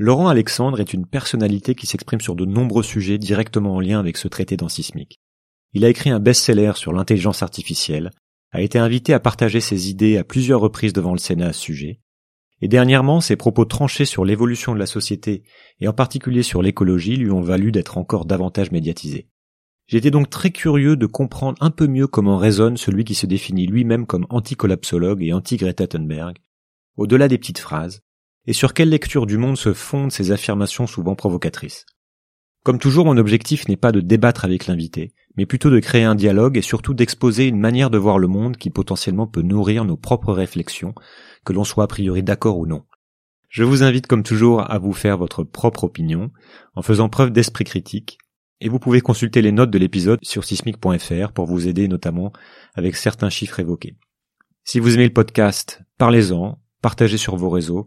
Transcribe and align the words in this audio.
Laurent 0.00 0.28
Alexandre 0.28 0.78
est 0.78 0.94
une 0.94 1.06
personnalité 1.06 1.74
qui 1.74 1.88
s'exprime 1.88 2.20
sur 2.20 2.36
de 2.36 2.44
nombreux 2.44 2.84
sujets 2.84 3.18
directement 3.18 3.74
en 3.74 3.80
lien 3.80 3.98
avec 3.98 4.16
ce 4.16 4.28
traité 4.28 4.56
sismique. 4.68 5.18
Il 5.72 5.84
a 5.84 5.88
écrit 5.88 6.10
un 6.10 6.20
best-seller 6.20 6.74
sur 6.76 6.92
l'intelligence 6.92 7.42
artificielle, 7.42 8.12
a 8.52 8.62
été 8.62 8.78
invité 8.78 9.12
à 9.12 9.18
partager 9.18 9.60
ses 9.60 9.90
idées 9.90 10.16
à 10.16 10.22
plusieurs 10.22 10.60
reprises 10.60 10.92
devant 10.92 11.10
le 11.10 11.18
Sénat 11.18 11.48
à 11.48 11.52
ce 11.52 11.60
sujet, 11.60 12.00
et 12.62 12.68
dernièrement 12.68 13.20
ses 13.20 13.34
propos 13.34 13.64
tranchés 13.64 14.04
sur 14.04 14.24
l'évolution 14.24 14.72
de 14.72 14.78
la 14.78 14.86
société 14.86 15.42
et 15.80 15.88
en 15.88 15.92
particulier 15.92 16.44
sur 16.44 16.62
l'écologie 16.62 17.16
lui 17.16 17.32
ont 17.32 17.42
valu 17.42 17.72
d'être 17.72 17.98
encore 17.98 18.24
davantage 18.24 18.70
médiatisé. 18.70 19.26
J'étais 19.88 20.12
donc 20.12 20.30
très 20.30 20.50
curieux 20.50 20.94
de 20.94 21.06
comprendre 21.06 21.58
un 21.60 21.70
peu 21.70 21.88
mieux 21.88 22.06
comment 22.06 22.36
résonne 22.36 22.76
celui 22.76 23.02
qui 23.02 23.16
se 23.16 23.26
définit 23.26 23.66
lui-même 23.66 24.06
comme 24.06 24.26
anti-collapsologue 24.30 25.24
et 25.24 25.32
anti-Greta 25.32 25.88
Thunberg, 25.88 26.36
au-delà 26.96 27.26
des 27.26 27.38
petites 27.38 27.58
phrases, 27.58 28.02
et 28.48 28.54
sur 28.54 28.72
quelle 28.72 28.88
lecture 28.88 29.26
du 29.26 29.36
monde 29.36 29.58
se 29.58 29.74
fondent 29.74 30.10
ces 30.10 30.32
affirmations 30.32 30.86
souvent 30.86 31.14
provocatrices? 31.14 31.84
Comme 32.64 32.78
toujours, 32.78 33.04
mon 33.04 33.18
objectif 33.18 33.68
n'est 33.68 33.76
pas 33.76 33.92
de 33.92 34.00
débattre 34.00 34.46
avec 34.46 34.66
l'invité, 34.66 35.12
mais 35.36 35.44
plutôt 35.44 35.68
de 35.68 35.78
créer 35.80 36.04
un 36.04 36.14
dialogue 36.14 36.56
et 36.56 36.62
surtout 36.62 36.94
d'exposer 36.94 37.46
une 37.46 37.60
manière 37.60 37.90
de 37.90 37.98
voir 37.98 38.18
le 38.18 38.26
monde 38.26 38.56
qui 38.56 38.70
potentiellement 38.70 39.26
peut 39.26 39.42
nourrir 39.42 39.84
nos 39.84 39.98
propres 39.98 40.32
réflexions, 40.32 40.94
que 41.44 41.52
l'on 41.52 41.62
soit 41.62 41.84
a 41.84 41.88
priori 41.88 42.22
d'accord 42.22 42.56
ou 42.56 42.66
non. 42.66 42.84
Je 43.50 43.64
vous 43.64 43.82
invite 43.82 44.06
comme 44.06 44.22
toujours 44.22 44.62
à 44.70 44.78
vous 44.78 44.94
faire 44.94 45.18
votre 45.18 45.44
propre 45.44 45.84
opinion, 45.84 46.30
en 46.74 46.80
faisant 46.80 47.10
preuve 47.10 47.32
d'esprit 47.32 47.64
critique, 47.64 48.16
et 48.62 48.70
vous 48.70 48.78
pouvez 48.78 49.02
consulter 49.02 49.42
les 49.42 49.52
notes 49.52 49.70
de 49.70 49.78
l'épisode 49.78 50.20
sur 50.22 50.44
sismic.fr 50.44 51.32
pour 51.34 51.44
vous 51.44 51.68
aider 51.68 51.86
notamment 51.86 52.32
avec 52.74 52.96
certains 52.96 53.30
chiffres 53.30 53.60
évoqués. 53.60 53.98
Si 54.64 54.80
vous 54.80 54.94
aimez 54.94 55.04
le 55.06 55.12
podcast, 55.12 55.82
parlez-en, 55.98 56.58
partagez 56.80 57.18
sur 57.18 57.36
vos 57.36 57.50
réseaux, 57.50 57.86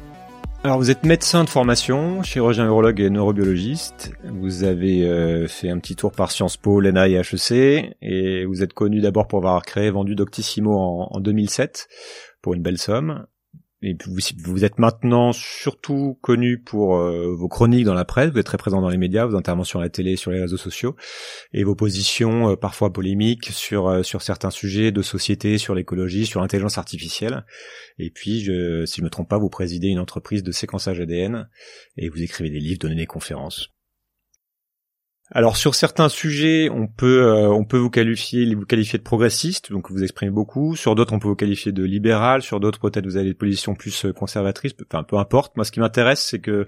Alors 0.63 0.77
vous 0.77 0.91
êtes 0.91 1.03
médecin 1.03 1.43
de 1.43 1.49
formation, 1.49 2.21
chirurgien 2.21 2.67
urologue 2.67 2.99
et 2.99 3.09
neurobiologiste. 3.09 4.13
Vous 4.25 4.63
avez 4.63 5.09
euh, 5.09 5.47
fait 5.47 5.71
un 5.71 5.79
petit 5.79 5.95
tour 5.95 6.11
par 6.11 6.31
Sciences 6.31 6.55
Po, 6.55 6.79
l'ENA 6.79 7.07
et 7.09 7.13
HEC, 7.15 7.95
et 8.03 8.45
vous 8.45 8.61
êtes 8.61 8.73
connu 8.73 9.01
d'abord 9.01 9.27
pour 9.27 9.39
avoir 9.39 9.63
créé 9.63 9.87
et 9.87 9.89
vendu 9.89 10.13
Doctissimo 10.13 10.77
en, 10.77 11.07
en 11.09 11.19
2007 11.19 11.87
pour 12.43 12.53
une 12.53 12.61
belle 12.61 12.77
somme. 12.77 13.25
Vous, 14.45 14.63
êtes 14.63 14.77
maintenant 14.77 15.33
surtout 15.33 16.15
connu 16.21 16.59
pour 16.59 16.97
euh, 16.97 17.33
vos 17.35 17.47
chroniques 17.47 17.85
dans 17.85 17.95
la 17.95 18.05
presse, 18.05 18.29
vous 18.29 18.37
êtes 18.37 18.45
très 18.45 18.57
présent 18.57 18.79
dans 18.79 18.89
les 18.89 18.97
médias, 18.97 19.25
vos 19.25 19.35
interventions 19.35 19.79
à 19.79 19.81
la 19.81 19.89
télé, 19.89 20.15
sur 20.17 20.29
les 20.29 20.39
réseaux 20.39 20.57
sociaux, 20.57 20.95
et 21.51 21.63
vos 21.63 21.73
positions 21.73 22.51
euh, 22.51 22.55
parfois 22.55 22.93
polémiques 22.93 23.47
sur 23.47 23.87
euh, 23.87 24.03
sur 24.03 24.21
certains 24.21 24.51
sujets 24.51 24.91
de 24.91 25.01
société, 25.01 25.57
sur 25.57 25.73
l'écologie, 25.73 26.27
sur 26.27 26.41
l'intelligence 26.41 26.77
artificielle. 26.77 27.43
Et 27.97 28.11
puis, 28.11 28.41
je, 28.41 28.85
si 28.85 28.99
je 28.99 29.03
me 29.03 29.09
trompe 29.09 29.29
pas, 29.29 29.39
vous 29.39 29.49
présidez 29.49 29.87
une 29.87 29.99
entreprise 29.99 30.43
de 30.43 30.51
séquençage 30.51 30.99
ADN 30.99 31.49
et 31.97 32.09
vous 32.09 32.21
écrivez 32.21 32.51
des 32.51 32.59
livres, 32.59 32.79
donnez 32.79 32.95
des 32.95 33.07
conférences. 33.07 33.69
Alors 35.33 35.55
sur 35.55 35.75
certains 35.75 36.09
sujets, 36.09 36.69
on 36.69 36.87
peut 36.87 37.23
euh, 37.23 37.47
on 37.47 37.63
peut 37.63 37.77
vous 37.77 37.89
qualifier 37.89 38.53
vous 38.53 38.65
qualifier 38.65 38.99
de 38.99 39.03
progressiste, 39.03 39.71
donc 39.71 39.89
vous 39.89 40.03
exprimez 40.03 40.29
beaucoup. 40.31 40.75
Sur 40.75 40.93
d'autres, 40.93 41.13
on 41.13 41.19
peut 41.19 41.29
vous 41.29 41.37
qualifier 41.37 41.71
de 41.71 41.83
libéral. 41.85 42.41
Sur 42.41 42.59
d'autres, 42.59 42.79
peut-être 42.79 43.05
vous 43.05 43.15
avez 43.15 43.29
des 43.29 43.33
positions 43.33 43.73
plus 43.73 44.03
euh, 44.03 44.11
conservatrices. 44.11 44.73
Enfin, 44.91 45.03
peu 45.03 45.15
importe. 45.15 45.55
Moi, 45.55 45.63
ce 45.63 45.71
qui 45.71 45.79
m'intéresse, 45.79 46.21
c'est 46.29 46.39
que 46.39 46.67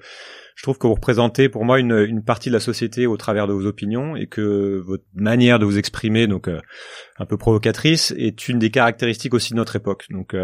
je 0.55 0.63
trouve 0.63 0.77
que 0.77 0.87
vous 0.87 0.93
représentez 0.93 1.49
pour 1.49 1.65
moi 1.65 1.77
une, 1.77 2.05
une 2.07 2.23
partie 2.23 2.47
de 2.47 2.53
la 2.53 2.61
société 2.61 3.05
au 3.05 3.17
travers 3.17 3.47
de 3.47 3.53
vos 3.53 3.65
opinions 3.65 4.15
et 4.15 4.27
que 4.27 4.81
votre 4.85 5.03
manière 5.13 5.59
de 5.59 5.65
vous 5.65 5.77
exprimer, 5.77 6.27
donc 6.27 6.47
euh, 6.47 6.61
un 7.17 7.25
peu 7.25 7.35
provocatrice, 7.35 8.13
est 8.17 8.47
une 8.47 8.59
des 8.59 8.71
caractéristiques 8.71 9.33
aussi 9.33 9.51
de 9.51 9.57
notre 9.57 9.75
époque. 9.75 10.05
Donc 10.09 10.35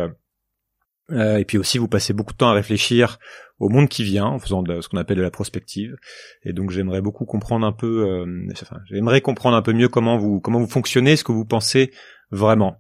euh, 1.12 1.38
et 1.38 1.46
puis 1.46 1.58
aussi, 1.58 1.78
vous 1.78 1.88
passez 1.88 2.14
beaucoup 2.14 2.34
de 2.34 2.38
temps 2.38 2.50
à 2.50 2.54
réfléchir 2.54 3.18
au 3.59 3.70
monde 3.70 3.90
qui 3.90 4.03
vient 4.03 4.25
en 4.25 4.40
faisant 4.40 4.64
de, 4.64 4.81
ce 4.81 4.90
qu'on 4.90 4.97
appelle 4.97 5.18
de 5.18 5.22
la 5.22 5.31
prospective. 5.31 5.96
Et 6.44 6.53
donc, 6.53 6.72
j'aimerais 6.72 7.02
beaucoup 7.02 7.25
comprendre 7.25 7.66
un 7.66 7.72
peu, 7.72 8.08
euh, 8.08 8.47
enfin, 8.52 8.78
j'aimerais 8.90 9.22
comprendre 9.22 9.56
un 9.56 9.62
peu 9.62 9.74
mieux 9.74 9.90
comment 9.90 10.18
vous 10.18 10.40
comment 10.40 10.59
vous 10.59 10.70
fonctionnez, 10.70 11.16
ce 11.16 11.24
que 11.24 11.31
vous 11.31 11.46
pensez 11.46 11.92
vraiment. 12.31 12.80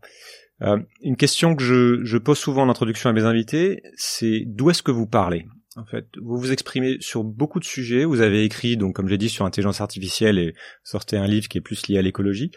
Euh, 0.61 0.79
une 1.01 1.15
question 1.15 1.55
que 1.55 1.63
je, 1.63 2.03
je 2.03 2.17
pose 2.17 2.37
souvent 2.37 2.63
en 2.63 2.69
introduction 2.69 3.09
à 3.09 3.13
mes 3.13 3.23
invités, 3.23 3.81
c'est 3.95 4.43
d'où 4.45 4.69
est-ce 4.69 4.83
que 4.83 4.91
vous 4.91 5.07
parlez? 5.07 5.45
En 5.75 5.85
fait, 5.85 6.07
vous 6.21 6.37
vous 6.37 6.51
exprimez 6.51 6.97
sur 6.99 7.23
beaucoup 7.23 7.59
de 7.59 7.65
sujets. 7.65 8.03
Vous 8.03 8.21
avez 8.21 8.43
écrit, 8.43 8.75
donc 8.75 8.95
comme 8.95 9.07
j'ai 9.07 9.17
dit, 9.17 9.29
sur 9.29 9.45
l'intelligence 9.45 9.81
artificielle 9.81 10.37
et 10.37 10.53
sortez 10.83 11.15
un 11.15 11.27
livre 11.27 11.47
qui 11.47 11.57
est 11.57 11.61
plus 11.61 11.87
lié 11.87 11.97
à 11.97 12.01
l'écologie, 12.01 12.51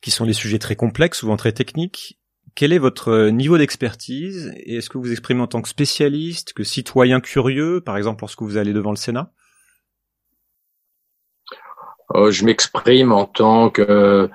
qui 0.00 0.10
sont 0.10 0.26
des 0.26 0.34
sujets 0.34 0.58
très 0.58 0.76
complexes, 0.76 1.18
souvent 1.18 1.36
très 1.36 1.52
techniques 1.52 2.20
quel 2.54 2.72
est 2.72 2.78
votre 2.78 3.08
euh, 3.08 3.30
niveau 3.30 3.58
d'expertise 3.58 4.52
et 4.56 4.76
est-ce 4.76 4.88
que 4.88 4.98
vous 4.98 5.10
exprimez 5.10 5.40
en 5.40 5.46
tant 5.46 5.62
que 5.62 5.68
spécialiste, 5.68 6.52
que 6.52 6.64
citoyen 6.64 7.20
curieux, 7.20 7.80
par 7.80 7.96
exemple 7.96 8.22
lorsque 8.22 8.42
vous 8.42 8.56
allez 8.56 8.72
devant 8.72 8.90
le 8.90 8.96
Sénat? 8.96 9.32
Euh, 12.14 12.30
Je 12.30 12.44
m'exprime 12.44 13.12
en 13.12 13.24
tant 13.26 13.70
que 13.70 14.30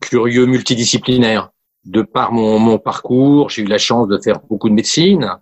curieux 0.00 0.46
multidisciplinaire. 0.46 1.50
De 1.84 2.02
par 2.02 2.32
mon, 2.32 2.58
mon 2.58 2.78
parcours, 2.78 3.50
j'ai 3.50 3.62
eu 3.62 3.66
la 3.66 3.78
chance 3.78 4.06
de 4.06 4.18
faire 4.18 4.40
beaucoup 4.40 4.68
de 4.68 4.74
médecine, 4.74 5.36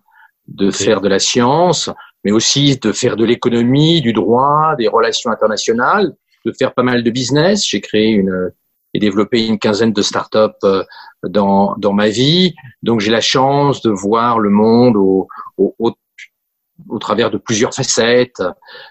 de 0.49 0.71
faire 0.71 1.01
de 1.01 1.09
la 1.09 1.19
science, 1.19 1.91
mais 2.25 2.31
aussi 2.31 2.79
de 2.79 2.93
faire 2.93 3.17
de 3.17 3.25
l'économie, 3.25 4.01
du 4.01 4.13
droit, 4.13 4.75
des 4.79 4.89
relations 4.89 5.31
internationales, 5.31 6.13
de 6.47 6.53
faire 6.53 6.73
pas 6.73 6.83
mal 6.83 7.03
de 7.03 7.11
business. 7.11 7.67
J'ai 7.67 7.81
créé 7.81 8.09
une, 8.09 8.53
et 8.95 8.99
développé 8.99 9.47
une 9.47 9.59
quinzaine 9.59 9.93
de 9.93 10.03
startups 10.03 10.65
euh, 10.65 10.85
dans, 11.23 11.75
dans 11.77 11.93
ma 11.93 12.09
vie. 12.09 12.55
Donc 12.83 13.01
j'ai 13.01 13.11
la 13.11 13.21
chance 13.21 13.83
de 13.83 13.91
voir 13.91 14.39
le 14.39 14.51
monde 14.51 14.97
au, 14.97 15.29
au, 15.59 15.75
au, 15.79 16.99
travers 16.99 17.31
de 17.31 17.39
plusieurs 17.39 17.75
facettes, 17.75 18.43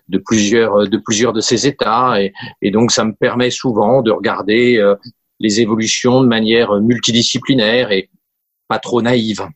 de 0.08 0.18
plusieurs 0.18 0.88
de 0.88 0.98
plusieurs 0.98 1.34
de 1.34 1.42
ces 1.42 1.68
états, 1.68 2.22
et, 2.22 2.34
et 2.62 2.72
donc 2.72 2.92
ça 2.92 3.04
me 3.04 3.14
permet 3.14 3.52
souvent 3.52 4.02
de 4.02 4.12
regarder 4.12 4.78
euh, 4.78 4.96
les 5.40 5.62
évolutions 5.62 6.22
de 6.22 6.28
manière 6.28 6.80
multidisciplinaire 6.82 7.92
et 7.92 8.10
pas 8.68 8.80
trop 8.80 9.02
naïve. 9.02 9.48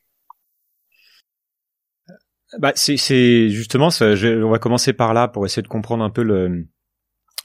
Bah, 2.60 2.72
c'est 2.76 3.50
justement, 3.50 3.90
ça, 3.90 4.16
je, 4.16 4.44
on 4.44 4.52
va 4.52 4.60
commencer 4.60 4.94
par 4.94 5.14
là 5.14 5.28
pour 5.28 5.46
essayer 5.46 5.64
de 5.64 5.68
comprendre 5.68 6.04
un 6.04 6.12
peu 6.12 6.24
le, 6.24 6.68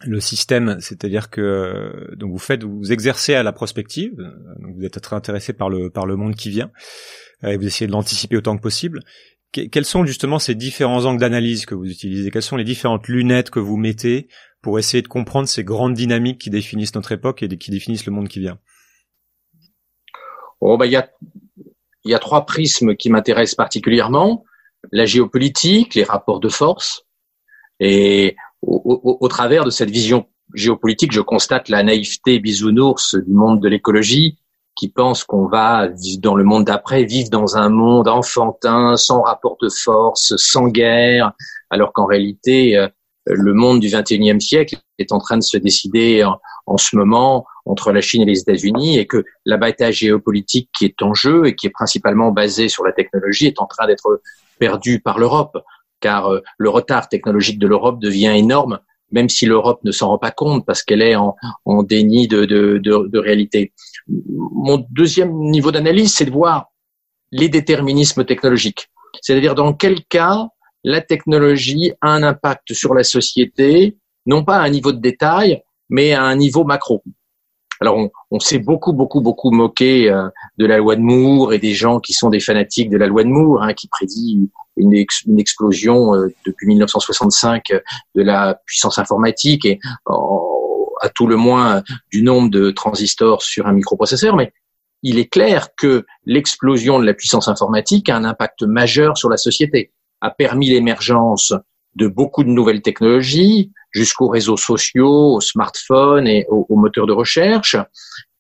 le 0.05 0.21
système, 0.21 0.77
c'est-à-dire 0.81 1.29
que 1.31 2.15
donc 2.17 2.31
vous 2.31 2.39
faites, 2.39 2.63
vous 2.63 2.93
exercez 2.93 3.35
à 3.35 3.43
la 3.43 3.53
prospective, 3.53 4.17
donc 4.61 4.77
vous 4.77 4.85
êtes 4.85 5.01
très 5.01 5.17
intéressé 5.17 5.53
par 5.53 5.69
le 5.69 5.91
par 5.91 6.07
le 6.07 6.17
monde 6.17 6.37
qui 6.37 6.51
vient, 6.51 6.71
et 7.43 7.57
vous 7.57 7.67
essayez 7.67 7.87
de 7.87 7.93
l'anticiper 7.93 8.37
autant 8.37 8.57
que 8.57 8.63
possible. 8.63 9.01
quels 9.51 9.85
sont 9.85 10.05
justement 10.05 10.39
ces 10.39 10.55
différents 10.55 11.05
angles 11.05 11.21
d'analyse 11.21 11.67
que 11.67 11.75
vous 11.75 11.91
utilisez? 11.91 12.31
Quelles 12.31 12.43
sont 12.43 12.57
les 12.57 12.65
différentes 12.65 13.09
lunettes 13.09 13.51
que 13.51 13.59
vous 13.59 13.77
mettez 13.77 14.29
pour 14.63 14.79
essayer 14.79 15.03
de 15.03 15.09
comprendre 15.09 15.49
ces 15.49 15.65
grandes 15.65 15.95
dynamiques 15.95 16.41
qui 16.41 16.51
définissent 16.51 16.95
notre 16.95 17.13
époque 17.13 17.43
et 17.43 17.49
qui 17.49 17.71
définissent 17.71 18.07
le 18.07 18.13
monde 18.13 18.29
qui 18.29 18.41
vient? 18.41 18.59
Oh 20.61 20.77
bah 20.77 20.87
il 20.87 20.93
y 20.93 20.97
a 20.97 21.11
il 22.05 22.11
y 22.11 22.15
a 22.15 22.19
trois 22.19 22.47
prismes 22.47 22.95
qui 22.95 23.11
m'intéressent 23.11 23.57
particulièrement. 23.57 24.45
La 24.93 25.07
géopolitique, 25.07 25.95
les 25.95 26.05
rapports 26.05 26.41
de 26.41 26.49
force 26.49 27.05
et 27.81 28.37
au, 28.63 29.29
travers 29.29 29.65
de 29.65 29.71
cette 29.71 29.91
vision 29.91 30.27
géopolitique, 30.55 31.13
je 31.13 31.21
constate 31.21 31.69
la 31.69 31.83
naïveté 31.83 32.41
bisounours 32.41 33.15
du 33.15 33.33
monde 33.33 33.61
de 33.61 33.69
l'écologie 33.69 34.39
qui 34.77 34.89
pense 34.89 35.25
qu'on 35.25 35.47
va, 35.47 35.89
dans 36.19 36.37
le 36.37 36.45
monde 36.45 36.65
d'après, 36.65 37.05
vivre 37.05 37.31
dans 37.31 37.57
un 37.57 37.69
monde 37.69 38.07
enfantin, 38.07 38.97
sans 38.97 39.23
rapport 39.23 39.57
de 39.61 39.69
force, 39.69 40.35
sans 40.37 40.69
guerre, 40.69 41.33
alors 41.69 41.93
qu'en 41.93 42.07
réalité, 42.07 42.77
euh, 42.77 42.89
le 43.27 43.55
monde 43.55 43.81
du 43.81 43.89
XXIe 43.89 44.41
siècle 44.41 44.77
est 44.99 45.11
en 45.11 45.19
train 45.19 45.37
de 45.37 45.43
se 45.43 45.57
décider 45.57 46.23
en, 46.23 46.39
en, 46.67 46.77
ce 46.77 46.95
moment 46.95 47.45
entre 47.67 47.91
la 47.93 48.01
Chine 48.01 48.23
et 48.23 48.25
les 48.25 48.39
États-Unis 48.39 48.99
et 48.99 49.07
que 49.07 49.25
la 49.45 49.57
bataille 49.57 49.93
géopolitique 49.93 50.71
qui 50.79 50.85
est 50.85 51.03
en 51.03 51.13
jeu 51.13 51.47
et 51.47 51.57
qui 51.57 51.67
est 51.67 51.71
principalement 51.71 52.31
basée 52.31 52.69
sur 52.69 52.85
la 52.85 52.93
technologie 52.93 53.47
est 53.47 53.61
en 53.61 53.67
train 53.67 53.89
d'être 53.89 54.23
perdue 54.59 55.01
par 55.01 55.19
l'Europe 55.19 55.59
car 56.01 56.33
euh, 56.33 56.41
le 56.59 56.71
retard 56.71 57.09
technologique 57.09 57.59
de 57.59 57.67
l'Europe 57.67 58.01
devient 58.01 58.33
énorme, 58.37 58.81
même 59.11 59.29
si 59.29 59.47
l'Europe 59.47 59.81
ne 59.85 59.93
s'en 59.93 60.09
rend 60.09 60.19
pas 60.19 60.31
compte 60.31 60.67
parce 60.67 60.83
qu'elle 60.83 61.03
est 61.03 61.17
en, 61.17 61.35
déni 61.83 62.29
de, 62.29 63.19
réalité. 63.19 63.73
Mon 64.07 64.85
deuxième 64.91 65.33
niveau 65.33 65.73
d'analyse, 65.73 66.15
c'est 66.15 66.27
de 66.27 66.31
voir 66.31 66.67
les 67.31 67.49
déterminismes 67.49 68.25
technologiques. 68.25 68.89
C'est-à-dire 69.23 69.55
dans 69.55 69.73
quel 69.73 70.05
cas 70.05 70.49
la 70.85 71.01
technologie 71.01 71.93
a 72.01 72.11
un 72.11 72.23
impact 72.23 72.73
sur 72.73 72.95
la 72.95 73.05
société 73.05 73.97
non 74.27 74.45
pas 74.45 74.59
à 74.59 74.63
un 74.63 74.69
niveau 74.69 74.93
de 74.93 75.01
détail, 75.01 75.63
mais 75.89 76.13
à 76.13 76.23
un 76.25 76.37
niveau 76.37 76.65
macro. 76.65 77.03
Alors 77.81 77.97
on, 77.97 78.11
on 78.31 78.41
s'est 78.41 78.59
beaucoup, 78.59 78.93
beaucoup, 78.93 79.21
beaucoup 79.21 79.51
moqué 79.51 80.11
euh, 80.11 80.29
de 80.59 80.67
la 80.67 80.79
loi 80.79 80.97
de 80.97 81.01
Moore 81.01 81.53
et 81.53 81.59
des 81.59 81.75
gens 81.75 82.01
qui 82.01 82.13
sont 82.13 82.31
des 82.31 82.41
fanatiques 82.41 82.91
de 82.91 82.99
la 82.99 83.07
loi 83.07 83.25
de 83.25 83.29
Moore, 83.29 83.63
hein, 83.63 83.75
qui 83.75 83.89
prédit 83.89 84.49
une, 84.77 84.93
une 85.27 85.41
explosion 85.41 86.15
euh, 86.15 86.29
depuis 86.47 86.67
1965 86.67 87.71
euh, 87.71 87.81
de 88.15 88.23
la 88.23 88.61
puissance 88.67 88.99
informatique 88.99 89.65
et 89.65 89.79
à 91.01 91.09
tout 91.11 91.27
le 91.27 91.37
moins 91.37 91.83
du 92.11 92.23
nombre 92.23 92.51
de 92.51 92.71
transistors 92.71 93.43
sur 93.43 93.67
un 93.67 93.73
microprocesseur. 93.73 94.35
Mais 94.35 94.53
il 95.03 95.19
est 95.19 95.29
clair 95.29 95.69
que 95.77 96.05
l'explosion 96.25 96.99
de 96.99 97.05
la 97.05 97.15
puissance 97.15 97.47
informatique 97.47 98.09
a 98.09 98.17
un 98.17 98.25
impact 98.25 98.63
majeur 98.63 99.17
sur 99.17 99.31
la 99.31 99.37
société, 99.37 99.93
a 100.21 100.31
permis 100.31 100.71
l'émergence 100.71 101.55
de 101.95 102.09
beaucoup 102.09 102.43
de 102.43 102.49
nouvelles 102.49 102.83
technologies, 102.83 103.73
jusqu'aux 103.93 104.29
réseaux 104.29 104.57
sociaux, 104.57 105.35
aux 105.37 105.41
smartphones 105.41 106.27
et 106.27 106.47
aux, 106.49 106.77
moteurs 106.77 107.07
de 107.07 107.13
recherche, 107.13 107.77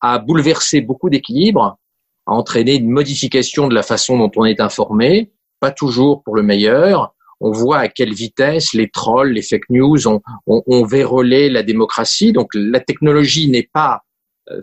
a 0.00 0.18
bouleversé 0.18 0.80
beaucoup 0.80 1.10
d'équilibres, 1.10 1.78
a 2.26 2.32
entraîné 2.32 2.76
une 2.76 2.90
modification 2.90 3.68
de 3.68 3.74
la 3.74 3.82
façon 3.82 4.18
dont 4.18 4.30
on 4.36 4.44
est 4.44 4.60
informé, 4.60 5.32
pas 5.60 5.70
toujours 5.70 6.22
pour 6.22 6.36
le 6.36 6.42
meilleur. 6.42 7.14
On 7.40 7.52
voit 7.52 7.78
à 7.78 7.88
quelle 7.88 8.12
vitesse 8.12 8.74
les 8.74 8.90
trolls, 8.90 9.32
les 9.32 9.42
fake 9.42 9.70
news 9.70 10.08
ont, 10.08 10.20
ont, 10.46 10.62
ont 10.66 10.84
vérolé 10.84 11.48
la 11.48 11.62
démocratie. 11.62 12.32
Donc 12.32 12.50
la 12.54 12.80
technologie 12.80 13.48
n'est 13.48 13.68
pas 13.72 14.02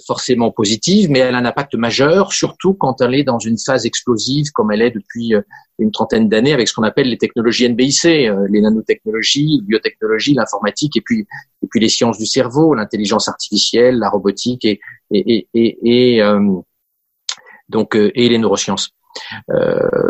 forcément 0.05 0.51
positive, 0.51 1.09
mais 1.09 1.19
elle 1.19 1.35
a 1.35 1.37
un 1.37 1.45
impact 1.45 1.75
majeur, 1.75 2.33
surtout 2.33 2.73
quand 2.73 3.01
elle 3.01 3.15
est 3.15 3.23
dans 3.23 3.39
une 3.39 3.57
phase 3.57 3.85
explosive 3.85 4.51
comme 4.51 4.71
elle 4.71 4.81
est 4.81 4.91
depuis 4.91 5.35
euh, 5.35 5.41
une 5.79 5.91
trentaine 5.91 6.29
d'années 6.29 6.53
avec 6.53 6.67
ce 6.67 6.73
qu'on 6.73 6.83
appelle 6.83 7.09
les 7.09 7.17
technologies 7.17 7.69
NBIC, 7.69 8.05
euh, 8.05 8.47
les 8.49 8.61
nanotechnologies, 8.61 9.59
les 9.59 9.61
biotechnologies, 9.61 10.33
l'informatique 10.33 10.97
et 10.97 11.01
puis 11.01 11.27
et 11.75 11.79
les 11.79 11.89
sciences 11.89 12.17
du 12.17 12.25
cerveau, 12.25 12.73
l'intelligence 12.73 13.27
artificielle, 13.27 13.97
la 13.99 14.09
robotique 14.09 14.63
et, 14.65 14.79
et, 15.11 16.21
donc 17.67 17.95
et 17.95 18.29
les 18.29 18.37
neurosciences. 18.37 18.91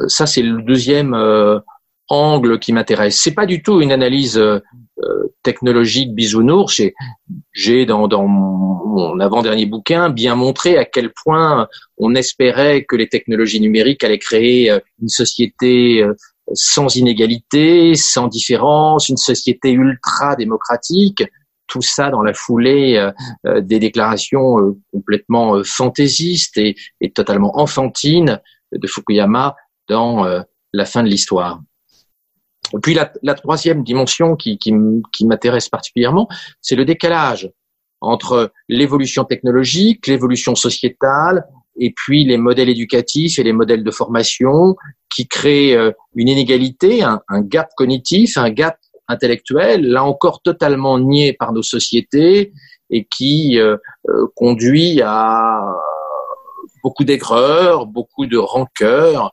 ça 0.07 0.27
c'est 0.27 0.43
le 0.43 0.61
deuxième 0.61 1.15
angle 2.09 2.59
qui 2.59 2.73
m'intéresse. 2.73 3.19
C'est 3.21 3.33
pas 3.33 3.45
du 3.45 3.61
tout 3.61 3.81
une 3.81 3.91
analyse 3.91 4.37
euh, 4.37 4.61
technologique 5.43 6.13
bisounours. 6.13 6.81
J'ai 7.51 7.85
dans, 7.85 8.07
dans 8.07 8.27
mon 8.27 9.19
avant-dernier 9.19 9.65
bouquin 9.65 10.09
bien 10.09 10.35
montré 10.35 10.77
à 10.77 10.85
quel 10.85 11.11
point 11.11 11.67
on 11.97 12.15
espérait 12.15 12.85
que 12.85 12.95
les 12.95 13.09
technologies 13.09 13.59
numériques 13.59 14.05
allaient 14.05 14.19
créer 14.19 14.71
euh, 14.71 14.79
une 15.01 15.09
société 15.09 16.01
euh, 16.01 16.13
sans 16.53 16.95
inégalité, 16.95 17.95
sans 17.95 18.27
différence, 18.27 19.09
une 19.09 19.17
société 19.17 19.71
ultra 19.71 20.35
démocratique. 20.35 21.23
Tout 21.67 21.81
ça 21.81 22.11
dans 22.11 22.21
la 22.21 22.35
foulée 22.35 23.09
des 23.43 23.79
déclarations 23.79 24.77
complètement 24.93 25.63
fantaisistes 25.63 26.59
et, 26.59 26.75
et, 27.01 27.11
totalement 27.11 27.59
enfantines 27.59 28.39
de 28.71 28.87
Fukuyama 28.87 29.55
dans 29.89 30.23
la 30.73 30.85
fin 30.85 31.01
de 31.01 31.09
l'histoire. 31.09 31.59
Et 32.73 32.79
puis 32.81 32.93
la, 32.93 33.11
la 33.21 33.33
troisième 33.35 33.83
dimension 33.83 34.35
qui, 34.35 34.57
qui, 34.57 34.73
qui 35.11 35.25
m'intéresse 35.25 35.69
particulièrement, 35.69 36.27
c'est 36.61 36.75
le 36.75 36.85
décalage 36.85 37.49
entre 38.01 38.51
l'évolution 38.69 39.23
technologique, 39.23 40.07
l'évolution 40.07 40.55
sociétale, 40.55 41.45
et 41.77 41.93
puis 41.95 42.23
les 42.23 42.37
modèles 42.37 42.69
éducatifs 42.69 43.39
et 43.39 43.43
les 43.43 43.53
modèles 43.53 43.83
de 43.83 43.91
formation 43.91 44.75
qui 45.13 45.27
créent 45.27 45.75
euh, 45.75 45.91
une 46.15 46.29
inégalité, 46.29 47.03
un, 47.03 47.21
un 47.27 47.41
gap 47.41 47.69
cognitif, 47.75 48.37
un 48.37 48.49
gap 48.49 48.77
intellectuel, 49.07 49.87
là 49.87 50.03
encore 50.03 50.41
totalement 50.41 50.97
nié 50.99 51.33
par 51.33 51.53
nos 51.53 51.61
sociétés 51.61 52.51
et 52.89 53.05
qui 53.05 53.59
euh, 53.59 53.77
euh, 54.09 54.27
conduit 54.35 55.01
à 55.03 55.61
beaucoup 56.83 57.03
d'aigreur, 57.03 57.87
beaucoup 57.87 58.25
de 58.25 58.37
rancœur, 58.37 59.31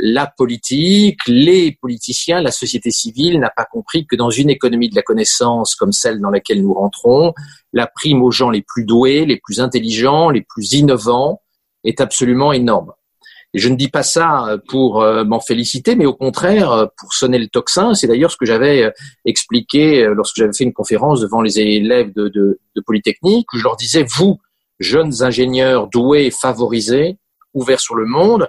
la 0.00 0.26
politique, 0.26 1.18
les 1.26 1.72
politiciens, 1.80 2.40
la 2.40 2.50
société 2.50 2.90
civile 2.90 3.40
n'a 3.40 3.50
pas 3.50 3.64
compris 3.64 4.06
que 4.06 4.16
dans 4.16 4.30
une 4.30 4.50
économie 4.50 4.88
de 4.88 4.94
la 4.94 5.02
connaissance 5.02 5.74
comme 5.74 5.92
celle 5.92 6.20
dans 6.20 6.30
laquelle 6.30 6.62
nous 6.62 6.74
rentrons, 6.74 7.32
la 7.72 7.86
prime 7.86 8.22
aux 8.22 8.30
gens 8.30 8.50
les 8.50 8.62
plus 8.62 8.84
doués, 8.84 9.26
les 9.26 9.38
plus 9.38 9.60
intelligents, 9.60 10.30
les 10.30 10.42
plus 10.42 10.72
innovants 10.72 11.40
est 11.84 12.00
absolument 12.00 12.52
énorme. 12.52 12.92
Et 13.54 13.58
je 13.58 13.68
ne 13.68 13.76
dis 13.76 13.88
pas 13.88 14.02
ça 14.02 14.58
pour 14.68 15.02
euh, 15.02 15.24
m'en 15.24 15.40
féliciter, 15.40 15.96
mais 15.96 16.04
au 16.04 16.14
contraire 16.14 16.70
euh, 16.70 16.86
pour 16.98 17.14
sonner 17.14 17.38
le 17.38 17.48
tocsin. 17.48 17.94
C'est 17.94 18.06
d'ailleurs 18.06 18.30
ce 18.30 18.36
que 18.36 18.44
j'avais 18.44 18.82
euh, 18.82 18.90
expliqué 19.24 20.06
lorsque 20.14 20.36
j'avais 20.36 20.52
fait 20.52 20.64
une 20.64 20.74
conférence 20.74 21.20
devant 21.20 21.40
les 21.40 21.58
élèves 21.58 22.12
de, 22.14 22.28
de, 22.28 22.60
de 22.76 22.80
Polytechnique, 22.82 23.46
où 23.54 23.56
je 23.56 23.64
leur 23.64 23.76
disais, 23.76 24.04
vous, 24.16 24.38
jeunes 24.80 25.22
ingénieurs 25.22 25.88
doués, 25.88 26.30
favorisés, 26.30 27.16
ouverts 27.54 27.80
sur 27.80 27.94
le 27.94 28.04
monde, 28.04 28.48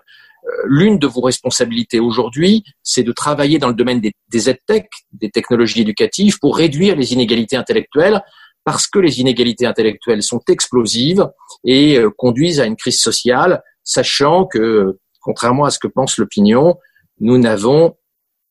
l'une 0.66 1.00
de 1.00 1.08
vos 1.08 1.22
responsabilités 1.22 2.00
aujourd'hui, 2.00 2.64
c'est 2.84 3.04
de 3.04 3.12
travailler 3.12 3.60
dans 3.60 3.68
le 3.68 3.74
domaine 3.74 4.02
des, 4.02 4.14
des 4.30 4.50
EdTech, 4.50 4.88
des 5.14 5.30
technologies 5.30 5.82
éducatives, 5.82 6.40
pour 6.40 6.58
réduire 6.58 6.96
les 6.96 7.14
inégalités 7.14 7.56
intellectuelles, 7.56 8.22
parce 8.64 8.88
que 8.88 9.00
les 9.00 9.20
inégalités 9.20 9.66
intellectuelles 9.66 10.24
sont 10.24 10.42
explosives 10.48 11.28
et 11.64 11.98
euh, 11.98 12.10
conduisent 12.10 12.60
à 12.60 12.66
une 12.66 12.76
crise 12.76 13.00
sociale, 13.00 13.64
sachant 13.84 14.46
que, 14.46 14.98
contrairement 15.22 15.66
à 15.66 15.72
ce 15.72 15.80
que 15.80 15.88
pense 15.88 16.18
l'opinion, 16.18 16.78
nous 17.20 17.38
n'avons 17.38 17.96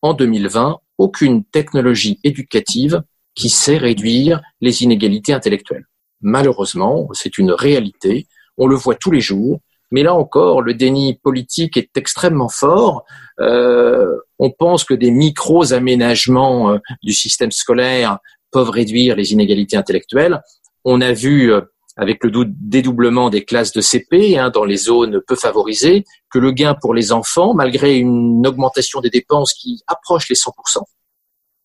en 0.03 0.15
2020 0.15 0.79
aucune 0.99 1.45
technologie 1.45 2.19
éducative 2.25 3.03
qui 3.35 3.49
sait 3.49 3.79
réduire 3.79 4.43
les 4.61 4.83
inégalités 4.83 5.33
intellectuelles. 5.33 5.87
Malheureusement, 6.21 7.09
c'est 7.13 7.39
une 7.39 7.53
réalité, 7.53 8.27
on 8.57 8.67
le 8.67 8.75
voit 8.75 8.97
tous 8.97 9.13
les 9.13 9.21
jours, 9.21 9.61
mais 9.91 10.03
là 10.03 10.15
encore, 10.15 10.63
le 10.63 10.75
déni 10.75 11.15
politique 11.15 11.77
est 11.77 11.97
extrêmement 11.97 12.49
fort. 12.49 13.05
Euh, 13.41 14.17
on 14.39 14.51
pense 14.51 14.85
que 14.85 14.95
des 14.95 15.11
micros 15.11 15.73
aménagements 15.73 16.73
euh, 16.73 16.79
du 17.03 17.13
système 17.13 17.51
scolaire 17.51 18.19
peuvent 18.51 18.71
réduire 18.71 19.17
les 19.17 19.33
inégalités 19.33 19.77
intellectuelles. 19.77 20.43
On 20.85 21.01
a 21.01 21.13
vu 21.13 21.53
euh, 21.53 21.63
avec 21.97 22.23
le 22.23 22.31
dédoublement 22.47 23.31
des 23.31 23.45
classes 23.45 23.73
de 23.73 23.81
CP 23.81 24.39
hein, 24.39 24.51
dans 24.51 24.65
les 24.65 24.77
zones 24.77 25.21
peu 25.27 25.37
favorisées, 25.37 26.05
que 26.31 26.39
le 26.39 26.53
gain 26.53 26.75
pour 26.81 26.95
les 26.95 27.11
enfants, 27.11 27.55
malgré 27.55 27.97
une 27.97 28.47
augmentation 28.47 29.01
des 29.01 29.11
dépenses 29.11 29.53
qui 29.55 29.83
approche 29.87 30.29
les 30.29 30.37
100% 30.37 30.83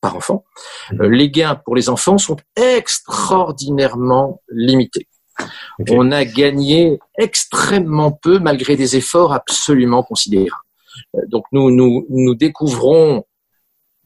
par 0.02 0.16
enfant, 0.16 0.44
mmh. 0.92 1.04
les 1.04 1.30
gains 1.30 1.56
pour 1.64 1.76
les 1.76 1.88
enfants 1.88 2.18
sont 2.18 2.38
extraordinairement 2.56 4.42
limités. 4.50 5.08
On 5.90 6.12
a 6.12 6.26
gagné 6.26 7.00
extrêmement 7.18 8.12
peu 8.12 8.40
malgré 8.40 8.76
des 8.76 8.96
efforts 8.96 9.34
absolument 9.34 10.04
considérables. 10.04 10.52
Euh, 11.16 11.22
donc 11.28 11.46
nous, 11.52 11.72
nous, 11.72 12.36
découvrons, 12.36 13.24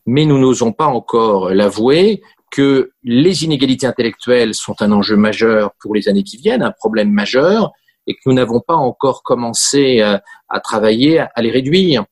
mais 0.06 0.26
nous 0.26 0.38
n'osons 0.38 0.72
pas 0.72 0.88
encore 0.88 1.50
l'avouer, 1.50 2.22
que 2.50 2.92
les 3.04 3.44
inégalités 3.44 3.88
intellectuelles 3.88 4.54
sont 4.54 4.82
un 4.82 4.92
enjeu 4.94 5.18
majeur 5.18 5.72
pour 5.82 5.94
les 5.94 6.08
années 6.08 6.24
qui 6.24 6.38
viennent, 6.38 6.64
un 6.64 6.72
problème 6.72 7.12
majeur, 7.12 7.72
et 8.08 8.14
que 8.14 8.22
nous 8.26 8.34
n'avons 8.34 8.62
pas 8.62 8.76
encore 8.76 9.22
commencé 9.22 10.02
euh, 10.02 10.18
à 10.48 10.60
travailler 10.62 11.20
à 11.20 11.42
les 11.42 11.52
réduire. 11.52 12.06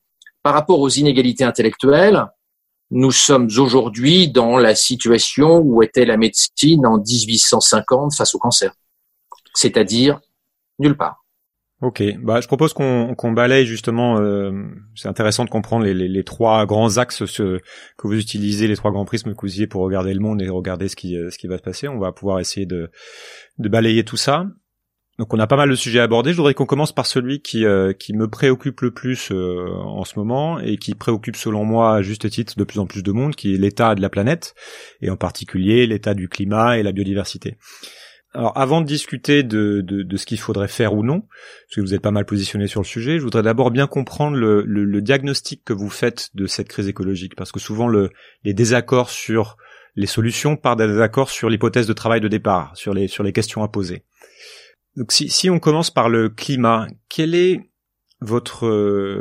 Par 0.43 0.53
rapport 0.53 0.79
aux 0.81 0.89
inégalités 0.89 1.45
intellectuelles, 1.45 2.25
nous 2.91 3.11
sommes 3.11 3.49
aujourd'hui 3.57 4.27
dans 4.27 4.57
la 4.57 4.75
situation 4.75 5.57
où 5.57 5.81
était 5.81 6.05
la 6.05 6.17
médecine 6.17 6.85
en 6.85 6.97
1850 6.97 8.13
face 8.13 8.35
au 8.35 8.39
cancer 8.39 8.73
c'est-à-dire 9.55 10.21
nulle 10.79 10.95
part. 10.95 11.25
Ok, 11.81 12.01
bah 12.23 12.39
je 12.39 12.47
propose 12.47 12.73
qu'on 12.73 13.31
balaye 13.33 13.65
justement. 13.65 14.17
Euh, 14.19 14.51
c'est 14.95 15.09
intéressant 15.09 15.43
de 15.43 15.49
comprendre 15.49 15.83
les, 15.83 15.93
les, 15.93 16.07
les 16.07 16.23
trois 16.23 16.65
grands 16.65 16.97
axes 16.97 17.23
que 17.37 17.61
vous 18.07 18.17
utilisez, 18.17 18.67
les 18.67 18.77
trois 18.77 18.91
grands 18.91 19.03
prismes 19.03 19.33
que 19.33 19.41
vous 19.41 19.47
utilisez 19.47 19.67
pour 19.67 19.81
regarder 19.81 20.13
le 20.13 20.21
monde 20.21 20.41
et 20.41 20.47
regarder 20.47 20.87
ce 20.87 20.95
qui 20.95 21.17
ce 21.29 21.37
qui 21.37 21.47
va 21.47 21.57
se 21.57 21.63
passer. 21.63 21.89
On 21.89 21.99
va 21.99 22.13
pouvoir 22.13 22.39
essayer 22.39 22.65
de 22.65 22.89
de 23.57 23.69
balayer 23.69 24.05
tout 24.05 24.17
ça. 24.17 24.45
Donc 25.17 25.33
on 25.33 25.39
a 25.39 25.47
pas 25.47 25.55
mal 25.55 25.69
de 25.69 25.75
sujets 25.75 25.99
à 25.99 26.03
aborder. 26.03 26.31
Je 26.31 26.37
voudrais 26.37 26.53
qu'on 26.53 26.65
commence 26.65 26.91
par 26.91 27.05
celui 27.05 27.41
qui 27.41 27.65
euh, 27.65 27.93
qui 27.93 28.13
me 28.13 28.27
préoccupe 28.27 28.81
le 28.81 28.91
plus 28.91 29.31
euh, 29.31 29.65
en 29.69 30.03
ce 30.03 30.19
moment 30.19 30.59
et 30.59 30.77
qui 30.77 30.93
préoccupe 30.93 31.37
selon 31.37 31.63
moi 31.63 31.95
à 31.95 32.01
juste 32.01 32.29
titre 32.29 32.57
de 32.57 32.63
plus 32.63 32.79
en 32.79 32.85
plus 32.85 33.01
de 33.01 33.11
monde, 33.11 33.35
qui 33.35 33.53
est 33.53 33.57
l'état 33.57 33.95
de 33.95 34.01
la 34.01 34.09
planète 34.09 34.55
et 35.01 35.09
en 35.09 35.15
particulier 35.15 35.87
l'état 35.87 36.13
du 36.13 36.27
climat 36.27 36.77
et 36.77 36.83
la 36.83 36.91
biodiversité. 36.91 37.55
Alors 38.35 38.51
avant 38.57 38.81
de 38.81 38.85
discuter 38.85 39.43
de, 39.43 39.79
de, 39.79 40.03
de 40.03 40.17
ce 40.17 40.25
qu'il 40.25 40.39
faudrait 40.39 40.67
faire 40.67 40.93
ou 40.93 41.03
non, 41.03 41.21
parce 41.21 41.75
que 41.75 41.81
vous 41.81 41.93
êtes 41.93 42.01
pas 42.01 42.11
mal 42.11 42.25
positionné 42.25 42.67
sur 42.67 42.81
le 42.81 42.85
sujet, 42.85 43.17
je 43.17 43.23
voudrais 43.23 43.43
d'abord 43.43 43.71
bien 43.71 43.87
comprendre 43.87 44.35
le, 44.35 44.61
le, 44.65 44.83
le, 44.83 45.01
diagnostic 45.01 45.63
que 45.63 45.71
vous 45.71 45.89
faites 45.89 46.31
de 46.35 46.45
cette 46.45 46.67
crise 46.67 46.89
écologique, 46.89 47.35
parce 47.37 47.53
que 47.53 47.61
souvent 47.61 47.87
le, 47.87 48.09
les 48.43 48.53
désaccords 48.53 49.09
sur 49.09 49.55
les 49.95 50.05
solutions 50.05 50.57
partent 50.57 50.79
des 50.79 50.87
désaccords 50.87 51.29
sur 51.29 51.49
l'hypothèse 51.49 51.87
de 51.87 51.93
travail 51.93 52.19
de 52.19 52.27
départ, 52.27 52.75
sur 52.75 52.93
les, 52.93 53.07
sur 53.07 53.23
les 53.23 53.31
questions 53.31 53.63
à 53.63 53.69
poser. 53.69 54.03
Donc 54.97 55.13
si, 55.13 55.29
si 55.29 55.49
on 55.49 55.59
commence 55.59 55.89
par 55.89 56.09
le 56.09 56.27
climat, 56.27 56.87
quel 57.07 57.35
est 57.35 57.61
votre, 58.19 58.67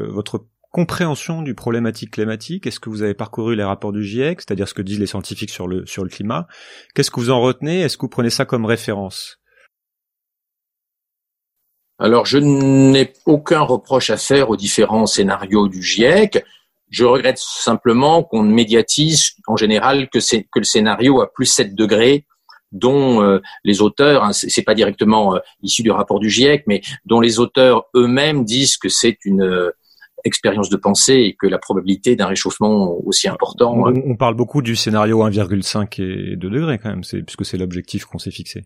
votre 0.09 0.44
compréhension 0.75 1.43
du 1.43 1.54
problématique 1.54 2.11
climatique. 2.11 2.66
Est-ce 2.66 2.81
que 2.81 2.90
vous 2.90 3.02
avez 3.02 3.14
parcouru 3.14 3.54
les 3.54 3.62
rapports 3.62 3.93
du 3.93 4.02
GIEC, 4.02 4.40
c'est-à-dire 4.40 4.66
ce 4.69 4.75
que 4.75 4.83
disent 4.83 4.99
les 4.99 5.07
scientifiques 5.07 5.50
sur 5.50 5.69
le 5.69 5.87
sur 5.87 6.02
le 6.02 6.09
climat? 6.11 6.49
Qu'est-ce 6.95 7.12
que 7.12 7.21
vous 7.21 7.31
en 7.31 7.40
retenez? 7.40 7.83
Est-ce 7.83 7.97
que 7.97 8.02
vous 8.02 8.09
prenez 8.09 8.28
ça 8.28 8.45
comme 8.45 8.66
référence? 8.66 9.38
Alors, 12.00 12.26
je 12.26 12.38
n'ai 12.38 13.12
aucun 13.25 13.61
reproche 13.61 14.11
à 14.11 14.16
faire 14.16 14.50
aux 14.50 14.57
différents 14.57 15.07
scénarios 15.07 15.69
du 15.69 15.81
GIEC. 15.81 16.45
Je 16.90 17.04
regrette 17.04 17.38
simplement 17.38 18.25
qu'on 18.25 18.43
médiatise 18.43 19.37
en 19.47 19.57
général 19.57 20.09
que, 20.11 20.19
le 20.57 20.64
scénario 20.64 21.21
a 21.21 21.33
plus 21.33 21.47
7 21.47 21.76
degrés 21.76 22.26
dont 22.73 23.23
euh, 23.23 23.38
les 23.62 23.81
auteurs, 23.81 24.25
hein, 24.25 24.33
c'est 24.33 24.62
pas 24.62 24.75
directement 24.75 25.37
euh, 25.37 25.38
issu 25.62 25.85
du 25.85 25.93
rapport 25.93 26.19
du 26.19 26.28
GIEC, 26.28 26.64
mais 26.66 26.83
dont 27.04 27.21
les 27.21 27.38
auteurs 27.38 27.85
eux-mêmes 27.95 28.45
disent 28.45 28.76
que 28.76 28.88
c'est 28.88 29.19
une 29.25 29.45
euh, 29.45 29.71
expérience 30.25 30.71
de 30.71 30.76
pensée 30.76 31.14
et 31.14 31.35
que 31.35 31.47
la 31.47 31.59
probabilité 31.59 32.16
d'un 32.16 32.26
réchauffement 32.26 32.97
aussi 33.04 33.28
important. 33.28 33.75
On, 33.76 34.11
on, 34.11 34.16
parle 34.16 34.35
beaucoup 34.35 34.62
du 34.62 34.76
scénario 34.76 35.26
1,5 35.26 36.02
et 36.02 36.37
2 36.37 36.50
degrés 36.50 36.78
quand 36.78 36.90
même, 36.90 37.02
puisque 37.02 37.45
c'est 37.45 37.59
l'objectif 37.59 38.07
qu'on 38.07 38.19
s'est 38.19 38.31
fixé. 38.31 38.64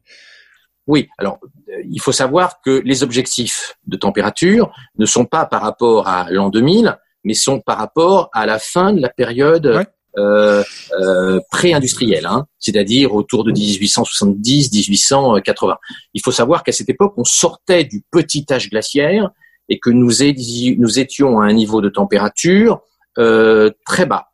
Oui, 0.86 1.08
alors 1.18 1.38
il 1.84 2.00
faut 2.00 2.12
savoir 2.12 2.60
que 2.62 2.80
les 2.84 3.02
objectifs 3.02 3.76
de 3.86 3.96
température 3.96 4.72
ne 4.98 5.04
sont 5.04 5.26
pas 5.26 5.44
par 5.44 5.62
rapport 5.62 6.08
à 6.08 6.30
l'an 6.30 6.48
2000, 6.48 6.96
mais 7.24 7.34
sont 7.34 7.60
par 7.60 7.76
rapport 7.76 8.30
à 8.32 8.46
la 8.46 8.58
fin 8.58 8.94
de 8.94 9.00
la 9.00 9.10
période 9.10 9.84
euh, 10.16 10.64
euh, 10.98 11.38
pré-industrielle, 11.50 12.24
hein, 12.26 12.46
c'est-à-dire 12.58 13.14
autour 13.14 13.44
de 13.44 13.52
1870-1880. 13.52 15.76
Il 16.14 16.22
faut 16.24 16.32
savoir 16.32 16.64
qu'à 16.64 16.72
cette 16.72 16.88
époque, 16.88 17.12
on 17.18 17.24
sortait 17.24 17.84
du 17.84 18.02
petit 18.10 18.46
âge 18.50 18.70
glaciaire 18.70 19.28
et 19.68 19.78
que 19.78 19.90
nous, 19.90 20.22
étions 20.22 21.40
à 21.40 21.44
un 21.44 21.52
niveau 21.52 21.80
de 21.80 21.88
température 21.88 22.82
euh, 23.18 23.70
très 23.84 24.06
bas. 24.06 24.28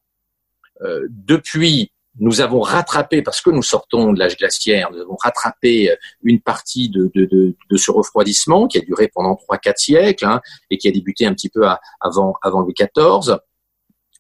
Euh, 0.83 1.07
depuis 1.11 1.91
nous 2.21 2.41
avons 2.41 2.61
rattrapé, 2.61 3.23
parce 3.23 3.41
que 3.41 3.50
nous 3.50 3.62
sortons 3.62 4.12
de 4.12 4.19
l'âge 4.19 4.37
glaciaire, 4.37 4.91
nous 4.93 5.00
avons 5.00 5.17
rattrapé 5.17 5.91
euh, 5.91 5.97
une 6.23 6.41
partie 6.41 6.88
de, 6.88 7.11
de, 7.14 7.25
de, 7.25 7.57
de 7.69 7.76
ce 7.76 7.91
refroidissement 7.91 8.69
qui 8.69 8.79
a 8.79 8.81
duré 8.83 9.09
pendant 9.12 9.35
trois 9.35 9.59
quatre 9.59 9.79
siècles 9.79 10.25
hein, 10.25 10.41
et 10.71 10.79
qui 10.79 10.88
a 10.88 10.93
débuté 10.93 11.26
un 11.26 11.35
petit 11.35 11.49
peu 11.49 11.67
avant, 12.00 12.35
avant 12.43 12.61
Louis 12.61 12.75
XIV. 12.75 13.37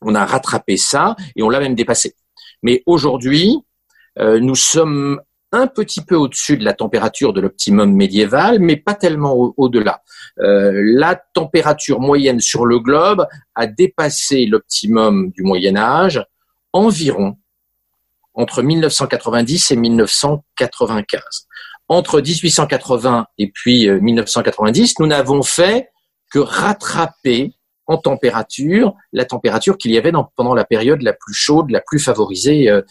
On 0.02 0.14
a 0.14 0.24
rattrapé 0.26 0.76
ça 0.76 1.14
et 1.36 1.42
on 1.42 1.48
l'a 1.48 1.60
même 1.60 1.74
dépassé. 1.74 2.16
Mais 2.62 2.82
aujourd'hui, 2.86 3.60
euh, 4.18 4.40
nous 4.40 4.56
sommes 4.56 5.20
un 5.54 5.68
petit 5.68 6.00
peu 6.00 6.16
au-dessus 6.16 6.56
de 6.56 6.64
la 6.64 6.74
température 6.74 7.32
de 7.32 7.40
l'optimum 7.40 7.92
médiéval, 7.94 8.58
mais 8.58 8.76
pas 8.76 8.94
tellement 8.94 9.54
au-delà. 9.56 10.02
euh, 10.40 10.72
la 10.74 11.14
température 11.14 12.00
moyenne 12.00 12.40
sur 12.40 12.66
le 12.66 12.80
globe 12.80 13.26
a 13.54 13.66
dépassé 13.66 14.46
l'optimum 14.46 15.30
du 15.30 15.42
Moyen 15.42 15.76
Âge 15.76 16.24
environ 16.72 17.36
entre 18.34 18.62
1990 18.62 19.70
et 19.70 19.76
1995. 19.76 21.22
Entre 21.88 22.20
1880 22.20 23.26
et 23.38 23.50
puis 23.50 23.88
1990, 23.88 24.90
euh, 24.90 24.94
nous 24.98 25.06
n'avons 25.06 25.42
fait 25.42 25.90
que 26.32 26.40
rattraper 26.40 27.54
en 27.86 27.98
température 27.98 28.94
la 29.12 29.24
température 29.24 29.78
qu'il 29.78 29.92
y 29.92 29.98
avait 29.98 30.12
pendant 30.36 30.54
la 30.54 30.64
période 30.64 31.02
la 31.02 31.12
plus 31.12 31.34
chaude, 31.34 31.70
la 31.70 31.80
plus 31.80 31.98
favorisée 31.98 32.68
euh, 32.70 32.82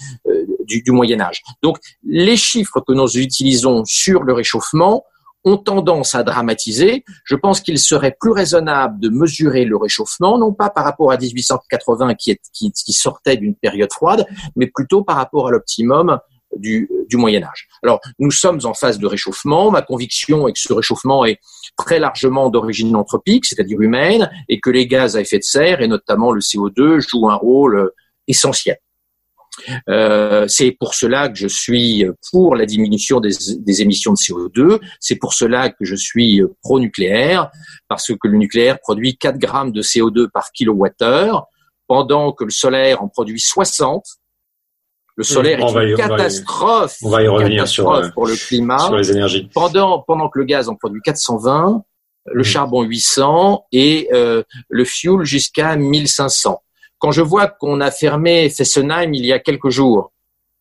du, 0.65 0.91
Moyen 0.91 1.21
Âge. 1.21 1.41
Donc 1.61 1.77
les 2.03 2.37
chiffres 2.37 2.81
que 2.81 2.93
nous 2.93 3.17
utilisons 3.17 3.83
sur 3.85 4.23
le 4.23 4.33
réchauffement 4.33 5.03
ont 5.45 5.57
tendance 5.57 6.15
à 6.15 6.23
dramatiser. 6.23 7.03
Je 7.25 7.35
pense 7.35 7.59
qu'il 7.59 7.77
serait 7.77 8.15
plus 8.19 8.31
raisonnable 8.31 8.99
de 8.99 9.09
mesurer 9.09 9.65
le 9.65 9.75
réchauffement, 9.75 10.37
non 10.37 10.53
pas 10.53 10.69
par 10.69 10.85
rapport 10.85 11.11
à 11.11 11.17
1880 11.17 12.15
qui, 12.15 12.31
est, 12.31 12.39
qui, 12.53 12.71
qui 12.71 12.93
sortait 12.93 13.35
d'une 13.35 13.55
période 13.55 13.91
froide, 13.91 14.25
mais 14.55 14.67
plutôt 14.67 15.03
par 15.03 15.17
rapport 15.17 15.47
à 15.47 15.51
l'optimum 15.51 16.19
du, 16.57 16.89
du, 17.09 17.17
Moyen 17.17 17.43
Âge. 17.43 17.67
Alors, 17.83 17.99
nous 18.19 18.31
sommes 18.31 18.59
en 18.63 18.73
phase 18.73 18.99
de 18.99 19.07
réchauffement. 19.07 19.71
Ma 19.71 19.81
conviction 19.81 20.47
est 20.47 20.53
que 20.53 20.59
ce 20.59 20.71
réchauffement 20.71 21.25
est 21.25 21.39
très 21.77 21.99
largement 21.99 22.49
d'origine 22.49 22.95
anthropique, 22.95 23.45
c'est-à-dire 23.45 23.81
humaine, 23.81 24.29
et 24.49 24.59
que 24.59 24.69
les 24.69 24.87
gaz 24.87 25.15
à 25.15 25.21
effet 25.21 25.39
de 25.39 25.43
serre, 25.43 25.81
et 25.81 25.87
notamment 25.87 26.31
le 26.31 26.41
CO2, 26.41 26.99
jouent 26.99 27.29
un 27.29 27.35
rôle 27.35 27.91
essentiel. 28.27 28.77
Euh, 29.89 30.45
c'est 30.47 30.71
pour 30.71 30.93
cela 30.93 31.29
que 31.29 31.37
je 31.37 31.47
suis 31.47 32.05
pour 32.31 32.55
la 32.55 32.65
diminution 32.65 33.19
des, 33.19 33.31
des 33.59 33.81
émissions 33.81 34.13
de 34.13 34.17
CO2. 34.17 34.79
C'est 34.99 35.15
pour 35.15 35.33
cela 35.33 35.69
que 35.69 35.85
je 35.85 35.95
suis 35.95 36.41
pro-nucléaire, 36.61 37.49
parce 37.87 38.07
que 38.07 38.27
le 38.27 38.37
nucléaire 38.37 38.79
produit 38.79 39.17
4 39.17 39.37
grammes 39.37 39.71
de 39.71 39.81
CO2 39.81 40.29
par 40.29 40.51
kilowattheure, 40.51 41.47
pendant 41.87 42.31
que 42.31 42.43
le 42.43 42.51
solaire 42.51 43.03
en 43.03 43.07
produit 43.07 43.39
60. 43.39 44.03
Le 45.15 45.23
solaire 45.23 45.59
on 45.61 45.79
est 45.79 45.91
une 45.91 45.95
catastrophe, 45.95 46.97
on 47.03 47.09
va 47.09 47.21
y, 47.21 47.27
on 47.27 47.35
va 47.35 47.41
y 47.41 47.43
revenir 47.43 47.67
sur, 47.67 47.85
catastrophe 47.85 48.13
pour 48.15 48.25
le 48.25 48.35
climat. 48.35 48.79
Sur 48.79 48.97
les 48.97 49.11
énergies. 49.11 49.47
Pendant, 49.53 50.01
pendant 50.01 50.27
que 50.27 50.39
le 50.39 50.45
gaz 50.45 50.69
en 50.69 50.75
produit 50.75 51.01
420, 51.03 51.83
le 52.25 52.41
Mmh. 52.41 52.43
charbon 52.43 52.81
800 52.83 53.65
et 53.71 54.09
euh, 54.13 54.43
le 54.69 54.85
fuel 54.85 55.23
jusqu'à 55.23 55.75
1500 55.75 56.61
quand 57.03 57.11
je 57.11 57.21
vois 57.21 57.47
qu'on 57.47 57.81
a 57.81 57.91
fermé 57.91 58.49
Fessenheim 58.49 59.13
il 59.13 59.25
y 59.25 59.33
a 59.33 59.39
quelques 59.39 59.67
jours, 59.67 60.13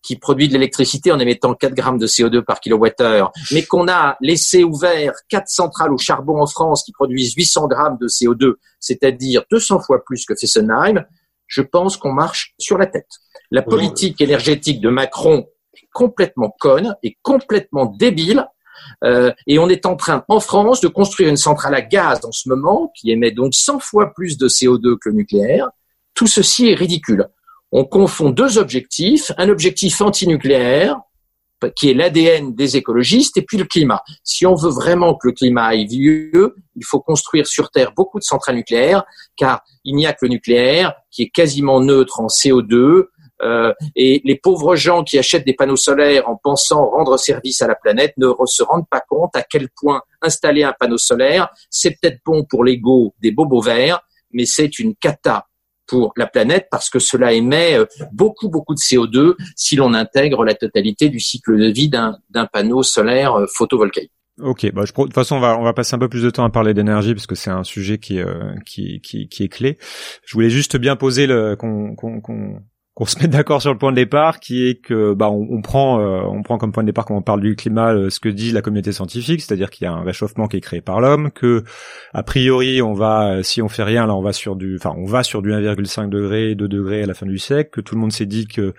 qui 0.03 0.17
produit 0.17 0.49
de 0.49 0.55
l'électricité 0.55 1.13
en 1.13 1.21
émettant 1.21 1.55
4 1.55 1.73
grammes 1.73 1.99
de 1.99 2.09
CO2 2.09 2.43
par 2.43 2.59
kilowattheure, 2.59 3.31
mais 3.53 3.63
qu'on 3.63 3.87
a 3.87 4.17
laissé 4.21 4.65
ouvert 4.65 5.13
quatre 5.29 5.47
centrales 5.47 5.93
au 5.93 5.99
charbon 5.99 6.43
en 6.43 6.49
France 6.49 6.83
qui 6.83 6.91
produisent 6.91 7.35
800 7.35 7.69
grammes 7.69 7.97
de 8.01 8.09
CO2, 8.09 8.55
c'est-à-dire 8.81 9.45
200 9.53 9.83
fois 9.83 10.03
plus 10.05 10.27
que 10.27 10.35
Fessenheim, 10.35 11.05
je 11.47 11.63
pense 11.63 11.97
qu'on 11.97 12.13
marche 12.13 12.55
sur 12.59 12.77
la 12.77 12.87
tête. 12.87 13.07
La 13.53 13.63
politique 13.63 14.21
énergétique 14.21 14.81
de 14.81 14.89
Macron 14.89 15.47
est 15.75 15.87
complètement 15.93 16.53
conne 16.59 16.97
et 17.05 17.17
complètement 17.23 17.87
débile. 17.87 18.49
Euh, 19.05 19.33
et 19.47 19.61
on 19.61 19.69
est 19.69 19.87
en 19.87 19.95
train, 19.95 20.25
en 20.27 20.41
France, 20.41 20.81
de 20.81 20.89
construire 20.89 21.29
une 21.29 21.37
centrale 21.37 21.77
à 21.77 21.83
gaz 21.83 22.25
en 22.25 22.33
ce 22.33 22.49
moment 22.49 22.91
qui 22.97 23.13
émet 23.13 23.31
donc 23.31 23.55
100 23.55 23.79
fois 23.79 24.13
plus 24.13 24.37
de 24.39 24.49
CO2 24.49 24.99
que 24.99 25.09
le 25.09 25.15
nucléaire. 25.15 25.71
Tout 26.15 26.27
ceci 26.27 26.71
est 26.71 26.75
ridicule. 26.75 27.29
On 27.73 27.85
confond 27.85 28.31
deux 28.31 28.59
objectifs, 28.59 29.33
un 29.39 29.49
objectif 29.49 30.01
antinucléaire, 30.01 30.97
qui 31.77 31.91
est 31.91 31.95
l'ADN 31.95 32.55
des 32.55 32.77
écologistes, 32.77 33.37
et 33.37 33.43
puis 33.43 33.57
le 33.57 33.65
climat. 33.65 34.03
Si 34.25 34.47
on 34.47 34.55
veut 34.55 34.71
vraiment 34.71 35.15
que 35.15 35.29
le 35.29 35.33
climat 35.33 35.67
aille 35.67 35.87
mieux, 35.87 36.57
il 36.75 36.85
faut 36.85 37.01
construire 37.01 37.47
sur 37.47 37.71
Terre 37.71 37.93
beaucoup 37.93 38.19
de 38.19 38.25
centrales 38.25 38.57
nucléaires, 38.57 39.05
car 39.37 39.63
il 39.85 39.95
n'y 39.95 40.07
a 40.07 40.13
que 40.13 40.27
le 40.27 40.31
nucléaire 40.31 40.95
qui 41.11 41.23
est 41.23 41.31
quasiment 41.31 41.81
neutre 41.81 42.21
en 42.21 42.27
CO2, 42.27 43.07
euh, 43.43 43.73
et 43.97 44.21
les 44.25 44.37
pauvres 44.37 44.77
gens 44.77 45.03
qui 45.03 45.19
achètent 45.19 45.45
des 45.45 45.55
panneaux 45.55 45.77
solaires 45.77 46.29
en 46.29 46.37
pensant 46.37 46.87
rendre 46.87 47.17
service 47.17 47.61
à 47.61 47.67
la 47.67 47.75
planète 47.75 48.15
ne 48.17 48.29
se 48.47 48.63
rendent 48.63 48.89
pas 48.89 49.01
compte 49.01 49.35
à 49.35 49.43
quel 49.43 49.69
point 49.75 50.03
installer 50.21 50.63
un 50.63 50.75
panneau 50.79 50.99
solaire, 50.99 51.49
c'est 51.69 51.97
peut-être 52.01 52.21
bon 52.25 52.45
pour 52.45 52.65
l'ego 52.65 53.15
des 53.21 53.33
bobos 53.33 53.61
verts, 53.61 54.01
mais 54.33 54.47
c'est 54.47 54.79
une 54.79 54.95
cata 54.95 55.47
pour 55.87 56.13
la 56.17 56.27
planète 56.27 56.69
parce 56.71 56.91
que 56.91 56.99
cela 56.99 57.33
émet 57.33 57.77
beaucoup, 58.13 58.49
beaucoup 58.49 58.75
de 58.75 58.81
CO2 58.81 59.35
si 59.57 59.77
l'on 59.77 59.95
intègre 59.95 60.45
la 60.45 60.55
totalité 60.55 61.09
du 61.09 61.21
cycle 61.21 61.59
de 61.59 61.67
vie 61.67 61.89
d'un 61.89 62.47
panneau 62.53 62.83
solaire 62.83 63.37
photovoltaïque. 63.57 64.13
Ok, 64.41 64.73
bah 64.73 64.85
je, 64.87 64.93
de 64.93 64.97
toute 64.97 65.15
façon 65.15 65.37
on 65.37 65.41
va 65.41 65.59
on 65.59 65.63
va 65.63 65.75
passer 65.75 65.95
un 65.95 65.99
peu 65.99 66.09
plus 66.09 66.23
de 66.23 66.31
temps 66.31 66.45
à 66.45 66.51
parler 66.51 66.73
d'énergie 66.73 67.13
parce 67.15 67.27
que 67.27 67.35
c'est 67.35 67.51
un 67.51 67.65
sujet 67.65 67.99
qui, 67.99 68.19
euh, 68.19 68.55
qui, 68.65 69.01
qui 69.03 69.29
qui 69.29 69.45
est 69.45 69.49
clé. 69.49 69.77
Je 70.25 70.33
voulais 70.33 70.49
juste 70.49 70.79
bien 70.79 70.97
poser 70.97 71.27
le 71.27 71.55
qu'on 71.55 71.95
qu'on 71.95 72.63
qu'on 72.95 73.07
se 73.07 73.19
mette 73.19 73.31
d'accord 73.31 73.63
sur 73.63 73.73
le 73.73 73.79
point 73.79 73.91
de 73.91 73.97
départ, 73.97 74.39
qui 74.39 74.67
est 74.67 74.75
que 74.75 75.15
bah 75.15 75.31
on, 75.31 75.63
prend 75.63 75.99
euh, 76.01 76.21
on 76.25 76.43
prend 76.43 76.59
comme 76.59 76.73
point 76.73 76.83
de 76.83 76.89
départ 76.89 77.07
quand 77.07 77.17
on 77.17 77.23
parle 77.23 77.41
du 77.41 77.57
climat 77.57 77.95
euh, 77.95 78.11
ce 78.11 78.21
que 78.21 78.29
dit 78.29 78.53
la 78.53 78.61
communauté 78.61 78.93
scientifique, 78.93 79.41
c'est-à-dire 79.41 79.71
qu'il 79.71 79.87
y 79.87 79.89
a 79.89 79.93
un 79.93 80.03
réchauffement 80.03 80.47
qui 80.47 80.59
est 80.59 80.61
créé 80.61 80.83
par 80.83 81.01
l'homme, 81.01 81.31
que 81.31 81.65
a 82.13 82.23
priori 82.23 82.83
on 82.83 82.93
va 82.93 83.43
si 83.43 83.63
on 83.63 83.69
fait 83.69 83.83
rien 83.83 84.07
là 84.07 84.15
on 84.15 84.21
va 84.21 84.35
sur 84.35 84.57
du 84.57 84.77
enfin 84.77 84.95
on 84.99 85.07
va 85.07 85.23
sur 85.23 85.41
du 85.41 85.53
1,5 85.53 86.11
degré 86.11 86.55
2 86.55 86.69
degrés 86.69 87.03
à 87.03 87.07
la 87.07 87.15
fin 87.15 87.27
du 87.27 87.39
siècle, 87.39 87.71
que 87.71 87.81
tout 87.81 87.95
le 87.95 88.01
monde 88.03 88.13
s'est 88.13 88.27
dit 88.27 88.47
que 88.47 88.75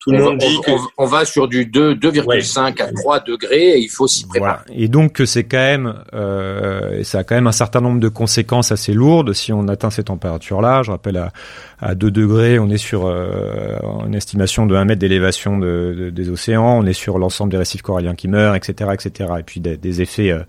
tout 0.00 0.12
le 0.12 0.22
monde 0.22 0.38
dit 0.38 0.56
on, 0.58 0.60
que... 0.60 0.80
on, 0.96 1.06
va 1.06 1.24
sur 1.24 1.48
du 1.48 1.66
2,5 1.66 2.24
ouais. 2.26 2.82
à 2.82 2.92
3 2.92 3.20
degrés 3.20 3.72
et 3.72 3.78
il 3.78 3.88
faut 3.88 4.06
s'y 4.06 4.26
préparer. 4.26 4.60
Voilà. 4.66 4.80
Et 4.80 4.86
donc 4.86 5.20
c'est 5.24 5.44
quand 5.44 5.56
même, 5.56 5.94
euh, 6.14 7.02
ça 7.02 7.18
a 7.18 7.24
quand 7.24 7.34
même 7.34 7.48
un 7.48 7.52
certain 7.52 7.80
nombre 7.80 7.98
de 7.98 8.08
conséquences 8.08 8.70
assez 8.70 8.92
lourdes 8.92 9.32
si 9.32 9.52
on 9.52 9.66
atteint 9.66 9.90
ces 9.90 10.04
températures-là. 10.04 10.82
Je 10.84 10.92
rappelle 10.92 11.16
à, 11.16 11.32
à 11.80 11.96
2 11.96 12.10
degrés, 12.12 12.58
on 12.60 12.70
est 12.70 12.78
sur 12.78 13.06
euh, 13.06 13.76
une 14.06 14.14
estimation 14.14 14.66
de 14.66 14.76
1 14.76 14.84
mètre 14.84 15.00
d'élévation 15.00 15.58
de, 15.58 15.94
de, 15.98 16.10
des 16.10 16.30
océans, 16.30 16.78
on 16.78 16.86
est 16.86 16.92
sur 16.92 17.18
l'ensemble 17.18 17.50
des 17.50 17.58
récifs 17.58 17.82
coralliens 17.82 18.14
qui 18.14 18.28
meurent, 18.28 18.54
etc., 18.54 18.90
etc. 18.94 19.30
Et 19.40 19.42
puis 19.42 19.60
des, 19.60 19.76
des 19.76 20.00
effets. 20.00 20.30
Euh, 20.30 20.42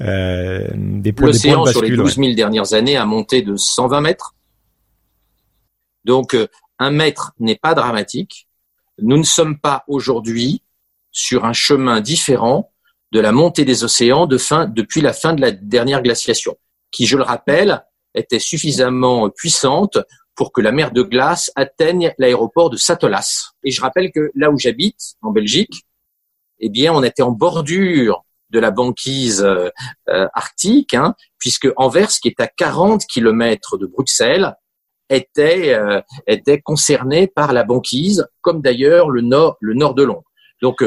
euh, 0.00 0.66
des 0.74 1.12
points, 1.12 1.26
L'océan 1.26 1.66
sur 1.66 1.82
les 1.82 1.90
12 1.90 2.14
000 2.14 2.28
ouais. 2.28 2.34
dernières 2.34 2.72
années 2.72 2.96
a 2.96 3.04
monté 3.04 3.42
de 3.42 3.56
120 3.56 4.00
mètres. 4.00 4.34
Donc 6.06 6.34
un 6.78 6.90
mètre 6.90 7.32
n'est 7.38 7.58
pas 7.58 7.74
dramatique 7.74 8.48
nous 9.02 9.18
ne 9.18 9.22
sommes 9.22 9.58
pas 9.58 9.84
aujourd'hui 9.88 10.62
sur 11.12 11.44
un 11.44 11.52
chemin 11.52 12.00
différent 12.00 12.72
de 13.12 13.20
la 13.20 13.32
montée 13.32 13.64
des 13.64 13.84
océans 13.84 14.26
depuis 14.26 15.00
la 15.00 15.12
fin 15.12 15.34
de 15.34 15.40
la 15.40 15.50
dernière 15.50 16.02
glaciation, 16.02 16.56
qui, 16.92 17.06
je 17.06 17.16
le 17.16 17.22
rappelle, 17.22 17.84
était 18.14 18.38
suffisamment 18.38 19.28
puissante 19.30 19.98
pour 20.34 20.52
que 20.52 20.60
la 20.60 20.72
mer 20.72 20.92
de 20.92 21.02
glace 21.02 21.50
atteigne 21.56 22.14
l'aéroport 22.18 22.70
de 22.70 22.76
Satolas. 22.76 23.50
Et 23.64 23.70
je 23.70 23.80
rappelle 23.80 24.10
que 24.12 24.30
là 24.34 24.50
où 24.50 24.58
j'habite, 24.58 25.14
en 25.22 25.32
Belgique, 25.32 25.84
eh 26.60 26.68
bien, 26.68 26.92
on 26.92 27.02
était 27.02 27.22
en 27.22 27.32
bordure 27.32 28.24
de 28.50 28.58
la 28.58 28.70
banquise 28.70 29.42
euh, 29.42 29.68
euh, 30.08 30.26
arctique, 30.34 30.94
hein, 30.94 31.14
puisque 31.38 31.68
Anvers, 31.76 32.08
qui 32.08 32.28
est 32.28 32.40
à 32.40 32.48
40 32.48 33.04
kilomètres 33.06 33.76
de 33.78 33.86
Bruxelles, 33.86 34.54
était 35.10 35.74
euh, 35.74 36.00
était 36.26 36.60
concerné 36.60 37.26
par 37.26 37.52
la 37.52 37.64
banquise, 37.64 38.26
comme 38.40 38.62
d'ailleurs 38.62 39.10
le 39.10 39.20
nord 39.20 39.56
le 39.60 39.74
nord 39.74 39.94
de 39.94 40.04
Londres. 40.04 40.24
Donc 40.62 40.84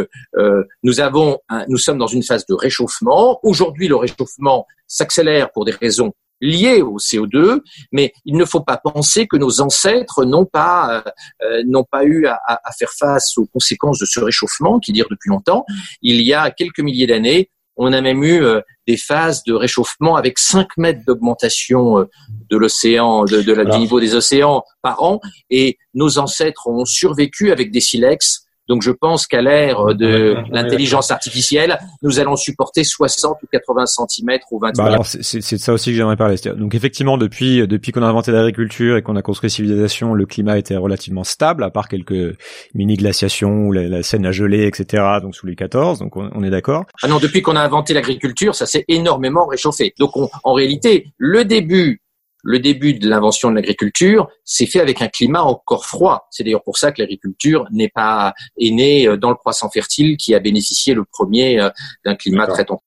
nous 0.84 1.00
avons 1.00 1.40
nous 1.68 1.80
sommes 1.80 1.98
dans 1.98 2.06
une 2.06 2.22
phase 2.22 2.46
de 2.46 2.54
réchauffement. 2.54 3.40
Aujourd'hui, 3.42 3.88
le 3.88 3.96
réchauffement 3.96 4.68
s'accélère 4.86 5.52
pour 5.52 5.66
des 5.66 5.72
raisons 5.72 6.14
liées 6.42 6.84
au 6.84 7.00
CO2, 7.00 7.60
mais 7.92 8.14
il 8.24 8.38
ne 8.38 8.46
faut 8.46 8.62
pas 8.62 8.78
penser 8.78 9.26
que 9.26 9.36
nos 9.36 9.62
ancêtres 9.62 10.26
n'ont 10.26 10.46
pas 10.46 11.04
n'ont 11.66 11.86
pas 11.86 12.04
eu 12.04 12.28
à, 12.28 12.40
à, 12.46 12.72
faire 12.78 12.92
face 12.92 13.36
aux 13.40 13.48
conséquences 13.48 13.98
de 13.98 14.06
ce 14.06 14.20
réchauffement 14.20 14.80
qui 14.80 14.92
dure 14.92 15.08
depuis 15.10 15.30
longtemps. 15.30 15.66
Il 16.04 16.22
y 16.22 16.36
a 16.36 16.52
quelques 16.52 16.82
milliers 16.82 17.08
d'années, 17.08 17.50
on 17.76 17.94
a 17.94 18.02
même 18.02 18.24
eu 18.24 18.44
euh, 18.44 18.62
des 18.88 18.98
phases 18.98 19.44
de 19.44 19.54
réchauffement 19.54 20.16
avec 20.16 20.38
5 20.38 20.68
mètres 20.78 21.02
d'augmentation 21.06 22.00
euh, 22.00 22.10
de 22.50 22.58
l'océan, 22.58 23.26
de, 23.26 23.42
de 23.42 23.54
la, 23.54 23.66
du 23.66 23.78
niveau 23.78 24.00
des 24.00 24.16
océans 24.16 24.64
par 24.82 25.04
an. 25.04 25.20
Et 25.50 25.78
nos 25.94 26.18
ancêtres 26.18 26.68
ont 26.68 26.86
survécu 26.86 27.52
avec 27.52 27.72
des 27.72 27.82
silex 27.82 28.43
donc 28.68 28.82
je 28.82 28.92
pense 28.92 29.28
qu'à 29.28 29.42
l'ère 29.42 29.94
de 29.96 30.36
l'intelligence 30.52 31.12
artificielle, 31.12 31.78
nous 32.02 32.20
allons 32.20 32.36
supporter 32.36 32.84
60 32.84 33.38
ou 33.44 33.48
80 33.52 33.86
cm 33.86 34.40
au 34.52 34.60
20 34.60 34.78
bah 34.78 34.86
alors 34.86 35.06
c'est 35.06 35.38
de 35.38 35.60
ça 35.60 35.74
aussi 35.74 35.92
que 35.92 35.98
j'aimerais 35.98 36.16
parler. 36.16 36.36
Donc 36.56 36.76
effectivement, 36.76 37.18
depuis 37.18 37.68
depuis 37.68 37.92
qu'on 37.92 38.04
a 38.04 38.08
inventé 38.08 38.32
l'agriculture 38.32 38.98
et 38.98 39.02
qu'on 39.02 39.16
a 39.16 39.22
construit 39.22 39.50
civilisation, 39.50 40.14
le 40.14 40.26
climat 40.26 40.58
était 40.58 40.78
relativement 40.78 41.24
stable, 41.24 41.64
à 41.64 41.70
part 41.70 41.88
quelques 41.88 42.38
mini 42.74 42.96
glaciations 42.96 43.68
ou 43.68 43.72
la, 43.72 43.88
la 43.88 44.04
Seine 44.04 44.26
a 44.26 44.32
gelé, 44.32 44.66
etc. 44.66 45.04
Donc 45.22 45.36
sous 45.36 45.46
les 45.46 45.56
14, 45.56 46.00
donc 46.00 46.16
on, 46.16 46.30
on 46.34 46.44
est 46.44 46.50
d'accord. 46.50 46.86
Ah 47.02 47.08
non, 47.08 47.20
depuis 47.20 47.42
qu'on 47.42 47.56
a 47.56 47.62
inventé 47.62 47.94
l'agriculture, 47.94 48.56
ça 48.56 48.66
s'est 48.66 48.86
énormément 48.88 49.46
réchauffé. 49.46 49.94
Donc 50.00 50.12
en 50.16 50.54
réalité, 50.54 51.08
le 51.18 51.46
début 51.46 52.03
le 52.44 52.60
début 52.60 52.94
de 52.94 53.10
l'invention 53.10 53.50
de 53.50 53.56
l'agriculture 53.56 54.28
s'est 54.44 54.66
fait 54.66 54.82
avec 54.82 55.02
un 55.02 55.08
climat 55.08 55.42
encore 55.42 55.86
froid. 55.86 56.28
C'est 56.30 56.44
d'ailleurs 56.44 56.64
pour 56.64 56.78
ça 56.78 56.92
que 56.92 57.02
l'agriculture 57.02 57.66
n'est 57.72 57.90
pas 57.90 58.34
est 58.60 58.72
née 58.72 59.08
euh, 59.08 59.18
dans 59.18 59.30
le 59.30 59.36
croissant 59.36 59.70
fertile 59.70 60.18
qui 60.18 60.36
a 60.36 60.40
bénéficié 60.40 60.94
le 60.94 61.06
premier 61.06 61.60
euh, 61.60 61.70
d'un 62.06 62.16
climat 62.16 62.46
très 62.46 62.66
tempéré. 62.66 62.86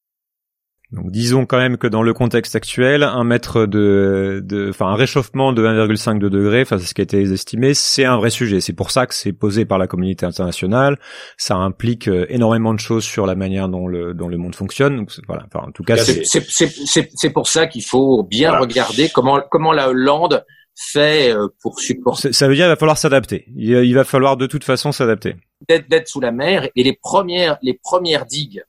Donc 0.92 1.10
disons 1.10 1.46
quand 1.46 1.58
même 1.58 1.78
que 1.78 1.88
dans 1.88 2.02
le 2.02 2.14
contexte 2.14 2.54
actuel, 2.54 3.02
un 3.02 3.24
mètre 3.24 3.66
de, 3.66 4.40
de 4.44 4.70
enfin 4.70 4.86
un 4.86 4.94
réchauffement 4.94 5.52
de 5.52 5.66
1,5 5.66 6.20
degrés, 6.20 6.62
enfin 6.62 6.78
c'est 6.78 6.86
ce 6.86 6.94
qui 6.94 7.00
a 7.00 7.04
été 7.04 7.20
estimé, 7.20 7.74
c'est 7.74 8.04
un 8.04 8.16
vrai 8.16 8.30
sujet. 8.30 8.60
C'est 8.60 8.72
pour 8.72 8.92
ça 8.92 9.06
que 9.06 9.14
c'est 9.14 9.32
posé 9.32 9.64
par 9.64 9.78
la 9.78 9.88
communauté 9.88 10.26
internationale. 10.26 10.96
Ça 11.38 11.56
implique 11.56 12.06
euh, 12.06 12.26
énormément 12.28 12.72
de 12.72 12.78
choses 12.78 13.02
sur 13.02 13.26
la 13.26 13.34
manière 13.34 13.68
dont 13.68 13.88
le 13.88 14.14
dont 14.14 14.28
le 14.28 14.36
monde 14.36 14.54
fonctionne. 14.54 14.96
Donc 14.96 15.10
voilà. 15.26 15.46
Enfin 15.52 15.66
en 15.66 15.72
tout 15.72 15.82
cas, 15.82 15.96
c'est 15.96 17.30
pour 17.30 17.48
ça 17.48 17.66
qu'il 17.66 17.84
faut 17.84 18.22
bien 18.22 18.56
regarder 18.56 19.08
comment 19.08 19.42
comment 19.50 19.72
la 19.72 19.88
Hollande 19.88 20.44
fait 20.76 21.34
euh, 21.34 21.48
pour 21.62 21.80
supporter. 21.80 22.32
Ça 22.32 22.46
veut 22.46 22.54
dire 22.54 22.66
qu'il 22.66 22.70
va 22.70 22.76
falloir 22.76 22.98
s'adapter. 22.98 23.46
Il 23.56 23.94
va 23.94 24.04
falloir 24.04 24.36
de 24.36 24.46
toute 24.46 24.62
façon 24.62 24.92
s'adapter. 24.92 25.34
D'être 25.68 26.06
sous 26.06 26.20
la 26.20 26.30
mer 26.30 26.68
et 26.76 26.84
les 26.84 26.92
premières 26.94 27.58
les 27.60 27.74
premières 27.74 28.24
digues 28.24 28.62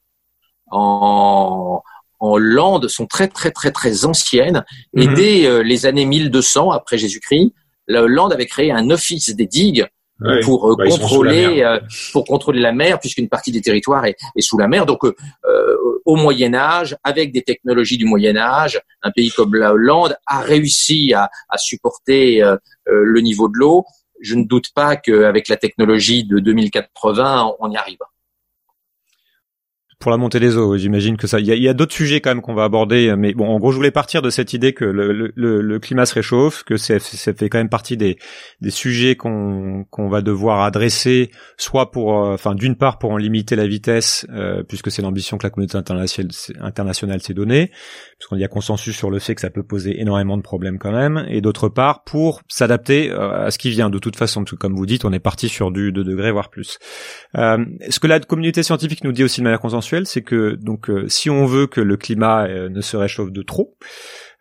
en 0.71 1.81
en 2.19 2.31
Hollande 2.31 2.87
sont 2.87 3.05
très 3.05 3.27
très 3.27 3.51
très 3.51 3.71
très 3.71 4.05
anciennes. 4.05 4.63
Et 4.95 5.07
mhm. 5.07 5.13
dès 5.15 5.45
euh, 5.45 5.63
les 5.63 5.85
années 5.85 6.05
1200 6.05 6.71
après 6.71 6.97
Jésus-Christ, 6.97 7.53
la 7.87 8.03
Hollande 8.03 8.33
avait 8.33 8.45
créé 8.45 8.71
un 8.71 8.89
office 8.89 9.35
des 9.35 9.47
digues 9.47 9.87
pour 10.43 10.71
euh, 10.71 10.75
bah, 10.75 10.85
contrôler 10.89 11.61
euh, 11.61 11.79
pour 12.11 12.25
contrôler 12.25 12.59
la 12.59 12.71
mer 12.71 12.99
puisqu'une 12.99 13.29
partie 13.29 13.51
des 13.51 13.61
territoires 13.61 14.03
est, 14.05 14.15
sous 14.39 14.57
la 14.57 14.67
mer. 14.67 14.85
Donc 14.85 15.01
au 16.05 16.15
Moyen 16.15 16.53
Âge, 16.53 16.95
avec 17.03 17.33
des 17.33 17.41
technologies 17.43 17.97
du 17.97 18.05
Moyen 18.05 18.37
Âge, 18.37 18.81
un 19.03 19.11
pays 19.11 19.29
comme 19.29 19.55
la 19.55 19.73
Hollande 19.73 20.15
a 20.25 20.39
réussi 20.39 21.13
à, 21.13 21.29
à 21.49 21.57
supporter 21.57 22.41
le 22.85 23.21
niveau 23.21 23.47
de 23.47 23.57
l'eau. 23.57 23.85
Je 24.21 24.35
ne 24.35 24.45
doute 24.45 24.71
pas 24.73 24.95
qu'avec 24.95 25.47
la 25.47 25.57
technologie 25.57 26.23
de 26.23 26.39
2080, 26.39 27.53
on 27.59 27.69
y 27.69 27.77
arrive 27.77 27.99
pour 29.99 30.11
la 30.11 30.17
montée 30.17 30.39
des 30.39 30.57
eaux. 30.57 30.77
J'imagine 30.77 31.17
que 31.17 31.27
ça. 31.27 31.39
Il 31.39 31.45
y 31.45 31.67
a, 31.67 31.73
d'autres 31.73 31.93
sujets 31.93 32.21
quand 32.21 32.31
même 32.31 32.41
qu'on 32.41 32.53
va 32.53 32.63
aborder, 32.63 33.15
mais 33.17 33.33
bon, 33.33 33.47
en 33.47 33.59
gros, 33.59 33.71
je 33.71 33.77
voulais 33.77 33.91
partir 33.91 34.21
de 34.21 34.29
cette 34.29 34.53
idée 34.53 34.73
que 34.73 34.85
le, 34.85 35.31
le, 35.35 35.61
le 35.61 35.79
climat 35.79 36.05
se 36.05 36.13
réchauffe, 36.13 36.63
que 36.63 36.77
ça 36.77 36.99
fait 36.99 37.49
quand 37.49 37.57
même 37.57 37.69
partie 37.69 37.97
des, 37.97 38.17
des 38.61 38.69
sujets 38.69 39.15
qu'on 39.15 39.85
qu'on 39.89 40.09
va 40.09 40.21
devoir 40.21 40.61
adresser, 40.61 41.31
soit 41.57 41.91
pour, 41.91 42.23
euh, 42.23 42.33
enfin, 42.33 42.55
d'une 42.55 42.75
part 42.75 42.99
pour 42.99 43.11
en 43.11 43.17
limiter 43.17 43.55
la 43.55 43.67
vitesse, 43.67 44.25
euh, 44.29 44.63
puisque 44.63 44.91
c'est 44.91 45.01
l'ambition 45.01 45.37
que 45.37 45.43
la 45.43 45.49
communauté 45.49 45.77
internationale, 45.77 46.31
internationale 46.61 47.21
s'est 47.21 47.33
donnée, 47.33 47.71
puisqu'on 48.17 48.37
y 48.37 48.43
a 48.43 48.47
consensus 48.47 48.95
sur 48.95 49.09
le 49.09 49.19
fait 49.19 49.35
que 49.35 49.41
ça 49.41 49.49
peut 49.49 49.63
poser 49.63 49.99
énormément 49.99 50.37
de 50.37 50.41
problèmes 50.41 50.77
quand 50.77 50.91
même, 50.91 51.25
et 51.29 51.41
d'autre 51.41 51.69
part 51.69 52.03
pour 52.03 52.41
s'adapter 52.47 53.11
euh, 53.11 53.45
à 53.45 53.51
ce 53.51 53.57
qui 53.57 53.69
vient. 53.69 53.89
De 53.89 53.99
toute 53.99 54.15
façon, 54.15 54.43
comme 54.59 54.75
vous 54.75 54.85
dites, 54.85 55.05
on 55.05 55.13
est 55.13 55.19
parti 55.19 55.49
sur 55.49 55.71
du 55.71 55.91
2 55.91 56.03
degrés 56.03 56.31
voire 56.31 56.49
plus. 56.49 56.79
Euh, 57.35 57.63
ce 57.89 57.99
que 57.99 58.07
la 58.07 58.19
communauté 58.19 58.63
scientifique 58.63 59.03
nous 59.03 59.11
dit 59.11 59.23
aussi 59.23 59.41
de 59.41 59.43
manière 59.43 59.59
consensuelle 59.59 59.86
c'est 60.05 60.21
que 60.21 60.55
donc 60.55 60.89
euh, 60.89 61.07
si 61.07 61.29
on 61.29 61.45
veut 61.45 61.67
que 61.67 61.81
le 61.81 61.97
climat 61.97 62.47
euh, 62.47 62.69
ne 62.69 62.81
se 62.81 62.97
réchauffe 62.97 63.31
de 63.31 63.41
trop, 63.41 63.77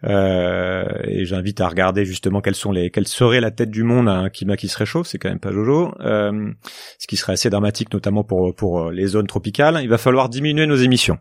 euh, 0.05 0.85
et 1.05 1.25
j'invite 1.25 1.61
à 1.61 1.69
regarder 1.69 2.05
justement 2.05 2.41
quelles 2.41 2.55
sont 2.55 2.73
les 2.73 2.91
quelle 2.91 3.09
serait 3.09 3.41
la 3.41 3.51
tête 3.51 3.71
du 3.71 3.83
monde 3.83 4.09
à 4.09 4.15
un 4.15 4.29
climat 4.29 4.57
qui 4.57 4.69
se 4.69 4.77
réchauffe, 4.77 5.07
c'est 5.07 5.19
quand 5.19 5.29
même 5.29 5.41
pas 5.41 5.53
jojo, 5.53 5.93
ce 6.01 7.07
qui 7.07 7.17
serait 7.17 7.33
assez 7.35 7.51
dramatique 7.51 7.93
notamment 7.93 8.25
pour 8.25 8.55
pour 8.55 8.91
les 8.91 9.07
zones 9.07 9.27
tropicales. 9.27 9.81
Il 9.83 9.89
va 9.89 9.99
falloir 9.99 10.29
diminuer 10.29 10.67
nos 10.67 10.77
émissions. 10.77 11.19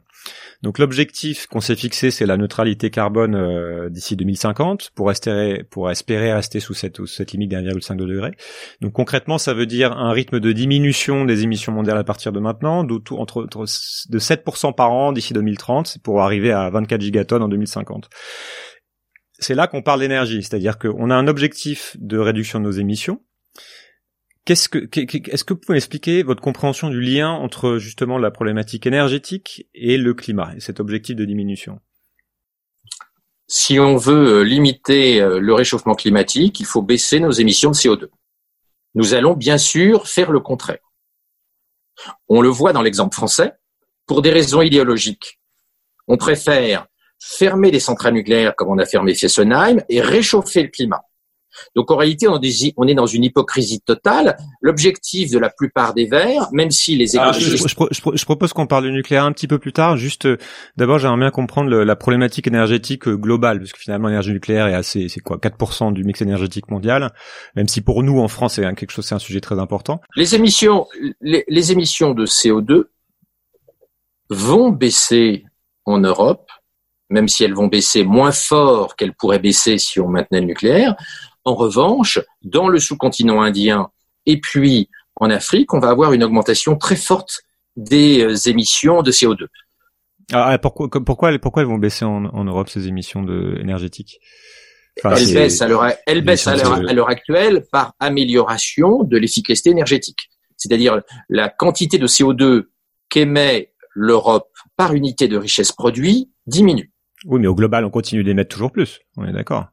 Donc 0.61 0.79
l'objectif 0.79 1.47
qu'on 1.47 1.61
s'est 1.61 1.75
fixé, 1.75 2.11
c'est 2.11 2.25
la 2.25 2.37
neutralité 2.37 2.89
carbone 2.89 3.35
euh, 3.35 3.89
d'ici 3.89 4.15
2050 4.15 4.91
pour 4.95 5.11
pour 5.69 5.91
espérer 5.91 6.33
rester 6.33 6.59
sous 6.59 6.73
cette, 6.73 7.05
cette 7.05 7.31
limite 7.31 7.51
d'1,5 7.51 7.95
degré. 7.95 8.31
Donc 8.81 8.93
concrètement, 8.93 9.37
ça 9.37 9.53
veut 9.53 9.65
dire 9.65 9.93
un 9.93 10.11
rythme 10.11 10.39
de 10.39 10.51
diminution 10.51 11.25
des 11.25 11.43
émissions 11.43 11.71
mondiales 11.71 11.97
à 11.97 12.03
partir 12.03 12.31
de 12.31 12.39
maintenant, 12.39 12.83
de, 12.83 12.99
entre, 13.11 13.43
de 13.43 14.19
7% 14.19 14.75
par 14.75 14.91
an 14.91 15.11
d'ici 15.11 15.33
2030 15.33 15.97
pour 16.03 16.21
arriver 16.21 16.51
à 16.51 16.69
24 16.69 17.01
gigatonnes 17.01 17.43
en 17.43 17.49
2050 17.49 18.09
c'est 19.39 19.55
là 19.55 19.67
qu'on 19.67 19.81
parle 19.81 19.99
d'énergie, 19.99 20.41
c'est-à-dire 20.43 20.77
qu'on 20.77 21.09
a 21.09 21.15
un 21.15 21.27
objectif 21.27 21.95
de 21.99 22.17
réduction 22.17 22.59
de 22.59 22.65
nos 22.65 22.71
émissions, 22.71 23.21
Qu'est-ce 24.45 24.69
que, 24.69 24.77
est-ce 24.77 25.43
que 25.43 25.53
vous 25.53 25.59
pouvez 25.59 25.77
expliquer 25.77 26.21
votre 26.21 26.41
compréhension 26.41 26.89
du 26.89 27.01
lien 27.01 27.31
entre 27.31 27.77
justement 27.77 28.19
la 28.19 28.29
problématique 28.29 28.85
énergétique 28.85 29.67
et 29.73 29.97
le 29.97 30.13
climat 30.13 30.53
et 30.55 30.59
cet 30.59 30.79
objectif 30.79 31.15
de 31.15 31.25
diminution? 31.25 31.79
Si 33.47 33.79
on 33.79 33.97
veut 33.97 34.39
euh, 34.39 34.43
limiter 34.43 35.19
euh, 35.19 35.39
le 35.39 35.53
réchauffement 35.53 35.95
climatique, 35.95 36.59
il 36.59 36.65
faut 36.65 36.83
baisser 36.83 37.19
nos 37.19 37.31
émissions 37.31 37.71
de 37.71 37.75
CO2. 37.75 38.09
Nous 38.93 39.15
allons 39.15 39.33
bien 39.33 39.57
sûr 39.57 40.07
faire 40.07 40.31
le 40.31 40.39
contraire. 40.39 40.79
On 42.27 42.41
le 42.41 42.49
voit 42.49 42.73
dans 42.73 42.81
l'exemple 42.81 43.15
français, 43.15 43.53
pour 44.05 44.21
des 44.21 44.31
raisons 44.31 44.61
idéologiques. 44.61 45.39
On 46.07 46.17
préfère 46.17 46.87
fermer 47.19 47.71
les 47.71 47.79
centrales 47.79 48.13
nucléaires 48.13 48.55
comme 48.55 48.69
on 48.69 48.77
a 48.77 48.85
fermé 48.85 49.15
Fessenheim 49.15 49.81
et 49.89 50.01
réchauffer 50.01 50.61
le 50.61 50.69
climat. 50.69 51.01
Donc 51.75 51.91
en 51.91 51.97
réalité, 51.97 52.27
on 52.27 52.87
est 52.87 52.93
dans 52.93 53.05
une 53.05 53.23
hypocrisie 53.23 53.81
totale. 53.81 54.37
L'objectif 54.61 55.31
de 55.31 55.39
la 55.39 55.49
plupart 55.49 55.93
des 55.93 56.05
Verts, 56.05 56.49
même 56.51 56.71
si 56.71 56.95
les 56.95 57.17
ah, 57.17 57.29
écologistes... 57.29 57.67
je, 57.67 58.25
propose 58.25 58.53
qu'on 58.53 58.67
parle 58.67 58.85
du 58.85 58.91
nucléaire 58.91 59.23
un 59.23 59.31
petit 59.31 59.47
peu 59.47 59.59
plus 59.59 59.73
tard. 59.73 59.97
Juste, 59.97 60.25
euh, 60.25 60.37
d'abord, 60.77 60.99
j'aimerais 60.99 61.17
bien 61.17 61.31
comprendre 61.31 61.69
la 61.69 61.95
problématique 61.95 62.47
énergétique 62.47 63.07
euh, 63.07 63.17
globale, 63.17 63.59
parce 63.59 63.71
que 63.71 63.79
finalement, 63.79 64.07
l'énergie 64.07 64.31
nucléaire 64.31 64.67
est 64.67 64.73
assez, 64.73 65.09
c'est 65.09 65.19
quoi, 65.19 65.37
4% 65.37 65.93
du 65.93 66.03
mix 66.03 66.21
énergétique 66.21 66.69
mondial, 66.69 67.11
même 67.55 67.67
si 67.67 67.81
pour 67.81 68.03
nous, 68.03 68.19
en 68.19 68.27
France, 68.27 68.55
c'est 68.55 68.75
quelque 68.75 68.91
chose, 68.91 69.05
c'est 69.05 69.15
un 69.15 69.19
sujet 69.19 69.41
très 69.41 69.59
important. 69.59 70.01
Les 70.15 70.35
émissions, 70.35 70.87
les 71.21 71.71
émissions 71.71 72.13
de 72.13 72.25
CO2 72.25 72.85
vont 74.29 74.69
baisser 74.69 75.45
en 75.85 75.99
Europe, 75.99 76.49
même 77.09 77.27
si 77.27 77.43
elles 77.43 77.53
vont 77.53 77.67
baisser 77.67 78.03
moins 78.03 78.31
fort 78.31 78.95
qu'elles 78.95 79.13
pourraient 79.13 79.39
baisser 79.39 79.77
si 79.77 79.99
on 79.99 80.07
maintenait 80.07 80.41
le 80.41 80.47
nucléaire. 80.47 80.95
En 81.45 81.53
revanche, 81.55 82.19
dans 82.43 82.67
le 82.67 82.79
sous-continent 82.79 83.41
indien 83.41 83.89
et 84.25 84.39
puis 84.39 84.89
en 85.15 85.29
Afrique, 85.29 85.73
on 85.73 85.79
va 85.79 85.89
avoir 85.89 86.13
une 86.13 86.23
augmentation 86.23 86.75
très 86.75 86.95
forte 86.95 87.43
des 87.75 88.21
euh, 88.21 88.49
émissions 88.49 89.01
de 89.01 89.11
CO2. 89.11 89.45
Ah, 90.31 90.49
ah, 90.49 90.57
pourquoi, 90.57 90.89
pourquoi, 90.89 91.37
pourquoi 91.39 91.61
elles 91.61 91.67
vont 91.67 91.77
baisser 91.77 92.03
en, 92.03 92.43
Europe 92.43 92.69
ces 92.69 92.87
émissions 92.87 93.21
de, 93.21 93.57
énergétiques? 93.61 94.19
Elles 95.03 95.33
baissent, 95.33 95.61
à 95.61 95.67
l'heure, 95.67 97.09
actuelle 97.09 97.65
par 97.71 97.93
amélioration 97.99 99.03
de 99.03 99.17
l'efficacité 99.17 99.69
énergétique. 99.69 100.29
C'est-à-dire 100.57 101.01
la 101.29 101.49
quantité 101.49 101.97
de 101.97 102.07
CO2 102.07 102.63
qu'émet 103.09 103.73
l'Europe 103.93 104.49
par 104.77 104.93
unité 104.93 105.27
de 105.27 105.37
richesse 105.37 105.71
produit 105.71 106.31
diminue. 106.47 106.91
Oui, 107.25 107.39
mais 107.39 107.47
au 107.47 107.55
global, 107.55 107.85
on 107.85 107.89
continue 107.89 108.23
d'émettre 108.23 108.49
toujours 108.49 108.71
plus. 108.71 109.01
On 109.17 109.25
est 109.25 109.33
d'accord. 109.33 109.67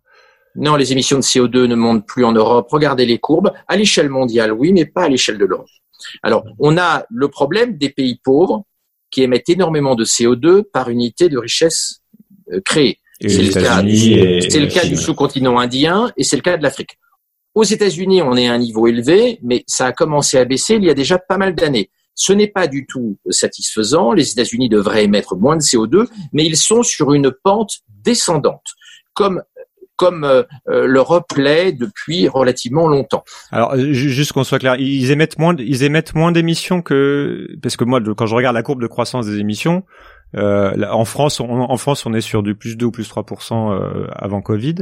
Non, 0.56 0.76
les 0.76 0.92
émissions 0.92 1.18
de 1.18 1.22
CO2 1.22 1.64
ne 1.64 1.74
montent 1.74 2.06
plus 2.06 2.24
en 2.24 2.32
Europe. 2.32 2.68
Regardez 2.70 3.06
les 3.06 3.18
courbes. 3.18 3.52
À 3.68 3.76
l'échelle 3.76 4.08
mondiale, 4.08 4.52
oui, 4.52 4.72
mais 4.72 4.84
pas 4.84 5.04
à 5.04 5.08
l'échelle 5.08 5.38
de 5.38 5.44
l'Europe. 5.44 5.68
Alors, 6.22 6.44
on 6.58 6.76
a 6.76 7.04
le 7.10 7.28
problème 7.28 7.76
des 7.78 7.90
pays 7.90 8.18
pauvres 8.22 8.64
qui 9.10 9.22
émettent 9.22 9.48
énormément 9.48 9.94
de 9.94 10.04
CO2 10.04 10.62
par 10.64 10.88
unité 10.88 11.28
de 11.28 11.38
richesse 11.38 12.00
euh, 12.52 12.60
créée. 12.64 12.98
C'est 13.20 13.42
le, 13.42 13.52
cas, 13.52 13.82
le 13.82 14.66
cas 14.66 14.84
du 14.84 14.96
sous-continent 14.96 15.58
indien 15.60 16.10
et 16.16 16.24
c'est 16.24 16.34
le 16.34 16.42
cas 16.42 16.56
de 16.56 16.62
l'Afrique. 16.62 16.98
Aux 17.54 17.62
États-Unis, 17.62 18.20
on 18.20 18.36
est 18.36 18.48
à 18.48 18.54
un 18.54 18.58
niveau 18.58 18.88
élevé, 18.88 19.38
mais 19.42 19.62
ça 19.68 19.86
a 19.86 19.92
commencé 19.92 20.38
à 20.38 20.44
baisser 20.44 20.74
il 20.74 20.84
y 20.84 20.90
a 20.90 20.94
déjà 20.94 21.18
pas 21.18 21.36
mal 21.36 21.54
d'années. 21.54 21.90
Ce 22.14 22.32
n'est 22.32 22.48
pas 22.48 22.66
du 22.66 22.86
tout 22.86 23.18
satisfaisant. 23.30 24.12
Les 24.12 24.32
États-Unis 24.32 24.68
devraient 24.68 25.04
émettre 25.04 25.36
moins 25.36 25.56
de 25.56 25.62
CO2, 25.62 26.08
mais 26.32 26.44
ils 26.44 26.56
sont 26.56 26.82
sur 26.82 27.12
une 27.12 27.30
pente 27.44 27.80
descendante, 27.88 28.64
comme 29.14 29.42
comme 30.02 30.24
euh, 30.24 30.42
euh, 30.68 30.86
l'Europe 30.86 31.32
l'est 31.36 31.72
depuis 31.72 32.26
relativement 32.26 32.88
longtemps. 32.88 33.22
Alors 33.52 33.76
juste 33.76 34.32
qu'on 34.32 34.42
soit 34.42 34.58
clair, 34.58 34.74
ils 34.80 35.12
émettent 35.12 35.38
moins, 35.38 35.54
ils 35.56 35.84
émettent 35.84 36.16
moins 36.16 36.32
d'émissions 36.32 36.82
que 36.82 37.46
parce 37.62 37.76
que 37.76 37.84
moi 37.84 38.00
quand 38.16 38.26
je 38.26 38.34
regarde 38.34 38.56
la 38.56 38.64
courbe 38.64 38.82
de 38.82 38.88
croissance 38.88 39.26
des 39.26 39.38
émissions, 39.38 39.84
euh, 40.36 40.72
en 40.90 41.04
France, 41.04 41.40
on, 41.40 41.48
en 41.48 41.76
France, 41.76 42.04
on 42.04 42.14
est 42.14 42.20
sur 42.20 42.42
du 42.42 42.56
plus 42.56 42.76
2 42.76 42.86
ou 42.86 42.90
plus 42.90 43.08
3% 43.08 43.72
euh, 43.72 44.06
avant 44.16 44.40
Covid. 44.40 44.74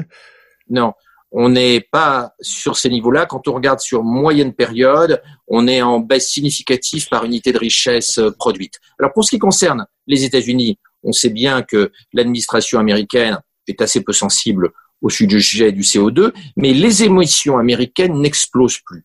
Non, 0.68 0.92
on 1.32 1.50
n'est 1.50 1.80
pas 1.80 2.32
sur 2.40 2.76
ces 2.76 2.88
niveaux-là. 2.88 3.26
Quand 3.26 3.46
on 3.48 3.52
regarde 3.52 3.80
sur 3.80 4.02
moyenne 4.02 4.54
période, 4.54 5.22
on 5.48 5.66
est 5.68 5.82
en 5.82 6.00
baisse 6.00 6.30
significative 6.30 7.08
par 7.08 7.24
unité 7.24 7.52
de 7.52 7.58
richesse 7.58 8.18
euh, 8.18 8.30
produite. 8.30 8.78
Alors 8.98 9.12
pour 9.12 9.24
ce 9.24 9.30
qui 9.30 9.38
concerne 9.38 9.86
les 10.06 10.24
États-Unis, 10.24 10.78
on 11.02 11.12
sait 11.12 11.30
bien 11.30 11.62
que 11.62 11.90
l'administration 12.12 12.78
américaine 12.78 13.40
est 13.66 13.80
assez 13.80 14.02
peu 14.02 14.12
sensible 14.12 14.70
au 15.02 15.10
sujet 15.10 15.72
du 15.72 15.82
CO2, 15.82 16.32
mais 16.56 16.72
les 16.72 17.02
émissions 17.02 17.58
américaines 17.58 18.20
n'explosent 18.20 18.80
plus. 18.84 19.04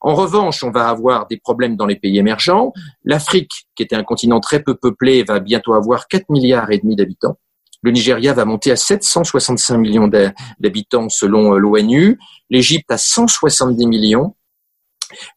En 0.00 0.14
revanche, 0.14 0.62
on 0.64 0.70
va 0.70 0.88
avoir 0.88 1.26
des 1.26 1.36
problèmes 1.38 1.76
dans 1.76 1.86
les 1.86 1.96
pays 1.96 2.18
émergents. 2.18 2.72
L'Afrique, 3.04 3.66
qui 3.74 3.82
était 3.82 3.96
un 3.96 4.02
continent 4.02 4.40
très 4.40 4.62
peu 4.62 4.74
peuplé, 4.74 5.22
va 5.24 5.40
bientôt 5.40 5.74
avoir 5.74 6.08
4 6.08 6.30
milliards 6.30 6.70
et 6.70 6.78
demi 6.78 6.96
d'habitants. 6.96 7.38
Le 7.82 7.92
Nigeria 7.92 8.34
va 8.34 8.44
monter 8.44 8.70
à 8.72 8.76
765 8.76 9.78
millions 9.78 10.08
d'habitants 10.58 11.08
selon 11.08 11.54
euh, 11.54 11.58
l'ONU. 11.58 12.18
L'Égypte 12.50 12.90
à 12.90 12.98
170 12.98 13.86
millions. 13.86 14.34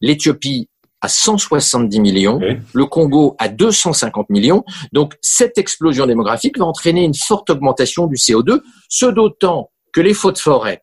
L'Éthiopie 0.00 0.68
à 1.00 1.08
170 1.08 2.00
millions, 2.00 2.40
le 2.72 2.86
Congo 2.86 3.36
à 3.38 3.48
250 3.48 4.30
millions. 4.30 4.64
Donc 4.92 5.14
cette 5.20 5.58
explosion 5.58 6.06
démographique 6.06 6.56
va 6.58 6.64
entraîner 6.64 7.04
une 7.04 7.14
forte 7.14 7.50
augmentation 7.50 8.06
du 8.06 8.14
CO2, 8.14 8.62
ce 8.88 9.04
d'autant 9.04 9.70
que 9.94 10.00
les 10.00 10.12
feux 10.12 10.32
de 10.32 10.38
forêt 10.38 10.82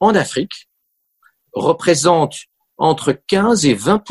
en 0.00 0.14
Afrique 0.14 0.68
représentent 1.54 2.42
entre 2.76 3.12
15 3.12 3.64
et 3.64 3.72
20 3.72 4.02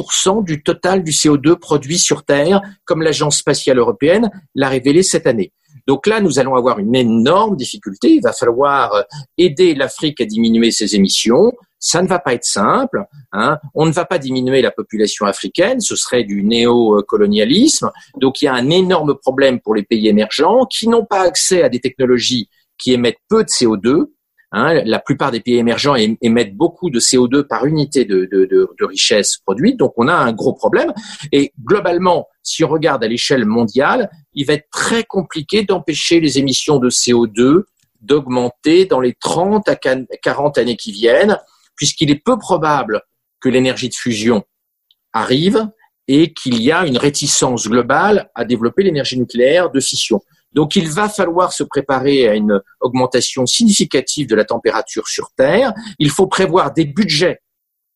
du 0.41 0.63
total 0.63 1.03
du 1.03 1.11
CO2 1.11 1.55
produit 1.57 1.99
sur 1.99 2.23
Terre, 2.23 2.61
comme 2.85 3.03
l'Agence 3.03 3.37
spatiale 3.37 3.77
européenne 3.77 4.31
l'a 4.55 4.69
révélé 4.69 5.03
cette 5.03 5.27
année. 5.27 5.51
Donc 5.87 6.07
là, 6.07 6.19
nous 6.19 6.39
allons 6.39 6.55
avoir 6.55 6.79
une 6.79 6.95
énorme 6.95 7.55
difficulté. 7.55 8.15
Il 8.15 8.21
va 8.21 8.33
falloir 8.33 8.93
euh, 8.93 9.01
aider 9.37 9.75
l'Afrique 9.75 10.19
à 10.19 10.25
diminuer 10.25 10.71
ses 10.71 10.95
émissions. 10.95 11.51
Ça 11.77 12.01
ne 12.01 12.07
va 12.07 12.17
pas 12.17 12.33
être 12.33 12.45
simple. 12.45 13.03
Hein. 13.33 13.59
On 13.75 13.85
ne 13.85 13.91
va 13.91 14.05
pas 14.05 14.17
diminuer 14.17 14.63
la 14.63 14.71
population 14.71 15.27
africaine. 15.27 15.81
Ce 15.81 15.95
serait 15.95 16.23
du 16.23 16.43
néocolonialisme. 16.43 17.91
Donc 18.19 18.41
il 18.41 18.45
y 18.45 18.47
a 18.47 18.53
un 18.53 18.69
énorme 18.71 19.15
problème 19.15 19.59
pour 19.59 19.75
les 19.75 19.83
pays 19.83 20.07
émergents 20.07 20.65
qui 20.65 20.87
n'ont 20.87 21.05
pas 21.05 21.21
accès 21.21 21.61
à 21.61 21.69
des 21.69 21.81
technologies 21.81 22.49
qui 22.77 22.93
émettent 22.93 23.19
peu 23.29 23.43
de 23.43 23.49
CO2 23.49 24.07
Hein, 24.57 24.83
la 24.85 24.99
plupart 24.99 25.31
des 25.31 25.41
pays 25.41 25.57
émergents 25.57 25.95
émettent 25.95 26.55
beaucoup 26.55 26.89
de 26.89 26.97
CO2 26.97 27.43
par 27.43 27.65
unité 27.65 28.05
de, 28.05 28.25
de, 28.31 28.85
richesse 28.85 29.37
produite, 29.45 29.75
donc 29.75 29.91
on 29.97 30.07
a 30.07 30.13
un 30.13 30.31
gros 30.31 30.53
problème. 30.53 30.93
Et 31.33 31.51
globalement, 31.61 32.29
si 32.41 32.63
on 32.63 32.69
regarde 32.69 33.03
à 33.03 33.07
l'échelle 33.09 33.45
mondiale, 33.45 34.09
il 34.33 34.45
va 34.45 34.53
être 34.53 34.69
très 34.71 35.03
compliqué 35.03 35.63
d'empêcher 35.63 36.21
les 36.21 36.39
émissions 36.39 36.77
de 36.77 36.89
CO2 36.89 37.63
d'augmenter 37.99 38.85
dans 38.85 39.01
les 39.01 39.13
30 39.13 39.67
à 39.67 39.75
40 39.75 40.57
années 40.57 40.77
qui 40.77 40.93
viennent, 40.93 41.37
puisqu'il 41.75 42.09
est 42.09 42.23
peu 42.23 42.37
probable 42.37 43.01
que 43.41 43.49
l'énergie 43.49 43.89
de 43.89 43.95
fusion 43.95 44.43
arrive 45.11 45.67
et 46.07 46.31
qu'il 46.33 46.61
y 46.61 46.71
a 46.71 46.85
une 46.85 46.97
réticence 46.97 47.67
globale 47.67 48.29
à 48.35 48.45
développer 48.45 48.83
l'énergie 48.83 49.19
nucléaire 49.19 49.69
de 49.69 49.81
fission. 49.81 50.21
Donc 50.55 50.77
il 50.77 50.89
va 50.89 51.09
falloir 51.09 51.51
se 51.51 51.63
préparer 51.63 52.27
à 52.29 52.33
une 52.33 52.61
augmentation 52.79 53.45
significative 53.45 54.27
de 54.27 54.35
la 54.35 54.45
température 54.45 55.07
sur 55.07 55.31
Terre. 55.37 55.73
Il 55.99 56.09
faut 56.09 56.27
prévoir 56.27 56.73
des 56.73 56.85
budgets. 56.85 57.41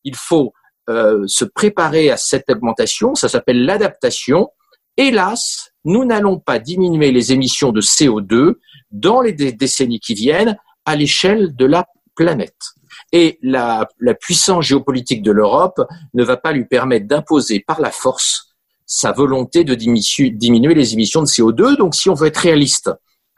Il 0.04 0.16
faut 0.16 0.54
euh, 0.90 1.24
se 1.26 1.46
préparer 1.46 2.12
à 2.12 2.18
cette 2.18 2.50
augmentation. 2.50 3.16
Ça 3.16 3.30
s'appelle 3.30 3.64
l'adaptation. 3.64 4.50
Hélas, 4.98 5.72
nous 5.86 6.04
n'allons 6.04 6.38
pas 6.38 6.60
diminuer 6.60 7.12
les 7.12 7.32
émissions 7.32 7.72
de 7.72 7.80
CO2 7.80 8.56
dans 8.92 9.22
les 9.22 9.32
décennies 9.32 10.02
qui 10.02 10.14
viennent 10.14 10.58
à 10.84 10.98
l'échelle 10.98 11.56
de 11.56 11.66
la 11.66 11.88
planète. 12.16 12.74
Et 13.14 13.40
la, 13.42 13.88
la 14.00 14.14
puissance 14.14 14.66
géopolitique 14.66 15.24
de 15.24 15.32
l'Europe 15.32 15.82
ne 16.14 16.24
va 16.26 16.36
pas 16.36 16.52
lui 16.52 16.66
permettre 16.66 17.08
d'imposer 17.08 17.64
par 17.66 17.80
la 17.80 17.92
force 17.92 18.49
sa 18.90 19.12
volonté 19.12 19.64
de 19.64 19.76
diminuer 19.76 20.74
les 20.74 20.94
émissions 20.94 21.22
de 21.22 21.28
CO2. 21.28 21.78
Donc, 21.78 21.94
si 21.94 22.10
on 22.10 22.16
veut 22.16 22.28
être 22.28 22.38
réaliste, 22.38 22.90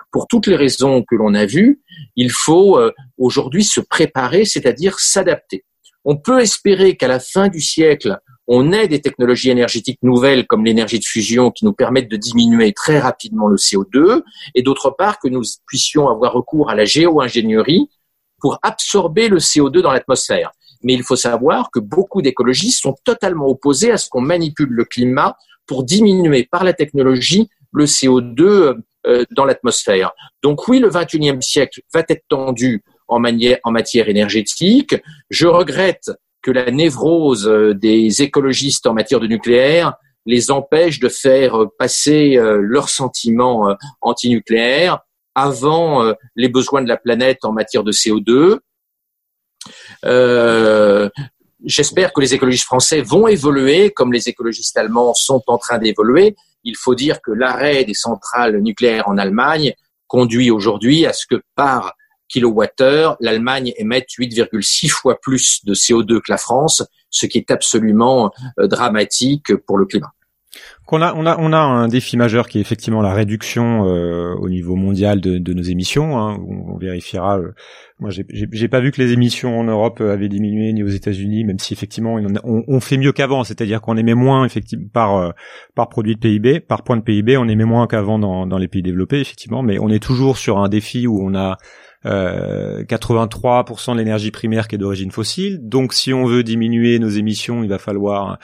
pour 0.10 0.28
toutes 0.28 0.48
les 0.48 0.56
raisons 0.56 1.04
que 1.04 1.16
l'on 1.16 1.34
a 1.34 1.46
vues, 1.46 1.82
il 2.16 2.32
faut 2.32 2.78
euh, 2.78 2.92
aujourd'hui 3.18 3.66
se 3.66 3.82
préparer, 3.82 4.46
c'est-à-dire 4.46 5.00
s'adapter. 5.00 5.66
On 6.06 6.16
peut 6.18 6.40
espérer 6.40 6.96
qu'à 6.96 7.10
la 7.10 7.20
fin 7.20 7.50
du 7.50 7.60
siècle, 7.60 8.18
on 8.48 8.72
ait 8.72 8.88
des 8.88 9.02
technologies 9.02 9.50
énergétiques 9.50 10.00
nouvelles 10.04 10.48
comme 10.48 10.64
l'énergie 10.64 11.00
de 11.00 11.06
fusion 11.06 11.52
qui 11.52 11.66
nous 11.66 11.74
permettent 11.74 12.10
de 12.10 12.18
diminuer 12.18 12.72
très 12.72 13.00
rapidement 13.00 13.48
le 13.48 13.58
CO2 13.58 14.24
et 14.56 14.64
d'autre 14.64 14.90
part 14.98 15.20
que 15.20 15.28
nous 15.28 15.44
puissions 15.68 16.08
avoir 16.08 16.32
recours 16.32 16.70
à 16.70 16.76
la 16.76 16.86
géo-ingénierie 16.86 17.90
pour 18.40 18.58
absorber 18.64 19.28
le 19.28 19.38
CO2 19.38 19.82
dans 19.82 19.92
l'atmosphère 19.92 20.52
mais 20.84 20.94
il 20.94 21.04
faut 21.04 21.16
savoir 21.16 21.72
que 21.72 21.80
beaucoup 21.80 22.22
d'écologistes 22.22 22.82
sont 22.82 22.96
totalement 23.04 23.48
opposés 23.48 23.92
à 23.92 23.98
ce 23.98 24.10
qu'on 24.10 24.22
manipule 24.22 24.70
le 24.70 24.86
climat 24.86 25.36
pour 25.68 25.84
diminuer 25.84 26.48
par 26.50 26.64
la 26.64 26.74
technologie 26.74 27.50
le 27.74 27.86
CO2 27.86 28.76
euh, 29.08 29.24
dans 29.32 29.46
l'atmosphère. 29.46 30.12
Donc 30.44 30.68
oui, 30.68 30.80
le 30.80 30.90
21e 30.90 31.42
siècle 31.42 31.82
va 31.94 32.04
être 32.08 32.24
tendu 32.28 32.84
en, 33.08 33.20
matière 33.20 34.10
énergétique. 34.10 34.96
Je 35.30 35.48
regrette 35.48 36.12
que 36.42 36.52
la 36.52 36.70
névrose 36.72 37.48
euh, 37.48 37.74
des 37.74 38.22
écologistes 38.22 38.86
en 38.88 38.94
matière 38.94 39.20
de 39.20 39.28
nucléaire 39.28 39.94
les 40.28 40.52
empêche 40.52 41.00
de 41.00 41.10
faire 41.10 41.66
passer 41.80 42.38
euh, 42.38 42.60
leurs 42.62 42.90
sentiments 42.90 43.76
antinucléaires 44.02 45.00
avant 45.34 46.14
les 46.36 46.50
besoins 46.50 46.84
de 46.84 46.90
la 46.90 46.98
planète 46.98 47.40
en 47.44 47.54
matière 47.54 47.84
de 47.84 47.94
CO2. 47.94 48.60
Euh, 50.06 51.10
j'espère 51.64 52.14
que 52.14 52.22
les 52.22 52.34
écologistes 52.34 52.66
français 52.66 53.02
vont 53.02 53.28
évoluer 53.28 53.92
comme 53.92 54.14
les 54.14 54.30
écologistes 54.30 54.78
allemands 54.78 55.14
sont 55.14 55.44
en 55.48 55.58
train 55.58 55.78
d'évoluer. 55.78 56.36
Il 56.64 56.76
faut 56.78 56.96
dire 56.96 57.22
que 57.22 57.32
l'arrêt 57.32 57.84
des 57.84 57.94
centrales 57.94 58.60
nucléaires 58.60 59.08
en 59.08 59.18
Allemagne 59.18 59.74
conduit 60.08 60.52
aujourd'hui 60.52 61.06
à 61.06 61.14
ce 61.14 61.26
que 61.26 61.42
par 61.56 61.94
kilowattheure, 62.28 63.18
l'Allemagne 63.20 63.74
émette 63.78 64.08
8,6 64.18 64.90
fois 64.90 65.20
plus 65.20 65.64
de 65.66 65.74
CO2 65.74 66.20
que 66.20 66.32
la 66.32 66.38
France, 66.38 66.84
ce 67.10 67.26
qui 67.26 67.38
est 67.38 67.52
absolument 67.52 68.32
euh, 68.60 68.68
dramatique 68.68 69.56
pour 69.68 69.78
le 69.78 69.86
climat. 69.86 70.14
On 70.94 71.02
a, 71.02 71.14
on 71.14 71.26
a, 71.26 71.38
on 71.40 71.54
a 71.54 71.58
un 71.58 71.88
défi 71.88 72.18
majeur 72.18 72.50
qui 72.50 72.58
est 72.58 72.62
effectivement 72.62 73.02
la 73.02 73.14
réduction 73.14 73.88
euh, 73.88 74.36
au 74.36 74.50
niveau 74.50 74.76
mondial 74.76 75.22
de, 75.22 75.38
de 75.38 75.54
nos 75.54 75.62
émissions. 75.62 76.20
Hein, 76.20 76.38
on, 76.46 76.78
vérifiera. 76.78 77.40
Euh, 77.40 77.54
moi, 78.00 78.10
j'ai 78.12 78.68
pas 78.68 78.82
vu 78.82 78.92
que 78.92 79.02
les 79.02 79.14
émissions 79.14 79.58
en 79.58 79.64
Europe 79.64 80.02
avaient 80.02 80.28
diminué 80.28 80.74
ni 80.74 80.84
aux 80.84 80.90
États-Unis, 80.90 81.46
même 81.46 81.60
si 81.60 81.74
effectivement 81.74 82.20
on, 82.44 82.64
on 82.68 82.80
fait 82.82 82.98
mieux 82.98 83.14
qu'avant. 83.14 83.46
C'est-à-dire 83.46 83.80
qu'on 83.80 83.96
émet 83.96 84.16
moins 84.16 84.44
effectivement 84.44 84.90
par 84.92 85.16
euh, 85.16 85.32
par 85.76 85.88
produit 85.88 86.16
de 86.16 86.20
PIB, 86.20 86.60
par 86.60 86.84
point 86.84 86.98
de 86.98 87.04
PIB, 87.04 87.38
on 87.38 87.48
émet 87.48 87.64
moins 87.64 87.88
qu'avant 87.88 88.20
dans, 88.20 88.46
dans 88.46 88.58
les 88.58 88.68
pays 88.68 88.82
développés, 88.82 89.22
effectivement. 89.22 89.64
Mais 89.64 89.80
on 89.80 89.88
est 89.88 90.04
toujours 90.04 90.38
sur 90.38 90.58
un 90.58 90.68
défi 90.68 91.08
où 91.08 91.26
on 91.26 91.34
a 91.36 91.58
83% 92.04 93.94
de 93.94 93.98
l'énergie 94.00 94.32
primaire 94.32 94.68
qui 94.68 94.74
est 94.74 94.80
d'origine 94.80 95.12
fossile. 95.12 95.60
Donc, 95.62 95.94
si 95.94 96.12
on 96.12 96.26
veut 96.26 96.42
diminuer 96.42 96.98
nos 96.98 97.10
émissions, 97.10 97.62
il 97.64 97.70
va 97.70 97.78
falloir 97.78 98.40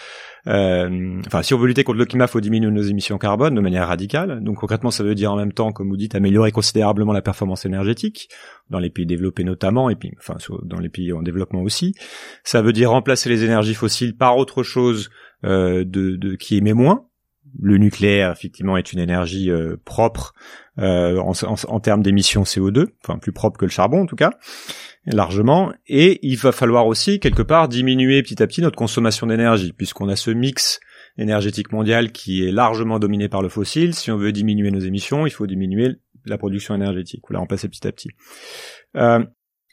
euh, 0.48 1.22
enfin, 1.28 1.44
si 1.44 1.54
on 1.54 1.58
veut 1.58 1.68
lutter 1.68 1.84
contre 1.84 2.00
le 2.00 2.06
climat, 2.06 2.26
il 2.26 2.30
faut 2.30 2.40
diminuer 2.40 2.72
nos 2.72 2.82
émissions 2.82 3.18
carbone 3.18 3.54
de 3.54 3.62
manière 3.62 3.88
radicale. 3.88 4.42
Donc 4.42 4.58
concrètement, 4.58 4.92
ça 4.92 5.04
veut 5.04 5.16
dire 5.16 5.32
en 5.32 5.36
même 5.36 5.52
temps, 5.52 5.72
comme 5.72 5.90
vous 5.90 5.98
dites, 5.98 6.16
améliorer 6.16 6.52
considérablement 6.52 7.12
la 7.12 7.22
performance 7.22 7.66
énergétique 7.66 8.30
dans 8.70 8.80
les 8.80 8.90
pays 8.90 9.06
développés 9.06 9.44
notamment, 9.44 9.90
et 9.90 9.96
puis 9.96 10.12
enfin 10.18 10.38
dans 10.64 10.80
les 10.80 10.90
pays 10.90 11.12
en 11.12 11.22
développement 11.22 11.62
aussi. 11.62 11.96
Ça 12.44 12.62
veut 12.62 12.74
dire 12.74 12.92
remplacer 12.92 13.30
les 13.30 13.44
énergies 13.44 13.74
fossiles 13.76 14.16
par 14.16 14.38
autre 14.38 14.64
chose 14.64 15.10
euh, 15.44 15.84
de, 15.86 16.16
de 16.16 16.36
qui 16.36 16.58
émet 16.58 16.74
moins. 16.74 17.06
le 17.60 17.78
nucléaire 17.78 18.32
effectivement 18.32 18.78
est 18.78 18.94
une 18.94 19.00
énergie 19.00 19.52
euh, 19.52 19.76
propre 19.84 20.34
euh, 20.80 21.20
en, 21.20 21.34
en, 21.44 21.80
termes 21.80 22.02
d'émissions 22.04 22.44
CO2, 22.44 22.88
enfin 23.04 23.18
plus 23.18 23.32
propre 23.32 23.58
que 23.58 23.66
le 23.66 23.72
charbon 23.72 24.02
en 24.02 24.06
tout 24.06 24.16
cas, 24.16 24.32
largement. 25.13 25.72
Et 25.88 26.20
il 26.22 26.38
va 26.38 26.52
falloir 26.52 26.88
aussi 26.88 27.20
quelque 27.20 27.41
part 27.41 27.67
diminuer 27.67 28.22
petit 28.24 28.41
à 28.41 28.48
petit 28.48 28.62
notre 28.62 28.78
consommation 28.78 29.28
d'énergie, 29.28 29.74
puisqu'on 29.74 30.10
a 30.10 30.15
ce 30.15 30.32
mix 30.32 30.80
énergétique 31.17 31.72
mondial 31.72 32.12
qui 32.12 32.48
est 32.48 32.52
largement 32.52 33.00
dominé 33.00 33.30
par 33.30 33.41
le 33.41 33.50
fossile. 33.50 33.93
Si 33.93 34.12
on 34.12 34.17
veut 34.17 34.32
diminuer 34.32 34.72
nos 34.72 34.80
émissions, 34.80 35.26
il 35.26 35.32
faut 35.32 35.48
diminuer 35.48 35.96
la 36.26 36.38
production 36.38 36.76
énergétique 36.76 37.28
ou 37.30 37.34
la 37.34 37.39
remplacer 37.39 37.70
petit 37.70 37.88
à 37.88 37.91
petit. 37.91 38.10
Euh, 38.96 39.24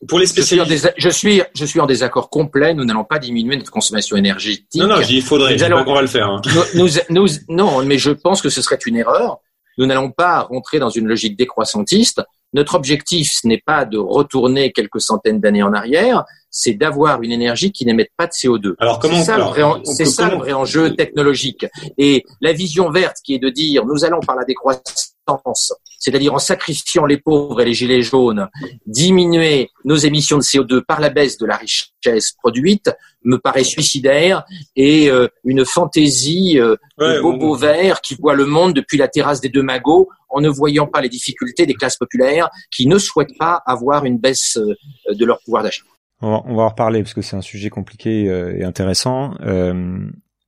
pour 0.09 0.19
les 0.19 0.27
spécialistes, 0.27 0.93
je 0.97 1.09
suis, 1.09 1.43
je 1.55 1.65
suis, 1.65 1.81
en 1.81 1.87
désaccord 1.87 2.29
complet. 2.29 2.75
Nous 2.75 2.85
n'allons 2.85 3.05
pas 3.05 3.19
diminuer 3.19 3.57
notre 3.57 3.71
consommation 3.71 4.17
énergétique. 4.17 4.69
Non, 4.75 4.89
non, 4.89 5.01
il 5.01 5.23
faudrait. 5.23 5.55
Nous 5.55 5.63
allons, 5.63 5.85
on 5.87 5.95
va 5.95 6.03
le 6.03 6.09
faire. 6.09 6.29
Hein. 6.29 6.43
Nous, 6.75 6.89
nous, 7.11 7.27
non, 7.49 7.85
mais 7.85 7.99
je 7.99 8.11
pense 8.11 8.43
que 8.43 8.51
ce 8.51 8.61
serait 8.61 8.79
une 8.87 8.97
erreur. 8.97 9.39
Nous 9.79 9.87
n'allons 9.87 10.11
pas 10.11 10.41
rentrer 10.41 10.79
dans 10.79 10.91
une 10.91 11.07
logique 11.07 11.37
décroissantiste. 11.37 12.23
Notre 12.55 12.77
objectif, 12.77 13.33
ce 13.33 13.47
n'est 13.47 13.63
pas 13.65 13.85
de 13.85 13.99
retourner 13.99 14.73
quelques 14.73 15.01
centaines 15.01 15.41
d'années 15.41 15.63
en 15.63 15.73
arrière, 15.73 16.25
c'est 16.57 16.75
d'avoir 16.75 17.21
une 17.23 17.33
énergie 17.33 17.73
qui 17.73 17.85
n'émette 17.85 18.11
pas 18.17 18.29
de 18.29 18.31
CO2. 18.31 18.75
Alors 18.79 19.01
comment 19.01 19.17
C'est 19.17 19.25
ça, 19.25 19.39
le, 19.39 19.43
vrai, 19.43 19.63
c'est 19.83 20.05
ça 20.05 20.31
le 20.31 20.37
vrai 20.37 20.53
enjeu 20.53 20.95
technologique. 20.95 21.67
Et 21.99 22.25
la 22.41 22.53
vision 22.53 22.91
verte 22.91 23.17
qui 23.25 23.35
est 23.35 23.41
de 23.41 23.51
dire 23.51 23.85
nous 23.85 24.05
allons 24.05 24.21
par 24.21 24.37
la 24.37 24.45
décroissance, 24.45 25.75
c'est-à-dire 25.99 26.33
en 26.33 26.39
sacrifiant 26.39 27.07
les 27.07 27.19
pauvres 27.19 27.61
et 27.61 27.65
les 27.65 27.75
gilets 27.75 28.03
jaunes, 28.03 28.49
diminuer 28.87 29.71
nos 29.85 29.97
émissions 29.97 30.39
de 30.39 30.45
CO2 30.45 30.83
par 30.83 31.01
la 31.01 31.11
baisse 31.11 31.39
de 31.39 31.47
la 31.47 31.57
richesse 31.57 32.33
produite, 32.39 32.89
me 33.25 33.37
paraît 33.39 33.65
suicidaire 33.65 34.45
et 34.77 35.11
euh, 35.11 35.27
une 35.43 35.65
fantaisie 35.65 36.61
euh, 36.61 36.77
de 37.01 37.21
bobo 37.21 37.57
vert 37.57 38.01
qui 38.01 38.15
voit 38.15 38.35
le 38.35 38.47
monde 38.47 38.75
depuis 38.75 38.97
la 38.97 39.09
terrasse 39.09 39.41
des 39.41 39.49
deux 39.49 39.63
magots 39.63 40.09
en 40.29 40.41
ne 40.41 40.49
voyant 40.49 40.87
pas 40.87 41.01
les 41.01 41.09
difficultés 41.09 41.67
des 41.67 41.75
classes 41.75 41.97
populaires 41.97 42.49
qui 42.71 42.87
ne 42.87 42.99
souhaitent 42.99 43.39
pas 43.39 43.61
avoir 43.67 44.05
une 44.05 44.19
baisse 44.19 44.57
euh, 44.57 45.15
de 45.15 45.25
leur 45.25 45.41
pouvoir 45.41 45.65
d'achat. 45.65 45.83
On 46.25 46.31
va, 46.31 46.43
on 46.47 46.57
va 46.57 46.63
en 46.63 46.69
reparler 46.71 47.03
parce 47.03 47.13
que 47.13 47.21
c'est 47.21 47.37
un 47.37 47.43
sujet 47.43 47.69
compliqué 47.69 48.29
euh, 48.29 48.57
et 48.59 48.65
intéressant. 48.65 49.35
Euh, 49.43 49.99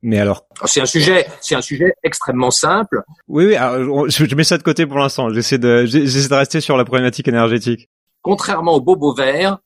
mais 0.01 0.17
alors, 0.17 0.47
c'est 0.65 0.81
un 0.81 0.87
sujet, 0.87 1.27
c'est 1.39 1.53
un 1.53 1.61
sujet 1.61 1.93
extrêmement 2.03 2.49
simple. 2.49 3.03
Oui, 3.27 3.45
oui. 3.45 3.55
je, 4.09 4.35
mets 4.35 4.43
ça 4.43 4.57
de 4.57 4.63
côté 4.63 4.87
pour 4.87 4.97
l'instant. 4.97 5.29
J'essaie 5.29 5.59
de, 5.59 5.85
j'essaie 5.85 6.29
de 6.29 6.33
rester 6.33 6.61
sur 6.61 6.77
la 6.77 6.85
problématique 6.85 7.27
énergétique. 7.27 7.89
Contrairement 8.23 8.73
aux 8.73 8.81
bobos 8.81 9.13
verts, 9.13 9.59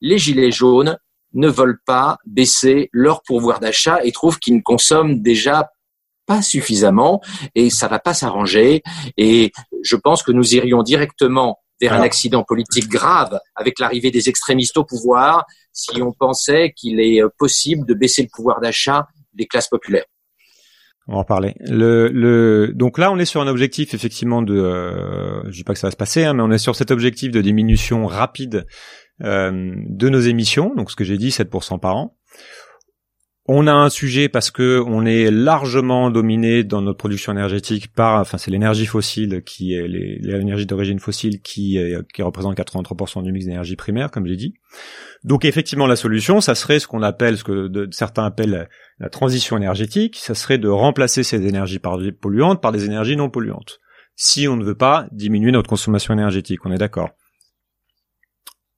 les 0.00 0.18
gilets 0.18 0.50
jaunes 0.50 0.98
ne 1.34 1.48
veulent 1.48 1.80
pas 1.86 2.18
baisser 2.26 2.90
leur 2.92 3.22
pouvoir 3.22 3.60
d'achat 3.60 4.04
et 4.04 4.10
trouvent 4.10 4.40
qu'ils 4.40 4.56
ne 4.56 4.62
consomment 4.62 5.22
déjà 5.22 5.70
pas 6.26 6.42
suffisamment 6.42 7.20
et 7.54 7.70
ça 7.70 7.86
va 7.86 8.00
pas 8.00 8.14
s'arranger. 8.14 8.82
Et 9.16 9.52
je 9.84 9.96
pense 9.96 10.24
que 10.24 10.32
nous 10.32 10.56
irions 10.56 10.82
directement 10.82 11.61
vers 11.82 11.92
un 11.92 12.00
accident 12.00 12.44
politique 12.44 12.88
grave 12.88 13.38
avec 13.56 13.78
l'arrivée 13.78 14.10
des 14.10 14.28
extrémistes 14.28 14.76
au 14.78 14.84
pouvoir 14.84 15.44
si 15.72 16.00
on 16.00 16.12
pensait 16.12 16.72
qu'il 16.76 17.00
est 17.00 17.22
euh, 17.22 17.28
possible 17.38 17.86
de 17.86 17.94
baisser 17.94 18.22
le 18.22 18.28
pouvoir 18.32 18.60
d'achat 18.60 19.08
des 19.34 19.46
classes 19.46 19.68
populaires. 19.68 20.04
On 21.08 21.14
va 21.14 21.18
en 21.20 21.24
parler. 21.24 21.54
Le, 21.60 22.08
le, 22.08 22.72
donc 22.72 22.96
là, 22.98 23.10
on 23.10 23.18
est 23.18 23.24
sur 23.24 23.40
un 23.40 23.48
objectif 23.48 23.92
effectivement 23.92 24.40
de, 24.40 24.54
euh, 24.54 25.42
je 25.46 25.56
dis 25.56 25.64
pas 25.64 25.72
que 25.72 25.80
ça 25.80 25.88
va 25.88 25.90
se 25.90 25.96
passer, 25.96 26.24
hein, 26.24 26.34
mais 26.34 26.42
on 26.42 26.52
est 26.52 26.58
sur 26.58 26.76
cet 26.76 26.92
objectif 26.92 27.32
de 27.32 27.40
diminution 27.40 28.06
rapide 28.06 28.66
euh, 29.24 29.72
de 29.88 30.08
nos 30.08 30.20
émissions, 30.20 30.72
donc 30.76 30.90
ce 30.90 30.96
que 30.96 31.04
j'ai 31.04 31.18
dit, 31.18 31.30
7% 31.30 31.80
par 31.80 31.96
an. 31.96 32.16
On 33.46 33.66
a 33.66 33.72
un 33.72 33.90
sujet 33.90 34.28
parce 34.28 34.52
que 34.52 34.80
on 34.86 35.04
est 35.04 35.28
largement 35.32 36.10
dominé 36.10 36.62
dans 36.62 36.80
notre 36.80 36.98
production 36.98 37.32
énergétique 37.32 37.92
par, 37.92 38.20
enfin 38.20 38.38
c'est 38.38 38.52
l'énergie 38.52 38.86
fossile 38.86 39.42
qui 39.44 39.74
est 39.74 39.88
l'énergie 39.88 40.64
d'origine 40.64 41.00
fossile 41.00 41.40
qui 41.40 41.76
qui 42.14 42.22
représente 42.22 42.56
83% 42.56 43.24
du 43.24 43.32
mix 43.32 43.46
d'énergie 43.46 43.74
primaire, 43.74 44.12
comme 44.12 44.26
j'ai 44.26 44.36
dit. 44.36 44.54
Donc 45.24 45.44
effectivement 45.44 45.88
la 45.88 45.96
solution, 45.96 46.40
ça 46.40 46.54
serait 46.54 46.78
ce 46.78 46.86
qu'on 46.86 47.02
appelle, 47.02 47.36
ce 47.36 47.42
que 47.42 47.88
certains 47.90 48.24
appellent 48.24 48.68
la 49.00 49.08
transition 49.08 49.56
énergétique, 49.56 50.18
ça 50.20 50.36
serait 50.36 50.58
de 50.58 50.68
remplacer 50.68 51.24
ces 51.24 51.44
énergies 51.44 51.80
polluantes 51.80 52.62
par 52.62 52.70
des 52.70 52.84
énergies 52.84 53.16
non 53.16 53.28
polluantes. 53.28 53.80
Si 54.14 54.46
on 54.46 54.56
ne 54.56 54.64
veut 54.64 54.76
pas 54.76 55.08
diminuer 55.10 55.50
notre 55.50 55.68
consommation 55.68 56.14
énergétique, 56.14 56.64
on 56.64 56.70
est 56.70 56.78
d'accord. 56.78 57.10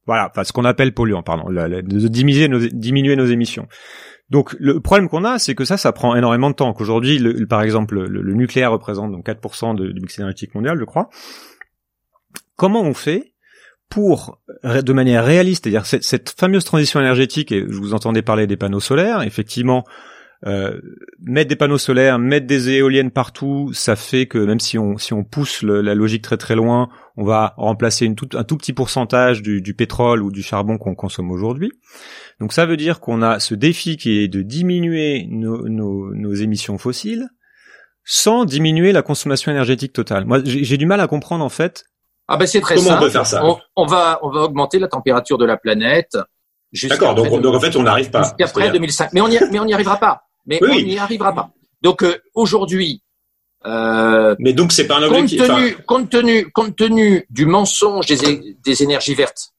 Voilà, 0.07 0.29
enfin 0.31 0.45
ce 0.45 0.53
qu'on 0.53 0.65
appelle 0.65 0.93
polluant, 0.93 1.23
pardon, 1.23 1.51
de 1.51 2.09
diminuer 2.09 2.49
nos, 2.49 2.61
diminuer 2.61 3.17
nos 3.17 3.27
émissions. 3.27 3.67
Donc 4.31 4.57
le 4.59 4.81
problème 4.81 5.09
qu'on 5.09 5.25
a, 5.25 5.39
c'est 5.39 5.55
que 5.55 5.65
ça, 5.65 5.77
ça 5.77 5.93
prend 5.93 6.17
énormément 6.17 6.51
de 6.51 6.55
temps. 6.55 6.73
Qu'aujourd'hui, 6.73 7.47
par 7.47 7.63
exemple, 7.63 8.07
le, 8.07 8.35
nucléaire 8.35 8.73
représente 8.73 9.13
donc 9.13 9.27
4% 9.27 9.77
de, 9.77 9.93
du 9.93 10.01
mix 10.01 10.19
énergétique 10.19 10.55
mondial, 10.55 10.79
je 10.79 10.85
crois. 10.85 11.11
Comment 12.57 12.83
on 12.83 12.95
fait 12.95 13.35
pour, 13.91 14.41
de 14.65 14.93
manière 14.93 15.25
réaliste, 15.25 15.65
c'est-à-dire 15.65 15.87
cette, 15.87 16.05
cette, 16.05 16.31
fameuse 16.31 16.65
transition 16.65 17.01
énergétique, 17.01 17.53
et 17.53 17.61
je 17.61 17.77
vous 17.77 17.95
entendais 17.95 18.23
parler 18.23 18.47
des 18.47 18.57
panneaux 18.57 18.81
solaires, 18.81 19.23
effectivement, 19.23 19.85
euh, 20.47 20.79
mettre 21.21 21.49
des 21.49 21.57
panneaux 21.57 21.79
solaires, 21.79 22.19
mettre 22.19 22.47
des 22.47 22.71
éoliennes 22.71 23.11
partout, 23.11 23.73
ça 23.73 23.97
fait 23.97 24.27
que 24.27 24.39
même 24.39 24.61
si 24.61 24.79
on 24.79 24.99
si 24.99 25.15
on 25.15 25.25
pousse 25.25 25.63
la 25.63 25.95
logique 25.95 26.23
très 26.23 26.37
très 26.37 26.55
loin, 26.55 26.91
on 27.17 27.25
va 27.25 27.55
remplacer 27.57 28.07
une 28.07 28.17
tout, 28.17 28.29
un 28.35 28.45
tout 28.45 28.57
petit 28.57 28.73
pourcentage 28.73 29.43
du, 29.43 29.63
du 29.63 29.75
pétrole 29.75 30.23
ou 30.23 30.31
du 30.31 30.43
charbon 30.43 30.79
qu'on 30.79 30.95
consomme 30.95 31.31
aujourd'hui. 31.31 31.73
Donc 32.41 32.53
ça 32.53 32.67
veut 32.67 32.77
dire 32.77 33.01
qu'on 33.01 33.23
a 33.23 33.41
ce 33.41 33.55
défi 33.55 33.97
qui 33.97 34.19
est 34.19 34.29
de 34.29 34.43
diminuer 34.43 35.27
nos, 35.31 35.69
nos, 35.69 36.15
nos 36.15 36.35
émissions 36.35 36.79
fossiles 36.79 37.29
sans 38.05 38.45
diminuer 38.45 38.93
la 38.93 39.03
consommation 39.03 39.51
énergétique 39.51 39.93
totale. 39.93 40.25
Moi, 40.27 40.41
j'ai 40.45 40.77
du 40.77 40.87
mal 40.87 41.01
à 41.01 41.07
comprendre 41.07 41.45
en 41.45 41.49
fait. 41.49 41.85
Ah 42.29 42.37
ben 42.37 42.47
c'est 42.47 42.61
très 42.61 42.75
Comment 42.75 42.91
simple. 42.91 43.03
on 43.03 43.07
peut 43.07 43.11
faire 43.11 43.27
ça? 43.27 43.45
On, 43.77 43.87
va 43.87 44.19
on 44.23 44.31
va 44.31 44.41
augmenter 44.43 44.79
la 44.79 44.89
température 44.89 45.39
de 45.39 45.45
la 45.45 45.57
planète. 45.57 46.17
D'accord. 46.89 47.15
Donc, 47.15 47.41
donc 47.41 47.55
en 47.55 47.61
fait 47.61 47.77
on 47.77 47.83
n'arrive 47.83 48.11
pas. 48.11 48.25
Jusqu'après 48.25 48.71
2005. 48.71 49.13
Mais 49.13 49.21
on 49.21 49.29
y 49.29 49.39
mais 49.51 49.59
on 49.59 49.65
n'y 49.65 49.75
arrivera 49.75 49.99
pas 49.99 50.25
mais 50.47 50.61
on 50.63 50.75
n'y 50.75 50.99
arrivera 50.99 51.33
pas. 51.35 51.51
Donc 51.83 52.03
euh, 52.03 52.17
aujourd'hui, 52.35 53.03
euh, 53.67 54.35
mais 54.39 54.53
donc 54.53 54.73
c'est 54.73 54.87
pas 54.87 54.99
un. 54.99 55.09
Compte 55.09 55.31
tenu, 55.31 55.77
compte 55.87 56.11
tenu, 56.11 56.51
compte 56.51 56.77
tenu 56.77 57.27
du 57.31 57.47
mensonge 57.47 58.07
des, 58.07 58.57
des 58.63 58.83
énergies 58.83 59.15
vertes, 59.15 59.53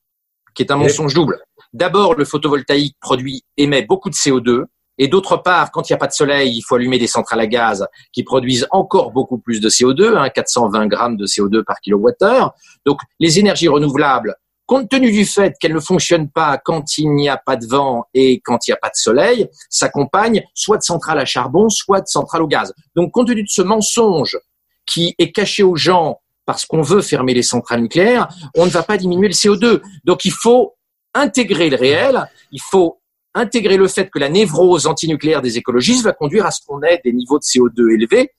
qui 0.53 0.63
est 0.63 0.71
un 0.71 0.77
mensonge 0.77 1.13
double. 1.13 1.39
D'abord, 1.73 2.15
le 2.15 2.23
photovoltaïque 2.23 2.95
produit 3.01 3.43
émet 3.57 3.81
beaucoup 3.81 4.09
de 4.09 4.15
CO2, 4.15 4.65
et 4.97 5.07
d'autre 5.07 5.37
part, 5.37 5.71
quand 5.71 5.89
il 5.89 5.93
n'y 5.93 5.95
a 5.95 5.97
pas 5.97 6.07
de 6.07 6.13
soleil, 6.13 6.55
il 6.55 6.61
faut 6.61 6.75
allumer 6.75 6.97
des 6.97 7.07
centrales 7.07 7.41
à 7.41 7.47
gaz 7.47 7.85
qui 8.13 8.23
produisent 8.23 8.67
encore 8.71 9.11
beaucoup 9.11 9.37
plus 9.37 9.59
de 9.59 9.69
CO2, 9.69 10.15
hein, 10.15 10.29
420 10.29 10.87
grammes 10.87 11.17
de 11.17 11.25
CO2 11.25 11.63
par 11.63 11.79
kilowattheure. 11.81 12.53
Donc, 12.85 12.99
les 13.19 13.39
énergies 13.39 13.67
renouvelables 13.67 14.35
compte 14.65 14.89
tenu 14.89 15.11
du 15.11 15.25
fait 15.25 15.53
qu'elle 15.59 15.73
ne 15.73 15.79
fonctionne 15.79 16.29
pas 16.29 16.57
quand 16.57 16.97
il 16.97 17.13
n'y 17.13 17.29
a 17.29 17.37
pas 17.37 17.55
de 17.55 17.65
vent 17.67 18.05
et 18.13 18.41
quand 18.43 18.67
il 18.67 18.71
n'y 18.71 18.73
a 18.73 18.77
pas 18.77 18.89
de 18.89 18.95
soleil, 18.95 19.47
s'accompagne 19.69 20.43
soit 20.53 20.77
de 20.77 20.83
centrales 20.83 21.19
à 21.19 21.25
charbon, 21.25 21.69
soit 21.69 22.01
de 22.01 22.07
centrales 22.07 22.41
au 22.41 22.47
gaz. 22.47 22.73
Donc, 22.95 23.11
compte 23.11 23.27
tenu 23.27 23.43
de 23.43 23.49
ce 23.49 23.61
mensonge 23.61 24.37
qui 24.85 25.15
est 25.17 25.31
caché 25.31 25.63
aux 25.63 25.75
gens 25.75 26.19
parce 26.45 26.65
qu'on 26.65 26.81
veut 26.81 27.01
fermer 27.01 27.33
les 27.33 27.43
centrales 27.43 27.81
nucléaires, 27.81 28.27
on 28.55 28.65
ne 28.65 28.71
va 28.71 28.83
pas 28.83 28.97
diminuer 28.97 29.27
le 29.27 29.33
CO2. 29.33 29.81
Donc, 30.03 30.25
il 30.25 30.31
faut 30.31 30.75
intégrer 31.13 31.69
le 31.69 31.77
réel, 31.77 32.29
il 32.51 32.61
faut 32.61 32.99
intégrer 33.33 33.77
le 33.77 33.87
fait 33.87 34.09
que 34.09 34.19
la 34.19 34.29
névrose 34.29 34.85
antinucléaire 34.85 35.41
des 35.41 35.57
écologistes 35.57 36.03
va 36.03 36.13
conduire 36.13 36.45
à 36.45 36.51
ce 36.51 36.61
qu'on 36.65 36.81
ait 36.83 37.01
des 37.03 37.13
niveaux 37.13 37.39
de 37.39 37.43
CO2 37.43 37.93
élevés. 37.93 38.31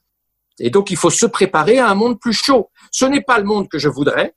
Et 0.58 0.70
donc, 0.70 0.90
il 0.90 0.96
faut 0.96 1.10
se 1.10 1.26
préparer 1.26 1.78
à 1.78 1.90
un 1.90 1.94
monde 1.94 2.18
plus 2.18 2.32
chaud. 2.32 2.70
Ce 2.90 3.04
n'est 3.04 3.20
pas 3.20 3.38
le 3.38 3.44
monde 3.44 3.68
que 3.68 3.78
je 3.78 3.88
voudrais, 3.88 4.34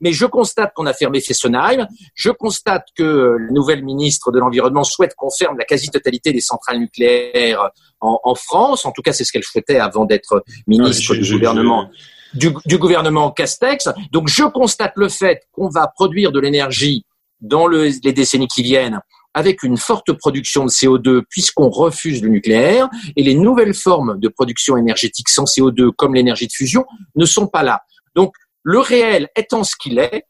mais 0.00 0.12
je 0.12 0.26
constate 0.26 0.72
qu'on 0.74 0.86
a 0.86 0.92
fermé 0.92 1.20
Fessenheim. 1.20 1.86
Je 2.14 2.30
constate 2.30 2.86
que 2.96 3.36
la 3.38 3.52
nouvelle 3.52 3.84
ministre 3.84 4.30
de 4.32 4.38
l'Environnement 4.38 4.84
souhaite 4.84 5.14
qu'on 5.16 5.30
ferme 5.30 5.58
la 5.58 5.64
quasi-totalité 5.64 6.32
des 6.32 6.40
centrales 6.40 6.78
nucléaires 6.78 7.70
en, 8.00 8.18
en, 8.22 8.34
France. 8.34 8.86
En 8.86 8.92
tout 8.92 9.02
cas, 9.02 9.12
c'est 9.12 9.24
ce 9.24 9.32
qu'elle 9.32 9.44
souhaitait 9.44 9.78
avant 9.78 10.04
d'être 10.04 10.44
ministre 10.66 11.14
du 11.14 11.32
gouvernement. 11.32 11.90
Du, 12.34 12.52
du, 12.66 12.76
gouvernement 12.76 13.30
Castex. 13.30 13.88
Donc, 14.12 14.28
je 14.28 14.42
constate 14.44 14.92
le 14.96 15.08
fait 15.08 15.42
qu'on 15.52 15.68
va 15.68 15.86
produire 15.86 16.32
de 16.32 16.40
l'énergie 16.40 17.04
dans 17.40 17.66
le, 17.66 17.88
les 18.02 18.12
décennies 18.12 18.48
qui 18.48 18.62
viennent 18.62 19.00
avec 19.36 19.62
une 19.62 19.76
forte 19.76 20.12
production 20.14 20.64
de 20.64 20.70
CO2 20.70 21.22
puisqu'on 21.28 21.68
refuse 21.68 22.22
le 22.22 22.30
nucléaire 22.30 22.88
et 23.16 23.22
les 23.22 23.34
nouvelles 23.34 23.74
formes 23.74 24.18
de 24.18 24.28
production 24.28 24.78
énergétique 24.78 25.28
sans 25.28 25.44
CO2 25.44 25.90
comme 25.94 26.14
l'énergie 26.14 26.46
de 26.46 26.52
fusion 26.52 26.86
ne 27.16 27.26
sont 27.26 27.46
pas 27.46 27.62
là. 27.62 27.82
Donc, 28.14 28.32
le 28.68 28.80
réel 28.80 29.28
étant 29.36 29.62
ce 29.62 29.76
qu'il 29.80 30.00
est, 30.00 30.24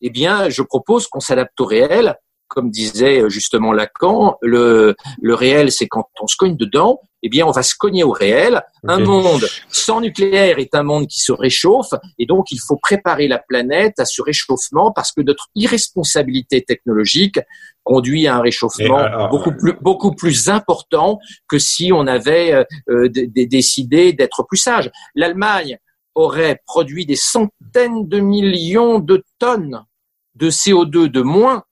eh 0.00 0.08
bien, 0.08 0.48
je 0.48 0.62
propose 0.62 1.06
qu'on 1.08 1.20
s'adapte 1.20 1.60
au 1.60 1.66
réel. 1.66 2.16
Comme 2.46 2.70
disait 2.70 3.20
euh, 3.20 3.28
justement 3.28 3.72
Lacan, 3.72 4.38
le, 4.40 4.96
le 5.20 5.34
réel, 5.34 5.70
c'est 5.70 5.86
quand 5.86 6.08
on 6.22 6.26
se 6.26 6.36
cogne 6.38 6.56
dedans. 6.56 6.98
eh 7.22 7.28
bien, 7.28 7.44
on 7.46 7.50
va 7.50 7.62
se 7.62 7.74
cogner 7.78 8.02
au 8.02 8.12
réel. 8.12 8.62
Un 8.86 9.00
monde 9.00 9.46
sans 9.68 10.00
nucléaire 10.00 10.58
est 10.58 10.74
un 10.74 10.82
monde 10.82 11.06
qui 11.06 11.20
se 11.20 11.32
réchauffe, 11.32 11.92
et 12.18 12.24
donc 12.24 12.50
il 12.50 12.60
faut 12.66 12.78
préparer 12.80 13.28
la 13.28 13.38
planète 13.38 13.98
à 13.98 14.06
ce 14.06 14.22
réchauffement 14.22 14.90
parce 14.92 15.12
que 15.12 15.20
notre 15.20 15.48
irresponsabilité 15.54 16.62
technologique 16.62 17.38
conduit 17.84 18.26
à 18.26 18.36
un 18.36 18.40
réchauffement 18.40 19.28
beaucoup 19.28 19.52
plus 19.52 19.74
beaucoup 19.82 20.12
plus 20.12 20.48
important 20.48 21.18
que 21.46 21.58
si 21.58 21.92
on 21.92 22.06
avait 22.06 22.54
euh, 22.54 22.64
euh, 22.88 23.08
décidé 23.10 24.14
d'être 24.14 24.44
plus 24.48 24.56
sage. 24.58 24.90
L'Allemagne 25.14 25.76
aurait 26.18 26.60
produit 26.66 27.06
des 27.06 27.16
centaines 27.16 28.08
de 28.08 28.18
millions 28.18 28.98
de 28.98 29.24
tonnes 29.38 29.84
de 30.34 30.50
CO2 30.50 31.06
de 31.06 31.22
moins 31.22 31.64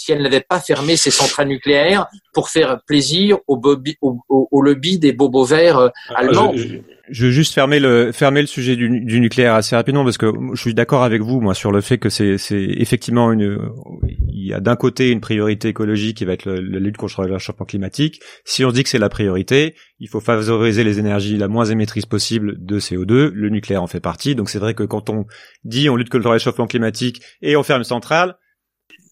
si 0.00 0.12
elle 0.12 0.22
n'avait 0.22 0.40
pas 0.40 0.60
fermé 0.60 0.96
ses 0.96 1.10
centrales 1.10 1.48
nucléaires 1.48 2.06
pour 2.32 2.48
faire 2.48 2.80
plaisir 2.86 3.36
au, 3.46 3.60
au, 4.00 4.62
lobby 4.62 4.98
des 4.98 5.12
bobos 5.12 5.44
verts 5.44 5.78
euh, 5.78 5.88
ah, 6.08 6.20
allemands. 6.20 6.54
Je, 7.10 7.26
veux 7.26 7.30
juste 7.30 7.52
fermer 7.52 7.80
le 7.80 8.10
fermer 8.12 8.40
le 8.40 8.46
sujet 8.46 8.76
du, 8.76 8.88
nucléaire 9.20 9.54
assez 9.54 9.76
rapidement 9.76 10.02
parce 10.04 10.16
que 10.16 10.32
je 10.54 10.60
suis 10.60 10.72
d'accord 10.72 11.02
avec 11.02 11.20
vous 11.20 11.40
moi 11.40 11.54
sur 11.54 11.70
le 11.70 11.82
fait 11.82 11.98
que 11.98 12.08
c'est 12.08 12.38
c'est 12.38 12.62
effectivement 12.62 13.30
une 13.32 13.58
il 14.28 14.46
y 14.46 14.54
a 14.54 14.60
d'un 14.60 14.76
côté 14.76 15.10
une 15.10 15.20
priorité 15.20 15.68
écologique 15.68 16.16
qui 16.16 16.24
va 16.24 16.32
être 16.32 16.48
la 16.50 16.78
lutte 16.78 16.96
contre 16.96 17.22
le 17.22 17.34
réchauffement 17.34 17.66
climatique. 17.66 18.22
Si 18.44 18.64
on 18.64 18.70
dit 18.70 18.84
que 18.84 18.88
c'est 18.88 18.98
la 18.98 19.10
priorité, 19.10 19.74
il 19.98 20.08
faut 20.08 20.20
favoriser 20.20 20.82
les 20.82 20.98
énergies 20.98 21.36
la 21.36 21.48
moins 21.48 21.66
émettrice 21.66 22.06
possible 22.06 22.54
de 22.64 22.80
CO2. 22.80 23.32
Le 23.34 23.48
nucléaire 23.50 23.82
en 23.82 23.86
fait 23.86 24.00
partie. 24.00 24.34
Donc 24.34 24.48
c'est 24.48 24.60
vrai 24.60 24.72
que 24.72 24.84
quand 24.84 25.10
on 25.10 25.26
dit 25.64 25.90
on 25.90 25.96
lutte 25.96 26.08
contre 26.08 26.24
le 26.24 26.30
réchauffement 26.30 26.66
climatique 26.66 27.20
et 27.42 27.54
on 27.56 27.62
ferme 27.62 27.80
une 27.80 27.84
centrale, 27.84 28.36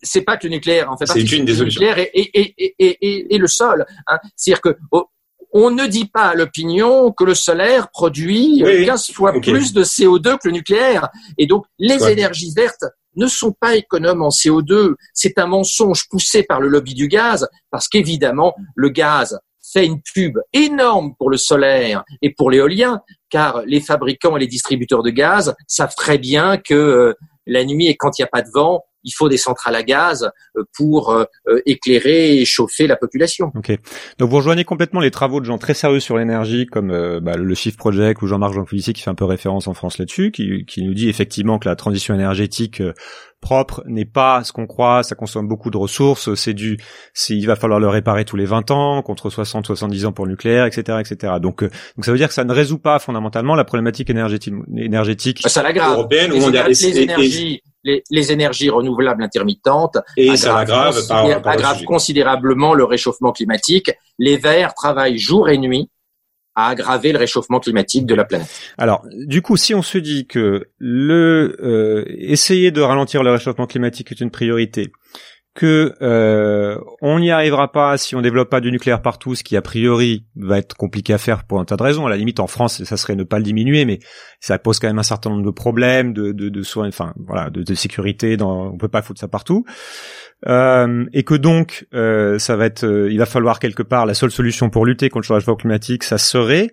c'est 0.03 0.23
pas 0.23 0.37
que 0.37 0.47
le 0.47 0.55
nucléaire 0.55 0.91
en 0.91 0.97
fait. 0.97 1.07
C'est 1.07 1.33
une 1.33 1.45
des 1.45 1.55
Le 1.55 1.65
nucléaire 1.65 1.99
et, 1.99 2.11
et, 2.15 2.55
et, 2.79 3.35
et, 3.35 3.39
le 3.39 3.47
sol. 3.47 3.87
Hein. 4.07 4.19
C'est-à-dire 4.37 4.61
que 4.61 4.77
oh, 4.93 5.09
on 5.53 5.71
ne 5.71 5.87
dit 5.87 6.07
pas 6.07 6.27
à 6.27 6.35
l'opinion 6.35 7.13
que 7.13 7.25
le 7.25 7.35
solaire 7.35 7.91
produit 7.91 8.63
15 8.63 9.13
fois 9.13 9.33
plus 9.41 9.73
de 9.73 9.83
CO2 9.83 10.39
que 10.39 10.49
le 10.49 10.53
nucléaire. 10.53 11.09
Et 11.39 11.47
donc, 11.47 11.65
les 11.79 12.07
énergies 12.09 12.53
vertes 12.55 12.85
ne 13.17 13.27
sont 13.27 13.53
pas 13.53 13.77
économes 13.77 14.23
en 14.23 14.29
CO2. 14.29 14.95
C'est 15.15 15.39
un 15.39 15.47
mensonge 15.47 16.09
poussé 16.09 16.43
par 16.43 16.61
le 16.61 16.69
lobby 16.69 16.95
du 16.95 17.09
gaz, 17.09 17.49
parce 17.71 17.89
qu'évidemment, 17.89 18.55
le 18.75 18.91
gaz 18.91 19.39
fait 19.73 19.85
une 19.85 20.01
pub 20.01 20.39
énorme 20.53 21.15
pour 21.19 21.31
le 21.31 21.37
solaire 21.37 22.05
et 22.23 22.33
pour 22.33 22.51
l'éolien, 22.51 23.03
car 23.29 23.63
les 23.67 23.81
fabricants 23.81 24.37
et 24.37 24.41
les 24.41 24.47
distributeurs 24.47 25.03
de 25.03 25.11
gaz 25.11 25.55
savent 25.67 25.95
très 25.95 26.19
bien 26.19 26.57
que 26.57 26.75
euh, 26.75 27.15
la 27.47 27.65
nuit 27.65 27.89
et 27.89 27.97
quand 27.97 28.19
il 28.19 28.23
n'y 28.23 28.25
a 28.25 28.29
pas 28.29 28.43
de 28.43 28.51
vent, 28.53 28.85
il 29.05 29.13
faut 29.13 29.29
des 29.29 29.37
centrales 29.37 29.75
à 29.75 29.83
gaz 29.83 30.31
euh, 30.57 30.63
pour 30.77 31.11
euh, 31.11 31.25
euh, 31.49 31.61
éclairer 31.67 32.39
et 32.39 32.45
chauffer 32.45 32.87
la 32.87 32.97
population. 32.97 33.51
Ok. 33.55 33.77
Donc 34.19 34.31
vous 34.31 34.37
rejoignez 34.37 34.65
complètement 34.65 35.01
les 35.01 35.11
travaux 35.11 35.41
de 35.41 35.45
gens 35.45 35.59
très 35.59 35.75
sérieux 35.75 36.01
sur 36.01 36.17
l'énergie, 36.17 36.67
comme 36.67 37.21
bah, 37.21 37.37
le 37.37 37.55
Shift 37.55 37.79
Project 37.79 38.23
ou 38.23 38.27
Jean-Marc 38.27 38.55
Jancovici 38.55 38.93
qui 38.93 39.03
fait 39.03 39.11
un 39.11 39.15
peu 39.15 39.25
référence 39.25 39.67
en 39.69 39.75
France 39.75 39.99
là-dessus, 39.99 40.31
qui, 40.31 40.65
qui, 40.67 40.83
nous 40.83 40.95
dit 40.95 41.09
effectivement 41.09 41.59
que 41.59 41.69
la 41.69 41.77
transition 41.77 42.15
énergétique 42.15 42.83
propre 43.41 43.83
n'est 43.87 44.05
pas 44.05 44.43
ce 44.43 44.53
qu'on 44.53 44.67
croit, 44.67 45.03
ça 45.05 45.15
consomme 45.15 45.47
beaucoup 45.47 45.71
de 45.71 45.77
ressources, 45.77 46.35
c'est 46.35 46.55
du, 46.55 46.77
il 47.29 47.47
va 47.47 47.55
falloir 47.55 47.79
le 47.79 47.89
réparer 47.89 48.25
tous 48.25 48.37
les 48.37 48.47
20 48.47 48.71
ans, 48.73 49.03
contre 49.03 49.31
60, 49.31 49.67
70 49.67 50.07
ans 50.07 50.13
pour 50.13 50.27
le 50.27 50.33
nucléaire, 50.33 50.67
etc., 50.67 50.99
etc. 51.01 51.35
Donc, 51.41 51.63
donc 51.63 52.05
ça 52.05 52.11
veut 52.11 52.19
dire 52.19 52.29
que 52.29 52.35
ça 52.35 52.45
ne 52.45 52.53
résout 52.53 52.79
pas 52.79 52.99
fondamentalement 52.99 53.55
la 53.55 53.65
problématique 53.65 54.11
énergétique, 54.11 54.55
énergétique 54.77 55.41
ça 55.47 55.63
l'aggrave. 55.63 55.93
européenne 55.93 56.33
où 56.33 56.37
on 56.37 56.55
a 56.55 56.67
les 56.67 56.99
énergies 56.99 57.63
les, 57.85 58.33
énergies 58.33 58.71
renouvelables 58.71 59.23
intermittentes 59.23 59.99
et 60.17 60.37
ça 60.37 60.59
aggrave, 60.59 61.85
considérablement 61.85 62.75
le 62.75 62.85
réchauffement 62.85 63.33
climatique. 63.33 63.91
Les 64.19 64.37
Verts 64.37 64.75
travaillent 64.75 65.19
jour 65.19 65.49
et 65.49 65.59
nuit 65.59 65.91
à 66.55 66.71
aggraver 66.71 67.13
le 67.13 67.19
réchauffement 67.19 67.61
climatique 67.61 68.05
de 68.05 68.15
la 68.17 68.25
planète. 68.25 68.49
Alors, 68.79 69.07
du 69.13 69.43
coup, 69.43 69.57
si 69.57 69.75
on 69.75 69.83
se 69.83 69.97
dit 69.97 70.27
que 70.27 70.69
le 70.79 71.57
euh, 71.63 72.05
essayer 72.09 72.73
de 72.73 72.81
ralentir 72.81 73.23
le 73.23 73.31
réchauffement 73.31 73.67
climatique 73.67 74.11
est 74.11 74.21
une 74.21 74.33
priorité, 74.33 74.91
que 75.59 75.93
euh, 76.03 76.79
on 77.03 77.19
n'y 77.19 77.33
arrivera 77.33 77.73
pas 77.73 77.99
si 77.99 78.15
on 78.15 78.23
développe 78.23 78.49
pas 78.49 78.61
du 78.61 78.71
nucléaire 78.71 79.03
partout, 79.03 79.35
ce 79.35 79.43
qui 79.43 79.57
a 79.57 79.61
priori 79.61 80.25
va 80.37 80.59
être 80.59 80.77
compliqué 80.77 81.13
à 81.13 81.19
faire 81.19 81.43
pour 81.43 81.59
un 81.59 81.65
tas 81.65 81.77
de 81.77 81.83
raisons. 81.83 82.07
À 82.07 82.11
la 82.11 82.17
limite, 82.17 82.39
en 82.39 82.47
France, 82.47 82.85
ça 82.85 82.97
serait 82.97 83.17
ne 83.17 83.25
pas 83.25 83.39
le 83.39 83.43
diminuer, 83.43 83.85
mais 83.85 83.99
ça 84.39 84.57
pose 84.61 84.79
quand 84.79 84.87
même 84.87 85.01
un 85.01 85.03
certain 85.03 85.31
nombre 85.31 85.45
de 85.45 85.51
problèmes, 85.51 86.13
de, 86.13 86.31
de, 86.31 86.49
de 86.49 86.63
soins, 86.63 86.87
enfin 86.87 87.13
voilà, 87.27 87.51
de, 87.51 87.65
de, 87.65 87.75
sécurité. 87.75 88.37
Dans, 88.37 88.69
on 88.69 88.79
peut 88.79 88.87
pas 88.87 89.03
foutre 89.03 89.19
ça 89.19 89.27
partout, 89.27 89.65
euh, 90.47 91.07
et 91.13 91.25
que 91.25 91.35
donc 91.35 91.89
euh, 91.93 92.39
ça 92.39 92.55
va 92.55 92.67
être, 92.67 92.85
euh, 92.85 93.11
il 93.11 93.19
va 93.19 93.27
falloir 93.27 93.59
quelque 93.59 93.83
part 93.83 94.07
la 94.07 94.15
seule 94.15 94.31
solution 94.31 94.71
pour 94.71 94.87
lutter 94.87 95.09
contre 95.09 95.25
le 95.33 95.41
changement 95.41 95.57
climatique, 95.57 96.05
ça 96.05 96.19
serait 96.19 96.71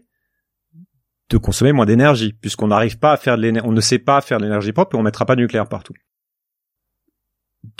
de 1.32 1.38
consommer 1.38 1.72
moins 1.72 1.88
d'énergie, 1.88 2.34
puisqu'on 2.34 2.68
n'arrive 2.68 3.00
pas 3.00 3.14
à 3.14 3.18
faire 3.18 3.36
de 3.36 3.42
l'énergie, 3.42 3.68
on 3.68 3.72
ne 3.72 3.82
sait 3.82 3.98
pas 3.98 4.22
faire 4.22 4.38
de 4.38 4.44
l'énergie 4.44 4.74
propre 4.74 4.96
et 4.96 5.00
on 5.00 5.02
mettra 5.02 5.26
pas 5.26 5.36
de 5.36 5.42
nucléaire 5.42 5.68
partout. 5.68 5.96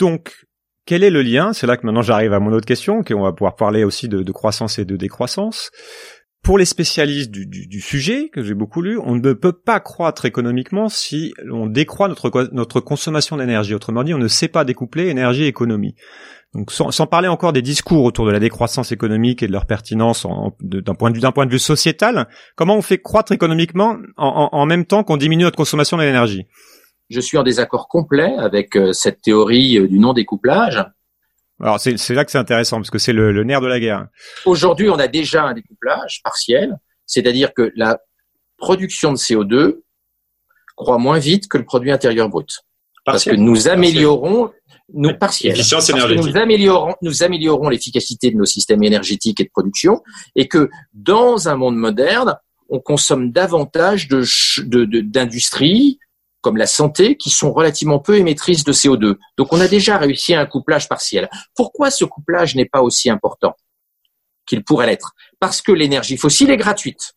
Donc, 0.00 0.46
quel 0.86 1.02
est 1.02 1.10
le 1.10 1.22
lien? 1.22 1.52
C'est 1.52 1.66
là 1.66 1.76
que 1.76 1.84
maintenant 1.84 2.02
j'arrive 2.02 2.32
à 2.32 2.40
mon 2.40 2.52
autre 2.52 2.64
question, 2.64 3.02
qu'on 3.02 3.22
va 3.22 3.32
pouvoir 3.32 3.56
parler 3.56 3.84
aussi 3.84 4.08
de, 4.08 4.32
croissance 4.32 4.78
et 4.78 4.84
de 4.84 4.96
décroissance. 4.96 5.70
Pour 6.42 6.58
les 6.58 6.64
spécialistes 6.64 7.32
du, 7.32 7.80
sujet, 7.80 8.28
que 8.32 8.40
j'ai 8.40 8.54
beaucoup 8.54 8.80
lu, 8.80 8.98
on 8.98 9.16
ne 9.16 9.32
peut 9.32 9.52
pas 9.52 9.80
croître 9.80 10.26
économiquement 10.26 10.88
si 10.88 11.34
on 11.52 11.66
décroît 11.66 12.06
notre, 12.06 12.48
notre 12.52 12.78
consommation 12.78 13.36
d'énergie. 13.36 13.74
Autrement 13.74 14.04
dit, 14.04 14.14
on 14.14 14.18
ne 14.18 14.28
sait 14.28 14.46
pas 14.46 14.64
découpler 14.64 15.08
énergie 15.08 15.42
et 15.42 15.48
économie. 15.48 15.96
Donc 16.54 16.70
sans, 16.70 17.06
parler 17.06 17.26
encore 17.26 17.52
des 17.52 17.62
discours 17.62 18.04
autour 18.04 18.24
de 18.24 18.30
la 18.30 18.38
décroissance 18.38 18.92
économique 18.92 19.42
et 19.42 19.48
de 19.48 19.52
leur 19.52 19.66
pertinence 19.66 20.24
d'un 20.60 20.94
point 20.94 21.10
de 21.10 21.50
vue 21.50 21.58
sociétal, 21.58 22.28
comment 22.54 22.76
on 22.76 22.82
fait 22.82 22.98
croître 22.98 23.32
économiquement 23.32 23.96
en 24.16 24.66
même 24.66 24.84
temps 24.84 25.02
qu'on 25.02 25.16
diminue 25.16 25.42
notre 25.42 25.56
consommation 25.56 25.96
d'énergie? 25.96 26.46
Je 27.08 27.20
suis 27.20 27.38
en 27.38 27.42
désaccord 27.42 27.88
complet 27.88 28.34
avec 28.38 28.76
euh, 28.76 28.92
cette 28.92 29.22
théorie 29.22 29.78
euh, 29.78 29.88
du 29.88 29.98
non-découplage. 29.98 30.84
Alors 31.60 31.80
c'est 31.80 32.10
là 32.10 32.24
que 32.24 32.30
c'est 32.30 32.38
intéressant 32.38 32.76
parce 32.76 32.90
que 32.90 32.98
c'est 32.98 33.14
le, 33.14 33.42
nerf 33.42 33.62
de 33.62 33.66
la 33.66 33.80
guerre. 33.80 34.08
Aujourd'hui, 34.44 34.90
on 34.90 34.98
a 34.98 35.08
déjà 35.08 35.44
un 35.44 35.54
découplage 35.54 36.20
partiel, 36.22 36.76
c'est-à-dire 37.06 37.54
que 37.54 37.72
la 37.76 37.98
production 38.58 39.12
de 39.12 39.16
CO2 39.16 39.80
croît 40.76 40.98
moins 40.98 41.18
vite 41.18 41.48
que 41.48 41.56
le 41.56 41.64
produit 41.64 41.90
intérieur 41.90 42.28
brut. 42.28 42.60
Parce 43.06 43.24
que 43.24 43.34
nous 43.34 43.68
améliorons 43.68 44.50
nos 44.92 45.14
partiels. 45.14 45.56
Parce 45.70 45.92
que 45.92 46.14
nous 46.14 46.36
améliorons, 46.36 46.94
nous 47.02 47.22
améliorons 47.22 47.68
l'efficacité 47.68 48.30
de 48.30 48.36
nos 48.36 48.44
systèmes 48.44 48.82
énergétiques 48.82 49.40
et 49.40 49.44
de 49.44 49.50
production 49.50 50.02
et 50.34 50.48
que 50.48 50.68
dans 50.92 51.48
un 51.48 51.54
monde 51.54 51.76
moderne, 51.76 52.36
on 52.68 52.80
consomme 52.80 53.30
davantage 53.30 54.08
de 54.08 54.24
d'industries, 55.02 56.00
comme 56.46 56.58
la 56.58 56.68
santé, 56.68 57.16
qui 57.16 57.28
sont 57.28 57.52
relativement 57.52 57.98
peu 57.98 58.16
émettrices 58.18 58.62
de 58.62 58.72
CO2. 58.72 59.16
Donc 59.36 59.52
on 59.52 59.58
a 59.60 59.66
déjà 59.66 59.98
réussi 59.98 60.32
un 60.32 60.46
couplage 60.46 60.88
partiel. 60.88 61.28
Pourquoi 61.56 61.90
ce 61.90 62.04
couplage 62.04 62.54
n'est 62.54 62.68
pas 62.68 62.82
aussi 62.82 63.10
important 63.10 63.56
qu'il 64.46 64.62
pourrait 64.62 64.86
l'être? 64.86 65.16
Parce 65.40 65.60
que 65.60 65.72
l'énergie 65.72 66.16
fossile 66.16 66.52
est 66.52 66.56
gratuite. 66.56 67.14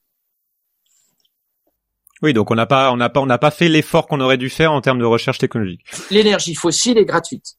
Oui, 2.24 2.34
donc 2.34 2.50
on 2.50 2.56
n'a 2.56 2.66
pas, 2.66 2.92
on 2.92 2.98
n'a 2.98 3.10
pas, 3.10 3.20
on 3.20 3.28
n'a 3.28 3.38
pas 3.38 3.52
fait 3.52 3.70
l'effort 3.70 4.08
qu'on 4.08 4.20
aurait 4.20 4.40
dû 4.40 4.50
faire 4.50 4.72
en 4.72 4.82
termes 4.82 4.98
de 4.98 5.06
recherche 5.06 5.38
technologique. 5.38 5.86
L'énergie 6.10 6.56
fossile 6.56 6.98
est 6.98 7.06
gratuite. 7.06 7.56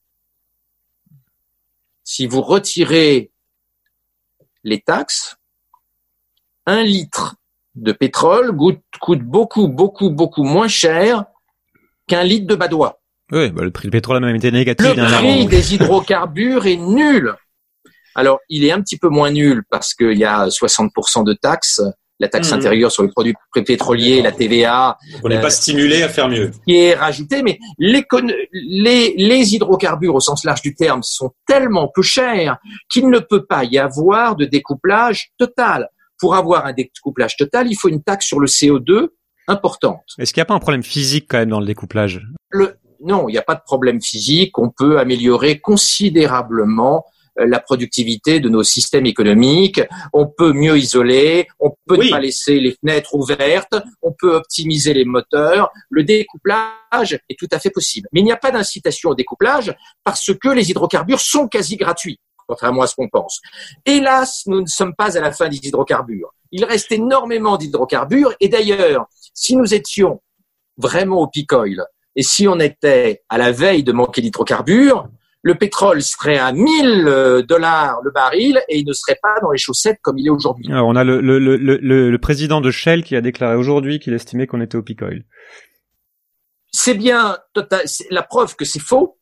Si 2.03 2.27
vous 2.27 2.41
retirez 2.41 3.31
les 4.65 4.81
taxes, 4.81 5.37
un 6.65 6.83
litre 6.83 7.37
de 7.75 7.93
pétrole 7.93 8.53
coûte 8.99 9.21
beaucoup, 9.21 9.69
beaucoup, 9.69 10.09
beaucoup 10.09 10.43
moins 10.43 10.67
cher 10.67 11.23
qu'un 12.07 12.23
litre 12.23 12.47
de 12.47 12.55
badois. 12.55 12.99
Oui, 13.31 13.49
bah, 13.49 13.63
le 13.63 13.71
prix 13.71 13.87
du 13.87 13.91
pétrole 13.91 14.17
a 14.17 14.19
même 14.19 14.35
été 14.35 14.51
négatif. 14.51 14.95
Le 14.95 15.17
prix 15.17 15.45
des 15.45 15.75
hydrocarbures 15.75 16.67
est 16.67 16.75
nul. 16.75 17.33
Alors, 18.13 18.39
il 18.49 18.65
est 18.65 18.71
un 18.71 18.81
petit 18.81 18.97
peu 18.97 19.07
moins 19.07 19.31
nul 19.31 19.63
parce 19.69 19.93
qu'il 19.93 20.17
y 20.17 20.25
a 20.25 20.47
60% 20.47 21.23
de 21.23 21.33
taxes, 21.33 21.81
la 22.19 22.27
taxe 22.27 22.51
mmh. 22.51 22.55
intérieure 22.55 22.91
sur 22.91 23.03
les 23.03 23.09
produits 23.09 23.33
pétroliers, 23.65 24.21
la 24.21 24.33
TVA. 24.33 24.97
On 25.23 25.29
n'est 25.29 25.39
pas 25.39 25.47
euh, 25.47 25.49
stimulé 25.49 26.03
à 26.03 26.09
faire 26.09 26.27
mieux. 26.27 26.51
Qui 26.67 26.75
est 26.75 26.93
rajouté, 26.93 27.41
mais 27.41 27.57
les, 27.79 28.05
les 29.17 29.55
hydrocarbures 29.55 30.15
au 30.15 30.19
sens 30.19 30.43
large 30.43 30.61
du 30.61 30.75
terme 30.75 31.03
sont 31.03 31.31
tellement 31.47 31.89
peu 31.93 32.01
chers 32.01 32.57
qu'il 32.91 33.09
ne 33.09 33.19
peut 33.19 33.45
pas 33.45 33.63
y 33.63 33.77
avoir 33.77 34.35
de 34.35 34.43
découplage 34.43 35.31
total. 35.37 35.87
Pour 36.19 36.35
avoir 36.35 36.65
un 36.65 36.73
découplage 36.73 37.37
total, 37.37 37.67
il 37.71 37.75
faut 37.75 37.87
une 37.87 38.03
taxe 38.03 38.27
sur 38.27 38.39
le 38.39 38.47
CO2 38.47 39.07
importante. 39.47 40.03
Est-ce 40.17 40.33
qu'il 40.33 40.41
n'y 40.41 40.43
a 40.43 40.45
pas 40.45 40.53
un 40.53 40.59
problème 40.59 40.83
physique 40.83 41.25
quand 41.29 41.37
même 41.37 41.49
dans 41.49 41.59
le 41.59 41.65
découplage? 41.65 42.21
Le, 42.49 42.77
Non, 42.99 43.27
il 43.29 43.33
n'y 43.33 43.37
a 43.37 43.43
pas 43.43 43.55
de 43.55 43.63
problème 43.65 44.01
physique. 44.01 44.57
On 44.57 44.69
peut 44.69 44.99
améliorer 44.99 45.59
considérablement 45.59 47.05
euh, 47.39 47.45
la 47.47 47.59
productivité 47.59 48.39
de 48.39 48.49
nos 48.49 48.63
systèmes 48.63 49.05
économiques, 49.05 49.81
on 50.11 50.27
peut 50.27 50.51
mieux 50.51 50.77
isoler, 50.77 51.47
on 51.59 51.71
peut 51.87 51.97
ne 51.97 52.09
pas 52.09 52.19
laisser 52.19 52.59
les 52.59 52.75
fenêtres 52.79 53.15
ouvertes, 53.15 53.75
on 54.01 54.11
peut 54.11 54.35
optimiser 54.35 54.93
les 54.93 55.05
moteurs. 55.05 55.71
Le 55.89 56.03
découplage 56.03 57.19
est 57.29 57.39
tout 57.39 57.47
à 57.51 57.59
fait 57.59 57.69
possible. 57.69 58.09
Mais 58.11 58.19
il 58.19 58.25
n'y 58.25 58.33
a 58.33 58.37
pas 58.37 58.51
d'incitation 58.51 59.11
au 59.11 59.15
découplage 59.15 59.73
parce 60.03 60.31
que 60.33 60.49
les 60.49 60.71
hydrocarbures 60.71 61.21
sont 61.21 61.47
quasi 61.47 61.77
gratuits, 61.77 62.19
contrairement 62.47 62.81
à 62.81 62.87
ce 62.87 62.95
qu'on 62.95 63.07
pense. 63.07 63.39
Hélas, 63.85 64.43
nous 64.47 64.61
ne 64.61 64.67
sommes 64.67 64.95
pas 64.95 65.17
à 65.17 65.21
la 65.21 65.31
fin 65.31 65.47
des 65.47 65.57
hydrocarbures. 65.57 66.33
il 66.51 66.65
reste 66.65 66.91
énormément 66.91 67.55
d'hydrocarbures. 67.55 68.33
Et 68.41 68.49
d'ailleurs, 68.49 69.07
si 69.33 69.55
nous 69.55 69.73
étions 69.73 70.21
vraiment 70.77 71.21
au 71.21 71.27
peak 71.27 71.51
oil, 71.53 71.83
et 72.15 72.23
si 72.23 72.47
on 72.47 72.59
était 72.59 73.23
à 73.29 73.37
la 73.37 73.51
veille 73.51 73.83
de 73.83 73.91
manquer 73.91 74.21
d'hydrocarbures, 74.21 75.07
le 75.43 75.55
pétrole 75.55 76.01
serait 76.01 76.37
à 76.37 76.51
1000 76.51 77.07
euh, 77.07 77.41
dollars 77.41 77.99
le 78.03 78.11
baril 78.11 78.61
et 78.69 78.77
il 78.77 78.85
ne 78.85 78.93
serait 78.93 79.17
pas 79.21 79.39
dans 79.41 79.51
les 79.51 79.57
chaussettes 79.57 79.99
comme 80.01 80.17
il 80.19 80.27
est 80.27 80.31
aujourd'hui. 80.31 80.71
Alors, 80.71 80.87
on 80.87 80.95
a 80.95 81.03
le, 81.03 81.19
le, 81.19 81.39
le, 81.39 81.57
le, 81.57 82.11
le 82.11 82.17
président 82.19 82.61
de 82.61 82.69
Shell 82.69 83.03
qui 83.03 83.15
a 83.15 83.21
déclaré 83.21 83.55
aujourd'hui 83.55 83.99
qu'il 83.99 84.13
estimait 84.13 84.45
qu'on 84.45 84.61
était 84.61 84.77
au 84.77 84.83
peak 84.83 85.01
oil. 85.01 85.25
C'est 86.71 86.93
bien 86.93 87.37
la 88.11 88.23
preuve 88.23 88.55
que 88.55 88.65
c'est 88.65 88.79
faux, 88.79 89.17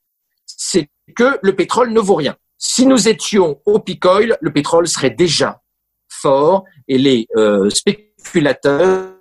c'est 0.46 0.90
que 1.16 1.40
le 1.42 1.56
pétrole 1.56 1.92
ne 1.92 2.00
vaut 2.00 2.16
rien. 2.16 2.36
Si 2.58 2.86
nous 2.86 3.08
étions 3.08 3.62
au 3.66 3.80
peak 3.80 4.04
oil, 4.06 4.38
le 4.42 4.52
pétrole 4.52 4.88
serait 4.88 5.10
déjà 5.10 5.62
fort 6.10 6.66
et 6.88 6.98
les 6.98 7.28
euh, 7.38 7.70
spéculateurs 7.70 8.09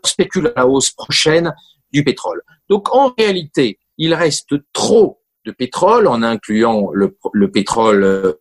spéculent 0.04 0.52
à 0.56 0.60
la 0.60 0.66
hausse 0.66 0.90
prochaine 0.90 1.54
du 1.92 2.04
pétrole. 2.04 2.42
Donc 2.68 2.94
en 2.94 3.12
réalité, 3.16 3.78
il 3.96 4.14
reste 4.14 4.54
trop 4.72 5.20
de 5.44 5.52
pétrole 5.52 6.06
en 6.06 6.22
incluant 6.22 6.90
le, 6.92 7.16
le 7.32 7.50
pétrole 7.50 8.04
euh, 8.04 8.34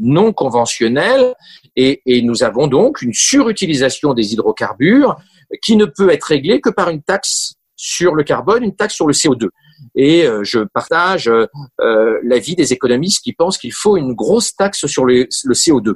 non 0.00 0.32
conventionnel 0.32 1.34
et, 1.76 2.02
et, 2.06 2.22
nous 2.22 2.42
avons 2.42 2.66
donc 2.66 3.02
une 3.02 3.12
surutilisation 3.12 4.14
des 4.14 4.32
hydrocarbures 4.32 5.16
qui 5.62 5.76
ne 5.76 5.84
peut 5.84 6.10
être 6.10 6.24
réglée 6.24 6.60
que 6.60 6.70
par 6.70 6.88
une 6.88 7.02
taxe 7.02 7.54
sur 7.76 8.14
le 8.14 8.24
carbone, 8.24 8.64
une 8.64 8.74
taxe 8.74 8.94
sur 8.94 9.06
le 9.06 9.12
CO2. 9.12 9.48
Et 9.94 10.26
euh, 10.26 10.42
je 10.42 10.60
partage 10.60 11.28
euh, 11.28 12.18
l'avis 12.22 12.56
des 12.56 12.72
économistes 12.72 13.22
qui 13.22 13.34
pensent 13.34 13.58
qu'il 13.58 13.72
faut 13.72 13.96
une 13.96 14.14
grosse 14.14 14.56
taxe 14.56 14.86
sur 14.86 15.04
le, 15.04 15.28
le 15.44 15.54
CO2. 15.54 15.94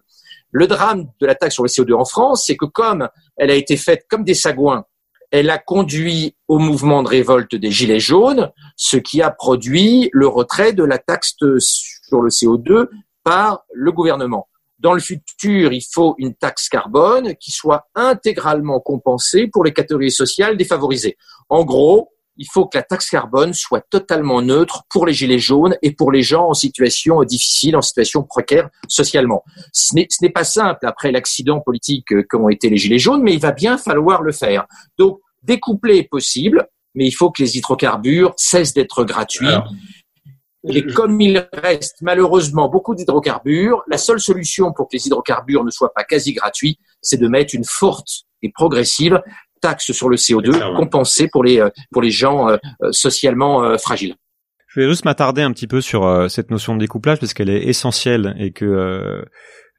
Le 0.53 0.67
drame 0.67 1.07
de 1.21 1.27
la 1.27 1.35
taxe 1.35 1.55
sur 1.55 1.63
le 1.63 1.69
CO2 1.69 1.95
en 1.95 2.05
France, 2.05 2.45
c'est 2.47 2.57
que 2.57 2.67
comme 2.67 3.09
elle 3.37 3.51
a 3.51 3.55
été 3.55 3.77
faite 3.77 4.07
comme 4.09 4.25
des 4.25 4.35
sagouins 4.35 4.85
elle 5.31 5.51
a 5.51 5.59
conduit 5.59 6.35
au 6.49 6.59
mouvement 6.59 7.03
de 7.03 7.09
révolte 7.09 7.55
des 7.55 7.71
Gilets 7.71 8.01
jaunes, 8.01 8.51
ce 8.77 8.97
qui 8.97 9.23
a 9.23 9.31
produit 9.31 10.11
le 10.13 10.27
retrait 10.27 10.73
de 10.73 10.85
la 10.85 10.99
taxe 10.99 11.35
sur 11.59 12.21
le 12.21 12.31
CO2 12.31 12.89
par 13.23 13.65
le 13.73 13.93
gouvernement. 13.93 14.49
Dans 14.79 14.95
le 14.95 15.01
futur, 15.01 15.73
il 15.73 15.83
faut 15.83 16.15
une 16.19 16.35
taxe 16.35 16.69
carbone 16.69 17.35
qui 17.37 17.51
soit 17.51 17.87
intégralement 17.95 18.81
compensée 18.81 19.47
pour 19.47 19.63
les 19.63 19.73
catégories 19.73 20.11
sociales 20.11 20.57
défavorisées. 20.57 21.17
En 21.49 21.65
gros, 21.65 22.11
il 22.41 22.47
faut 22.51 22.67
que 22.67 22.79
la 22.79 22.83
taxe 22.83 23.11
carbone 23.11 23.53
soit 23.53 23.83
totalement 23.91 24.41
neutre 24.41 24.85
pour 24.89 25.07
les 25.07 25.13
gilets 25.13 25.39
jaunes 25.39 25.77
et 25.83 25.93
pour 25.93 26.11
les 26.11 26.23
gens 26.23 26.49
en 26.49 26.55
situation 26.55 27.23
difficile, 27.23 27.77
en 27.77 27.83
situation 27.83 28.23
précaire 28.23 28.71
socialement. 28.89 29.45
Ce 29.73 29.95
n'est 29.95 30.31
pas 30.31 30.45
simple 30.45 30.87
après 30.87 31.13
l'accident 31.13 31.61
politique 31.61 32.07
qu'ont 32.29 32.49
été 32.49 32.71
les 32.71 32.79
gilets 32.79 32.99
jaunes, 32.99 33.23
mais 33.23 33.35
il 33.35 33.41
va 33.41 33.53
bien 33.53 33.77
falloir 33.77 34.23
le 34.23 34.33
faire. 34.33 34.67
Donc, 34.99 35.21
découpler 35.43 35.99
est 35.99 36.09
possible, 36.09 36.67
mais 36.95 37.07
il 37.07 37.13
faut 37.13 37.31
que 37.31 37.43
les 37.43 37.59
hydrocarbures 37.59 38.33
cessent 38.39 38.73
d'être 38.73 39.05
gratuits. 39.05 39.47
et 40.67 40.87
comme 40.95 41.21
il 41.21 41.47
reste 41.53 41.99
malheureusement 42.01 42.71
beaucoup 42.71 42.95
d'hydrocarbures, 42.95 43.83
la 43.87 43.99
seule 43.99 44.21
solution 44.21 44.73
pour 44.73 44.89
que 44.89 44.97
les 44.97 45.07
hydrocarbures 45.07 45.63
ne 45.63 45.71
soient 45.71 45.93
pas 45.93 46.05
quasi 46.05 46.33
gratuits, 46.33 46.79
c'est 47.03 47.21
de 47.21 47.29
mettre 47.29 47.55
une 47.55 47.67
forte 47.67 48.25
et 48.41 48.51
progressive 48.51 49.21
taxe 49.61 49.93
sur 49.93 50.09
le 50.09 50.17
CO2 50.17 50.77
compensée 50.77 51.29
pour 51.29 51.45
les, 51.45 51.61
euh, 51.61 51.71
pour 51.93 52.03
les 52.03 52.11
gens 52.11 52.49
euh, 52.49 52.57
euh, 52.83 52.93
socialement 52.93 53.77
fragiles. 53.79 54.15
Je 54.69 54.81
vais 54.81 54.89
juste 54.89 55.05
m'attarder 55.05 55.43
un 55.43 55.53
petit 55.53 55.67
peu 55.67 55.81
sur 55.81 56.31
cette 56.31 56.53
notion 56.53 56.75
de 56.75 56.81
découplage 56.81 57.19
parce 57.19 57.35
qu'elle 57.35 57.51
est 57.51 57.67
essentielle 57.67 58.37
et 58.39 58.53
que 58.53 59.25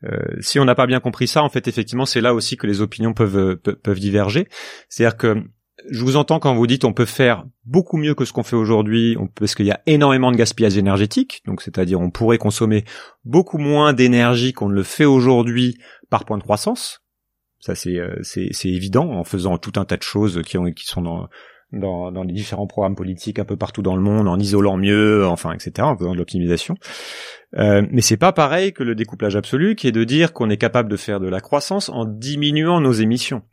euh, 0.04 0.18
si 0.40 0.60
on 0.60 0.66
n'a 0.66 0.76
pas 0.76 0.88
bien 0.88 1.00
compris 1.00 1.28
ça, 1.28 1.44
en 1.44 1.50
fait, 1.50 1.68
effectivement, 1.68 2.06
c'est 2.06 2.20
là 2.20 2.34
aussi 2.34 2.58
que 2.58 2.68
les 2.68 2.82
opinions 2.82 3.14
peuvent 3.14 3.56
peuvent 3.56 4.00
diverger. 4.00 4.48
C'est-à-dire 4.90 5.16
que 5.16 5.44
je 5.90 6.04
vous 6.04 6.16
entends 6.16 6.40
quand 6.40 6.54
vous 6.54 6.68
dites 6.68 6.86
on 6.86 6.94
peut 6.94 7.06
faire 7.06 7.46
beaucoup 7.66 7.98
mieux 7.98 8.14
que 8.14 8.26
ce 8.26 8.34
qu'on 8.34 8.44
fait 8.44 8.56
aujourd'hui, 8.56 9.18
parce 9.36 9.56
qu'il 9.56 9.66
y 9.66 9.72
a 9.72 9.82
énormément 9.86 10.32
de 10.32 10.38
gaspillage 10.38 10.78
énergétique, 10.78 11.42
donc 11.46 11.62
c'est-à-dire 11.62 12.00
on 12.00 12.12
pourrait 12.12 12.38
consommer 12.38 12.84
beaucoup 13.24 13.58
moins 13.58 13.94
d'énergie 13.94 14.54
qu'on 14.54 14.70
ne 14.70 14.76
le 14.76 14.84
fait 14.84 15.06
aujourd'hui 15.06 15.78
par 16.10 16.26
point 16.26 16.38
de 16.38 16.44
croissance. 16.44 17.01
Ça 17.62 17.74
euh, 17.88 18.16
c'est 18.22 18.50
c'est 18.52 18.70
évident 18.70 19.10
en 19.12 19.24
faisant 19.24 19.58
tout 19.58 19.80
un 19.80 19.86
tas 19.86 19.98
de 19.98 20.04
choses 20.04 20.42
qui 20.46 20.58
ont 20.58 20.72
qui 20.72 20.86
sont 20.86 21.02
dans 21.02 21.30
dans, 21.72 22.12
dans 22.12 22.24
les 22.24 22.34
différents 22.34 22.68
programmes 22.68 22.96
politiques 22.96 23.40
un 23.40 23.46
peu 23.46 23.56
partout 23.56 23.82
dans 23.82 23.96
le 23.96 24.02
monde, 24.02 24.28
en 24.28 24.38
isolant 24.38 24.78
mieux, 24.78 25.26
enfin, 25.26 25.54
etc., 25.54 25.88
en 25.88 25.98
faisant 25.98 26.12
de 26.12 26.18
l'optimisation. 26.18 26.76
Euh, 27.58 27.86
mais 27.92 28.02
c'est 28.02 28.18
pas 28.18 28.34
pareil 28.34 28.74
que 28.74 28.84
le 28.84 28.96
découplage 28.96 29.36
absolu, 29.36 29.76
qui 29.76 29.88
est 29.88 29.92
de 29.92 30.04
dire 30.04 30.34
qu'on 30.34 30.50
est 30.50 30.58
capable 30.58 30.90
de 30.90 30.98
faire 30.98 31.20
de 31.20 31.30
la 31.30 31.40
croissance 31.40 31.90
en 31.90 32.06
diminuant 32.06 32.82
nos 32.82 32.92
émissions. 32.92 33.44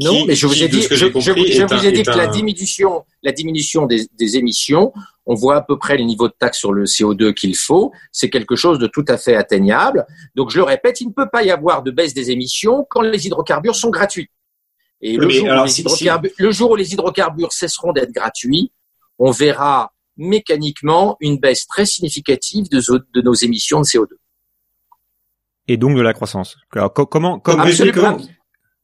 Non, 0.00 0.26
mais 0.26 0.34
je 0.34 0.46
vous 0.46 0.62
ai 0.62 0.68
dit, 0.68 0.82
je, 0.90 1.06
vous 1.06 1.30
ai 1.30 1.92
dit 1.92 2.02
que 2.02 2.16
la 2.16 2.26
diminution, 2.26 3.04
la 3.22 3.30
diminution 3.30 3.86
des, 3.86 4.06
des, 4.18 4.36
émissions, 4.36 4.92
on 5.24 5.34
voit 5.34 5.56
à 5.56 5.60
peu 5.62 5.78
près 5.78 5.96
les 5.96 6.04
niveaux 6.04 6.26
de 6.26 6.34
taxes 6.36 6.58
sur 6.58 6.72
le 6.72 6.84
CO2 6.84 7.32
qu'il 7.32 7.56
faut. 7.56 7.92
C'est 8.10 8.28
quelque 8.28 8.56
chose 8.56 8.80
de 8.80 8.88
tout 8.88 9.04
à 9.06 9.16
fait 9.16 9.36
atteignable. 9.36 10.04
Donc, 10.34 10.50
je 10.50 10.56
le 10.56 10.64
répète, 10.64 11.00
il 11.00 11.08
ne 11.08 11.12
peut 11.12 11.28
pas 11.32 11.44
y 11.44 11.50
avoir 11.50 11.84
de 11.84 11.92
baisse 11.92 12.12
des 12.12 12.32
émissions 12.32 12.84
quand 12.90 13.02
les 13.02 13.26
hydrocarbures 13.26 13.76
sont 13.76 13.90
gratuits. 13.90 14.28
Et 15.00 15.16
le, 15.16 15.28
jour 15.28 15.48
le, 16.38 16.50
jour 16.50 16.70
où 16.72 16.76
les 16.76 16.92
hydrocarbures 16.92 17.52
cesseront 17.52 17.92
d'être 17.92 18.12
gratuits, 18.12 18.72
on 19.18 19.30
verra 19.30 19.92
mécaniquement 20.16 21.16
une 21.20 21.38
baisse 21.38 21.66
très 21.66 21.86
significative 21.86 22.68
de, 22.68 22.80
de 23.14 23.20
nos 23.20 23.34
émissions 23.34 23.80
de 23.80 23.84
CO2. 23.84 24.08
Et 25.68 25.76
donc 25.76 25.96
de 25.96 26.02
la 26.02 26.14
croissance. 26.14 26.56
Alors, 26.72 26.92
comment, 26.92 27.38
comment, 27.38 27.38
Comment, 27.38 28.18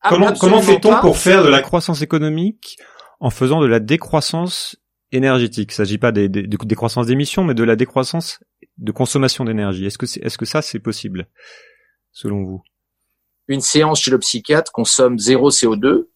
comment 0.09 0.63
fait-on 0.63 1.01
pour 1.01 1.17
faire 1.17 1.43
de 1.43 1.49
la 1.49 1.63
croissance 1.63 2.03
économique 2.03 2.79
en 3.21 3.31
faisant 3.31 3.61
de 3.61 3.67
la 3.67 3.81
décroissance 3.81 4.77
énergétique? 5.13 5.71
Il 5.71 5.73
ne 5.73 5.77
s'agit 5.77 5.99
pas 5.99 6.13
des, 6.13 6.29
des, 6.29 6.43
de 6.43 6.57
décroissance 6.65 7.07
d'émissions, 7.07 7.45
mais 7.45 7.55
de 7.55 7.65
la 7.65 7.77
décroissance 7.77 8.41
de 8.79 8.93
consommation 8.93 9.45
d'énergie. 9.45 9.87
Est-ce 9.87 9.99
que, 9.99 10.07
c'est, 10.07 10.21
est-ce 10.21 10.39
que 10.39 10.47
ça, 10.47 10.63
c'est 10.63 10.79
possible, 10.79 11.29
selon 12.13 12.45
vous? 12.45 12.63
Une 13.49 13.61
séance 13.61 14.01
chez 14.01 14.11
le 14.11 14.19
psychiatre 14.19 14.73
consomme 14.73 15.19
zéro 15.19 15.51
CO2. 15.51 16.09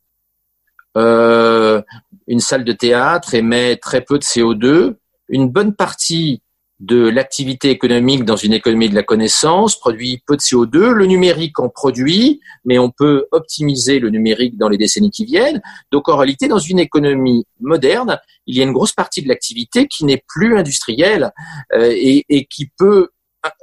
Euh, 0.97 1.83
une 2.29 2.39
salle 2.39 2.65
de 2.65 2.73
théâtre 2.73 3.35
émet 3.35 3.77
très 3.77 4.01
peu 4.01 4.19
de 4.19 4.25
CO2. 4.25 4.97
Une 5.29 5.49
bonne 5.49 5.75
partie 5.75 6.44
de 6.85 7.09
l'activité 7.09 7.71
économique 7.71 8.25
dans 8.25 8.37
une 8.37 8.53
économie 8.53 8.91
de 8.91 8.95
la 8.95 9.03
connaissance 9.03 9.79
produit 9.79 10.23
peu 10.27 10.37
de 10.37 10.43
CO2. 10.43 10.91
Le 10.91 11.07
numérique 11.07 11.59
en 11.59 11.71
produit, 11.71 12.41
mais 12.65 12.79
on 12.79 12.91
peut 12.91 13.27
optimiser 13.33 13.99
le 13.99 14.11
numérique 14.11 14.59
dans 14.59 14.69
les 14.69 14.77
décennies 14.77 15.11
qui 15.11 15.25
viennent. 15.25 15.63
Donc 15.91 16.09
en 16.09 16.17
réalité, 16.17 16.47
dans 16.47 16.59
une 16.59 16.79
économie 16.79 17.47
moderne, 17.61 18.19
il 18.47 18.57
y 18.57 18.61
a 18.61 18.65
une 18.65 18.73
grosse 18.73 18.93
partie 18.93 19.23
de 19.23 19.29
l'activité 19.29 19.87
qui 19.89 20.05
n'est 20.05 20.23
plus 20.29 20.59
industrielle 20.59 21.33
euh, 21.73 21.91
et, 21.91 22.25
et, 22.29 22.45
qui 22.45 22.71
peut, 22.77 23.09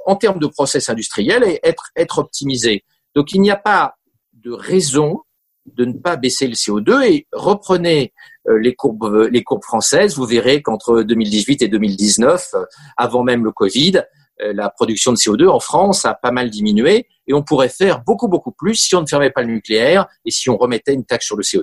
en 0.06 0.16
termes 0.16 0.40
de 0.40 0.48
process 0.48 0.88
industriel, 0.88 1.44
être, 1.62 1.90
être 1.94 2.18
optimisée. 2.18 2.84
Donc 3.14 3.32
il 3.32 3.40
n'y 3.40 3.50
a 3.52 3.56
pas 3.56 3.94
de 4.32 4.50
raison 4.50 5.20
de 5.66 5.84
ne 5.84 5.92
pas 5.92 6.16
baisser 6.16 6.48
le 6.48 6.54
CO2 6.54 7.04
et 7.04 7.26
reprenez 7.32 8.12
les 8.46 8.74
courbes, 8.74 9.04
euh, 9.04 9.28
les 9.30 9.42
courbes 9.42 9.62
françaises, 9.62 10.16
vous 10.16 10.24
verrez 10.24 10.62
qu'entre 10.62 11.02
2018 11.02 11.62
et 11.62 11.68
2019, 11.68 12.50
euh, 12.54 12.64
avant 12.96 13.22
même 13.22 13.44
le 13.44 13.52
Covid, 13.52 14.02
la 14.40 14.70
production 14.70 15.12
de 15.12 15.18
CO2 15.18 15.46
en 15.46 15.60
France 15.60 16.04
a 16.04 16.14
pas 16.14 16.32
mal 16.32 16.50
diminué 16.50 17.06
et 17.28 17.34
on 17.34 17.44
pourrait 17.44 17.68
faire 17.68 18.02
beaucoup 18.02 18.26
beaucoup 18.26 18.50
plus 18.50 18.74
si 18.74 18.96
on 18.96 19.02
ne 19.02 19.06
fermait 19.06 19.30
pas 19.30 19.42
le 19.42 19.52
nucléaire 19.52 20.08
et 20.24 20.32
si 20.32 20.50
on 20.50 20.56
remettait 20.56 20.94
une 20.94 21.04
taxe 21.04 21.26
sur 21.26 21.36
le 21.36 21.44
CO2. 21.44 21.62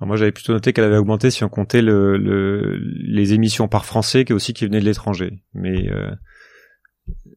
moi, 0.00 0.16
j'avais 0.16 0.32
plutôt 0.32 0.52
noté 0.52 0.72
qu'elle 0.72 0.86
avait 0.86 0.96
augmenté 0.96 1.30
si 1.30 1.44
on 1.44 1.48
comptait 1.48 1.82
le, 1.82 2.16
les 2.76 3.34
émissions 3.34 3.68
par 3.68 3.84
Français, 3.84 4.24
qui 4.24 4.32
aussi 4.32 4.52
qui 4.52 4.64
venaient 4.64 4.80
de 4.80 4.84
l'étranger. 4.84 5.44
Mais 5.54 5.88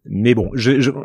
mais 0.07 0.35
bon, 0.35 0.51
je, 0.53 0.79
je 0.79 0.91
on, 0.91 1.03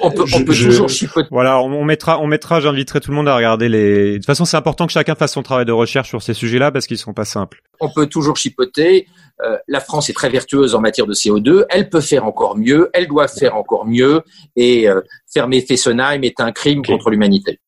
on, 0.00 0.10
peut, 0.10 0.24
on 0.32 0.44
peut 0.44 0.54
toujours 0.54 0.88
chipoter. 0.88 1.28
Voilà, 1.30 1.60
on, 1.60 1.84
mettra, 1.84 2.20
on 2.20 2.26
mettra. 2.26 2.60
J'inviterai 2.60 3.00
tout 3.00 3.10
le 3.10 3.16
monde 3.16 3.28
à 3.28 3.34
regarder 3.34 3.68
les. 3.68 4.12
De 4.12 4.16
toute 4.16 4.26
façon, 4.26 4.44
c'est 4.44 4.56
important 4.56 4.86
que 4.86 4.92
chacun 4.92 5.14
fasse 5.16 5.32
son 5.32 5.42
travail 5.42 5.64
de 5.64 5.72
recherche 5.72 6.08
sur 6.08 6.22
ces 6.22 6.34
sujets-là 6.34 6.70
parce 6.70 6.86
qu'ils 6.86 6.98
sont 6.98 7.14
pas 7.14 7.24
simples. 7.24 7.62
On 7.80 7.90
peut 7.90 8.06
toujours 8.06 8.36
chipoter. 8.36 9.08
Euh, 9.44 9.56
la 9.66 9.80
France 9.80 10.08
est 10.08 10.12
très 10.12 10.28
vertueuse 10.28 10.74
en 10.74 10.80
matière 10.80 11.06
de 11.06 11.14
CO2. 11.14 11.64
Elle 11.68 11.88
peut 11.88 12.00
faire 12.00 12.24
encore 12.24 12.56
mieux. 12.56 12.90
Elle 12.92 13.08
doit 13.08 13.28
faire 13.28 13.56
encore 13.56 13.86
mieux. 13.86 14.22
Et 14.54 14.88
euh, 14.88 15.00
fermer 15.32 15.60
Fessenheim 15.60 16.22
est 16.22 16.40
un 16.40 16.52
crime 16.52 16.84
contre 16.84 17.10
l'humanité 17.10 17.58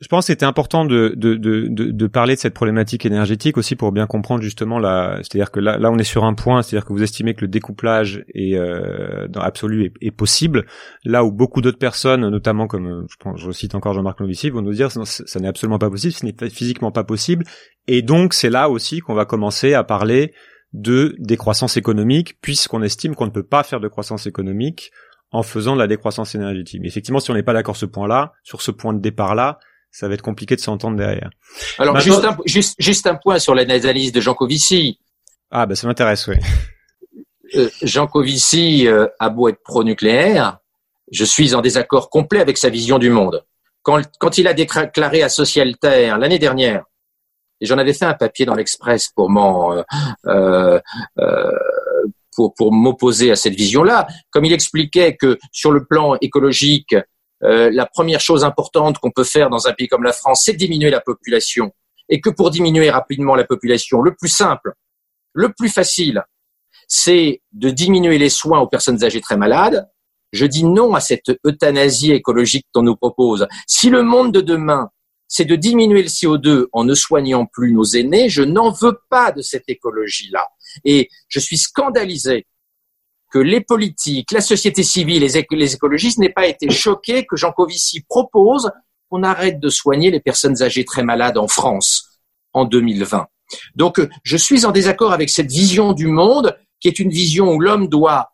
je 0.00 0.08
pense 0.08 0.24
que 0.24 0.32
c'était 0.32 0.44
important 0.44 0.84
de, 0.84 1.14
de, 1.16 1.36
de, 1.36 1.68
de, 1.70 2.06
parler 2.06 2.34
de 2.34 2.40
cette 2.40 2.52
problématique 2.52 3.06
énergétique 3.06 3.56
aussi 3.56 3.76
pour 3.76 3.92
bien 3.92 4.06
comprendre 4.06 4.42
justement 4.42 4.78
la, 4.78 5.18
c'est-à-dire 5.22 5.50
que 5.50 5.58
là, 5.58 5.78
là 5.78 5.90
on 5.90 5.96
est 5.96 6.04
sur 6.04 6.24
un 6.24 6.34
point, 6.34 6.60
c'est-à-dire 6.60 6.86
que 6.86 6.92
vous 6.92 7.02
estimez 7.02 7.32
que 7.32 7.40
le 7.40 7.48
découplage 7.48 8.22
est 8.34 8.56
euh, 8.56 9.26
dans 9.28 9.40
absolu 9.40 9.92
est, 10.02 10.10
possible, 10.10 10.66
là 11.04 11.24
où 11.24 11.32
beaucoup 11.32 11.62
d'autres 11.62 11.78
personnes, 11.78 12.28
notamment 12.28 12.66
comme 12.66 13.06
je, 13.08 13.16
pense, 13.18 13.40
je 13.40 13.50
cite 13.52 13.74
encore 13.74 13.94
Jean-Marc 13.94 14.20
Novici, 14.20 14.50
vont 14.50 14.60
nous 14.60 14.74
dire 14.74 14.92
ça, 14.92 15.04
ça 15.04 15.40
n'est 15.40 15.48
absolument 15.48 15.78
pas 15.78 15.88
possible, 15.88 16.12
ce 16.12 16.26
n'est 16.26 16.50
physiquement 16.50 16.92
pas 16.92 17.04
possible, 17.04 17.44
et 17.86 18.02
donc 18.02 18.34
c'est 18.34 18.50
là 18.50 18.68
aussi 18.68 19.00
qu'on 19.00 19.14
va 19.14 19.24
commencer 19.24 19.72
à 19.72 19.82
parler 19.82 20.34
de 20.74 21.16
décroissance 21.18 21.78
économique, 21.78 22.38
puisqu'on 22.42 22.82
estime 22.82 23.14
qu'on 23.14 23.26
ne 23.26 23.30
peut 23.30 23.46
pas 23.46 23.62
faire 23.62 23.80
de 23.80 23.88
croissance 23.88 24.26
économique 24.26 24.90
en 25.30 25.42
faisant 25.42 25.74
de 25.74 25.80
la 25.80 25.86
décroissance 25.86 26.34
énergétique. 26.34 26.80
Mais 26.82 26.88
effectivement, 26.88 27.18
si 27.18 27.30
on 27.30 27.34
n'est 27.34 27.42
pas 27.42 27.54
d'accord 27.54 27.76
sur 27.76 27.88
ce 27.88 27.92
point-là, 27.92 28.32
sur 28.42 28.60
ce 28.60 28.70
point 28.70 28.92
de 28.92 29.00
départ-là, 29.00 29.58
ça 29.96 30.08
va 30.08 30.14
être 30.14 30.22
compliqué 30.22 30.56
de 30.56 30.60
s'entendre 30.60 30.98
derrière. 30.98 31.30
Alors, 31.78 31.94
Maintenant- 31.94 32.14
juste, 32.14 32.24
un, 32.26 32.36
juste, 32.44 32.74
juste 32.78 33.06
un 33.06 33.14
point 33.14 33.38
sur 33.38 33.54
l'analyse 33.54 34.12
de 34.12 34.20
Jean 34.20 34.34
Covici. 34.34 35.00
Ah, 35.50 35.64
bah 35.64 35.74
ça 35.74 35.86
m'intéresse, 35.86 36.26
oui. 36.26 36.36
Euh, 37.54 37.70
Jean 37.80 38.06
Covici 38.06 38.86
euh, 38.88 39.06
a 39.18 39.30
beau 39.30 39.48
être 39.48 39.62
pro-nucléaire, 39.62 40.58
je 41.12 41.24
suis 41.24 41.54
en 41.54 41.62
désaccord 41.62 42.10
complet 42.10 42.40
avec 42.40 42.58
sa 42.58 42.68
vision 42.68 42.98
du 42.98 43.08
monde. 43.08 43.42
Quand, 43.82 44.02
quand 44.18 44.36
il 44.36 44.46
a 44.48 44.52
déclaré 44.52 45.22
à 45.22 45.30
Socialterre 45.30 46.18
l'année 46.18 46.38
dernière, 46.38 46.84
et 47.62 47.64
j'en 47.64 47.78
avais 47.78 47.94
fait 47.94 48.04
un 48.04 48.12
papier 48.12 48.44
dans 48.44 48.54
l'Express 48.54 49.08
pour 49.14 49.30
m'en 49.30 49.72
euh, 49.72 49.82
euh, 50.26 50.78
euh, 51.18 51.50
pour, 52.34 52.52
pour 52.52 52.70
m'opposer 52.70 53.30
à 53.30 53.36
cette 53.36 53.54
vision-là, 53.54 54.08
comme 54.30 54.44
il 54.44 54.52
expliquait 54.52 55.16
que 55.16 55.38
sur 55.52 55.72
le 55.72 55.86
plan 55.86 56.16
écologique, 56.20 56.94
euh, 57.44 57.70
la 57.72 57.86
première 57.86 58.20
chose 58.20 58.44
importante 58.44 58.98
qu'on 58.98 59.10
peut 59.10 59.24
faire 59.24 59.50
dans 59.50 59.66
un 59.66 59.72
pays 59.72 59.88
comme 59.88 60.02
la 60.02 60.12
France, 60.12 60.42
c'est 60.44 60.54
diminuer 60.54 60.90
la 60.90 61.00
population, 61.00 61.72
et 62.08 62.20
que 62.20 62.30
pour 62.30 62.50
diminuer 62.50 62.90
rapidement 62.90 63.34
la 63.34 63.44
population, 63.44 64.00
le 64.00 64.14
plus 64.14 64.28
simple, 64.28 64.72
le 65.32 65.52
plus 65.52 65.68
facile, 65.68 66.22
c'est 66.88 67.42
de 67.52 67.70
diminuer 67.70 68.18
les 68.18 68.30
soins 68.30 68.60
aux 68.60 68.68
personnes 68.68 69.04
âgées 69.04 69.20
très 69.20 69.36
malades. 69.36 69.88
Je 70.32 70.46
dis 70.46 70.64
non 70.64 70.94
à 70.94 71.00
cette 71.00 71.30
euthanasie 71.44 72.12
écologique 72.12 72.66
qu'on 72.72 72.82
nous 72.82 72.96
propose. 72.96 73.46
Si 73.66 73.90
le 73.90 74.02
monde 74.02 74.32
de 74.32 74.40
demain, 74.40 74.90
c'est 75.28 75.44
de 75.44 75.56
diminuer 75.56 76.02
le 76.02 76.08
CO2 76.08 76.66
en 76.72 76.84
ne 76.84 76.94
soignant 76.94 77.46
plus 77.46 77.72
nos 77.72 77.84
aînés, 77.84 78.28
je 78.28 78.42
n'en 78.42 78.70
veux 78.70 78.98
pas 79.10 79.32
de 79.32 79.42
cette 79.42 79.68
écologie-là. 79.68 80.46
Et 80.84 81.08
je 81.28 81.40
suis 81.40 81.58
scandalisé 81.58 82.46
que 83.30 83.38
les 83.38 83.60
politiques, 83.60 84.32
la 84.32 84.40
société 84.40 84.82
civile, 84.82 85.22
les, 85.22 85.46
les 85.50 85.74
écologistes 85.74 86.18
n'aient 86.18 86.32
pas 86.32 86.46
été 86.46 86.70
choqués 86.70 87.26
que 87.26 87.36
Jean 87.36 87.52
Covici 87.52 88.02
propose 88.08 88.70
qu'on 89.10 89.22
arrête 89.22 89.60
de 89.60 89.68
soigner 89.68 90.10
les 90.10 90.20
personnes 90.20 90.62
âgées 90.62 90.84
très 90.84 91.02
malades 91.02 91.38
en 91.38 91.48
France 91.48 92.20
en 92.52 92.64
2020. 92.64 93.26
Donc, 93.74 94.00
je 94.22 94.36
suis 94.36 94.64
en 94.64 94.72
désaccord 94.72 95.12
avec 95.12 95.30
cette 95.30 95.50
vision 95.50 95.92
du 95.92 96.06
monde 96.06 96.56
qui 96.80 96.88
est 96.88 96.98
une 96.98 97.10
vision 97.10 97.52
où 97.52 97.60
l'homme 97.60 97.88
doit 97.88 98.32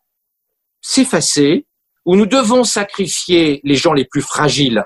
s'effacer, 0.80 1.66
où 2.04 2.16
nous 2.16 2.26
devons 2.26 2.64
sacrifier 2.64 3.60
les 3.64 3.76
gens 3.76 3.92
les 3.92 4.04
plus 4.04 4.22
fragiles 4.22 4.84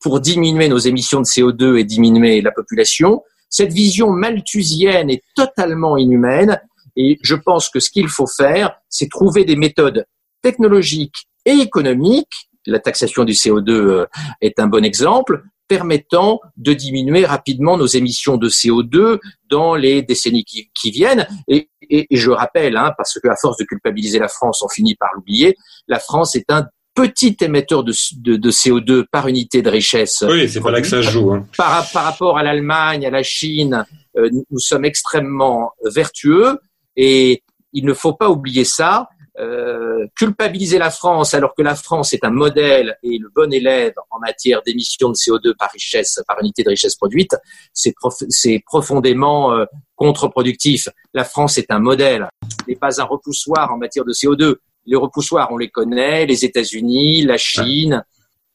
pour 0.00 0.20
diminuer 0.20 0.68
nos 0.68 0.78
émissions 0.78 1.20
de 1.20 1.26
CO2 1.26 1.78
et 1.78 1.84
diminuer 1.84 2.40
la 2.40 2.50
population. 2.50 3.22
Cette 3.48 3.72
vision 3.72 4.10
malthusienne 4.10 5.10
est 5.10 5.22
totalement 5.34 5.96
inhumaine 5.96 6.60
et 6.96 7.18
je 7.22 7.34
pense 7.34 7.68
que 7.70 7.80
ce 7.80 7.90
qu'il 7.90 8.08
faut 8.08 8.26
faire, 8.26 8.76
c'est 8.88 9.08
trouver 9.10 9.44
des 9.44 9.56
méthodes 9.56 10.04
technologiques 10.42 11.26
et 11.46 11.52
économiques. 11.52 12.48
La 12.66 12.78
taxation 12.78 13.24
du 13.24 13.32
CO2 13.32 13.70
euh, 13.70 14.06
est 14.40 14.58
un 14.58 14.66
bon 14.66 14.84
exemple 14.84 15.42
permettant 15.68 16.40
de 16.58 16.72
diminuer 16.74 17.24
rapidement 17.24 17.76
nos 17.78 17.86
émissions 17.86 18.36
de 18.36 18.48
CO2 18.48 19.18
dans 19.50 19.74
les 19.74 20.02
décennies 20.02 20.44
qui, 20.44 20.70
qui 20.78 20.90
viennent. 20.90 21.26
Et, 21.48 21.68
et- 21.90 22.06
et 22.10 22.16
je 22.16 22.30
rappelle, 22.30 22.76
hein, 22.76 22.92
parce 22.96 23.18
que 23.18 23.28
à 23.28 23.36
force 23.36 23.56
de 23.56 23.64
culpabiliser 23.64 24.18
la 24.18 24.28
France, 24.28 24.62
on 24.62 24.68
finit 24.68 24.94
par 24.94 25.08
l'oublier, 25.14 25.56
la 25.88 25.98
France 25.98 26.36
est 26.36 26.50
un 26.50 26.66
petit 26.94 27.36
émetteur 27.40 27.82
de, 27.82 27.92
de- 28.18 28.36
de 28.36 28.50
CO2 28.50 29.04
par 29.10 29.26
unité 29.26 29.62
de 29.62 29.70
richesse. 29.70 30.22
Oui, 30.28 30.48
c'est 30.48 30.60
pas 30.60 30.70
là 30.70 30.80
que 30.80 30.86
ça 30.86 31.02
se 31.02 31.08
joue. 31.10 31.32
hein. 31.32 31.46
Par, 31.56 31.90
par 31.92 32.04
rapport 32.04 32.38
à 32.38 32.42
l'Allemagne, 32.42 33.04
à 33.06 33.10
la 33.10 33.22
Chine, 33.22 33.84
euh, 34.16 34.28
nous 34.50 34.58
sommes 34.58 34.84
extrêmement 34.84 35.72
vertueux 35.84 36.58
et 36.96 37.42
il 37.72 37.84
ne 37.84 37.92
faut 37.94 38.14
pas 38.14 38.28
oublier 38.30 38.64
ça. 38.64 39.08
Euh, 39.40 40.06
culpabiliser 40.16 40.78
la 40.78 40.90
France 40.92 41.34
alors 41.34 41.56
que 41.56 41.62
la 41.62 41.74
France 41.74 42.12
est 42.12 42.24
un 42.24 42.30
modèle 42.30 42.96
et 43.02 43.18
le 43.18 43.28
bon 43.34 43.52
élève 43.52 43.92
en 44.12 44.20
matière 44.20 44.62
d'émissions 44.62 45.08
de 45.08 45.14
CO2 45.16 45.56
par 45.56 45.70
richesse, 45.72 46.22
par 46.28 46.38
unité 46.40 46.62
de 46.62 46.68
richesse 46.68 46.94
produite, 46.94 47.34
c'est 47.72 47.92
prof- 47.96 48.22
c'est 48.28 48.62
profondément 48.64 49.52
euh, 49.52 49.64
contre-productif. 49.96 50.88
La 51.14 51.24
France 51.24 51.58
est 51.58 51.72
un 51.72 51.80
modèle, 51.80 52.28
n'est 52.68 52.76
pas 52.76 53.00
un 53.00 53.04
repoussoir 53.04 53.72
en 53.72 53.76
matière 53.78 54.04
de 54.04 54.12
CO2. 54.12 54.54
Les 54.86 54.94
repoussoirs, 54.96 55.48
on 55.50 55.56
les 55.56 55.68
connaît, 55.68 56.26
les 56.26 56.44
États-Unis, 56.44 57.22
la 57.24 57.36
Chine, 57.36 58.04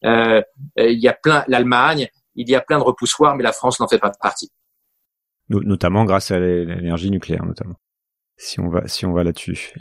euh, 0.05 0.41
euh, 0.79 0.89
il 0.89 0.99
y 0.99 1.09
a 1.09 1.13
plein, 1.13 1.43
l'Allemagne, 1.49 2.07
il 2.35 2.49
y 2.49 2.55
a 2.55 2.61
plein 2.61 2.77
de 2.79 2.83
repoussoirs, 2.83 3.35
mais 3.35 3.43
la 3.43 3.51
France 3.51 3.81
n'en 3.81 3.87
fait 3.89 3.99
pas 3.99 4.11
partie. 4.21 4.49
No- 5.49 5.61
notamment 5.61 6.05
grâce 6.05 6.31
à 6.31 6.39
l'é- 6.39 6.63
l'énergie 6.63 7.11
nucléaire, 7.11 7.45
notamment. 7.45 7.75
Si 8.39 8.59
on 8.61 8.69
va, 8.69 8.87
si 8.87 9.05
on 9.05 9.11
va 9.11 9.23
là-dessus. 9.25 9.73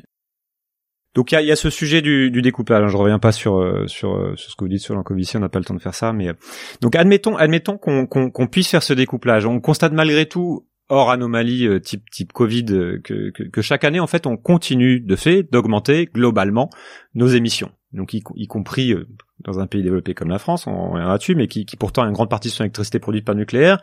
Donc 1.14 1.32
il 1.32 1.36
y 1.36 1.38
a, 1.38 1.42
y 1.42 1.52
a 1.52 1.56
ce 1.56 1.70
sujet 1.70 2.02
du, 2.02 2.30
du 2.30 2.42
découpage. 2.42 2.82
hein. 2.82 2.88
Je 2.88 2.96
reviens 2.96 3.18
pas 3.18 3.32
sur 3.32 3.56
euh, 3.56 3.86
sur, 3.86 4.14
euh, 4.16 4.34
sur 4.36 4.50
ce 4.50 4.56
que 4.56 4.64
vous 4.64 4.68
dites 4.68 4.80
sur 4.80 4.94
l'encovici. 4.94 5.36
On 5.36 5.40
n'a 5.40 5.48
pas 5.48 5.60
le 5.60 5.64
temps 5.64 5.74
de 5.74 5.80
faire 5.80 5.94
ça, 5.94 6.12
mais 6.12 6.28
euh, 6.28 6.34
donc 6.80 6.96
admettons 6.96 7.36
admettons 7.36 7.78
qu'on 7.78 8.06
qu'on 8.06 8.46
puisse 8.48 8.68
faire 8.68 8.82
ce 8.82 8.92
découplage. 8.92 9.46
On 9.46 9.60
constate 9.60 9.92
malgré 9.92 10.26
tout 10.26 10.66
hors 10.88 11.10
anomalie 11.10 11.80
type 11.82 12.10
type 12.10 12.32
Covid 12.32 12.64
que, 13.04 13.30
que 13.30 13.42
que 13.44 13.62
chaque 13.62 13.84
année 13.84 14.00
en 14.00 14.06
fait 14.06 14.26
on 14.26 14.36
continue 14.36 15.00
de 15.00 15.16
fait 15.16 15.44
d'augmenter 15.44 16.06
globalement 16.06 16.68
nos 17.14 17.28
émissions. 17.28 17.70
Donc 17.92 18.12
y, 18.12 18.46
compris 18.46 18.92
euh, 18.92 19.08
dans 19.44 19.60
un 19.60 19.66
pays 19.66 19.82
développé 19.82 20.12
comme 20.12 20.28
la 20.28 20.38
France, 20.38 20.66
on 20.66 20.90
reviendra 20.90 21.16
dessus, 21.16 21.34
mais 21.34 21.48
qui, 21.48 21.64
qui 21.64 21.76
pourtant 21.76 22.02
a 22.02 22.06
une 22.06 22.12
grande 22.12 22.28
partie 22.28 22.48
de 22.48 22.52
son 22.52 22.64
électricité 22.64 22.98
produite 22.98 23.24
par 23.24 23.34
nucléaire 23.34 23.80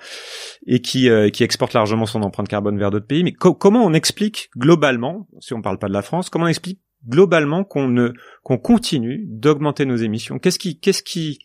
et 0.68 0.80
qui, 0.82 1.10
euh, 1.10 1.30
qui 1.30 1.44
exporte 1.44 1.74
largement 1.74 2.06
son 2.06 2.22
empreinte 2.22 2.48
carbone 2.48 2.78
vers 2.78 2.92
d'autres 2.92 3.08
pays. 3.08 3.24
Mais 3.24 3.32
co- 3.34 3.56
comment 3.56 3.84
on 3.84 3.94
explique 3.94 4.50
globalement, 4.58 5.28
si 5.40 5.54
on 5.54 5.62
parle 5.62 5.80
pas 5.80 5.88
de 5.88 5.94
la 5.94 6.04
France, 6.04 6.30
comment 6.30 6.46
on 6.46 6.50
explique 6.50 6.82
globalement 7.08 7.64
qu'on 7.64 7.88
ne 7.88 8.14
qu'on 8.44 8.58
continue 8.58 9.26
d'augmenter 9.28 9.86
nos 9.86 9.96
émissions? 9.96 10.38
Qu'est-ce 10.40 10.60
qui 10.60 10.80
qu'est-ce 10.80 11.04
qui 11.04 11.40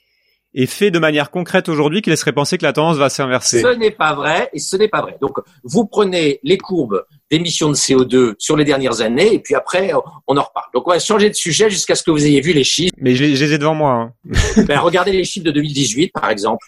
est 0.54 0.66
fait 0.66 0.90
de 0.90 0.98
manière 0.98 1.30
concrète 1.30 1.68
aujourd'hui 1.68 2.02
qui 2.02 2.10
laisserait 2.10 2.32
penser 2.32 2.58
que 2.58 2.64
la 2.64 2.72
tendance 2.72 2.96
va 2.96 3.08
s'inverser 3.08 3.60
Ce 3.60 3.68
n'est 3.76 3.90
pas 3.90 4.14
vrai 4.14 4.50
et 4.52 4.58
ce 4.58 4.76
n'est 4.76 4.88
pas 4.88 5.00
vrai. 5.02 5.16
Donc, 5.20 5.36
vous 5.64 5.86
prenez 5.86 6.40
les 6.42 6.58
courbes 6.58 7.04
d'émissions 7.30 7.68
de 7.68 7.74
CO2 7.74 8.34
sur 8.38 8.56
les 8.56 8.64
dernières 8.64 9.00
années 9.00 9.34
et 9.34 9.38
puis 9.38 9.54
après, 9.54 9.92
on 10.26 10.36
en 10.36 10.42
reparle. 10.42 10.66
Donc, 10.74 10.86
on 10.88 10.90
va 10.90 10.98
changer 10.98 11.28
de 11.30 11.34
sujet 11.34 11.70
jusqu'à 11.70 11.94
ce 11.94 12.02
que 12.02 12.10
vous 12.10 12.26
ayez 12.26 12.40
vu 12.40 12.52
les 12.52 12.64
chiffres. 12.64 12.94
Mais 12.98 13.14
je 13.14 13.24
les, 13.24 13.36
je 13.36 13.44
les 13.44 13.52
ai 13.52 13.58
devant 13.58 13.74
moi. 13.74 13.92
hein. 13.92 14.12
Ben, 14.66 14.78
regardez 14.80 15.12
les 15.12 15.24
chiffres 15.24 15.46
de 15.46 15.52
2018, 15.52 16.10
par 16.12 16.30
exemple. 16.30 16.66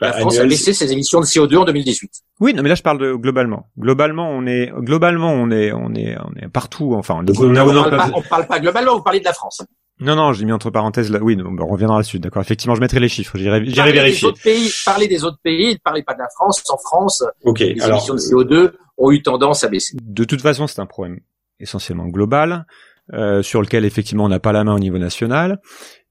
La 0.00 0.10
Bah, 0.10 0.18
France 0.20 0.38
a 0.38 0.44
baissé 0.44 0.72
ses 0.72 0.92
émissions 0.92 1.20
de 1.20 1.24
CO2 1.26 1.56
en 1.56 1.64
2018. 1.64 2.10
Oui, 2.40 2.54
non, 2.54 2.62
mais 2.62 2.68
là 2.68 2.74
je 2.74 2.82
parle 2.82 2.98
de 2.98 3.14
globalement. 3.14 3.68
Globalement, 3.78 4.30
on 4.30 4.46
est 4.46 4.70
globalement 4.78 5.32
on 5.32 5.50
est 5.50 5.72
on 5.72 5.94
est 5.94 6.16
on 6.18 6.32
est 6.40 6.48
partout. 6.48 6.94
Enfin, 6.94 7.20
on 7.20 7.24
parle 7.24 7.90
pas, 7.90 8.10
on 8.14 8.22
parle 8.22 8.46
pas 8.46 8.60
globalement, 8.60 8.96
vous 8.96 9.02
parlez 9.02 9.20
de 9.20 9.24
la 9.24 9.32
France. 9.32 9.62
non 10.00 10.14
non, 10.14 10.32
j'ai 10.32 10.44
mis 10.44 10.52
entre 10.52 10.70
parenthèses 10.70 11.10
là. 11.10 11.18
Oui, 11.20 11.36
non, 11.36 11.52
on 11.58 11.66
reviendra 11.66 11.96
là-dessus. 11.96 12.20
D'accord. 12.20 12.42
Effectivement, 12.42 12.74
je 12.76 12.80
mettrai 12.80 13.00
les 13.00 13.08
chiffres. 13.08 13.36
J'irai 13.36 13.64
j'irai 13.64 13.74
Parlez 13.76 13.92
des 13.92 13.98
vérifier. 13.98 14.28
autres 14.28 14.42
pays, 14.42 14.70
parlez 14.84 15.08
des 15.08 15.24
autres 15.24 15.40
pays, 15.42 15.72
ne 15.72 15.78
parlez 15.82 16.02
pas 16.04 16.14
de 16.14 16.20
la 16.20 16.28
France. 16.28 16.62
En 16.70 16.78
France, 16.78 17.24
les 17.44 17.80
alors 17.82 17.98
émissions 17.98 18.14
de 18.14 18.20
CO2 18.20 18.72
ont 18.98 19.10
eu 19.10 19.22
tendance 19.22 19.64
à 19.64 19.68
baisser. 19.68 19.96
De 20.00 20.24
toute 20.24 20.40
façon, 20.42 20.66
c'est 20.68 20.80
un 20.80 20.86
problème 20.86 21.18
essentiellement 21.60 22.06
global 22.06 22.66
euh, 23.14 23.42
sur 23.42 23.60
lequel 23.62 23.84
effectivement 23.84 24.24
on 24.24 24.28
n'a 24.28 24.40
pas 24.40 24.52
la 24.52 24.64
main 24.64 24.74
au 24.74 24.78
niveau 24.78 24.98
national. 24.98 25.58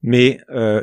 Mais 0.02 0.38
euh, 0.54 0.82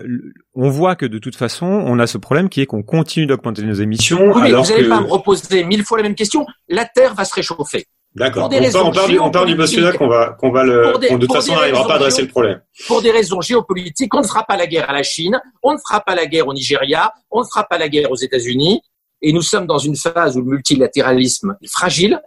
on 0.53 0.70
voit 0.70 0.95
que 0.95 1.05
de 1.05 1.20
toute 1.20 1.36
façon, 1.38 1.66
on 1.66 1.99
a 1.99 2.07
ce 2.07 2.18
problème 2.18 2.49
qui 2.49 2.61
est 2.61 2.66
qu'on 2.66 2.84
continue 2.84 3.26
d'augmenter 3.26 3.61
nos 3.63 3.74
émissions. 3.74 4.32
Oui, 4.34 4.41
mais 4.41 4.47
alors 4.49 4.63
vous 4.66 4.72
n'allez 4.72 4.84
que- 4.84 4.89
pas 4.89 5.01
me 5.01 5.07
reposer 5.07 5.63
mille 5.63 5.84
fois 5.86 5.97
la 5.97 6.03
même 6.03 6.16
question. 6.16 6.45
La 6.68 6.86
Terre 6.86 7.13
va 7.13 7.24
se 7.26 7.34
réchauffer. 7.34 7.86
D'accord. 8.13 8.43
pour 8.49 8.57
des 8.57 8.76
On 8.78 8.88
on 8.88 8.91
part 8.91 9.07
du, 9.09 9.20
on 9.20 9.30
part 9.30 9.45
du 9.45 9.57
postulat 9.57 9.91
qu'on 9.91 10.07
va, 10.07 10.38
qu'on 10.39 10.49
va 10.49 10.63
le, 10.63 10.93
des- 11.01 11.09
de 11.09 11.18
toute 11.18 11.34
façon 11.34 11.51
des 11.53 11.59
n'arrivera 11.59 11.86
pas 11.86 11.93
à 11.93 11.95
adresser 11.97 12.22
le 12.22 12.30
problème. 12.30 12.61
pour 12.88 13.01
des 13.01 13.11
raisons 13.11 13.41
géopolitiques, 13.41 14.13
on 14.16 14.22
ne 14.22 14.26
fera 14.28 14.43
pas 14.45 14.55
la 14.55 14.68
guerre 14.68 14.89
à 14.89 14.93
la 14.93 15.03
Chine, 15.03 15.38
on 15.63 15.74
ne 15.74 15.78
fera 15.78 15.99
pas 15.99 16.16
la 16.16 16.26
guerre 16.26 16.47
au 16.47 16.53
Nigeria, 16.53 17.11
on 17.30 17.41
ne 17.41 17.45
fera 17.45 17.66
pas 17.66 17.78
la 17.78 17.89
guerre 17.89 18.09
aux 18.11 18.16
États-Unis, 18.16 18.80
et 19.22 19.34
nous 19.34 19.41
sommes 19.41 19.66
dans 19.68 19.80
une 19.80 19.97
phase 19.97 20.38
où 20.38 20.41
le 20.41 20.45
multilatéralisme 20.49 21.57
est 21.61 21.70
fragile. 21.70 22.22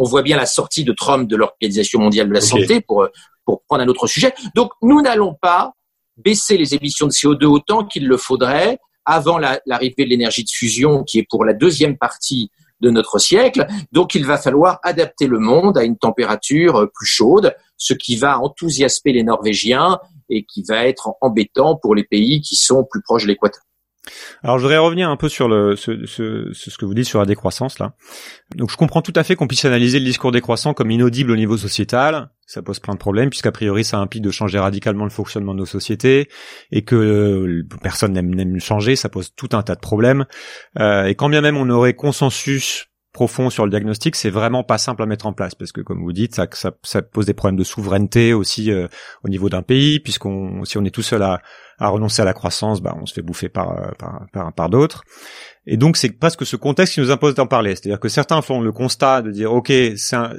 On 0.00 0.04
voit 0.04 0.22
bien 0.22 0.36
la 0.36 0.46
sortie 0.46 0.82
de 0.82 0.92
Trump 0.92 1.28
de 1.28 1.36
l'Organisation 1.36 2.00
mondiale 2.00 2.28
de 2.28 2.34
la 2.34 2.40
santé 2.40 2.80
pour 2.80 3.06
pour 3.44 3.62
prendre 3.68 3.82
un 3.84 3.88
autre 3.88 4.06
sujet. 4.06 4.32
Donc 4.54 4.70
nous 4.82 5.00
n'allons 5.02 5.34
pas 5.34 5.72
baisser 6.16 6.56
les 6.56 6.74
émissions 6.74 7.06
de 7.06 7.12
CO2 7.12 7.44
autant 7.46 7.84
qu'il 7.84 8.06
le 8.06 8.16
faudrait 8.16 8.78
avant 9.04 9.38
la- 9.38 9.60
l'arrivée 9.66 10.04
de 10.04 10.10
l'énergie 10.10 10.44
de 10.44 10.50
fusion 10.50 11.04
qui 11.04 11.18
est 11.18 11.26
pour 11.28 11.44
la 11.44 11.52
deuxième 11.54 11.96
partie 11.96 12.50
de 12.80 12.90
notre 12.90 13.18
siècle. 13.18 13.66
Donc 13.92 14.14
il 14.14 14.24
va 14.24 14.38
falloir 14.38 14.78
adapter 14.82 15.26
le 15.26 15.38
monde 15.38 15.76
à 15.78 15.84
une 15.84 15.96
température 15.98 16.76
euh, 16.76 16.86
plus 16.94 17.06
chaude, 17.06 17.54
ce 17.76 17.92
qui 17.94 18.16
va 18.16 18.38
enthousiasmer 18.40 19.12
les 19.12 19.22
Norvégiens 19.22 19.98
et 20.30 20.44
qui 20.44 20.62
va 20.62 20.86
être 20.86 21.10
embêtant 21.20 21.76
pour 21.76 21.94
les 21.94 22.04
pays 22.04 22.40
qui 22.40 22.56
sont 22.56 22.84
plus 22.90 23.02
proches 23.02 23.24
de 23.24 23.28
l'équateur. 23.28 23.62
Alors 24.42 24.58
je 24.58 24.62
voudrais 24.62 24.78
revenir 24.78 25.10
un 25.10 25.16
peu 25.16 25.28
sur 25.28 25.48
le 25.48 25.76
ce, 25.76 26.06
ce, 26.06 26.50
ce 26.52 26.78
que 26.78 26.84
vous 26.84 26.94
dites 26.94 27.06
sur 27.06 27.18
la 27.18 27.26
décroissance 27.26 27.78
là. 27.78 27.92
Donc 28.54 28.70
je 28.70 28.76
comprends 28.76 29.02
tout 29.02 29.12
à 29.14 29.24
fait 29.24 29.36
qu'on 29.36 29.46
puisse 29.46 29.64
analyser 29.64 29.98
le 29.98 30.04
discours 30.04 30.32
décroissant 30.32 30.72
comme 30.72 30.90
inaudible 30.90 31.30
au 31.30 31.36
niveau 31.36 31.56
sociétal. 31.56 32.30
Ça 32.46 32.62
pose 32.62 32.80
plein 32.80 32.94
de 32.94 32.98
problèmes 32.98 33.30
puisqu'a 33.30 33.52
priori 33.52 33.84
ça 33.84 33.98
implique 33.98 34.22
de 34.22 34.30
changer 34.30 34.58
radicalement 34.58 35.04
le 35.04 35.10
fonctionnement 35.10 35.52
de 35.52 35.58
nos 35.58 35.66
sociétés 35.66 36.28
et 36.72 36.82
que 36.82 36.96
euh, 36.96 37.68
personne 37.82 38.12
n'aime 38.12 38.60
changer. 38.60 38.96
Ça 38.96 39.08
pose 39.08 39.34
tout 39.34 39.50
un 39.52 39.62
tas 39.62 39.74
de 39.74 39.80
problèmes. 39.80 40.24
Euh, 40.78 41.04
et 41.04 41.14
quand 41.14 41.28
bien 41.28 41.42
même 41.42 41.56
on 41.56 41.68
aurait 41.68 41.94
consensus 41.94 42.86
profond 43.12 43.50
sur 43.50 43.64
le 43.64 43.70
diagnostic, 43.70 44.14
c'est 44.14 44.30
vraiment 44.30 44.62
pas 44.62 44.78
simple 44.78 45.02
à 45.02 45.06
mettre 45.06 45.26
en 45.26 45.32
place 45.32 45.54
parce 45.54 45.72
que, 45.72 45.80
comme 45.80 46.02
vous 46.02 46.12
dites, 46.12 46.34
ça, 46.34 46.46
ça, 46.52 46.72
ça 46.82 47.02
pose 47.02 47.26
des 47.26 47.34
problèmes 47.34 47.58
de 47.58 47.64
souveraineté 47.64 48.32
aussi 48.32 48.70
euh, 48.70 48.86
au 49.24 49.28
niveau 49.28 49.48
d'un 49.48 49.62
pays, 49.62 49.98
puisqu'on 49.98 50.64
si 50.64 50.78
on 50.78 50.84
est 50.84 50.94
tout 50.94 51.02
seul 51.02 51.22
à, 51.22 51.42
à 51.80 51.88
renoncer 51.88 52.22
à 52.22 52.24
la 52.24 52.34
croissance, 52.34 52.80
bah, 52.80 52.96
on 53.00 53.06
se 53.06 53.14
fait 53.14 53.22
bouffer 53.22 53.48
par 53.48 53.72
euh, 53.72 53.90
par, 53.98 54.26
par, 54.32 54.52
par 54.52 54.70
d'autres. 54.70 55.02
Et 55.66 55.76
donc 55.76 55.96
c'est 55.96 56.10
presque 56.10 56.46
ce 56.46 56.56
contexte 56.56 56.94
qui 56.94 57.00
nous 57.00 57.10
impose 57.10 57.34
d'en 57.34 57.46
parler. 57.46 57.74
C'est-à-dire 57.74 58.00
que 58.00 58.08
certains 58.08 58.42
font 58.42 58.60
le 58.60 58.72
constat 58.72 59.22
de 59.22 59.30
dire, 59.30 59.52
ok, 59.52 59.72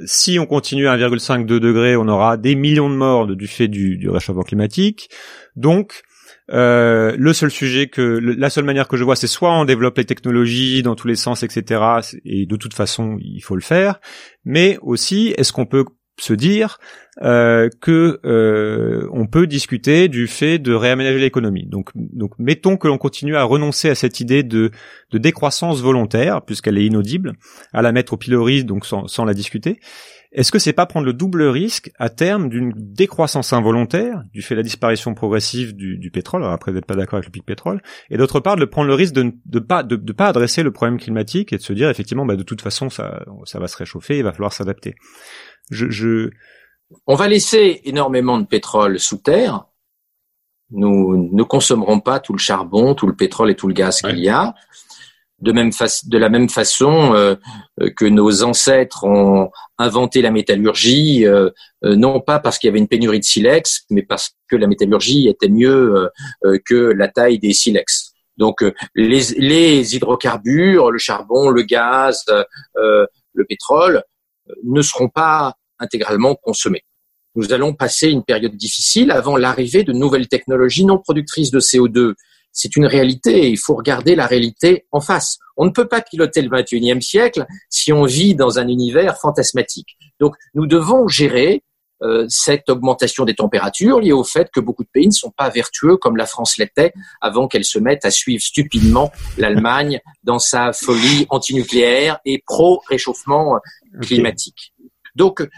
si 0.06 0.38
on 0.38 0.46
continue 0.46 0.88
à 0.88 0.96
1,5 0.96 1.44
degrés, 1.46 1.96
on 1.96 2.08
aura 2.08 2.36
des 2.36 2.54
millions 2.54 2.90
de 2.90 2.94
morts 2.94 3.26
du 3.26 3.46
fait 3.46 3.68
du, 3.68 3.98
du 3.98 4.08
réchauffement 4.08 4.42
climatique. 4.42 5.10
Donc 5.56 6.02
euh, 6.50 7.14
le 7.16 7.32
seul 7.32 7.50
sujet 7.50 7.86
que 7.86 8.02
la 8.02 8.50
seule 8.50 8.64
manière 8.64 8.88
que 8.88 8.96
je 8.96 9.04
vois, 9.04 9.16
c'est 9.16 9.26
soit 9.26 9.52
on 9.52 9.64
développe 9.64 9.96
les 9.96 10.04
technologies 10.04 10.82
dans 10.82 10.94
tous 10.94 11.08
les 11.08 11.16
sens, 11.16 11.42
etc. 11.42 11.82
Et 12.24 12.46
de 12.46 12.56
toute 12.56 12.74
façon, 12.74 13.16
il 13.20 13.40
faut 13.40 13.54
le 13.54 13.62
faire. 13.62 14.00
Mais 14.44 14.78
aussi, 14.82 15.34
est-ce 15.38 15.52
qu'on 15.52 15.66
peut 15.66 15.84
se 16.18 16.32
dire 16.32 16.78
euh, 17.20 17.68
que 17.80 18.20
euh, 18.24 19.06
on 19.12 19.26
peut 19.26 19.46
discuter 19.46 20.08
du 20.08 20.26
fait 20.26 20.58
de 20.58 20.72
réaménager 20.72 21.18
l'économie. 21.18 21.66
Donc, 21.66 21.90
donc 21.94 22.32
mettons 22.38 22.76
que 22.76 22.88
l'on 22.88 22.98
continue 22.98 23.36
à 23.36 23.44
renoncer 23.44 23.90
à 23.90 23.94
cette 23.94 24.20
idée 24.20 24.42
de, 24.42 24.70
décroissance 25.12 25.82
volontaire, 25.82 26.42
puisqu'elle 26.42 26.78
est 26.78 26.86
inaudible, 26.86 27.34
à 27.74 27.82
la 27.82 27.92
mettre 27.92 28.14
au 28.14 28.16
pilori, 28.16 28.64
donc 28.64 28.86
sans, 28.86 29.24
la 29.24 29.34
discuter. 29.34 29.78
Est-ce 30.32 30.50
que 30.50 30.58
c'est 30.58 30.72
pas 30.72 30.86
prendre 30.86 31.04
le 31.04 31.12
double 31.12 31.42
risque 31.42 31.90
à 31.98 32.08
terme 32.08 32.48
d'une 32.48 32.72
décroissance 32.74 33.52
involontaire 33.52 34.22
du 34.32 34.40
fait 34.40 34.54
de 34.54 34.60
la 34.60 34.62
disparition 34.62 35.12
progressive 35.12 35.76
du, 35.76 36.10
pétrole? 36.10 36.42
Alors 36.42 36.54
Après, 36.54 36.72
vous 36.72 36.76
n'êtes 36.76 36.86
pas 36.86 36.96
d'accord 36.96 37.18
avec 37.18 37.26
le 37.26 37.32
pic 37.32 37.44
pétrole, 37.44 37.82
et 38.08 38.16
d'autre 38.16 38.40
part 38.40 38.56
de 38.56 38.64
prendre 38.64 38.88
le 38.88 38.94
risque 38.94 39.12
de 39.12 39.24
ne 39.24 39.58
pas 40.12 40.26
adresser 40.26 40.62
le 40.62 40.70
problème 40.70 40.98
climatique 40.98 41.52
et 41.52 41.58
de 41.58 41.62
se 41.62 41.74
dire 41.74 41.90
effectivement, 41.90 42.24
bah, 42.24 42.36
de 42.36 42.42
toute 42.42 42.62
façon, 42.62 42.88
ça 42.88 43.24
va 43.52 43.68
se 43.68 43.76
réchauffer, 43.76 44.16
il 44.16 44.24
va 44.24 44.32
falloir 44.32 44.54
s'adapter. 44.54 44.94
On 47.06 47.14
va 47.14 47.28
laisser 47.28 47.80
énormément 47.84 48.38
de 48.38 48.46
pétrole 48.46 48.98
sous 48.98 49.16
terre. 49.16 49.64
Nous 50.70 51.28
ne 51.32 51.42
consommerons 51.42 52.00
pas 52.00 52.20
tout 52.20 52.32
le 52.32 52.38
charbon, 52.38 52.94
tout 52.94 53.06
le 53.06 53.14
pétrole 53.14 53.50
et 53.50 53.56
tout 53.56 53.68
le 53.68 53.74
gaz 53.74 54.00
qu'il 54.00 54.18
y 54.18 54.28
a 54.28 54.54
de, 55.42 56.18
la 56.18 56.28
même 56.28 56.48
façon 56.48 57.14
euh, 57.14 57.34
que 57.96 58.04
nos 58.04 58.42
ancêtres 58.42 59.04
ont 59.04 59.50
inventé 59.78 60.22
la 60.22 60.30
métallurgie, 60.30 61.26
euh, 61.26 61.50
euh, 61.84 61.96
non 61.96 62.20
pas 62.20 62.38
parce 62.38 62.58
qu'il 62.58 62.68
y 62.68 62.70
avait 62.70 62.78
une 62.78 62.88
pénurie 62.88 63.18
de 63.18 63.24
silex, 63.24 63.84
mais 63.90 64.02
parce 64.02 64.36
que 64.48 64.56
la 64.56 64.66
métallurgie 64.66 65.28
était 65.28 65.48
mieux 65.48 66.10
que 66.64 66.74
la 66.74 67.08
taille 67.08 67.38
des 67.38 67.52
silex. 67.52 68.12
Donc 68.36 68.64
les, 68.94 69.94
hydrocarbures, 69.94 70.90
le 70.90 70.98
charbon, 70.98 71.50
le 71.50 71.62
gaz, 71.62 72.24
le 72.74 73.44
pétrole 73.44 74.02
ne 74.64 74.82
seront 74.82 75.08
pas 75.08 75.54
intégralement 75.82 76.34
consommés. 76.34 76.84
Nous 77.34 77.52
allons 77.52 77.74
passer 77.74 78.08
une 78.08 78.24
période 78.24 78.56
difficile 78.56 79.10
avant 79.10 79.36
l'arrivée 79.36 79.84
de 79.84 79.92
nouvelles 79.92 80.28
technologies 80.28 80.84
non 80.84 80.98
productrices 80.98 81.50
de 81.50 81.60
CO2 81.60 82.14
c'est 82.52 82.76
une 82.76 82.86
réalité 82.86 83.46
et 83.46 83.48
il 83.48 83.58
faut 83.58 83.74
regarder 83.74 84.14
la 84.14 84.26
réalité 84.26 84.86
en 84.92 85.00
face. 85.00 85.38
On 85.56 85.64
ne 85.64 85.70
peut 85.70 85.88
pas 85.88 86.02
piloter 86.02 86.42
le 86.42 86.50
21e 86.50 87.00
siècle 87.00 87.46
si 87.70 87.92
on 87.92 88.04
vit 88.04 88.34
dans 88.34 88.58
un 88.58 88.68
univers 88.68 89.18
fantasmatique. 89.18 89.96
Donc 90.20 90.36
nous 90.54 90.66
devons 90.66 91.08
gérer 91.08 91.62
euh, 92.02 92.26
cette 92.28 92.68
augmentation 92.68 93.24
des 93.24 93.34
températures 93.34 94.00
liée 94.00 94.12
au 94.12 94.24
fait 94.24 94.50
que 94.52 94.60
beaucoup 94.60 94.82
de 94.82 94.88
pays 94.92 95.06
ne 95.06 95.12
sont 95.12 95.30
pas 95.30 95.48
vertueux 95.48 95.96
comme 95.96 96.16
la 96.16 96.26
France 96.26 96.58
l'était 96.58 96.92
avant 97.20 97.48
qu'elle 97.48 97.64
se 97.64 97.78
mette 97.78 98.04
à 98.04 98.10
suivre 98.10 98.42
stupidement 98.42 99.12
l'Allemagne 99.38 100.00
dans 100.24 100.38
sa 100.38 100.72
folie 100.72 101.26
antinucléaire 101.30 102.18
et 102.24 102.42
pro-réchauffement 102.44 103.60
climatique. 104.00 104.72
Donc 105.14 105.40
euh, 105.40 105.48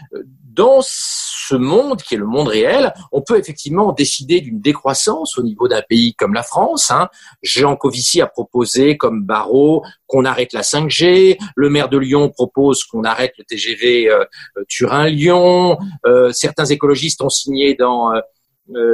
dans 0.55 0.79
ce 0.81 1.55
monde 1.55 2.01
qui 2.01 2.15
est 2.15 2.17
le 2.17 2.25
monde 2.25 2.47
réel, 2.47 2.93
on 3.11 3.21
peut 3.21 3.37
effectivement 3.37 3.91
décider 3.91 4.41
d'une 4.41 4.61
décroissance 4.61 5.37
au 5.37 5.43
niveau 5.43 5.67
d'un 5.67 5.81
pays 5.81 6.15
comme 6.15 6.33
la 6.33 6.43
France. 6.43 6.91
Hein. 6.91 7.09
Jean 7.43 7.75
Covici 7.75 8.21
a 8.21 8.27
proposé 8.27 8.97
comme 8.97 9.23
barreau 9.23 9.83
qu'on 10.07 10.25
arrête 10.25 10.53
la 10.53 10.61
5G. 10.61 11.37
Le 11.55 11.69
maire 11.69 11.89
de 11.89 11.97
Lyon 11.97 12.29
propose 12.29 12.83
qu'on 12.85 13.03
arrête 13.03 13.33
le 13.37 13.43
TGV 13.43 14.09
euh, 14.09 14.23
euh, 14.57 14.63
Turin-Lyon. 14.67 15.77
Euh, 16.05 16.31
certains 16.31 16.65
écologistes 16.65 17.21
ont 17.21 17.29
signé 17.29 17.75
dans 17.75 18.13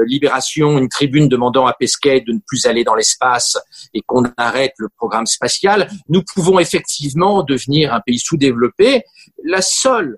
Libération 0.05 0.77
une 0.77 0.89
tribune 0.89 1.29
demandant 1.29 1.65
à 1.65 1.71
Pesquet 1.71 2.19
de 2.19 2.33
ne 2.33 2.39
plus 2.45 2.65
aller 2.65 2.83
dans 2.83 2.95
l'espace 2.95 3.57
et 3.93 4.01
qu'on 4.01 4.25
arrête 4.35 4.73
le 4.77 4.89
programme 4.89 5.25
spatial. 5.25 5.89
Nous 6.09 6.23
pouvons 6.23 6.59
effectivement 6.59 7.41
devenir 7.43 7.93
un 7.93 8.01
pays 8.01 8.19
sous-développé. 8.19 9.03
La 9.45 9.61
seule 9.61 10.17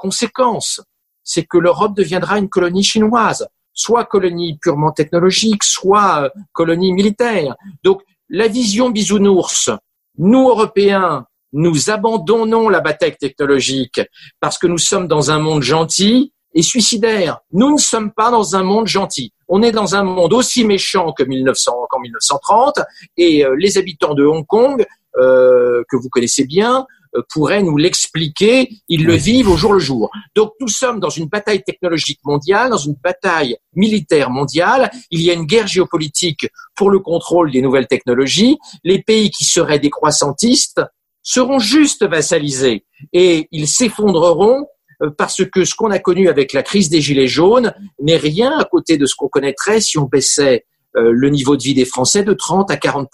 conséquence, 0.00 0.80
c'est 1.22 1.44
que 1.44 1.58
l'Europe 1.58 1.94
deviendra 1.94 2.38
une 2.38 2.48
colonie 2.48 2.82
chinoise, 2.82 3.46
soit 3.72 4.04
colonie 4.04 4.58
purement 4.58 4.92
technologique, 4.92 5.62
soit 5.62 6.24
euh, 6.24 6.28
colonie 6.52 6.92
militaire. 6.92 7.54
Donc 7.84 8.02
la 8.28 8.48
vision 8.48 8.90
bisounours, 8.90 9.70
nous 10.18 10.48
Européens, 10.48 11.26
nous 11.52 11.90
abandonnons 11.90 12.68
la 12.68 12.80
bataille 12.80 13.16
technologique 13.16 14.00
parce 14.40 14.56
que 14.58 14.66
nous 14.66 14.78
sommes 14.78 15.08
dans 15.08 15.30
un 15.30 15.38
monde 15.38 15.62
gentil 15.62 16.32
et 16.54 16.62
suicidaire. 16.62 17.40
Nous 17.52 17.72
ne 17.72 17.78
sommes 17.78 18.12
pas 18.12 18.30
dans 18.30 18.56
un 18.56 18.62
monde 18.62 18.86
gentil. 18.86 19.32
On 19.48 19.62
est 19.62 19.72
dans 19.72 19.94
un 19.94 20.02
monde 20.02 20.32
aussi 20.32 20.64
méchant 20.64 21.12
que 21.12 21.22
1900, 21.22 21.86
qu'en 21.90 22.00
1930 22.00 22.80
et 23.16 23.44
euh, 23.44 23.54
les 23.58 23.78
habitants 23.78 24.14
de 24.14 24.24
Hong 24.24 24.46
Kong, 24.46 24.84
euh, 25.18 25.82
que 25.88 25.96
vous 25.96 26.08
connaissez 26.08 26.44
bien, 26.44 26.86
pourraient 27.30 27.62
nous 27.62 27.76
l'expliquer. 27.76 28.68
Ils 28.88 29.04
le 29.04 29.14
vivent 29.14 29.48
au 29.48 29.56
jour 29.56 29.72
le 29.72 29.78
jour. 29.78 30.10
Donc 30.34 30.52
nous 30.60 30.68
sommes 30.68 31.00
dans 31.00 31.10
une 31.10 31.26
bataille 31.26 31.62
technologique 31.62 32.20
mondiale, 32.24 32.70
dans 32.70 32.76
une 32.76 32.96
bataille 33.02 33.56
militaire 33.74 34.30
mondiale. 34.30 34.90
Il 35.10 35.22
y 35.22 35.30
a 35.30 35.34
une 35.34 35.44
guerre 35.44 35.66
géopolitique 35.66 36.48
pour 36.74 36.90
le 36.90 37.00
contrôle 37.00 37.50
des 37.50 37.62
nouvelles 37.62 37.88
technologies. 37.88 38.58
Les 38.84 39.02
pays 39.02 39.30
qui 39.30 39.44
seraient 39.44 39.78
décroissantistes 39.78 40.80
seront 41.22 41.58
juste 41.58 42.06
vassalisés 42.06 42.84
et 43.12 43.48
ils 43.52 43.68
s'effondreront 43.68 44.66
euh, 45.02 45.10
parce 45.16 45.44
que 45.44 45.64
ce 45.64 45.74
qu'on 45.74 45.90
a 45.90 45.98
connu 45.98 46.28
avec 46.28 46.52
la 46.52 46.62
crise 46.62 46.88
des 46.88 47.00
Gilets 47.00 47.26
jaunes 47.26 47.74
n'est 48.00 48.16
rien 48.16 48.58
à 48.58 48.64
côté 48.64 48.96
de 48.96 49.06
ce 49.06 49.14
qu'on 49.14 49.28
connaîtrait 49.28 49.80
si 49.80 49.98
on 49.98 50.04
baissait 50.04 50.64
euh, 50.96 51.12
le 51.12 51.30
niveau 51.30 51.56
de 51.56 51.62
vie 51.62 51.74
des 51.74 51.84
Français 51.84 52.24
de 52.24 52.32
30 52.32 52.70
à 52.70 52.76
40 52.76 53.08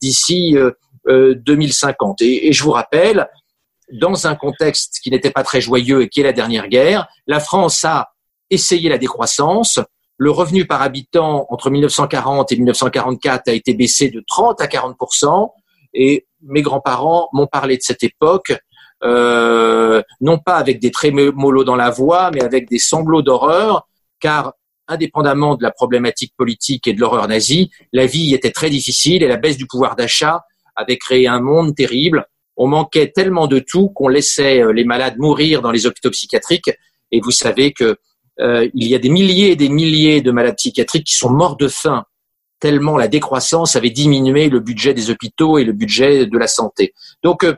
d'ici 0.00 0.56
2050. 1.08 2.22
Euh, 2.22 2.24
et, 2.24 2.52
je 2.52 2.62
vous 2.62 2.72
rappelle, 2.72 3.28
dans 3.92 4.26
un 4.26 4.34
contexte 4.34 5.00
qui 5.02 5.10
n'était 5.10 5.30
pas 5.30 5.42
très 5.42 5.60
joyeux 5.60 6.02
et 6.02 6.08
qui 6.08 6.20
est 6.20 6.24
la 6.24 6.32
dernière 6.32 6.68
guerre, 6.68 7.08
la 7.26 7.40
France 7.40 7.84
a 7.84 8.10
essayé 8.50 8.88
la 8.88 8.98
décroissance. 8.98 9.80
Le 10.16 10.30
revenu 10.30 10.66
par 10.66 10.82
habitant 10.82 11.46
entre 11.48 11.70
1940 11.70 12.52
et 12.52 12.56
1944 12.56 13.48
a 13.48 13.52
été 13.52 13.74
baissé 13.74 14.10
de 14.10 14.22
30 14.26 14.60
à 14.60 14.66
40% 14.66 15.50
et 15.94 16.26
mes 16.42 16.62
grands-parents 16.62 17.28
m'ont 17.32 17.46
parlé 17.46 17.76
de 17.76 17.82
cette 17.82 18.02
époque, 18.02 18.52
euh, 19.04 20.02
non 20.20 20.38
pas 20.38 20.56
avec 20.56 20.80
des 20.80 20.90
trémolos 20.90 21.64
dans 21.64 21.76
la 21.76 21.90
voix, 21.90 22.30
mais 22.32 22.42
avec 22.42 22.68
des 22.68 22.78
sanglots 22.78 23.22
d'horreur, 23.22 23.88
car 24.20 24.54
indépendamment 24.88 25.54
de 25.54 25.62
la 25.62 25.70
problématique 25.70 26.34
politique 26.36 26.86
et 26.88 26.94
de 26.94 27.00
l'horreur 27.00 27.28
nazie, 27.28 27.70
la 27.92 28.06
vie 28.06 28.34
était 28.34 28.50
très 28.50 28.70
difficile 28.70 29.22
et 29.22 29.28
la 29.28 29.36
baisse 29.36 29.56
du 29.56 29.66
pouvoir 29.66 29.96
d'achat 29.96 30.42
avait 30.78 30.96
créé 30.96 31.26
un 31.26 31.40
monde 31.40 31.74
terrible. 31.74 32.26
On 32.56 32.66
manquait 32.66 33.12
tellement 33.14 33.46
de 33.46 33.58
tout 33.58 33.90
qu'on 33.90 34.08
laissait 34.08 34.62
euh, 34.62 34.72
les 34.72 34.84
malades 34.84 35.18
mourir 35.18 35.60
dans 35.60 35.70
les 35.70 35.86
hôpitaux 35.86 36.10
psychiatriques. 36.10 36.70
Et 37.12 37.20
vous 37.20 37.30
savez 37.30 37.72
que 37.72 37.96
euh, 38.40 38.68
il 38.74 38.88
y 38.88 38.94
a 38.94 38.98
des 38.98 39.08
milliers 39.08 39.50
et 39.50 39.56
des 39.56 39.68
milliers 39.68 40.22
de 40.22 40.30
malades 40.30 40.56
psychiatriques 40.56 41.06
qui 41.06 41.14
sont 41.14 41.30
morts 41.30 41.56
de 41.56 41.68
faim 41.68 42.04
tellement 42.60 42.96
la 42.96 43.08
décroissance 43.08 43.76
avait 43.76 43.90
diminué 43.90 44.48
le 44.48 44.60
budget 44.60 44.94
des 44.94 45.10
hôpitaux 45.10 45.58
et 45.58 45.64
le 45.64 45.72
budget 45.72 46.26
de 46.26 46.38
la 46.38 46.46
santé. 46.46 46.92
Donc 47.22 47.44
euh, 47.44 47.54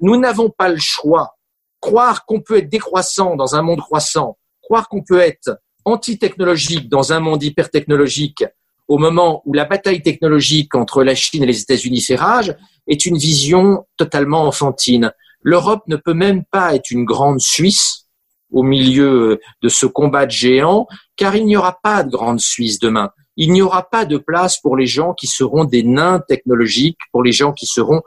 nous 0.00 0.16
n'avons 0.16 0.50
pas 0.50 0.68
le 0.68 0.78
choix. 0.78 1.36
Croire 1.80 2.24
qu'on 2.24 2.40
peut 2.40 2.58
être 2.58 2.68
décroissant 2.68 3.36
dans 3.36 3.56
un 3.56 3.62
monde 3.62 3.80
croissant, 3.80 4.38
croire 4.62 4.88
qu'on 4.88 5.02
peut 5.02 5.20
être 5.20 5.58
anti-technologique 5.84 6.88
dans 6.88 7.12
un 7.12 7.20
monde 7.20 7.42
hyper-technologique 7.42 8.44
au 8.88 8.98
moment 8.98 9.42
où 9.46 9.52
la 9.54 9.64
bataille 9.64 10.02
technologique 10.02 10.74
entre 10.74 11.02
la 11.02 11.14
Chine 11.14 11.42
et 11.42 11.46
les 11.46 11.60
États-Unis 11.60 12.02
fait 12.02 12.16
rage, 12.16 12.54
est 12.86 13.06
une 13.06 13.16
vision 13.16 13.86
totalement 13.96 14.44
enfantine. 14.44 15.12
L'Europe 15.42 15.84
ne 15.88 15.96
peut 15.96 16.14
même 16.14 16.44
pas 16.44 16.74
être 16.74 16.90
une 16.90 17.04
grande 17.04 17.40
Suisse 17.40 18.06
au 18.52 18.62
milieu 18.62 19.40
de 19.62 19.68
ce 19.68 19.86
combat 19.86 20.26
de 20.26 20.30
géants, 20.30 20.86
car 21.16 21.34
il 21.34 21.46
n'y 21.46 21.56
aura 21.56 21.78
pas 21.82 22.04
de 22.04 22.10
grande 22.10 22.40
Suisse 22.40 22.78
demain. 22.78 23.10
Il 23.36 23.52
n'y 23.52 23.62
aura 23.62 23.82
pas 23.88 24.04
de 24.04 24.16
place 24.16 24.60
pour 24.60 24.76
les 24.76 24.86
gens 24.86 25.12
qui 25.12 25.26
seront 25.26 25.64
des 25.64 25.82
nains 25.82 26.20
technologiques, 26.28 26.98
pour 27.10 27.22
les 27.22 27.32
gens 27.32 27.52
qui 27.52 27.66
seront, 27.66 28.02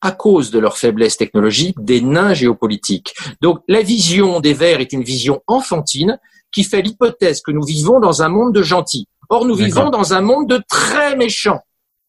à 0.00 0.12
cause 0.12 0.50
de 0.50 0.58
leur 0.58 0.78
faiblesse 0.78 1.16
technologique, 1.16 1.76
des 1.80 2.00
nains 2.00 2.32
géopolitiques. 2.32 3.14
Donc 3.42 3.60
la 3.68 3.82
vision 3.82 4.40
des 4.40 4.54
Verts 4.54 4.80
est 4.80 4.92
une 4.92 5.02
vision 5.02 5.42
enfantine 5.46 6.18
qui 6.52 6.64
fait 6.64 6.80
l'hypothèse 6.80 7.42
que 7.42 7.50
nous 7.50 7.64
vivons 7.64 8.00
dans 8.00 8.22
un 8.22 8.28
monde 8.28 8.54
de 8.54 8.62
gentils. 8.62 9.08
Or, 9.28 9.44
nous 9.44 9.54
vivons 9.54 9.90
dans 9.90 10.14
un 10.14 10.20
monde 10.20 10.48
de 10.48 10.62
très 10.68 11.16
méchants. 11.16 11.60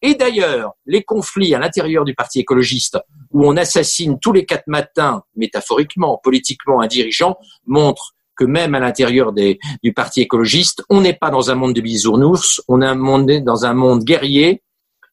Et 0.01 0.13
d'ailleurs, 0.13 0.73
les 0.85 1.03
conflits 1.03 1.55
à 1.55 1.59
l'intérieur 1.59 2.05
du 2.05 2.13
Parti 2.13 2.39
écologiste, 2.39 2.99
où 3.31 3.47
on 3.47 3.57
assassine 3.57 4.19
tous 4.19 4.31
les 4.31 4.45
quatre 4.45 4.67
matins, 4.67 5.23
métaphoriquement, 5.35 6.19
politiquement, 6.23 6.81
un 6.81 6.87
dirigeant, 6.87 7.37
montrent 7.65 8.13
que 8.35 8.45
même 8.45 8.75
à 8.75 8.79
l'intérieur 8.79 9.33
du 9.33 9.93
Parti 9.95 10.21
écologiste, 10.21 10.83
on 10.89 11.01
n'est 11.01 11.15
pas 11.15 11.31
dans 11.31 11.49
un 11.49 11.55
monde 11.55 11.73
de 11.73 11.81
bisounours, 11.81 12.61
on 12.67 12.81
est 12.81 12.85
un 12.85 12.95
monde, 12.95 13.31
dans 13.43 13.65
un 13.65 13.73
monde 13.73 14.03
guerrier, 14.03 14.61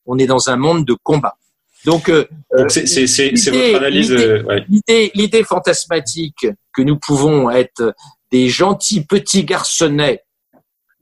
on 0.04 0.18
est 0.18 0.26
dans 0.26 0.50
un 0.50 0.56
monde 0.56 0.84
de 0.84 0.94
combat. 1.02 1.36
Donc, 1.86 2.08
euh, 2.08 2.26
c'est 2.68 3.50
votre 3.50 3.76
analyse. 3.76 4.12
L'idée 4.68 5.10
ouais. 5.14 5.44
fantasmatique 5.44 6.46
que 6.74 6.82
nous 6.82 6.98
pouvons 6.98 7.50
être 7.50 7.94
des 8.30 8.48
gentils 8.48 9.04
petits 9.04 9.44
garçonnets 9.44 10.22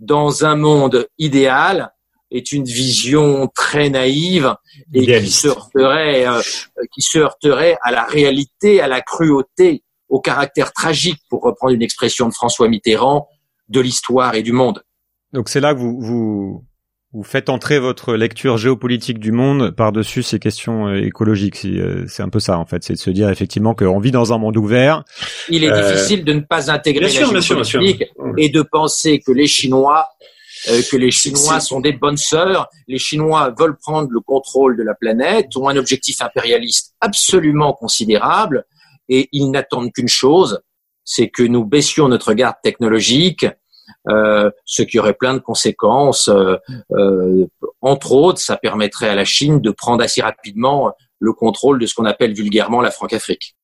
dans 0.03 0.45
un 0.45 0.57
monde 0.57 1.07
idéal 1.19 1.93
est 2.33 2.51
une 2.51 2.65
vision 2.65 3.49
très 3.55 3.89
naïve 3.89 4.55
et 4.93 5.07
qui 5.07 5.31
se 5.31 5.47
heurterait, 5.49 6.27
euh, 6.27 6.43
qui 6.93 7.03
se 7.03 7.19
heurterait 7.19 7.79
à 7.83 7.93
la 7.93 8.05
réalité, 8.05 8.81
à 8.81 8.89
la 8.89 9.01
cruauté, 9.01 9.85
au 10.09 10.21
caractère 10.21 10.73
tragique, 10.73 11.21
pour 11.31 11.43
reprendre 11.43 11.73
une 11.73 11.83
expression 11.83 12.29
de 12.29 12.35
François 12.35 12.69
Mitterrand, 12.69 13.29
de 13.69 13.81
l'histoire 13.81 14.35
et 14.35 14.43
du 14.43 14.53
monde. 14.53 14.83
Donc 15.33 15.49
c'est 15.49 15.61
là 15.61 15.73
que 15.73 15.79
vous, 15.79 16.01
vous 16.01 16.65
vous 17.15 17.25
faites 17.25 17.51
entrer 17.51 17.79
votre 17.79 18.15
lecture 18.15 18.57
géopolitique 18.57 19.19
du 19.19 19.33
monde 19.33 19.71
par-dessus 19.71 20.23
ces 20.23 20.39
questions 20.39 20.89
euh, 20.89 21.03
écologiques. 21.03 21.63
Euh, 21.67 22.07
c'est 22.09 22.23
un 22.23 22.31
peu 22.31 22.41
ça, 22.41 22.59
en 22.59 22.65
fait. 22.65 22.83
C'est 22.85 22.95
de 22.95 22.99
se 22.99 23.11
dire 23.11 23.29
effectivement 23.29 23.75
qu'on 23.75 23.99
vit 23.99 24.13
dans 24.13 24.33
un 24.33 24.39
monde 24.39 24.57
ouvert. 24.57 25.05
Il 25.51 25.63
est 25.63 25.71
euh, 25.71 25.93
difficile 25.93 26.25
de 26.25 26.33
ne 26.33 26.41
pas 26.41 26.71
intégrer 26.71 27.05
la 27.05 27.09
géopolitique 27.09 28.05
et 28.39 28.49
de 28.49 28.63
penser 28.63 29.21
que 29.21 29.33
les 29.33 29.47
Chinois 29.47 30.09
que 30.93 30.97
les 30.97 31.11
Chinois 31.11 31.59
sont 31.59 31.81
des 31.81 31.93
bonnes 31.93 32.17
sœurs. 32.17 32.69
Les 32.87 32.99
Chinois 32.99 33.53
veulent 33.59 33.77
prendre 33.77 34.09
le 34.13 34.21
contrôle 34.21 34.77
de 34.77 34.85
la 34.85 34.95
planète, 34.95 35.57
ont 35.57 35.69
un 35.69 35.77
objectif 35.77 36.23
impérialiste 36.23 36.95
absolument 37.01 37.73
considérable, 37.73 38.65
et 39.09 39.29
ils 39.33 39.51
n'attendent 39.51 39.93
qu'une 39.93 40.07
chose, 40.07 40.63
c'est 41.05 41.31
que 41.31 41.43
nous 41.43 41.65
baissions 41.65 42.07
notre 42.09 42.33
garde 42.33 42.55
technologique, 42.63 43.45
euh, 44.09 44.51
ce 44.65 44.83
qui 44.83 44.99
aurait 44.99 45.15
plein 45.15 45.35
de 45.35 45.39
conséquences. 45.39 46.29
Euh, 46.29 46.57
euh, 46.93 47.47
entre 47.81 48.13
autres, 48.13 48.39
ça 48.39 48.57
permettrait 48.57 49.09
à 49.09 49.15
la 49.15 49.25
Chine 49.25 49.61
de 49.61 49.71
prendre 49.71 50.03
assez 50.03 50.23
rapidement 50.23 50.93
le 51.19 51.33
contrôle 51.33 51.79
de 51.79 51.87
ce 51.87 51.95
qu'on 51.95 52.05
appelle 52.05 52.35
vulgairement 52.35 52.81
la 52.81 52.91
Franc-Afrique. 52.91 53.57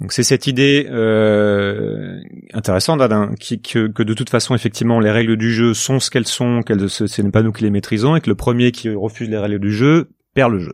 Donc 0.00 0.12
c'est 0.12 0.22
cette 0.22 0.46
idée 0.46 0.86
euh, 0.90 2.20
intéressante 2.54 3.02
Adin, 3.02 3.34
qui, 3.38 3.60
que, 3.60 3.86
que, 3.88 4.02
de 4.02 4.14
toute 4.14 4.30
façon 4.30 4.54
effectivement 4.54 4.98
les 4.98 5.10
règles 5.10 5.36
du 5.36 5.52
jeu 5.52 5.74
sont 5.74 6.00
ce 6.00 6.10
qu'elles 6.10 6.26
sont, 6.26 6.62
qu'elles 6.62 6.88
ce 6.88 7.20
n'est 7.20 7.30
pas 7.30 7.42
nous 7.42 7.52
qui 7.52 7.64
les 7.64 7.70
maîtrisons 7.70 8.16
et 8.16 8.22
que 8.22 8.30
le 8.30 8.34
premier 8.34 8.72
qui 8.72 8.88
refuse 8.88 9.28
les 9.28 9.36
règles 9.36 9.58
du 9.58 9.72
jeu 9.72 10.08
perd 10.34 10.52
le 10.52 10.60
jeu. 10.60 10.72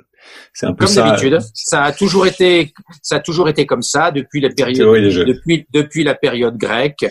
C'est 0.53 0.67
un 0.67 0.75
peu 0.75 0.87
comme 0.87 0.95
d'habitude. 0.95 1.39
Ça 1.55 1.83
a 1.83 1.93
toujours 1.93 2.27
été, 2.27 2.73
ça 3.03 3.17
a 3.17 3.21
toujours 3.21 3.49
été 3.49 3.67
comme 3.67 3.83
ça 3.83 4.11
depuis 4.11 4.41
la 4.41 4.51
période, 4.51 5.03
depuis 5.03 5.67
depuis 5.73 6.05
la 6.05 6.15
période 6.15 6.57
grecque. 6.57 7.07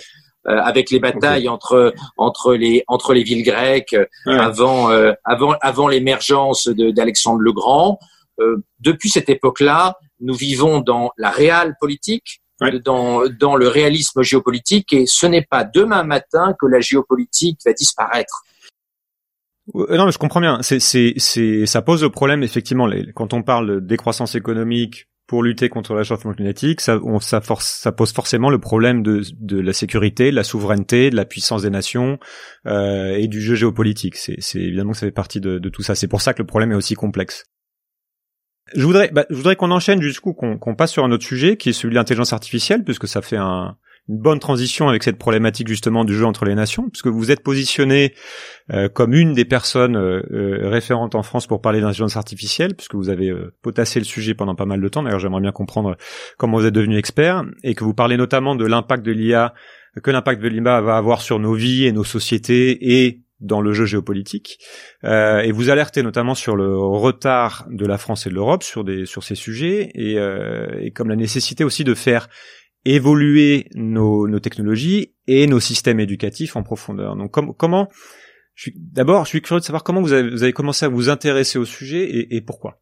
Euh, 0.47 0.59
avec 0.59 0.91
les 0.91 0.99
batailles 0.99 1.49
entre 1.49 1.91
entre 2.17 2.53
les 2.53 2.83
entre 2.87 3.15
les 3.15 3.23
villes 3.23 3.43
grecques 3.43 3.95
avant 4.27 4.91
euh, 4.91 5.11
avant 5.23 5.55
avant 5.59 5.87
l'émergence 5.87 6.67
d'Alexandre 6.67 7.39
le 7.39 7.51
Grand. 7.51 7.97
Euh, 8.39 8.57
depuis 8.79 9.09
cette 9.09 9.29
époque-là, 9.29 9.95
nous 10.19 10.35
vivons 10.35 10.81
dans 10.81 11.09
la 11.17 11.31
réelle 11.31 11.73
politique, 11.79 12.41
dans 12.83 13.27
dans 13.27 13.55
le 13.55 13.67
réalisme 13.67 14.21
géopolitique, 14.21 14.93
et 14.93 15.05
ce 15.07 15.25
n'est 15.25 15.47
pas 15.49 15.63
demain 15.63 16.03
matin 16.03 16.53
que 16.59 16.67
la 16.67 16.79
géopolitique 16.79 17.59
va 17.65 17.73
disparaître. 17.73 18.43
Non, 19.73 20.05
mais 20.05 20.11
je 20.11 20.19
comprends 20.19 20.41
bien. 20.41 20.59
C'est, 20.61 21.65
ça 21.65 21.81
pose 21.81 22.03
le 22.03 22.11
problème 22.11 22.43
effectivement. 22.43 22.87
quand 23.15 23.33
on 23.33 23.41
parle 23.41 23.67
de 23.67 23.79
décroissance 23.79 24.35
économique, 24.35 25.07
pour 25.27 25.41
lutter 25.41 25.69
contre 25.69 25.93
le 25.93 25.99
réchauffement 25.99 26.33
climatique, 26.33 26.81
ça, 26.81 26.99
ça, 27.21 27.41
force, 27.41 27.79
ça 27.81 27.91
pose 27.91 28.13
forcément 28.13 28.49
le 28.49 28.59
problème 28.59 29.01
de, 29.01 29.21
de 29.39 29.59
la 29.59 29.73
sécurité, 29.73 30.29
de 30.29 30.35
la 30.35 30.43
souveraineté, 30.43 31.09
de 31.09 31.15
la 31.15 31.25
puissance 31.25 31.63
des 31.63 31.69
nations 31.69 32.19
euh, 32.67 33.15
et 33.15 33.27
du 33.27 33.41
jeu 33.41 33.55
géopolitique. 33.55 34.17
C'est, 34.17 34.35
c'est 34.39 34.59
évidemment 34.59 34.91
que 34.91 34.97
ça 34.97 35.07
fait 35.07 35.11
partie 35.11 35.41
de, 35.41 35.57
de 35.57 35.69
tout 35.69 35.81
ça. 35.81 35.95
C'est 35.95 36.07
pour 36.07 36.21
ça 36.21 36.33
que 36.33 36.41
le 36.41 36.47
problème 36.47 36.71
est 36.71 36.75
aussi 36.75 36.93
complexe. 36.93 37.45
Je 38.73 38.85
voudrais, 38.85 39.09
bah, 39.11 39.25
je 39.29 39.35
voudrais 39.35 39.55
qu'on 39.55 39.71
enchaîne 39.71 40.01
jusqu'où 40.01 40.33
qu'on, 40.33 40.57
qu'on 40.57 40.75
passe 40.75 40.91
sur 40.91 41.03
un 41.03 41.11
autre 41.11 41.25
sujet 41.25 41.57
qui 41.57 41.69
est 41.69 41.73
celui 41.73 41.93
de 41.93 41.99
l'intelligence 41.99 42.33
artificielle, 42.33 42.83
puisque 42.83 43.07
ça 43.07 43.21
fait 43.21 43.37
un, 43.37 43.77
une 44.07 44.17
bonne 44.17 44.39
transition 44.39 44.87
avec 44.87 45.03
cette 45.03 45.17
problématique 45.17 45.67
justement 45.67 46.05
du 46.05 46.13
jeu 46.13 46.25
entre 46.25 46.45
les 46.45 46.55
nations, 46.55 46.89
puisque 46.89 47.07
vous 47.07 47.31
êtes 47.31 47.41
positionné 47.41 48.13
euh, 48.71 48.87
comme 48.87 49.13
une 49.13 49.33
des 49.33 49.45
personnes 49.45 49.95
euh, 49.95 50.21
euh, 50.31 50.69
référentes 50.69 51.15
en 51.15 51.23
France 51.23 51.47
pour 51.47 51.61
parler 51.61 51.81
d'intelligence 51.81 52.15
artificielle, 52.15 52.75
puisque 52.75 52.95
vous 52.95 53.09
avez 53.09 53.33
potassé 53.61 53.99
le 53.99 54.05
sujet 54.05 54.33
pendant 54.33 54.55
pas 54.55 54.65
mal 54.65 54.81
de 54.81 54.87
temps. 54.87 55.03
D'ailleurs, 55.03 55.19
j'aimerais 55.19 55.41
bien 55.41 55.51
comprendre 55.51 55.97
comment 56.37 56.57
vous 56.57 56.65
êtes 56.65 56.73
devenu 56.73 56.97
expert 56.97 57.43
et 57.63 57.73
que 57.73 57.83
vous 57.83 57.93
parlez 57.93 58.17
notamment 58.17 58.55
de 58.55 58.65
l'impact 58.65 59.03
de 59.03 59.11
l'IA, 59.11 59.53
que 60.03 60.11
l'impact 60.11 60.41
de 60.41 60.47
l'IA 60.47 60.81
va 60.81 60.97
avoir 60.97 61.21
sur 61.21 61.39
nos 61.39 61.53
vies 61.53 61.85
et 61.85 61.91
nos 61.91 62.03
sociétés 62.03 62.99
et 63.01 63.25
dans 63.39 63.61
le 63.61 63.73
jeu 63.73 63.85
géopolitique. 63.85 64.59
Euh, 65.03 65.39
et 65.39 65.51
vous 65.51 65.69
alertez 65.69 66.03
notamment 66.03 66.35
sur 66.35 66.55
le 66.55 66.77
retard 66.77 67.65
de 67.69 67.85
la 67.85 67.97
France 67.97 68.25
et 68.25 68.29
de 68.29 68.35
l'Europe 68.35 68.63
sur 68.63 68.83
des 68.83 69.05
sur 69.05 69.23
ces 69.23 69.35
sujets 69.35 69.91
et, 69.93 70.17
euh, 70.17 70.67
et 70.79 70.91
comme 70.91 71.09
la 71.09 71.15
nécessité 71.15 71.63
aussi 71.63 71.83
de 71.83 71.93
faire 71.93 72.29
évoluer 72.85 73.67
nos, 73.73 74.27
nos, 74.27 74.39
technologies 74.39 75.13
et 75.27 75.47
nos 75.47 75.59
systèmes 75.59 75.99
éducatifs 75.99 76.55
en 76.55 76.63
profondeur. 76.63 77.15
Donc 77.15 77.31
comment 77.31 77.89
d'abord, 78.75 79.25
je 79.25 79.29
suis 79.29 79.41
curieux 79.41 79.59
de 79.59 79.65
savoir 79.65 79.83
comment 79.83 80.01
vous 80.01 80.13
avez, 80.13 80.29
vous 80.29 80.43
avez, 80.43 80.53
commencé 80.53 80.85
à 80.85 80.89
vous 80.89 81.09
intéresser 81.09 81.59
au 81.59 81.65
sujet 81.65 82.03
et, 82.03 82.35
et 82.35 82.41
pourquoi. 82.41 82.79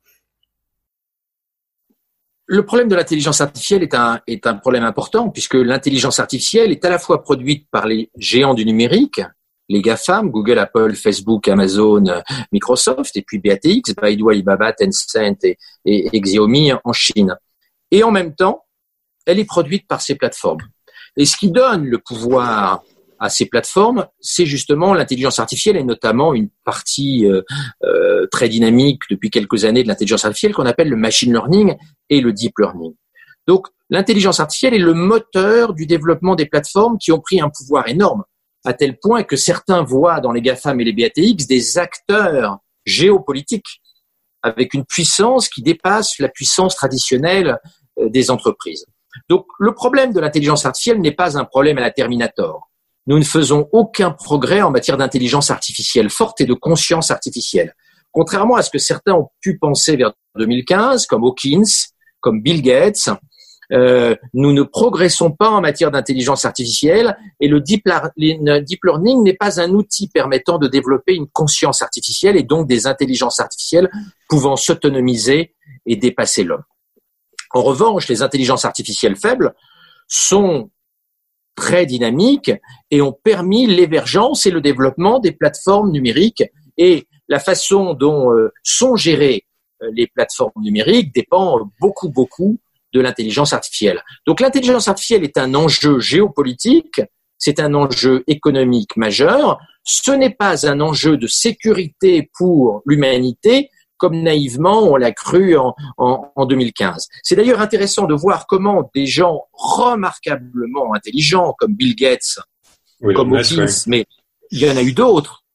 Le 2.45 2.65
problème 2.65 2.89
de 2.89 2.95
l'intelligence 2.95 3.41
artificielle 3.41 3.83
est 3.83 3.95
un, 3.95 4.19
est 4.27 4.45
un 4.45 4.55
problème 4.55 4.83
important 4.83 5.29
puisque 5.29 5.55
l'intelligence 5.55 6.19
artificielle 6.19 6.71
est 6.71 6.83
à 6.83 6.89
la 6.89 6.99
fois 6.99 7.23
produite 7.23 7.67
par 7.71 7.87
les 7.87 8.11
géants 8.17 8.53
du 8.53 8.65
numérique, 8.65 9.21
les 9.69 9.81
GAFAM, 9.81 10.29
Google, 10.29 10.59
Apple, 10.59 10.93
Facebook, 10.93 11.47
Amazon, 11.47 12.03
Microsoft, 12.51 13.15
et 13.15 13.21
puis 13.21 13.39
BATX, 13.39 13.95
Baidu, 13.95 14.29
Alibaba, 14.29 14.73
Tencent 14.73 15.15
et, 15.15 15.57
et 15.85 16.19
Xiaomi 16.19 16.73
en 16.83 16.93
Chine. 16.93 17.35
Et 17.89 18.03
en 18.03 18.11
même 18.11 18.35
temps, 18.35 18.62
elle 19.26 19.39
est 19.39 19.45
produite 19.45 19.88
par 19.88 20.01
ces 20.01 20.15
plateformes. 20.15 20.61
Et 21.17 21.26
ce 21.26 21.38
qui 21.38 21.51
donne 21.51 21.86
le 21.86 21.99
pouvoir 21.99 22.84
à 23.19 23.30
ces 23.30 23.45
plateformes, 23.45 24.07
c'est 24.19 24.45
justement 24.45 24.93
l'intelligence 24.93 25.39
artificielle 25.39 25.78
et 25.78 25.84
notamment 25.84 26.34
une 26.34 26.49
partie 26.65 27.26
euh, 27.26 27.41
euh, 27.84 28.28
très 28.32 28.49
dynamique 28.49 29.03
depuis 29.09 29.30
quelques 29.30 29.63
années 29.65 29.84
de 29.84 29.88
l'intelligence 29.88 30.26
artificielle 30.26 30.53
qu'on 30.53 30.65
appelle 30.65 30.89
le 30.89 30.97
machine 30.97 31.32
learning 31.32 31.76
et 32.09 32.19
le 32.19 32.34
deep 32.34 32.53
learning. 32.59 32.93
Donc 33.47 33.67
l'intelligence 33.89 34.39
artificielle 34.39 34.74
est 34.74 34.80
le 34.80 34.93
moteur 34.93 35.74
du 35.74 35.86
développement 35.86 36.36
des 36.36 36.45
plateformes 36.47 36.97
qui 36.97 37.11
ont 37.11 37.19
pris 37.19 37.39
un 37.39 37.49
pouvoir 37.49 37.88
énorme, 37.88 38.24
à 38.65 38.74
tel 38.74 38.97
point 38.99 39.24
que 39.24 39.36
certains 39.36 39.84
voient 39.84 40.19
dans 40.19 40.32
les 40.32 40.41
GAFAM 40.41 40.82
et 40.82 40.84
les 40.84 40.93
BATX 40.93 41.47
des 41.47 41.78
acteurs 41.78 42.57
géopolitiques 42.86 43.82
avec 44.41 44.74
une 44.74 44.86
puissance 44.86 45.47
qui 45.47 45.61
dépasse 45.61 46.19
la 46.19 46.28
puissance 46.28 46.76
traditionnelle 46.76 47.57
euh, 47.99 48.09
des 48.09 48.30
entreprises. 48.30 48.86
Donc 49.30 49.45
le 49.59 49.74
problème 49.74 50.14
de 50.14 50.20
l'intelligence 50.20 50.66
artificielle 50.66 51.01
n'est 51.01 51.11
pas 51.11 51.38
un 51.38 51.45
problème 51.45 51.78
à 51.78 51.82
la 51.82 51.91
Terminator. 51.91 52.70
Nous 53.07 53.20
ne 53.20 53.24
faisons 53.24 53.68
aucun 53.72 54.11
progrès 54.11 54.61
en 54.61 54.72
matière 54.72 54.97
d'intelligence 54.97 55.51
artificielle 55.51 56.09
forte 56.09 56.39
et 56.41 56.45
de 56.45 56.53
conscience 56.53 57.11
artificielle. 57.11 57.76
Contrairement 58.11 58.55
à 58.55 58.61
ce 58.61 58.70
que 58.70 58.78
certains 58.78 59.14
ont 59.14 59.30
pu 59.41 59.57
penser 59.57 59.97
vers 59.97 60.14
2015, 60.38 61.07
comme 61.07 61.24
Hawkins, 61.24 61.64
comme 62.22 62.41
Bill 62.41 62.61
Gates, 62.61 63.09
euh, 63.72 64.16
nous 64.34 64.51
ne 64.53 64.61
progressons 64.61 65.32
pas 65.32 65.49
en 65.49 65.61
matière 65.61 65.89
d'intelligence 65.89 66.45
artificielle 66.45 67.18
et 67.39 67.47
le 67.47 67.59
deep, 67.59 67.86
deep 68.18 68.84
learning 68.84 69.24
n'est 69.24 69.34
pas 69.34 69.59
un 69.59 69.72
outil 69.72 70.09
permettant 70.09 70.59
de 70.59 70.68
développer 70.68 71.16
une 71.16 71.28
conscience 71.28 71.82
artificielle 71.82 72.38
et 72.38 72.43
donc 72.43 72.68
des 72.68 72.88
intelligences 72.88 73.39
artificielles 73.39 73.89
pouvant 74.30 74.55
s'autonomiser 74.55 75.55
et 75.86 75.95
dépasser 75.95 76.43
l'homme. 76.43 76.64
En 77.53 77.61
revanche, 77.61 78.07
les 78.07 78.21
intelligences 78.21 78.65
artificielles 78.65 79.15
faibles 79.15 79.53
sont 80.07 80.69
très 81.55 81.85
dynamiques 81.85 82.51
et 82.89 83.01
ont 83.01 83.13
permis 83.13 83.67
l'émergence 83.67 84.45
et 84.45 84.51
le 84.51 84.61
développement 84.61 85.19
des 85.19 85.31
plateformes 85.31 85.91
numériques 85.91 86.43
et 86.77 87.07
la 87.27 87.39
façon 87.39 87.93
dont 87.93 88.33
euh, 88.33 88.51
sont 88.63 88.95
gérées 88.95 89.45
euh, 89.81 89.89
les 89.95 90.07
plateformes 90.07 90.51
numériques 90.61 91.13
dépend 91.13 91.59
beaucoup, 91.79 92.09
beaucoup 92.09 92.59
de 92.93 93.01
l'intelligence 93.01 93.53
artificielle. 93.53 94.03
Donc 94.25 94.39
l'intelligence 94.39 94.87
artificielle 94.87 95.23
est 95.23 95.37
un 95.37 95.53
enjeu 95.53 95.99
géopolitique, 95.99 97.01
c'est 97.37 97.59
un 97.59 97.73
enjeu 97.73 98.23
économique 98.27 98.95
majeur, 98.97 99.59
ce 99.83 100.11
n'est 100.11 100.33
pas 100.33 100.67
un 100.67 100.79
enjeu 100.79 101.17
de 101.17 101.27
sécurité 101.27 102.29
pour 102.37 102.81
l'humanité, 102.85 103.69
comme 104.03 104.21
naïvement 104.21 104.83
on 104.83 104.97
l'a 104.97 105.13
cru 105.13 105.55
en, 105.55 105.73
en, 105.97 106.45
2015. 106.45 107.07
C'est 107.23 107.37
d'ailleurs 107.37 107.61
intéressant 107.61 108.05
de 108.05 108.13
voir 108.13 108.47
comment 108.47 108.91
des 108.93 109.05
gens 109.05 109.45
remarquablement 109.53 110.93
intelligents 110.93 111.55
comme 111.57 111.73
Bill 111.73 111.95
Gates, 111.95 112.37
comme 113.15 113.33
Hawkins, 113.33 113.85
mais 113.87 114.05
il 114.51 114.59
y 114.59 114.69
en 114.69 114.75
a 114.75 114.81
eu 114.81 114.91
d'autres, 114.91 115.45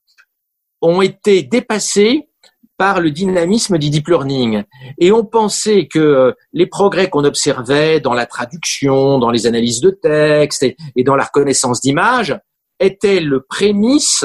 ont 0.81 1.03
été 1.03 1.43
dépassés 1.43 2.31
par 2.79 3.03
le 3.03 3.11
dynamisme 3.11 3.77
du 3.77 3.91
deep 3.91 4.09
learning. 4.09 4.63
Et 4.97 5.13
on 5.13 5.27
pensait 5.27 5.87
que 5.87 5.99
euh, 5.99 6.33
les 6.55 6.67
progrès 6.67 7.11
qu'on 7.11 7.25
observait 7.25 8.01
dans 8.01 8.15
la 8.15 8.25
traduction, 8.25 9.19
dans 9.19 9.31
les 9.31 9.47
analyses 9.47 9.83
de 9.83 9.91
texte 9.91 10.63
et, 10.63 11.05
dans 11.05 11.17
la 11.17 11.25
reconnaissance 11.25 11.83
d'images 11.83 12.35
étaient 12.81 13.21
le 13.21 13.43
prémisse 13.43 14.25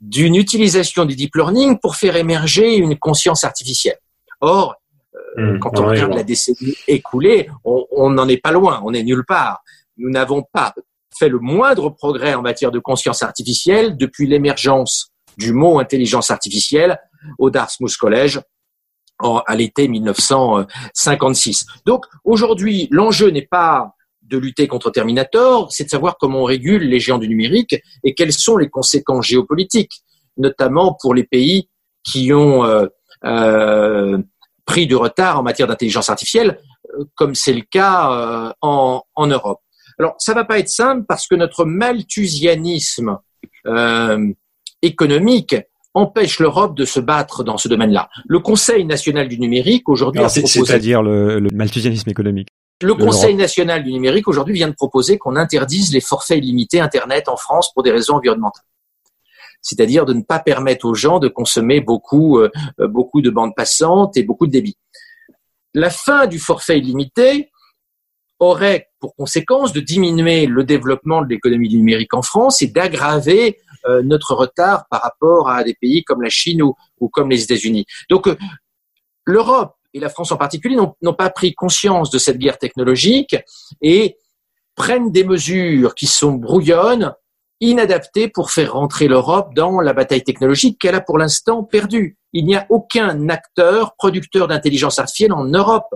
d'une 0.00 0.36
utilisation 0.36 1.04
du 1.04 1.16
deep 1.16 1.34
learning 1.34 1.78
pour 1.80 1.96
faire 1.96 2.16
émerger 2.16 2.76
une 2.76 2.98
conscience 2.98 3.44
artificielle. 3.44 3.98
Or, 4.40 4.76
euh, 5.38 5.54
hmm. 5.54 5.58
quand 5.58 5.78
on 5.78 5.88
regarde 5.88 6.14
la 6.14 6.22
décennie 6.22 6.76
écoulée, 6.86 7.48
on 7.64 8.10
n'en 8.10 8.28
est 8.28 8.36
pas 8.36 8.52
loin, 8.52 8.80
on 8.84 8.94
est 8.94 9.02
nulle 9.02 9.24
part. 9.26 9.62
Nous 9.96 10.10
n'avons 10.10 10.42
pas 10.52 10.74
fait 11.18 11.28
le 11.28 11.38
moindre 11.38 11.90
progrès 11.90 12.34
en 12.34 12.42
matière 12.42 12.70
de 12.70 12.78
conscience 12.78 13.22
artificielle 13.22 13.96
depuis 13.96 14.26
l'émergence 14.26 15.10
du 15.36 15.52
mot 15.52 15.78
intelligence 15.78 16.30
artificielle 16.30 16.98
au 17.38 17.50
Dartmouth 17.50 17.96
College 17.96 18.40
à 19.20 19.56
l'été 19.56 19.88
1956. 19.88 21.66
Donc 21.86 22.04
aujourd'hui, 22.24 22.88
l'enjeu 22.90 23.30
n'est 23.30 23.46
pas 23.46 23.94
de 24.28 24.38
lutter 24.38 24.68
contre 24.68 24.90
Terminator, 24.90 25.72
c'est 25.72 25.84
de 25.84 25.88
savoir 25.88 26.16
comment 26.18 26.40
on 26.40 26.44
régule 26.44 26.82
les 26.82 27.00
géants 27.00 27.18
du 27.18 27.28
numérique 27.28 27.76
et 28.04 28.14
quelles 28.14 28.32
sont 28.32 28.56
les 28.56 28.68
conséquences 28.68 29.26
géopolitiques, 29.26 30.02
notamment 30.36 30.96
pour 31.00 31.14
les 31.14 31.24
pays 31.24 31.68
qui 32.04 32.32
ont 32.32 32.64
euh, 32.64 32.86
euh, 33.24 34.18
pris 34.64 34.86
du 34.86 34.96
retard 34.96 35.38
en 35.38 35.42
matière 35.42 35.66
d'intelligence 35.66 36.10
artificielle, 36.10 36.58
euh, 36.98 37.04
comme 37.14 37.34
c'est 37.34 37.54
le 37.54 37.62
cas 37.62 38.54
en, 38.60 39.02
en, 39.14 39.26
Europe. 39.26 39.60
Alors, 39.98 40.14
ça 40.18 40.34
va 40.34 40.44
pas 40.44 40.58
être 40.58 40.68
simple 40.68 41.04
parce 41.08 41.26
que 41.26 41.34
notre 41.34 41.64
malthusianisme 41.64 43.18
économique 44.82 45.56
empêche 45.94 46.38
l'Europe 46.38 46.76
de 46.76 46.84
se 46.84 47.00
battre 47.00 47.42
dans 47.42 47.58
ce 47.58 47.66
domaine-là. 47.68 48.08
Le 48.26 48.38
Conseil 48.38 48.84
national 48.84 49.26
du 49.28 49.38
numérique 49.38 49.88
aujourd'hui 49.88 50.22
c'est-à-dire 50.28 51.02
le, 51.02 51.40
le 51.40 51.50
malthusianisme 51.52 52.08
économique. 52.08 52.48
Le 52.80 52.94
Conseil 52.94 53.34
national 53.34 53.82
du 53.82 53.92
numérique 53.92 54.28
aujourd'hui 54.28 54.54
vient 54.54 54.68
de 54.68 54.74
proposer 54.74 55.18
qu'on 55.18 55.34
interdise 55.34 55.92
les 55.92 56.00
forfaits 56.00 56.38
illimités 56.38 56.80
Internet 56.80 57.28
en 57.28 57.36
France 57.36 57.72
pour 57.72 57.82
des 57.82 57.90
raisons 57.90 58.14
environnementales. 58.14 58.64
C'est-à-dire 59.62 60.04
de 60.04 60.12
ne 60.12 60.22
pas 60.22 60.38
permettre 60.38 60.86
aux 60.86 60.94
gens 60.94 61.18
de 61.18 61.26
consommer 61.26 61.80
beaucoup, 61.80 62.38
euh, 62.38 62.50
beaucoup 62.78 63.20
de 63.20 63.30
bandes 63.30 63.54
passantes 63.56 64.16
et 64.16 64.22
beaucoup 64.22 64.46
de 64.46 64.52
débit. 64.52 64.76
La 65.74 65.90
fin 65.90 66.26
du 66.26 66.38
forfait 66.38 66.78
illimité 66.78 67.50
aurait 68.38 68.88
pour 69.00 69.14
conséquence 69.16 69.72
de 69.72 69.80
diminuer 69.80 70.46
le 70.46 70.64
développement 70.64 71.22
de 71.22 71.28
l'économie 71.28 71.68
du 71.68 71.78
numérique 71.78 72.14
en 72.14 72.22
France 72.22 72.62
et 72.62 72.68
d'aggraver 72.68 73.58
euh, 73.86 74.02
notre 74.02 74.34
retard 74.34 74.86
par 74.90 75.02
rapport 75.02 75.48
à 75.48 75.64
des 75.64 75.74
pays 75.74 76.04
comme 76.04 76.22
la 76.22 76.30
Chine 76.30 76.62
ou, 76.62 76.74
comme 77.08 77.30
les 77.30 77.42
États-Unis. 77.42 77.84
Donc 78.08 78.28
euh, 78.28 78.36
l'Europe 79.24 79.74
et 79.94 80.00
la 80.00 80.08
France 80.08 80.32
en 80.32 80.36
particulier 80.36 80.76
n'ont 80.76 81.14
pas 81.14 81.30
pris 81.30 81.54
conscience 81.54 82.10
de 82.10 82.18
cette 82.18 82.38
guerre 82.38 82.58
technologique 82.58 83.36
et 83.80 84.16
prennent 84.74 85.10
des 85.10 85.24
mesures 85.24 85.94
qui 85.94 86.06
sont 86.06 86.32
brouillonnes, 86.32 87.12
inadaptées 87.60 88.28
pour 88.28 88.50
faire 88.50 88.74
rentrer 88.74 89.08
l'Europe 89.08 89.54
dans 89.54 89.80
la 89.80 89.92
bataille 89.92 90.22
technologique 90.22 90.78
qu'elle 90.78 90.94
a 90.94 91.00
pour 91.00 91.18
l'instant 91.18 91.64
perdue. 91.64 92.16
Il 92.32 92.46
n'y 92.46 92.54
a 92.54 92.66
aucun 92.70 93.28
acteur 93.28 93.94
producteur 93.96 94.46
d'intelligence 94.46 94.98
artificielle 94.98 95.32
en 95.32 95.44
Europe. 95.44 95.92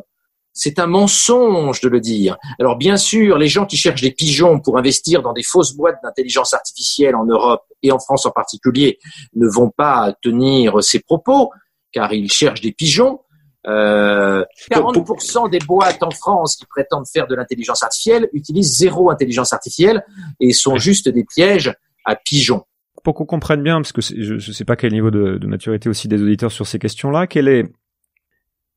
C'est 0.53 0.79
un 0.79 0.87
mensonge 0.87 1.81
de 1.81 1.89
le 1.89 2.01
dire. 2.01 2.37
Alors 2.59 2.77
bien 2.77 2.97
sûr, 2.97 3.39
les 3.39 3.47
gens 3.47 3.65
qui 3.65 3.77
cherchent 3.77 4.03
des 4.03 4.11
pigeons 4.11 4.61
pour 4.61 4.77
investir 4.77 5.23
dans 5.23 5.33
des 5.33 5.45
fausses 5.45 5.75
boîtes 5.75 5.99
d'intelligence 6.03 6.53
artificielle 6.53 7.15
en 7.15 7.25
Europe 7.25 7.63
et 7.83 7.93
en 7.93 7.99
France 7.99 8.27
en 8.27 8.33
particulier 8.33 8.99
ne 9.35 9.47
vont 9.47 9.71
pas 9.71 10.15
tenir 10.21 10.83
ces 10.83 11.01
propos 11.01 11.51
car 11.93 12.13
ils 12.13 12.31
cherchent 12.31 12.61
des 12.61 12.73
pigeons. 12.73 13.21
Euh, 13.67 14.45
40% 14.71 15.49
des 15.51 15.61
boîtes 15.61 16.03
en 16.03 16.11
France 16.11 16.57
qui 16.57 16.67
prétendent 16.67 17.07
faire 17.07 17.27
de 17.29 17.35
l'intelligence 17.35 17.83
artificielle 17.83 18.29
utilisent 18.33 18.77
zéro 18.77 19.11
intelligence 19.11 19.53
artificielle 19.53 20.05
et 20.41 20.53
sont 20.53 20.77
juste 20.77 21.09
des 21.09 21.25
pièges 21.25 21.73
à 22.05 22.17
pigeons. 22.17 22.65
Pour 23.05 23.15
qu'on 23.15 23.25
comprenne 23.25 23.63
bien, 23.63 23.81
parce 23.81 23.93
que 23.93 24.01
je 24.01 24.35
ne 24.35 24.39
sais 24.39 24.65
pas 24.65 24.77
quel 24.77 24.93
niveau 24.93 25.11
de, 25.11 25.39
de 25.39 25.47
maturité 25.47 25.89
aussi 25.89 26.09
des 26.09 26.21
auditeurs 26.21 26.53
sur 26.53 26.67
ces 26.67 26.79
questions-là, 26.79 27.27
quel 27.27 27.49
est 27.49 27.67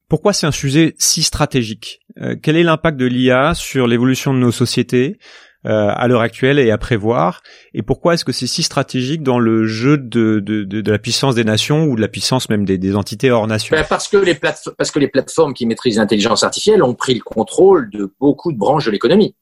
pourquoi 0.07 0.33
c'est 0.33 0.45
un 0.45 0.51
sujet 0.51 0.93
si 0.99 1.23
stratégique? 1.23 2.01
Euh, 2.21 2.35
Quel 2.41 2.55
est 2.55 2.63
l'impact 2.63 2.97
de 2.97 3.05
l'IA 3.05 3.53
sur 3.55 3.87
l'évolution 3.87 4.33
de 4.33 4.39
nos 4.39 4.51
sociétés? 4.51 5.17
Euh, 5.65 5.91
à 5.93 6.07
l'heure 6.07 6.21
actuelle 6.21 6.59
et 6.59 6.71
à 6.71 6.77
prévoir. 6.77 7.41
Et 7.73 7.81
pourquoi 7.81 8.13
est-ce 8.13 8.25
que 8.25 8.31
c'est 8.31 8.47
si 8.47 8.63
stratégique 8.63 9.23
dans 9.23 9.39
le 9.39 9.65
jeu 9.65 9.97
de, 9.97 10.39
de, 10.39 10.63
de, 10.63 10.91
la 10.91 10.99
puissance 10.99 11.35
des 11.35 11.43
nations 11.43 11.85
ou 11.85 11.95
de 11.95 12.01
la 12.01 12.07
puissance 12.07 12.49
même 12.49 12.65
des, 12.65 12.77
des 12.77 12.95
entités 12.95 13.31
hors 13.31 13.47
nation 13.47 13.75
ben 13.75 13.85
parce, 13.87 14.07
que 14.07 14.17
les 14.17 14.35
parce 14.35 14.91
que 14.91 14.99
les 14.99 15.07
plateformes 15.07 15.53
qui 15.53 15.65
maîtrisent 15.65 15.97
l'intelligence 15.97 16.43
artificielle 16.43 16.83
ont 16.83 16.93
pris 16.93 17.15
le 17.15 17.21
contrôle 17.21 17.89
de 17.89 18.13
beaucoup 18.19 18.51
de 18.51 18.57
branches 18.57 18.85
de 18.85 18.91
l'économie. 18.91 19.35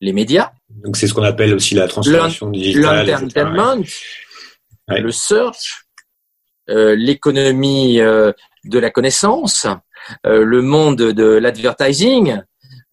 Les 0.00 0.12
médias. 0.12 0.50
Donc 0.84 0.96
c'est 0.96 1.06
ce 1.06 1.14
qu'on 1.14 1.22
appelle 1.22 1.54
aussi 1.54 1.74
la 1.74 1.88
transformation 1.88 2.50
digitale. 2.50 3.06
L'entertainment, 3.06 3.82
le 4.88 5.10
search, 5.10 5.86
euh, 6.68 6.94
l'économie 6.96 8.00
euh, 8.00 8.32
de 8.64 8.78
la 8.78 8.90
connaissance, 8.90 9.66
euh, 10.26 10.44
le 10.44 10.62
monde 10.62 10.96
de 10.96 11.24
l'advertising, 11.24 12.40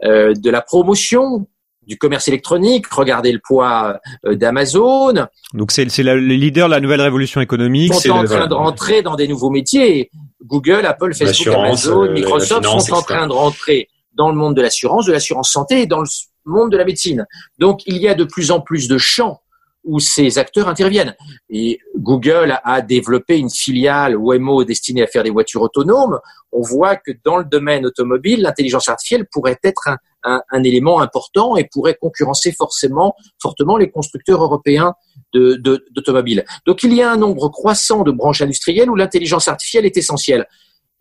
euh, 0.04 0.34
de 0.34 0.50
la 0.50 0.62
promotion, 0.62 1.48
du 1.88 1.98
commerce 1.98 2.28
électronique, 2.28 2.88
regardez 2.88 3.32
le 3.32 3.40
poids 3.40 4.00
euh, 4.26 4.36
d'Amazon. 4.36 5.28
Donc 5.54 5.72
c'est 5.72 5.86
les 5.86 6.38
leaders 6.38 6.68
de 6.68 6.74
la 6.74 6.80
nouvelle 6.80 7.02
révolution 7.02 7.42
économique. 7.42 7.94
Sont 7.94 8.12
en 8.12 8.24
train 8.24 8.48
de 8.48 8.54
rentrer 8.54 9.02
dans 9.02 9.16
des 9.16 9.28
nouveaux 9.28 9.50
métiers. 9.50 10.10
Google, 10.46 10.86
Apple, 10.86 11.14
Facebook, 11.14 11.54
Amazon, 11.54 12.12
Microsoft 12.12 12.66
sont 12.66 12.94
en 12.94 13.02
train 13.02 13.28
de 13.28 13.34
rentrer 13.34 13.90
dans 14.16 14.30
le 14.30 14.36
monde 14.36 14.56
de 14.56 14.62
l'assurance, 14.62 15.06
de 15.06 15.12
l'assurance 15.12 15.52
santé 15.52 15.82
et 15.82 15.88
dans 15.88 16.02
le 16.02 16.08
monde 16.46 16.72
de 16.72 16.78
la 16.78 16.86
médecine. 16.86 17.26
Donc 17.60 17.82
il 17.86 17.98
y 17.98 18.08
a 18.08 18.14
de 18.14 18.24
plus 18.24 18.52
en 18.52 18.60
plus 18.60 18.88
de 18.88 18.98
champs 18.98 19.42
où 19.84 20.00
ces 20.00 20.38
acteurs 20.38 20.68
interviennent. 20.68 21.16
Et 21.50 21.80
Google 21.98 22.60
a 22.64 22.82
développé 22.82 23.38
une 23.38 23.50
filiale 23.50 24.16
Waymo 24.16 24.64
destinée 24.64 25.04
à 25.04 25.08
faire 25.08 25.24
des 25.24 25.30
voitures 25.30 25.62
autonomes. 25.62 26.20
On 26.52 26.62
voit 26.62 26.96
que 26.96 27.12
dans 27.24 27.38
le 27.38 27.46
domaine 27.46 27.86
automobile, 27.86 28.42
l'intelligence 28.42 28.88
artificielle 28.88 29.28
pourrait 29.32 29.60
être 29.64 29.90
un, 30.24 30.64
élément 30.64 31.02
important 31.02 31.58
et 31.58 31.68
pourrait 31.70 31.98
concurrencer 32.00 32.54
forcément 32.54 33.14
fortement 33.42 33.76
les 33.76 33.92
constructeurs 33.92 34.42
européens 34.42 34.94
d'automobiles. 35.34 36.46
Donc 36.66 36.84
il 36.84 36.94
y 36.94 37.02
a 37.02 37.12
un 37.12 37.18
nombre 37.18 37.50
croissant 37.50 38.04
de 38.04 38.12
branches 38.12 38.42
industrielles 38.42 38.90
où 38.90 38.96
l'intelligence 38.96 39.50
artificielle 39.50 39.86
est 39.86 39.98
essentielle. 39.98 40.48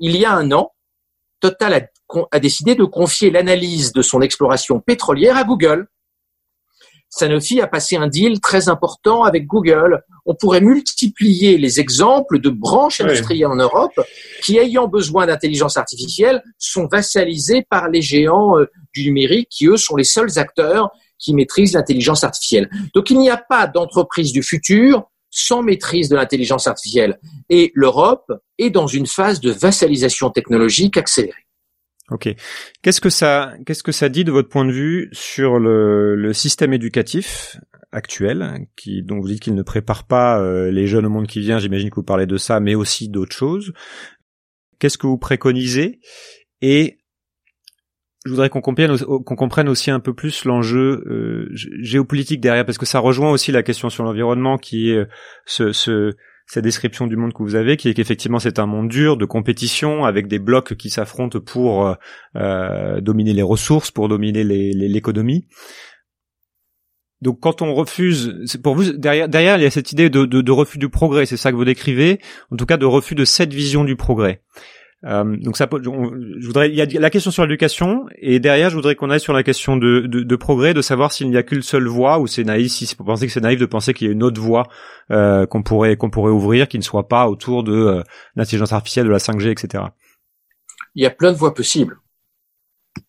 Il 0.00 0.16
y 0.16 0.24
a 0.24 0.32
un 0.32 0.50
an, 0.50 0.72
Total 1.42 1.88
a 2.30 2.38
décidé 2.38 2.76
de 2.76 2.84
confier 2.84 3.32
l'analyse 3.32 3.92
de 3.92 4.00
son 4.00 4.20
exploration 4.20 4.78
pétrolière 4.78 5.36
à 5.36 5.42
Google 5.42 5.88
Sanofi 7.12 7.60
a 7.60 7.66
passé 7.66 7.96
un 7.96 8.08
deal 8.08 8.40
très 8.40 8.70
important 8.70 9.22
avec 9.22 9.46
Google. 9.46 10.02
On 10.24 10.34
pourrait 10.34 10.62
multiplier 10.62 11.58
les 11.58 11.78
exemples 11.78 12.40
de 12.40 12.48
branches 12.48 13.02
industrielles 13.02 13.48
en 13.48 13.56
Europe 13.56 14.00
qui, 14.42 14.56
ayant 14.56 14.88
besoin 14.88 15.26
d'intelligence 15.26 15.76
artificielle, 15.76 16.42
sont 16.58 16.86
vassalisées 16.86 17.66
par 17.68 17.90
les 17.90 18.00
géants 18.00 18.58
euh, 18.58 18.66
du 18.94 19.04
numérique 19.04 19.48
qui, 19.50 19.66
eux, 19.66 19.76
sont 19.76 19.96
les 19.96 20.04
seuls 20.04 20.38
acteurs 20.38 20.90
qui 21.18 21.34
maîtrisent 21.34 21.74
l'intelligence 21.74 22.24
artificielle. 22.24 22.70
Donc 22.94 23.10
il 23.10 23.18
n'y 23.18 23.30
a 23.30 23.36
pas 23.36 23.66
d'entreprise 23.66 24.32
du 24.32 24.42
futur 24.42 25.04
sans 25.30 25.62
maîtrise 25.62 26.08
de 26.08 26.16
l'intelligence 26.16 26.66
artificielle. 26.66 27.20
Et 27.50 27.72
l'Europe 27.74 28.32
est 28.58 28.70
dans 28.70 28.86
une 28.86 29.06
phase 29.06 29.40
de 29.40 29.50
vassalisation 29.50 30.30
technologique 30.30 30.96
accélérée. 30.96 31.46
Ok. 32.12 32.28
Qu'est-ce 32.82 33.00
que 33.00 33.10
ça, 33.10 33.54
qu'est-ce 33.64 33.82
que 33.82 33.92
ça 33.92 34.08
dit 34.08 34.24
de 34.24 34.32
votre 34.32 34.48
point 34.48 34.64
de 34.64 34.72
vue 34.72 35.08
sur 35.12 35.58
le, 35.58 36.14
le 36.14 36.32
système 36.32 36.72
éducatif 36.72 37.56
actuel, 37.90 38.66
qui, 38.76 39.02
dont 39.02 39.20
vous 39.20 39.28
dites 39.28 39.40
qu'il 39.40 39.54
ne 39.54 39.62
prépare 39.62 40.04
pas 40.04 40.40
euh, 40.40 40.70
les 40.70 40.86
jeunes 40.86 41.06
au 41.06 41.10
monde 41.10 41.26
qui 41.26 41.40
vient. 41.40 41.58
J'imagine 41.58 41.90
que 41.90 41.96
vous 41.96 42.02
parlez 42.02 42.26
de 42.26 42.36
ça, 42.36 42.58
mais 42.60 42.74
aussi 42.74 43.08
d'autres 43.08 43.36
choses. 43.36 43.72
Qu'est-ce 44.78 44.98
que 44.98 45.06
vous 45.06 45.18
préconisez? 45.18 46.00
Et 46.62 46.98
je 48.24 48.30
voudrais 48.30 48.48
qu'on 48.48 48.60
comprenne, 48.60 49.68
aussi 49.68 49.90
un 49.90 50.00
peu 50.00 50.14
plus 50.14 50.44
l'enjeu 50.44 51.04
euh, 51.06 51.48
géopolitique 51.52 52.40
derrière, 52.40 52.64
parce 52.64 52.78
que 52.78 52.86
ça 52.86 52.98
rejoint 52.98 53.30
aussi 53.30 53.52
la 53.52 53.62
question 53.62 53.90
sur 53.90 54.04
l'environnement, 54.04 54.58
qui 54.58 54.90
est 54.90 54.96
euh, 54.96 55.72
ce 55.72 56.12
cette 56.52 56.64
description 56.64 57.06
du 57.06 57.16
monde 57.16 57.32
que 57.32 57.42
vous 57.42 57.54
avez, 57.54 57.78
qui 57.78 57.88
est 57.88 57.94
qu'effectivement 57.94 58.38
c'est 58.38 58.58
un 58.58 58.66
monde 58.66 58.90
dur 58.90 59.16
de 59.16 59.24
compétition 59.24 60.04
avec 60.04 60.28
des 60.28 60.38
blocs 60.38 60.74
qui 60.74 60.90
s'affrontent 60.90 61.40
pour 61.40 61.86
euh, 61.86 61.94
euh 62.36 63.00
dominer 63.00 63.32
les 63.32 63.40
ressources, 63.40 63.90
pour 63.90 64.06
dominer 64.06 64.44
l'économie. 64.44 65.46
Donc 67.22 67.40
quand 67.40 67.62
on 67.62 67.72
refuse, 67.72 68.58
pour 68.62 68.74
vous 68.74 68.92
derrière, 68.92 69.30
derrière 69.30 69.56
il 69.56 69.62
y 69.62 69.66
a 69.66 69.70
cette 69.70 69.92
idée 69.92 70.10
de, 70.10 70.26
de, 70.26 70.42
de 70.42 70.52
refus 70.52 70.76
du 70.76 70.90
progrès, 70.90 71.24
c'est 71.24 71.38
ça 71.38 71.52
que 71.52 71.56
vous 71.56 71.64
décrivez, 71.64 72.20
en 72.50 72.56
tout 72.56 72.66
cas 72.66 72.76
de 72.76 72.84
refus 72.84 73.14
de 73.14 73.24
cette 73.24 73.54
vision 73.54 73.82
du 73.82 73.96
progrès. 73.96 74.42
Euh, 75.04 75.36
donc 75.36 75.56
ça, 75.56 75.68
je 75.72 76.46
voudrais, 76.46 76.68
il 76.68 76.76
y 76.76 76.80
a 76.80 77.00
la 77.00 77.10
question 77.10 77.32
sur 77.32 77.44
l'éducation 77.44 78.06
et 78.16 78.38
derrière, 78.38 78.70
je 78.70 78.76
voudrais 78.76 78.94
qu'on 78.94 79.10
aille 79.10 79.20
sur 79.20 79.32
la 79.32 79.42
question 79.42 79.76
de, 79.76 80.00
de, 80.00 80.22
de 80.22 80.36
progrès, 80.36 80.74
de 80.74 80.82
savoir 80.82 81.12
s'il 81.12 81.28
n'y 81.28 81.36
a 81.36 81.42
qu'une 81.42 81.62
seule 81.62 81.88
voie 81.88 82.20
ou 82.20 82.28
c'est 82.28 82.44
naïf, 82.44 82.70
si 82.70 82.94
vous 82.96 83.04
pensez 83.04 83.26
que 83.26 83.32
c'est 83.32 83.40
naïf 83.40 83.58
de 83.58 83.66
penser 83.66 83.94
qu'il 83.94 84.06
y 84.06 84.10
a 84.10 84.12
une 84.12 84.22
autre 84.22 84.40
voie 84.40 84.68
euh, 85.10 85.44
qu'on 85.46 85.62
pourrait 85.62 85.96
qu'on 85.96 86.10
pourrait 86.10 86.30
ouvrir, 86.30 86.68
qui 86.68 86.78
ne 86.78 86.84
soit 86.84 87.08
pas 87.08 87.28
autour 87.28 87.64
de 87.64 87.72
euh, 87.72 88.02
l'intelligence 88.36 88.72
artificielle, 88.72 89.06
de 89.06 89.10
la 89.10 89.18
5G, 89.18 89.50
etc. 89.50 89.84
Il 90.94 91.02
y 91.02 91.06
a 91.06 91.10
plein 91.10 91.32
de 91.32 91.36
voies 91.36 91.54
possibles. 91.54 91.98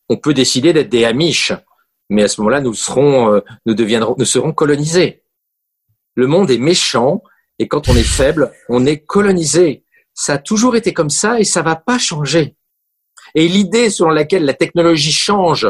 On 0.09 0.17
peut 0.17 0.33
décider 0.33 0.73
d'être 0.73 0.89
des 0.89 1.05
Amish, 1.05 1.53
mais 2.09 2.23
à 2.23 2.27
ce 2.27 2.41
moment-là, 2.41 2.61
nous 2.61 2.73
serons, 2.73 3.35
euh, 3.35 3.41
nous 3.65 3.75
deviendrons, 3.75 4.15
nous 4.17 4.25
serons 4.25 4.51
colonisés. 4.51 5.23
Le 6.15 6.25
monde 6.25 6.49
est 6.49 6.57
méchant 6.57 7.21
et 7.59 7.67
quand 7.67 7.87
on 7.87 7.95
est 7.95 8.03
faible, 8.03 8.51
on 8.69 8.85
est 8.85 8.99
colonisé. 8.99 9.82
Ça 10.14 10.34
a 10.34 10.38
toujours 10.38 10.76
été 10.76 10.93
comme 10.93 11.09
ça 11.09 11.39
et 11.39 11.43
ça 11.43 11.61
va 11.61 11.76
pas 11.76 11.97
changer. 11.97 12.55
Et 13.36 13.47
l'idée 13.47 13.89
selon 13.89 14.09
laquelle 14.09 14.45
la 14.45 14.53
technologie 14.53 15.11
change 15.11 15.68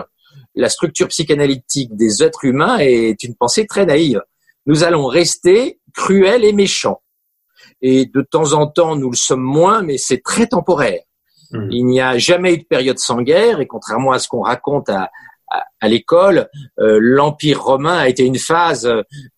la 0.55 0.69
structure 0.69 1.07
psychanalytique 1.07 1.95
des 1.95 2.23
êtres 2.23 2.45
humains 2.45 2.77
est 2.79 3.23
une 3.23 3.35
pensée 3.35 3.65
très 3.65 3.85
naïve. 3.85 4.21
Nous 4.65 4.83
allons 4.83 5.05
rester 5.07 5.79
cruels 5.93 6.43
et 6.43 6.53
méchants. 6.53 7.01
Et 7.81 8.05
de 8.05 8.21
temps 8.21 8.53
en 8.53 8.67
temps, 8.67 8.95
nous 8.95 9.09
le 9.09 9.15
sommes 9.15 9.41
moins, 9.41 9.81
mais 9.81 9.97
c'est 9.97 10.21
très 10.23 10.47
temporaire. 10.47 11.01
Mmh. 11.51 11.71
Il 11.71 11.85
n'y 11.85 12.01
a 12.01 12.17
jamais 12.17 12.53
eu 12.53 12.57
de 12.59 12.63
période 12.63 12.99
sans 12.99 13.21
guerre, 13.21 13.59
et 13.61 13.67
contrairement 13.67 14.11
à 14.11 14.19
ce 14.19 14.27
qu'on 14.27 14.41
raconte 14.41 14.89
à, 14.89 15.11
à, 15.81 15.87
l'école, 15.87 16.49
euh, 16.79 16.97
l'Empire 17.01 17.61
romain 17.61 17.97
a 17.97 18.07
été 18.07 18.23
une 18.23 18.39
phase 18.39 18.89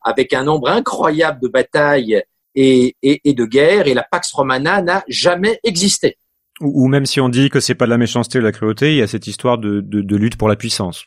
avec 0.01 0.33
un 0.33 0.43
nombre 0.43 0.69
incroyable 0.69 1.41
de 1.41 1.47
batailles 1.47 2.23
et, 2.55 2.95
et, 3.01 3.33
de 3.33 3.45
guerres, 3.45 3.87
et 3.87 3.93
la 3.93 4.03
Pax 4.03 4.31
Romana 4.31 4.81
n'a 4.81 5.03
jamais 5.07 5.59
existé. 5.63 6.17
Ou, 6.61 6.87
même 6.87 7.05
si 7.05 7.19
on 7.19 7.27
dit 7.27 7.49
que 7.49 7.59
c'est 7.59 7.75
pas 7.75 7.85
de 7.85 7.89
la 7.89 7.97
méchanceté 7.97 8.37
ou 8.37 8.41
de 8.41 8.45
la 8.45 8.53
cruauté, 8.53 8.91
il 8.93 8.97
y 8.97 9.01
a 9.01 9.07
cette 9.07 9.27
histoire 9.27 9.57
de, 9.57 9.81
de, 9.81 10.01
de 10.01 10.15
lutte 10.15 10.37
pour 10.37 10.47
la 10.47 10.55
puissance, 10.55 11.05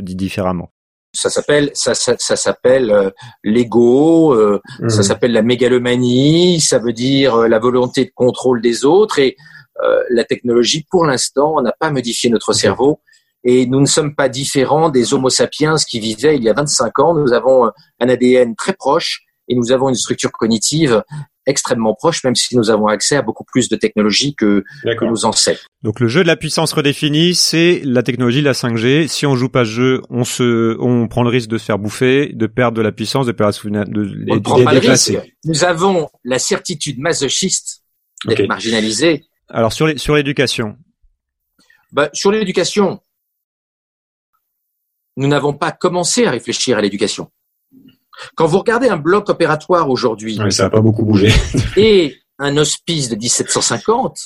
dit 0.00 0.16
différemment. 0.16 0.70
Ça 1.14 1.30
s'appelle 1.30 1.70
ça, 1.74 1.94
ça, 1.94 2.14
ça 2.18 2.36
s'appelle 2.36 2.90
euh, 2.90 3.10
l'ego, 3.44 4.34
euh, 4.34 4.60
mmh. 4.80 4.88
ça 4.88 5.02
s'appelle 5.02 5.32
la 5.32 5.42
mégalomanie, 5.42 6.60
ça 6.60 6.78
veut 6.78 6.92
dire 6.92 7.36
la 7.48 7.58
volonté 7.58 8.06
de 8.06 8.10
contrôle 8.14 8.62
des 8.62 8.84
autres 8.84 9.18
et 9.18 9.36
la 10.10 10.22
technologie 10.22 10.86
pour 10.88 11.04
l'instant 11.06 11.60
n'a 11.60 11.72
pas 11.72 11.90
modifié 11.90 12.30
notre 12.30 12.52
cerveau 12.52 13.00
et 13.44 13.66
nous 13.66 13.80
ne 13.80 13.86
sommes 13.86 14.14
pas 14.14 14.28
différents 14.28 14.90
des 14.90 15.12
Homo 15.12 15.28
sapiens 15.28 15.76
qui 15.76 15.98
vivaient 15.98 16.36
il 16.36 16.44
y 16.44 16.48
a 16.48 16.52
25 16.52 16.98
ans. 17.00 17.14
Nous 17.14 17.32
avons 17.32 17.66
un 17.66 18.08
ADN 18.08 18.54
très 18.54 18.72
proche 18.72 19.24
et 19.48 19.54
nous 19.54 19.72
avons 19.72 19.88
une 19.88 19.94
structure 19.94 20.32
cognitive 20.32 21.02
extrêmement 21.46 21.94
proche, 21.94 22.22
même 22.24 22.36
si 22.36 22.56
nous 22.56 22.70
avons 22.70 22.86
accès 22.86 23.16
à 23.16 23.22
beaucoup 23.22 23.44
plus 23.44 23.68
de 23.68 23.76
technologies 23.76 24.34
que, 24.34 24.64
que 24.84 25.04
nos 25.04 25.24
ancêtres. 25.24 25.66
Donc 25.82 25.98
le 25.98 26.06
jeu 26.06 26.22
de 26.22 26.28
la 26.28 26.36
puissance 26.36 26.72
redéfinie, 26.72 27.34
c'est 27.34 27.80
la 27.84 28.02
technologie, 28.02 28.42
la 28.42 28.52
5G. 28.52 29.08
Si 29.08 29.26
on 29.26 29.34
joue 29.34 29.48
pas 29.48 29.64
ce 29.64 29.70
jeu, 29.70 30.02
on 30.08 30.24
se, 30.24 30.76
on 30.80 31.08
prend 31.08 31.24
le 31.24 31.30
risque 31.30 31.48
de 31.48 31.58
se 31.58 31.64
faire 31.64 31.78
bouffer, 31.78 32.30
de 32.32 32.46
perdre 32.46 32.76
de 32.76 32.82
la 32.82 32.92
puissance, 32.92 33.26
de 33.26 33.32
perdre 33.32 33.58
de, 33.64 34.04
de, 34.04 34.26
on 34.30 34.40
prend 34.40 34.62
pas 34.62 34.74
le 34.74 34.78
risque. 34.78 35.18
Nous 35.44 35.64
avons 35.64 36.08
la 36.24 36.38
certitude 36.38 36.98
masochiste 36.98 37.82
d'être 38.26 38.46
marginalisés. 38.46 39.24
Alors 39.48 39.72
sur 39.72 39.86
les, 39.86 39.98
sur 39.98 40.14
l'éducation. 40.14 40.76
Bah, 41.90 42.08
sur 42.12 42.30
l'éducation, 42.30 43.00
nous 45.16 45.26
n'avons 45.26 45.52
pas 45.52 45.72
commencé 45.72 46.24
à 46.24 46.30
réfléchir 46.30 46.78
à 46.78 46.80
l'éducation. 46.80 47.30
Quand 48.36 48.46
vous 48.46 48.58
regardez 48.58 48.88
un 48.88 48.96
bloc 48.96 49.28
opératoire 49.28 49.88
aujourd'hui, 49.88 50.38
ça 50.50 50.64
n'a 50.64 50.70
pas 50.70 50.80
beaucoup 50.80 51.04
bougé, 51.04 51.30
et 51.76 52.16
un 52.38 52.56
hospice 52.56 53.08
de 53.08 53.16
1750, 53.16 54.18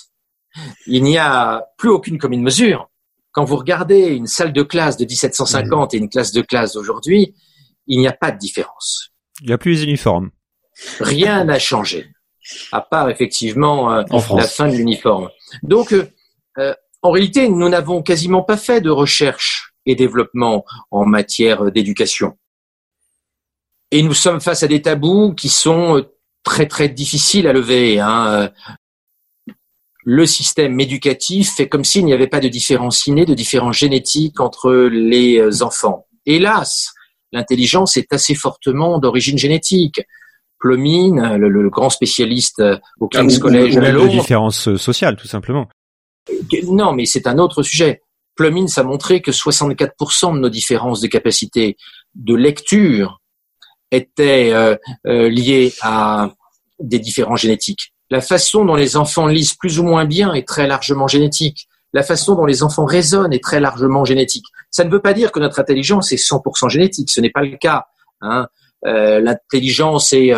il 0.87 1.03
n'y 1.03 1.19
a 1.19 1.65
plus 1.77 1.91
aucune 1.91 2.19
commune 2.19 2.43
mesure. 2.43 2.91
Quand 3.33 3.45
vous 3.45 3.57
regardez 3.57 4.07
une 4.07 4.27
salle 4.27 4.53
de 4.53 4.63
classe 4.63 4.97
de 4.97 5.05
1750 5.05 5.93
et 5.95 5.99
une 5.99 6.09
classe 6.09 6.33
de 6.33 6.41
classe 6.41 6.73
d'aujourd'hui, 6.73 7.35
il 7.87 7.99
n'y 7.99 8.09
a 8.09 8.13
pas 8.13 8.31
de 8.31 8.39
différence. 8.39 9.11
Il 9.43 9.49
n'y 9.49 9.53
a 9.53 9.59
plus 9.59 9.73
les 9.73 9.85
uniformes. 9.85 10.31
Rien 11.01 11.45
n'a 11.45 11.59
changé, 11.59 12.09
à 12.73 12.81
part 12.81 13.11
effectivement 13.11 13.93
euh, 13.93 14.03
la 14.35 14.47
fin 14.47 14.69
de 14.69 14.77
l'uniforme. 14.77 15.29
Donc, 15.63 15.93
euh, 15.93 16.09
euh, 16.59 16.75
en 17.03 17.11
réalité, 17.11 17.49
nous 17.49 17.69
n'avons 17.69 18.03
quasiment 18.03 18.43
pas 18.43 18.57
fait 18.57 18.81
de 18.81 18.91
recherche 18.91 19.75
et 19.85 19.95
développement 19.95 20.65
en 20.91 21.05
matière 21.05 21.71
d'éducation. 21.71 22.37
Et 23.97 24.03
nous 24.03 24.13
sommes 24.13 24.43
face 24.43 24.63
à 24.63 24.67
des 24.67 24.83
tabous 24.83 25.33
qui 25.33 25.49
sont 25.49 26.05
très 26.43 26.67
très 26.67 26.91
difficiles 26.91 27.49
à 27.49 27.55
lever. 27.55 27.99
Hein. 27.99 28.51
Le 30.05 30.27
système 30.27 30.79
éducatif 30.79 31.55
fait 31.57 31.67
comme 31.67 31.83
s'il 31.83 32.05
n'y 32.05 32.13
avait 32.13 32.27
pas 32.27 32.41
de 32.41 32.49
différence 32.49 33.07
innée, 33.07 33.25
de 33.25 33.33
différence 33.33 33.79
génétique 33.79 34.39
entre 34.39 34.71
les 34.93 35.63
enfants. 35.63 36.05
Hélas, 36.27 36.93
l'intelligence 37.33 37.97
est 37.97 38.13
assez 38.13 38.35
fortement 38.35 38.99
d'origine 38.99 39.39
génétique. 39.39 40.03
Plumine, 40.59 41.37
le, 41.39 41.71
grand 41.71 41.89
spécialiste 41.89 42.63
au 43.01 43.09
King's 43.09 43.39
College, 43.39 43.77
ou, 43.77 43.81
de 43.81 44.09
différence 44.09 44.77
sociale, 44.77 45.17
tout 45.17 45.27
simplement. 45.27 45.71
Non, 46.65 46.93
mais 46.93 47.07
c'est 47.07 47.27
un 47.27 47.39
autre 47.39 47.63
sujet. 47.63 48.03
Plumins 48.35 48.67
a 48.77 48.83
montré 48.83 49.23
que 49.23 49.31
64% 49.31 50.35
de 50.35 50.39
nos 50.39 50.51
différences 50.51 51.01
de 51.01 51.07
capacité 51.07 51.79
de 52.15 52.35
lecture 52.35 53.23
étaient 53.91 54.53
euh, 54.53 54.77
euh, 55.07 55.29
liées 55.29 55.73
à 55.83 56.31
des 56.79 56.99
différences 56.99 57.41
génétiques. 57.41 57.93
La 58.11 58.21
façon 58.21 58.65
dont 58.65 58.75
les 58.75 58.97
enfants 58.97 59.27
lisent 59.27 59.55
plus 59.55 59.79
ou 59.79 59.85
moins 59.85 60.05
bien 60.05 60.33
est 60.35 60.47
très 60.47 60.67
largement 60.67 61.09
génétique. 61.09 61.69
La 61.93 62.03
façon 62.03 62.35
dont 62.35 62.45
les 62.45 62.63
enfants 62.63 62.85
raisonnent 62.85 63.33
est 63.33 63.43
très 63.43 63.61
largement 63.61 64.05
génétique. 64.05 64.45
Ça 64.71 64.85
ne 64.85 64.91
veut 64.91 65.01
pas 65.01 65.15
dire 65.15 65.33
que 65.33 65.41
notre 65.41 65.59
intelligence 65.61 66.13
est 66.13 66.17
100% 66.17 66.69
génétique. 66.69 67.11
Ce 67.11 67.21
n'est 67.21 67.31
pas 67.31 67.43
le 67.43 67.57
cas. 67.57 67.87
Hein. 68.21 68.49
Euh, 68.87 69.21
L'intelligence 69.21 70.13
est 70.13 70.33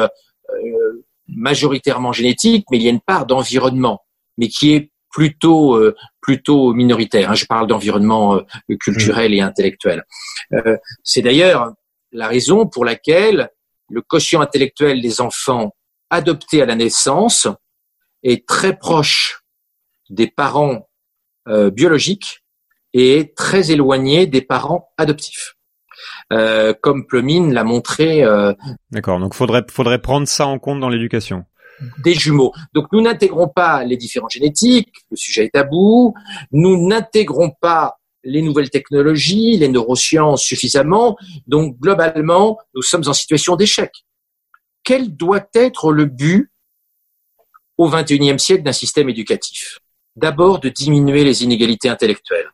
majoritairement 1.26 2.12
génétique, 2.12 2.66
mais 2.70 2.78
il 2.78 2.82
y 2.82 2.86
a 2.86 2.90
une 2.90 3.00
part 3.00 3.26
d'environnement, 3.26 4.00
mais 4.38 4.48
qui 4.48 4.74
est 4.74 4.90
plutôt 5.10 5.78
plutôt 6.22 6.72
minoritaire. 6.72 7.30
Hein. 7.30 7.34
Je 7.34 7.44
parle 7.44 7.66
d'environnement 7.66 8.40
culturel 8.80 9.34
et 9.34 9.40
intellectuel. 9.40 10.04
C'est 11.02 11.22
d'ailleurs 11.22 11.72
la 12.12 12.28
raison 12.28 12.66
pour 12.66 12.84
laquelle 12.84 13.50
le 13.88 14.02
quotient 14.02 14.40
intellectuel 14.40 15.00
des 15.00 15.20
enfants 15.20 15.74
adoptés 16.10 16.62
à 16.62 16.66
la 16.66 16.74
naissance 16.74 17.48
est 18.22 18.46
très 18.46 18.76
proche 18.76 19.42
des 20.10 20.26
parents 20.26 20.88
biologiques 21.46 22.44
et 22.92 23.32
très 23.34 23.70
éloigné 23.70 24.26
des 24.26 24.42
parents 24.42 24.90
adoptifs. 24.98 25.54
comme 26.30 27.06
Plumine 27.06 27.52
l'a 27.52 27.64
montré. 27.64 28.24
D'accord. 28.90 29.20
Donc 29.20 29.34
faudrait 29.34 29.64
faudrait 29.70 30.00
prendre 30.00 30.28
ça 30.28 30.46
en 30.46 30.58
compte 30.58 30.80
dans 30.80 30.88
l'éducation 30.88 31.44
des 32.02 32.14
jumeaux. 32.14 32.52
Donc 32.74 32.86
nous 32.92 33.00
n'intégrons 33.00 33.48
pas 33.48 33.84
les 33.84 33.96
différents 33.96 34.28
génétiques, 34.28 34.92
le 35.10 35.16
sujet 35.16 35.46
est 35.46 35.50
tabou, 35.50 36.14
nous 36.52 36.88
n'intégrons 36.88 37.50
pas 37.50 37.97
les 38.28 38.42
nouvelles 38.42 38.70
technologies, 38.70 39.56
les 39.56 39.68
neurosciences 39.68 40.42
suffisamment, 40.42 41.16
donc 41.46 41.78
globalement, 41.78 42.58
nous 42.74 42.82
sommes 42.82 43.04
en 43.06 43.12
situation 43.12 43.56
d'échec. 43.56 43.90
Quel 44.84 45.16
doit 45.16 45.46
être 45.54 45.92
le 45.92 46.04
but 46.04 46.50
au 47.76 47.88
XXIe 47.88 48.38
siècle 48.38 48.62
d'un 48.62 48.72
système 48.72 49.08
éducatif? 49.08 49.78
D'abord 50.16 50.60
de 50.60 50.68
diminuer 50.68 51.24
les 51.24 51.44
inégalités 51.44 51.88
intellectuelles, 51.88 52.50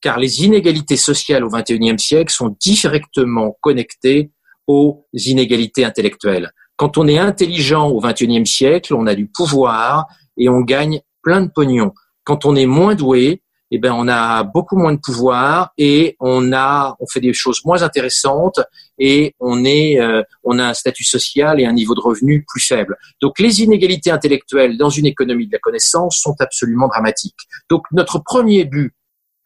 car 0.00 0.18
les 0.18 0.44
inégalités 0.44 0.96
sociales 0.96 1.44
au 1.44 1.48
XXIe 1.48 1.98
siècle 1.98 2.32
sont 2.32 2.56
directement 2.60 3.56
connectées 3.60 4.30
aux 4.66 5.06
inégalités 5.12 5.84
intellectuelles. 5.84 6.52
Quand 6.76 6.98
on 6.98 7.06
est 7.06 7.18
intelligent 7.18 7.88
au 7.88 8.00
XXIe 8.00 8.46
siècle, 8.46 8.94
on 8.94 9.06
a 9.06 9.14
du 9.14 9.26
pouvoir 9.26 10.06
et 10.36 10.48
on 10.48 10.60
gagne 10.60 11.00
plein 11.22 11.42
de 11.42 11.50
pognon. 11.50 11.92
Quand 12.24 12.44
on 12.44 12.56
est 12.56 12.66
moins 12.66 12.94
doué, 12.94 13.41
eh 13.74 13.78
ben 13.78 13.92
on 13.92 14.06
a 14.06 14.44
beaucoup 14.44 14.76
moins 14.76 14.92
de 14.92 15.00
pouvoir 15.00 15.72
et 15.78 16.14
on 16.20 16.52
a 16.52 16.94
on 17.00 17.06
fait 17.06 17.20
des 17.20 17.32
choses 17.32 17.64
moins 17.64 17.82
intéressantes 17.82 18.60
et 18.98 19.34
on 19.40 19.64
est 19.64 19.98
euh, 19.98 20.22
on 20.44 20.58
a 20.58 20.66
un 20.66 20.74
statut 20.74 21.04
social 21.04 21.58
et 21.58 21.64
un 21.64 21.72
niveau 21.72 21.94
de 21.94 22.00
revenu 22.00 22.44
plus 22.46 22.60
faible. 22.60 22.98
Donc 23.22 23.38
les 23.38 23.62
inégalités 23.62 24.10
intellectuelles 24.10 24.76
dans 24.76 24.90
une 24.90 25.06
économie 25.06 25.46
de 25.46 25.52
la 25.52 25.58
connaissance 25.58 26.18
sont 26.18 26.36
absolument 26.38 26.86
dramatiques. 26.88 27.48
Donc 27.70 27.84
notre 27.92 28.18
premier 28.18 28.66
but 28.66 28.92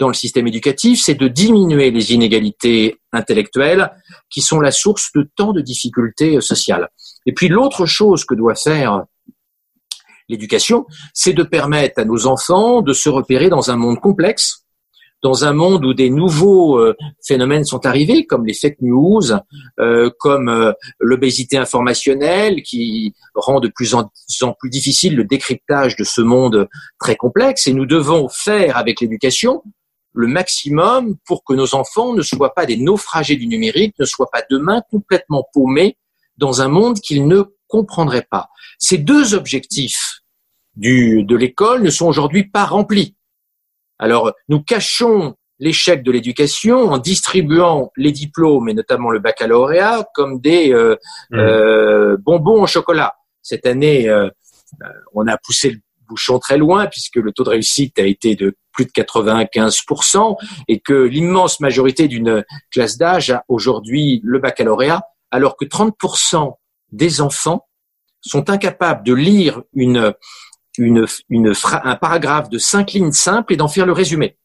dans 0.01 0.09
le 0.09 0.15
système 0.15 0.49
éducatif, 0.49 1.01
c'est 1.03 1.15
de 1.15 1.29
diminuer 1.29 1.93
les 1.93 2.13
inégalités 2.13 2.99
intellectuelles 3.13 3.93
qui 4.29 4.41
sont 4.41 4.61
la 4.61 4.73
source 4.73 5.11
de 5.15 5.31
tant 5.37 5.53
de 5.53 5.61
difficultés 5.61 6.41
sociales. 6.41 6.89
Et 7.27 7.33
puis 7.33 7.49
l'autre 7.49 7.87
chose 7.87 8.25
que 8.25 8.35
doit 8.35 8.57
faire 8.57 9.05
l'éducation, 10.29 10.87
c'est 11.15 11.33
de 11.33 11.43
permettre 11.43 12.01
à 12.01 12.05
nos 12.05 12.27
enfants 12.27 12.83
de 12.83 12.93
se 12.93 13.09
repérer 13.09 13.49
dans 13.49 13.71
un 13.71 13.77
monde 13.77 14.01
complexe, 14.01 14.67
dans 15.23 15.45
un 15.45 15.53
monde 15.53 15.85
où 15.85 15.95
des 15.95 16.11
nouveaux 16.11 16.79
euh, 16.79 16.95
phénomènes 17.27 17.65
sont 17.65 17.87
arrivés, 17.87 18.27
comme 18.27 18.47
les 18.47 18.55
fake 18.55 18.81
news, 18.81 19.23
euh, 19.81 20.11
comme 20.19 20.49
euh, 20.49 20.73
l'obésité 21.01 21.57
informationnelle, 21.57 22.63
qui 22.63 23.15
rend 23.35 23.61
de 23.61 23.69
plus 23.69 23.95
en 23.95 24.11
plus 24.59 24.71
difficile 24.71 25.17
le 25.17 25.25
décryptage 25.25 25.97
de 25.97 26.05
ce 26.05 26.21
monde 26.21 26.69
très 27.01 27.17
complexe. 27.17 27.67
Et 27.67 27.73
nous 27.73 27.87
devons 27.87 28.29
faire 28.29 28.77
avec 28.77 29.01
l'éducation 29.01 29.63
le 30.13 30.29
maximum 30.29 31.17
pour 31.27 31.45
que 31.45 31.53
nos 31.53 31.75
enfants 31.75 32.15
ne 32.15 32.23
soient 32.23 32.55
pas 32.55 32.65
des 32.65 32.79
naufragés 32.79 33.37
du 33.37 33.47
numérique, 33.47 33.95
ne 33.99 34.07
soient 34.07 34.31
pas 34.33 34.43
demain 34.51 34.83
complètement 34.91 35.47
paumés 35.53 35.99
dans 36.39 36.63
un 36.63 36.69
monde 36.69 37.01
qu'ils 37.01 37.27
ne 37.27 37.45
comprendraient 37.69 38.27
pas. 38.31 38.49
Ces 38.79 38.99
deux 38.99 39.35
objectifs 39.35 40.21
du, 40.75 41.25
de 41.25 41.37
l'école 41.37 41.83
ne 41.83 41.91
sont 41.91 42.07
aujourd'hui 42.07 42.45
pas 42.45 42.65
remplis. 42.65 43.17
Alors, 43.99 44.33
nous 44.49 44.63
cachons 44.63 45.37
l'échec 45.59 46.03
de 46.03 46.13
l'éducation 46.13 46.91
en 46.91 46.99
distribuant 46.99 47.91
les 47.97 48.13
diplômes 48.13 48.69
et 48.69 48.75
notamment 48.75 49.11
le 49.11 49.21
baccalauréat 49.21 50.07
comme 50.15 50.41
des 50.41 50.73
euh, 50.73 50.97
mmh. 51.31 51.39
euh, 51.39 52.17
bonbons 52.19 52.63
au 52.63 52.67
chocolat. 52.67 53.15
Cette 53.43 53.67
année, 53.67 54.09
euh, 54.09 54.29
on 55.15 55.27
a 55.27 55.39
poussé 55.39 55.71
le 55.71 55.79
bouchon 56.09 56.39
très 56.39 56.59
loin 56.59 56.87
puisque 56.87 57.17
le 57.17 57.33
taux 57.33 57.45
de 57.45 57.51
réussite 57.51 57.99
a 57.99 58.05
été 58.05 58.35
de 58.35 58.55
plus 58.73 58.85
de 58.85 58.91
95% 58.91 60.37
et 60.69 60.81
que 60.81 60.93
l'immense 60.93 61.61
majorité 61.61 62.09
d'une 62.09 62.45
classe 62.71 62.99
d'âge 62.99 63.31
a 63.31 63.45
aujourd'hui 63.49 64.21
le 64.23 64.39
baccalauréat 64.39 65.03
alors 65.31 65.57
que 65.57 65.65
30% 65.65 66.53
des 66.93 67.21
enfants 67.21 67.67
sont 68.21 68.51
incapables 68.51 69.05
de 69.05 69.15
lire 69.15 69.63
un 70.79 71.97
paragraphe 71.97 72.49
de 72.49 72.59
cinq 72.59 72.93
lignes 72.93 73.13
simples 73.13 73.53
et 73.53 73.57
d'en 73.57 73.69
faire 73.69 73.87
le 73.87 73.93
résumé. 73.93 74.37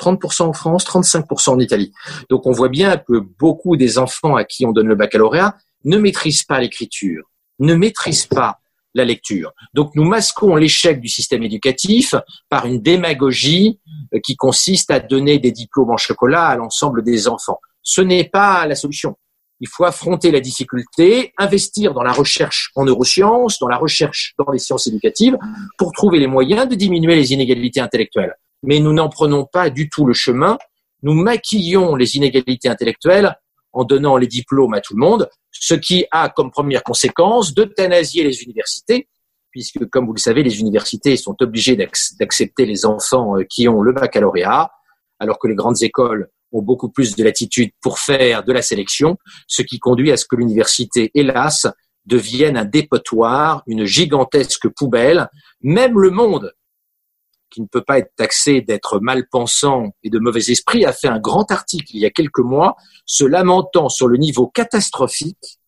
30% 0.00 0.42
en 0.42 0.52
France, 0.52 0.84
35% 0.86 1.50
en 1.50 1.58
Italie. 1.58 1.92
Donc 2.30 2.46
on 2.46 2.52
voit 2.52 2.68
bien 2.68 2.96
que 2.96 3.18
beaucoup 3.38 3.76
des 3.76 3.98
enfants 3.98 4.36
à 4.36 4.44
qui 4.44 4.64
on 4.64 4.72
donne 4.72 4.88
le 4.88 4.94
baccalauréat 4.94 5.56
ne 5.84 5.98
maîtrisent 5.98 6.44
pas 6.44 6.60
l'écriture, 6.60 7.30
ne 7.58 7.74
maîtrisent 7.74 8.26
pas 8.26 8.60
la 8.94 9.04
lecture. 9.04 9.52
Donc 9.74 9.94
nous 9.94 10.04
masquons 10.04 10.56
l'échec 10.56 11.00
du 11.00 11.08
système 11.08 11.42
éducatif 11.42 12.14
par 12.48 12.66
une 12.66 12.80
démagogie 12.80 13.78
euh, 14.14 14.18
qui 14.20 14.36
consiste 14.36 14.90
à 14.90 14.98
donner 14.98 15.38
des 15.38 15.52
diplômes 15.52 15.90
en 15.90 15.96
chocolat 15.96 16.46
à 16.46 16.56
l'ensemble 16.56 17.04
des 17.04 17.28
enfants. 17.28 17.60
Ce 17.82 18.00
n'est 18.00 18.28
pas 18.28 18.66
la 18.66 18.74
solution. 18.74 19.16
Il 19.60 19.68
faut 19.68 19.84
affronter 19.84 20.30
la 20.30 20.40
difficulté, 20.40 21.32
investir 21.36 21.92
dans 21.92 22.02
la 22.02 22.12
recherche 22.12 22.70
en 22.74 22.84
neurosciences, 22.84 23.58
dans 23.58 23.68
la 23.68 23.76
recherche 23.76 24.34
dans 24.38 24.50
les 24.50 24.58
sciences 24.58 24.86
éducatives, 24.86 25.36
pour 25.76 25.92
trouver 25.92 26.18
les 26.18 26.26
moyens 26.26 26.66
de 26.66 26.74
diminuer 26.74 27.14
les 27.14 27.32
inégalités 27.32 27.80
intellectuelles. 27.80 28.34
Mais 28.62 28.80
nous 28.80 28.92
n'en 28.92 29.08
prenons 29.08 29.44
pas 29.44 29.68
du 29.70 29.88
tout 29.88 30.06
le 30.06 30.14
chemin. 30.14 30.58
Nous 31.02 31.14
maquillons 31.14 31.94
les 31.94 32.16
inégalités 32.16 32.68
intellectuelles 32.68 33.36
en 33.72 33.84
donnant 33.84 34.16
les 34.16 34.26
diplômes 34.26 34.74
à 34.74 34.80
tout 34.80 34.94
le 34.94 35.00
monde, 35.00 35.28
ce 35.50 35.74
qui 35.74 36.04
a 36.10 36.28
comme 36.28 36.50
première 36.50 36.82
conséquence 36.82 37.54
d'euthanasier 37.54 38.24
les 38.24 38.42
universités, 38.42 39.08
puisque, 39.50 39.88
comme 39.90 40.06
vous 40.06 40.14
le 40.14 40.20
savez, 40.20 40.42
les 40.42 40.60
universités 40.60 41.16
sont 41.16 41.36
obligées 41.40 41.76
d'accepter 41.76 42.66
les 42.66 42.84
enfants 42.84 43.36
euh, 43.36 43.44
qui 43.44 43.68
ont 43.68 43.82
le 43.82 43.92
baccalauréat, 43.92 44.70
alors 45.18 45.38
que 45.38 45.48
les 45.48 45.54
grandes 45.54 45.82
écoles 45.82 46.30
ont 46.52 46.62
beaucoup 46.62 46.88
plus 46.88 47.16
de 47.16 47.24
latitude 47.24 47.70
pour 47.80 47.98
faire 47.98 48.44
de 48.44 48.52
la 48.52 48.62
sélection, 48.62 49.16
ce 49.46 49.62
qui 49.62 49.78
conduit 49.78 50.12
à 50.12 50.16
ce 50.16 50.24
que 50.24 50.36
l'université, 50.36 51.10
hélas, 51.14 51.66
devienne 52.06 52.56
un 52.56 52.64
dépotoir, 52.64 53.62
une 53.66 53.84
gigantesque 53.84 54.68
poubelle. 54.68 55.28
Même 55.62 55.98
le 55.98 56.10
monde, 56.10 56.52
qui 57.50 57.60
ne 57.60 57.66
peut 57.66 57.82
pas 57.82 57.98
être 57.98 58.12
taxé 58.16 58.60
d'être 58.60 59.00
mal 59.00 59.26
pensant 59.28 59.94
et 60.02 60.10
de 60.10 60.18
mauvais 60.18 60.50
esprit, 60.50 60.84
a 60.84 60.92
fait 60.92 61.08
un 61.08 61.18
grand 61.18 61.50
article 61.50 61.94
il 61.94 62.00
y 62.00 62.06
a 62.06 62.10
quelques 62.10 62.38
mois 62.38 62.76
se 63.06 63.24
lamentant 63.24 63.88
sur 63.88 64.08
le 64.08 64.16
niveau 64.16 64.46
catastrophique 64.46 65.58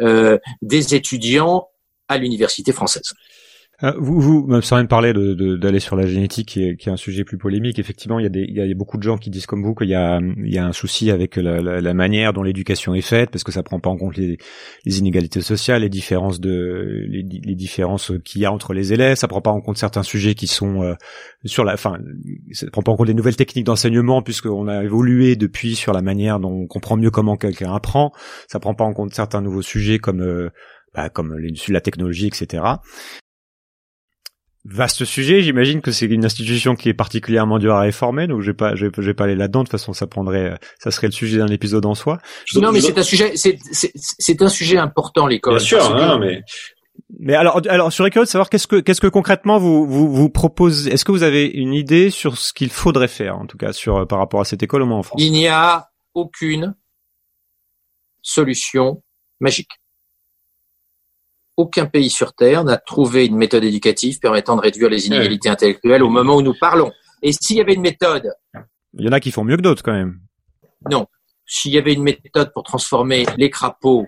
euh, 0.00 0.38
des 0.62 0.94
étudiants 0.94 1.68
à 2.08 2.16
l'université 2.18 2.72
française. 2.72 3.12
Euh, 3.84 3.92
vous, 3.98 4.20
vous, 4.20 4.62
sans 4.62 4.76
même 4.76 4.88
parler 4.88 5.12
d'aller 5.12 5.58
de, 5.58 5.78
sur 5.78 5.94
la 5.94 6.06
génétique, 6.06 6.48
qui 6.48 6.64
est, 6.64 6.76
qui 6.76 6.88
est, 6.88 6.92
un 6.92 6.96
sujet 6.96 7.22
plus 7.22 7.36
polémique. 7.36 7.78
Effectivement, 7.78 8.18
il 8.18 8.22
y 8.22 8.26
a 8.26 8.30
des, 8.30 8.46
il 8.48 8.54
y 8.54 8.60
a 8.60 8.74
beaucoup 8.74 8.96
de 8.96 9.02
gens 9.02 9.18
qui 9.18 9.28
disent 9.28 9.46
comme 9.46 9.62
vous 9.62 9.74
qu'il 9.74 9.88
y 9.88 9.90
y 9.90 10.58
a 10.58 10.66
un 10.66 10.72
souci 10.72 11.10
avec 11.10 11.36
la, 11.36 11.60
la, 11.60 11.80
la 11.80 11.94
manière 11.94 12.32
dont 12.32 12.42
l'éducation 12.42 12.94
est 12.94 13.02
faite, 13.02 13.30
parce 13.30 13.44
que 13.44 13.52
ça 13.52 13.62
prend 13.62 13.80
pas 13.80 13.90
en 13.90 13.96
compte 13.96 14.16
les, 14.16 14.38
les 14.86 14.98
inégalités 14.98 15.42
sociales, 15.42 15.82
les 15.82 15.90
différences 15.90 16.40
de, 16.40 17.04
les, 17.08 17.22
les 17.22 17.54
différences 17.54 18.12
qu'il 18.24 18.40
y 18.40 18.46
a 18.46 18.52
entre 18.52 18.72
les 18.72 18.92
élèves. 18.92 19.16
Ça 19.16 19.28
prend 19.28 19.42
pas 19.42 19.50
en 19.50 19.60
compte 19.60 19.76
certains 19.76 20.02
sujets 20.02 20.34
qui 20.34 20.46
sont 20.46 20.82
euh, 20.82 20.94
sur 21.44 21.64
la, 21.64 21.74
enfin, 21.74 21.98
ça 22.52 22.66
prend 22.70 22.82
pas 22.82 22.92
en 22.92 22.96
compte 22.96 23.08
les 23.08 23.14
nouvelles 23.14 23.36
techniques 23.36 23.66
d'enseignement, 23.66 24.22
puisqu'on 24.22 24.66
a 24.66 24.82
évolué 24.82 25.36
depuis 25.36 25.74
sur 25.74 25.92
la 25.92 26.00
manière 26.00 26.40
dont 26.40 26.52
on 26.52 26.66
comprend 26.66 26.96
mieux 26.96 27.10
comment 27.10 27.36
quelqu'un 27.36 27.74
apprend. 27.74 28.12
Ça 28.48 28.60
prend 28.60 28.74
pas 28.74 28.84
en 28.84 28.94
compte 28.94 29.12
certains 29.12 29.42
nouveaux 29.42 29.62
sujets 29.62 29.98
comme 29.98 30.22
euh, 30.22 30.48
bah, 30.94 31.08
comme 31.08 31.36
la 31.68 31.80
technologie, 31.80 32.28
etc. 32.28 32.62
Vaste 34.66 35.04
sujet, 35.04 35.42
j'imagine 35.42 35.82
que 35.82 35.92
c'est 35.92 36.06
une 36.06 36.24
institution 36.24 36.74
qui 36.74 36.88
est 36.88 36.94
particulièrement 36.94 37.58
dure 37.58 37.74
à 37.74 37.80
réformer, 37.80 38.26
donc 38.26 38.40
je 38.40 38.46
vais 38.50 38.56
pas, 38.56 38.74
je 38.74 38.86
vais, 38.86 39.14
pas 39.14 39.24
aller 39.24 39.34
là-dedans. 39.34 39.60
De 39.60 39.64
toute 39.64 39.72
façon, 39.72 39.92
ça 39.92 40.06
prendrait, 40.06 40.58
ça 40.78 40.90
serait 40.90 41.08
le 41.08 41.12
sujet 41.12 41.36
d'un 41.36 41.48
épisode 41.48 41.84
en 41.84 41.94
soi. 41.94 42.18
Non, 42.54 42.72
mais 42.72 42.80
c'est 42.80 42.96
un 42.96 43.02
sujet, 43.02 43.34
c'est 43.36 44.42
un 44.42 44.48
sujet 44.48 44.78
important 44.78 45.26
l'école. 45.26 45.56
Bien 45.56 45.64
sûr, 45.64 45.94
hein, 45.94 46.18
mais 46.18 46.42
mais 47.20 47.34
alors, 47.34 47.60
alors, 47.68 47.90
je 47.90 47.96
serais 47.96 48.10
curieux 48.10 48.24
de 48.24 48.30
savoir 48.30 48.48
qu'est-ce 48.48 48.66
que, 48.66 48.80
qu'est-ce 48.80 49.00
que 49.00 49.06
concrètement 49.06 49.58
vous, 49.58 49.86
vous, 49.86 50.12
vous 50.12 50.30
proposez. 50.30 50.92
Est-ce 50.92 51.04
que 51.04 51.12
vous 51.12 51.22
avez 51.22 51.46
une 51.46 51.74
idée 51.74 52.10
sur 52.10 52.38
ce 52.38 52.52
qu'il 52.52 52.70
faudrait 52.70 53.08
faire, 53.08 53.36
en 53.36 53.46
tout 53.46 53.58
cas, 53.58 53.72
sur 53.72 54.06
par 54.06 54.18
rapport 54.18 54.40
à 54.40 54.44
cette 54.44 54.62
école 54.62 54.82
au 54.82 54.86
moins 54.86 54.98
en 54.98 55.02
France? 55.02 55.20
Il 55.22 55.32
n'y 55.32 55.46
a 55.46 55.90
aucune 56.14 56.74
solution 58.22 59.02
magique 59.40 59.72
aucun 61.56 61.86
pays 61.86 62.10
sur 62.10 62.32
Terre 62.34 62.64
n'a 62.64 62.76
trouvé 62.76 63.26
une 63.26 63.36
méthode 63.36 63.64
éducative 63.64 64.18
permettant 64.18 64.56
de 64.56 64.60
réduire 64.60 64.88
les 64.88 65.06
inégalités 65.06 65.48
intellectuelles 65.48 66.02
au 66.02 66.08
moment 66.08 66.36
où 66.36 66.42
nous 66.42 66.54
parlons. 66.58 66.90
Et 67.22 67.32
s'il 67.32 67.56
y 67.56 67.60
avait 67.60 67.74
une 67.74 67.80
méthode... 67.80 68.32
Il 68.96 69.04
y 69.04 69.08
en 69.08 69.12
a 69.12 69.20
qui 69.20 69.30
font 69.30 69.44
mieux 69.44 69.56
que 69.56 69.62
d'autres 69.62 69.82
quand 69.82 69.92
même. 69.92 70.20
Non. 70.90 71.06
S'il 71.46 71.72
y 71.72 71.78
avait 71.78 71.94
une 71.94 72.02
méthode 72.02 72.52
pour 72.52 72.62
transformer 72.62 73.26
les 73.36 73.50
crapauds 73.50 74.06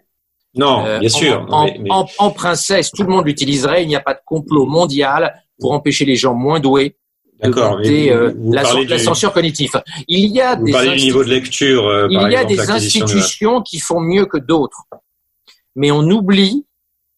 non, 0.56 0.86
euh, 0.86 0.98
bien 1.00 1.08
sûr. 1.10 1.46
En, 1.50 1.68
en, 1.90 2.06
en, 2.18 2.30
princesse, 2.30 2.90
tout 2.90 3.02
le 3.02 3.10
monde 3.10 3.26
l'utiliserait. 3.26 3.82
Il 3.82 3.88
n'y 3.88 3.96
a 3.96 4.00
pas 4.00 4.14
de 4.14 4.20
complot 4.24 4.64
mondial 4.64 5.34
pour 5.60 5.72
empêcher 5.72 6.06
les 6.06 6.16
gens 6.16 6.34
moins 6.34 6.60
doués 6.60 6.96
de 7.42 7.50
monter 7.50 8.12
euh, 8.12 8.32
l'ascenseur 8.88 9.32
cognitif. 9.32 9.72
Il 10.08 10.30
y 10.30 10.40
a 10.40 10.56
des 10.56 10.72
du 10.72 10.96
niveau 10.96 11.22
de 11.22 11.28
lecture. 11.28 11.86
Euh, 11.86 12.08
il 12.10 12.20
y 12.30 12.36
a 12.36 12.44
des 12.44 12.70
institutions 12.70 13.60
qui 13.60 13.78
font 13.78 14.00
mieux 14.00 14.26
que 14.26 14.38
d'autres, 14.38 14.84
mais 15.74 15.90
on 15.90 16.02
oublie 16.02 16.64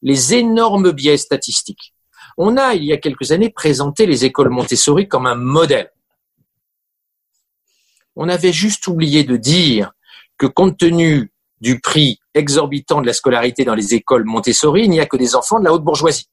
les 0.02 0.34
énormes 0.34 0.92
biais 0.92 1.16
statistiques. 1.16 1.94
On 2.36 2.56
a, 2.56 2.74
il 2.74 2.84
y 2.84 2.92
a 2.92 2.98
quelques 2.98 3.32
années, 3.32 3.50
présenté 3.50 4.06
les 4.06 4.24
écoles 4.24 4.50
Montessori 4.50 5.08
comme 5.08 5.26
un 5.26 5.34
modèle. 5.34 5.90
On 8.14 8.28
avait 8.28 8.52
juste 8.52 8.86
oublié 8.86 9.24
de 9.24 9.36
dire 9.36 9.92
que 10.38 10.46
compte 10.46 10.78
tenu 10.78 11.32
du 11.60 11.80
prix 11.80 12.20
exorbitant 12.34 13.00
de 13.00 13.06
la 13.06 13.12
scolarité 13.12 13.64
dans 13.64 13.74
les 13.74 13.94
écoles 13.94 14.24
Montessori, 14.24 14.84
il 14.84 14.90
n'y 14.90 15.00
a 15.00 15.06
que 15.06 15.16
des 15.16 15.34
enfants 15.34 15.58
de 15.58 15.64
la 15.64 15.72
haute 15.72 15.82
bourgeoisie. 15.82 16.28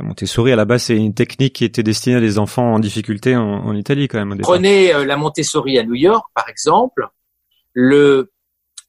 Montessori, 0.00 0.52
à 0.52 0.56
la 0.56 0.64
base, 0.64 0.84
c'est 0.84 0.96
une 0.96 1.12
technique 1.12 1.56
qui 1.56 1.64
était 1.64 1.82
destinée 1.82 2.16
à 2.16 2.20
des 2.20 2.38
enfants 2.38 2.72
en 2.74 2.78
difficulté 2.78 3.36
en, 3.36 3.74
Italie, 3.74 4.08
quand 4.08 4.24
même. 4.24 4.38
Prenez 4.40 4.94
euh, 4.94 5.04
la 5.04 5.18
Montessori 5.18 5.78
à 5.78 5.84
New 5.84 5.94
York, 5.94 6.26
par 6.34 6.48
exemple. 6.48 7.06
Le 7.74 8.32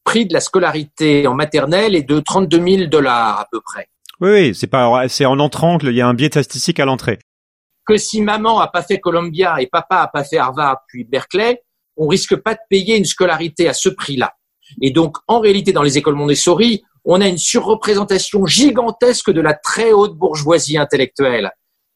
prix 0.06 0.26
de 0.26 0.34
la 0.34 0.40
scolarité 0.40 1.28
en 1.28 1.34
maternelle 1.34 1.96
est 1.96 2.04
de 2.04 2.20
32 2.20 2.78
000 2.78 2.90
dollars 2.90 3.40
à 3.42 3.48
peu 3.52 3.60
près. 3.60 3.90
Oui, 4.22 4.30
oui, 4.32 4.56
c'est 4.56 4.68
pas, 4.68 5.08
c'est 5.10 5.26
en 5.26 5.40
entrant 5.40 5.78
qu'il 5.78 5.92
y 5.92 6.02
a 6.02 6.08
un 6.08 6.14
biais 6.14 6.28
statistique 6.28 6.80
à 6.80 6.86
l'entrée. 6.86 7.20
Que 7.86 7.98
si 7.98 8.22
maman 8.22 8.60
a 8.60 8.68
pas 8.68 8.82
fait 8.82 9.00
Columbia 9.00 9.62
et 9.62 9.68
papa 9.68 9.98
a 9.98 10.08
pas 10.08 10.24
fait 10.24 10.38
Harvard 10.38 10.80
puis 10.88 11.04
Berkeley, 11.04 11.62
on 11.98 12.08
risque 12.08 12.36
pas 12.36 12.54
de 12.54 12.60
payer 12.70 12.98
une 12.98 13.06
scolarité 13.06 13.68
à 13.68 13.74
ce 13.74 13.90
prix-là. 13.90 14.34
Et 14.82 14.92
donc, 14.92 15.18
en 15.28 15.40
réalité, 15.40 15.72
dans 15.72 15.84
les 15.84 15.98
écoles 15.98 16.16
Montessori, 16.16 16.84
on 17.04 17.22
a 17.22 17.28
une 17.28 17.38
surreprésentation 17.38 18.46
gigantesque 18.46 19.32
de 19.32 19.42
la 19.42 19.54
très 19.54 19.92
haute 19.92 20.16
bourgeoisie 20.16 20.78
intellectuelle. 20.78 21.52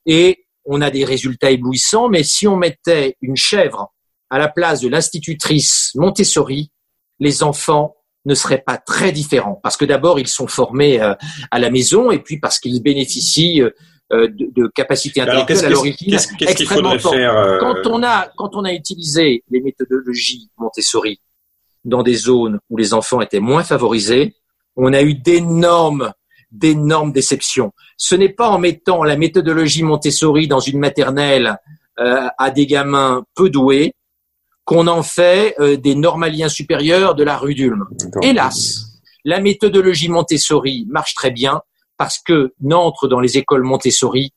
Et 0.05 0.45
on 0.65 0.81
a 0.81 0.91
des 0.91 1.03
résultats 1.03 1.51
éblouissants, 1.51 2.09
mais 2.09 2.23
si 2.23 2.47
on 2.47 2.55
mettait 2.55 3.15
une 3.21 3.35
chèvre 3.35 3.91
à 4.29 4.37
la 4.37 4.47
place 4.47 4.81
de 4.81 4.87
l'institutrice 4.87 5.91
Montessori, 5.95 6.71
les 7.19 7.41
enfants 7.41 7.95
ne 8.25 8.35
serait 8.35 8.63
pas 8.65 8.77
très 8.77 9.11
différent. 9.11 9.59
Parce 9.63 9.77
que 9.77 9.85
d'abord, 9.85 10.19
ils 10.19 10.27
sont 10.27 10.47
formés 10.47 11.01
euh, 11.01 11.13
à 11.51 11.59
la 11.59 11.69
maison 11.69 12.11
et 12.11 12.19
puis 12.19 12.39
parce 12.39 12.59
qu'ils 12.59 12.81
bénéficient 12.81 13.61
euh, 13.61 13.71
euh, 14.11 14.27
de, 14.27 14.49
de, 14.55 14.67
capacités 14.73 15.21
intellectuelles 15.21 15.65
à 15.65 15.69
l'origine 15.69 16.17
extrêmement 16.41 16.97
fortes. 16.97 17.15
Quand 17.59 17.85
on 17.85 18.03
a 18.03 18.29
quand 18.35 18.55
on 18.55 18.63
a 18.63 18.73
utilisé 18.73 19.43
les 19.51 19.61
méthodologies 19.61 20.49
Montessori 20.57 21.21
dans 21.85 22.03
des 22.03 22.15
zones 22.15 22.59
où 22.69 22.77
les 22.77 22.93
enfants 22.93 23.21
étaient 23.21 23.39
moins 23.39 23.63
favorisés, 23.63 24.35
on 24.75 24.93
a 24.93 25.01
eu 25.01 25.13
d'énormes 25.13 26.11
d'énormes 26.51 27.11
déceptions. 27.11 27.71
Ce 27.97 28.15
n'est 28.15 28.33
pas 28.33 28.49
en 28.49 28.57
mettant 28.57 29.03
la 29.03 29.15
méthodologie 29.15 29.83
Montessori 29.83 30.47
dans 30.47 30.59
une 30.59 30.79
maternelle 30.79 31.57
à 31.97 32.49
des 32.49 32.65
gamins 32.65 33.23
peu 33.35 33.49
doués 33.49 33.93
qu'on 34.69 34.85
en 34.85 35.01
fait 35.01 35.55
euh, 35.59 35.77
des 35.77 35.95
normaliens 35.95 36.47
supérieurs 36.47 37.15
de 37.15 37.23
la 37.23 37.39
rue 37.39 37.55
d'Ulm. 37.55 37.87
Hélas, 38.21 38.99
la 39.25 39.39
méthodologie 39.39 40.09
Montessori 40.09 40.85
marche 40.87 41.15
très 41.15 41.31
bien 41.31 41.61
parce 41.97 42.19
que 42.19 42.53
n'entrent 42.61 43.07
dans 43.07 43.19
les 43.19 43.39
écoles 43.39 43.63
Montessori 43.63 44.31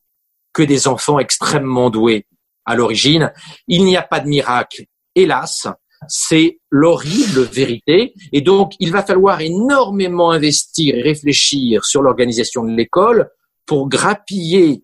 que 0.55 0.63
des 0.63 0.89
enfants 0.89 1.19
extrêmement 1.19 1.91
doués 1.91 2.25
à 2.65 2.77
l'origine. 2.77 3.31
Il 3.69 3.85
n'y 3.85 3.95
a 3.99 4.01
pas 4.01 4.21
de 4.21 4.27
miracle, 4.27 4.87
hélas. 5.15 5.69
C'est 6.09 6.61
l'horrible 6.71 7.43
vérité. 7.43 8.15
Et 8.33 8.41
donc, 8.41 8.73
il 8.81 8.91
va 8.91 9.03
falloir 9.03 9.43
énormément 9.43 10.31
investir 10.31 10.97
et 10.97 11.03
réfléchir 11.03 11.85
sur 11.85 12.01
l'organisation 12.01 12.65
de 12.65 12.71
l'école 12.71 13.29
pour 13.67 13.87
grappiller 13.87 14.83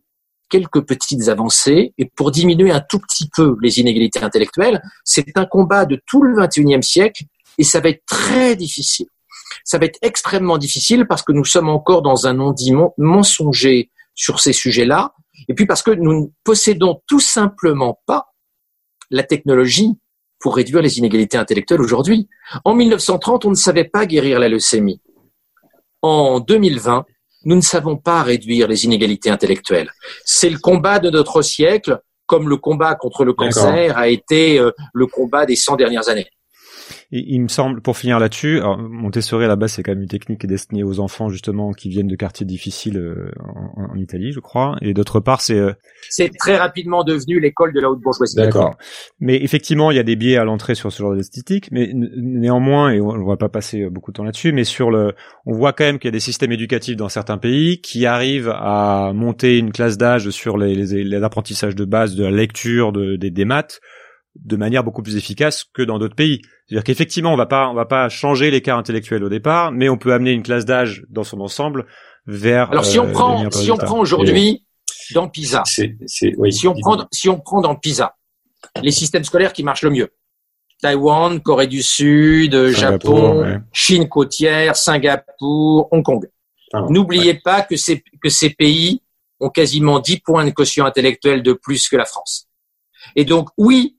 quelques 0.48 0.82
petites 0.82 1.28
avancées 1.28 1.92
et 1.98 2.06
pour 2.16 2.30
diminuer 2.30 2.70
un 2.70 2.80
tout 2.80 2.98
petit 2.98 3.28
peu 3.28 3.56
les 3.60 3.78
inégalités 3.78 4.22
intellectuelles. 4.22 4.82
C'est 5.04 5.36
un 5.36 5.46
combat 5.46 5.84
de 5.86 6.00
tout 6.06 6.22
le 6.22 6.34
21e 6.34 6.82
siècle 6.82 7.24
et 7.58 7.64
ça 7.64 7.80
va 7.80 7.90
être 7.90 8.04
très 8.06 8.56
difficile. 8.56 9.06
Ça 9.64 9.78
va 9.78 9.86
être 9.86 9.98
extrêmement 10.02 10.58
difficile 10.58 11.06
parce 11.06 11.22
que 11.22 11.32
nous 11.32 11.44
sommes 11.44 11.68
encore 11.68 12.02
dans 12.02 12.26
un 12.26 12.34
non-dit 12.34 12.72
mensonger 12.96 13.90
sur 14.14 14.40
ces 14.40 14.52
sujets-là 14.52 15.12
et 15.48 15.54
puis 15.54 15.66
parce 15.66 15.82
que 15.82 15.90
nous 15.90 16.22
ne 16.22 16.26
possédons 16.44 17.00
tout 17.06 17.20
simplement 17.20 18.00
pas 18.06 18.32
la 19.10 19.22
technologie 19.22 19.94
pour 20.40 20.56
réduire 20.56 20.82
les 20.82 20.98
inégalités 20.98 21.36
intellectuelles 21.36 21.80
aujourd'hui. 21.80 22.28
En 22.64 22.74
1930, 22.74 23.44
on 23.44 23.50
ne 23.50 23.54
savait 23.54 23.84
pas 23.84 24.06
guérir 24.06 24.38
la 24.38 24.48
leucémie. 24.48 25.00
En 26.02 26.40
2020, 26.40 27.04
nous 27.44 27.56
ne 27.56 27.60
savons 27.60 27.96
pas 27.96 28.22
réduire 28.22 28.68
les 28.68 28.84
inégalités 28.84 29.30
intellectuelles. 29.30 29.90
C'est 30.24 30.50
le 30.50 30.58
combat 30.58 30.98
de 30.98 31.10
notre 31.10 31.42
siècle, 31.42 32.00
comme 32.26 32.48
le 32.48 32.56
combat 32.56 32.94
contre 32.94 33.24
le 33.24 33.32
cancer 33.32 33.96
a 33.96 34.08
été 34.08 34.58
euh, 34.58 34.70
le 34.92 35.06
combat 35.06 35.46
des 35.46 35.56
100 35.56 35.76
dernières 35.76 36.08
années 36.08 36.28
il, 37.10 37.40
me 37.40 37.48
semble, 37.48 37.80
pour 37.80 37.96
finir 37.96 38.18
là-dessus, 38.18 38.60
Montessori 38.78 39.46
à 39.46 39.48
la 39.48 39.56
base 39.56 39.72
c'est 39.72 39.82
quand 39.82 39.92
même 39.92 40.02
une 40.02 40.08
technique 40.08 40.44
destinée 40.44 40.82
aux 40.82 41.00
enfants 41.00 41.30
justement 41.30 41.72
qui 41.72 41.88
viennent 41.88 42.06
de 42.06 42.16
quartiers 42.16 42.44
difficiles 42.44 42.98
euh, 42.98 43.30
en, 43.76 43.96
Italie, 43.96 44.32
je 44.32 44.40
crois. 44.40 44.76
Et 44.82 44.92
d'autre 44.92 45.18
part, 45.18 45.40
c'est 45.40 45.58
euh, 45.58 45.72
c'est 46.10 46.30
très 46.38 46.56
rapidement 46.56 47.04
devenu 47.04 47.40
l'école 47.40 47.72
de 47.72 47.80
la 47.80 47.90
haute 47.90 48.00
bourgeoisie. 48.00 48.36
D'accord. 48.36 48.76
Mais 49.20 49.42
effectivement, 49.42 49.90
il 49.90 49.96
y 49.96 50.00
a 50.00 50.02
des 50.02 50.16
biais 50.16 50.36
à 50.36 50.44
l'entrée 50.44 50.74
sur 50.74 50.92
ce 50.92 51.02
genre 51.02 51.14
d'esthétique, 51.14 51.70
mais 51.72 51.90
néanmoins, 51.94 52.90
et 52.90 53.00
on 53.00 53.16
ne 53.16 53.26
va 53.26 53.38
pas 53.38 53.48
passer 53.48 53.82
euh, 53.82 53.90
beaucoup 53.90 54.10
de 54.12 54.16
temps 54.16 54.24
là-dessus, 54.24 54.52
mais 54.52 54.64
sur 54.64 54.90
le, 54.90 55.14
on 55.46 55.54
voit 55.54 55.72
quand 55.72 55.84
même 55.84 55.98
qu'il 55.98 56.08
y 56.08 56.12
a 56.12 56.12
des 56.12 56.20
systèmes 56.20 56.52
éducatifs 56.52 56.96
dans 56.96 57.08
certains 57.08 57.38
pays 57.38 57.80
qui 57.80 58.04
arrivent 58.04 58.52
à 58.54 59.12
monter 59.14 59.56
une 59.56 59.72
classe 59.72 59.96
d'âge 59.96 60.28
sur 60.28 60.58
les, 60.58 60.74
les, 60.74 61.22
apprentissages 61.22 61.74
de 61.74 61.84
base 61.86 62.14
de 62.14 62.24
la 62.24 62.30
lecture, 62.30 62.92
de, 62.92 63.16
des, 63.16 63.30
des 63.30 63.44
maths 63.46 63.80
de 64.44 64.56
manière 64.56 64.84
beaucoup 64.84 65.02
plus 65.02 65.16
efficace 65.16 65.64
que 65.72 65.82
dans 65.82 65.98
d'autres 65.98 66.14
pays. 66.14 66.40
C'est-à-dire 66.66 66.84
qu'effectivement, 66.84 67.32
on 67.32 67.36
va 67.36 67.46
pas, 67.46 67.68
on 67.68 67.74
va 67.74 67.86
pas 67.86 68.08
changer 68.08 68.50
l'écart 68.50 68.78
intellectuel 68.78 69.24
au 69.24 69.28
départ, 69.28 69.72
mais 69.72 69.88
on 69.88 69.96
peut 69.96 70.12
amener 70.12 70.32
une 70.32 70.42
classe 70.42 70.64
d'âge 70.64 71.04
dans 71.08 71.24
son 71.24 71.40
ensemble 71.40 71.86
vers. 72.26 72.70
Alors 72.70 72.84
si 72.84 72.98
on 72.98 73.08
euh, 73.08 73.12
prend, 73.12 73.50
si 73.50 73.70
on 73.70 73.76
prend 73.76 73.98
aujourd'hui 73.98 74.64
dans 75.14 75.28
PISA, 75.28 75.62
oui, 76.36 76.52
si 76.52 76.68
on 76.68 76.74
prend, 76.74 77.06
si 77.12 77.28
on 77.28 77.38
prend 77.38 77.60
dans 77.60 77.74
PISA 77.74 78.16
les 78.82 78.90
systèmes 78.90 79.24
scolaires 79.24 79.52
qui 79.52 79.62
marchent 79.62 79.82
le 79.82 79.90
mieux, 79.90 80.10
Taïwan, 80.80 81.40
Corée 81.40 81.66
du 81.66 81.82
Sud, 81.82 82.68
Japon, 82.68 83.60
Chine 83.72 84.08
côtière, 84.08 84.76
Singapour, 84.76 85.88
Hong 85.90 86.02
Kong. 86.02 86.28
Ah, 86.72 86.84
N'oubliez 86.90 87.34
pas 87.34 87.62
que 87.62 87.76
ces 87.76 88.02
que 88.22 88.28
ces 88.28 88.50
pays 88.50 89.02
ont 89.40 89.48
quasiment 89.48 90.00
10 90.00 90.20
points 90.20 90.44
de 90.44 90.50
quotient 90.50 90.84
intellectuel 90.84 91.42
de 91.42 91.52
plus 91.52 91.88
que 91.88 91.96
la 91.96 92.04
France. 92.04 92.48
Et 93.16 93.24
donc 93.24 93.48
oui, 93.56 93.97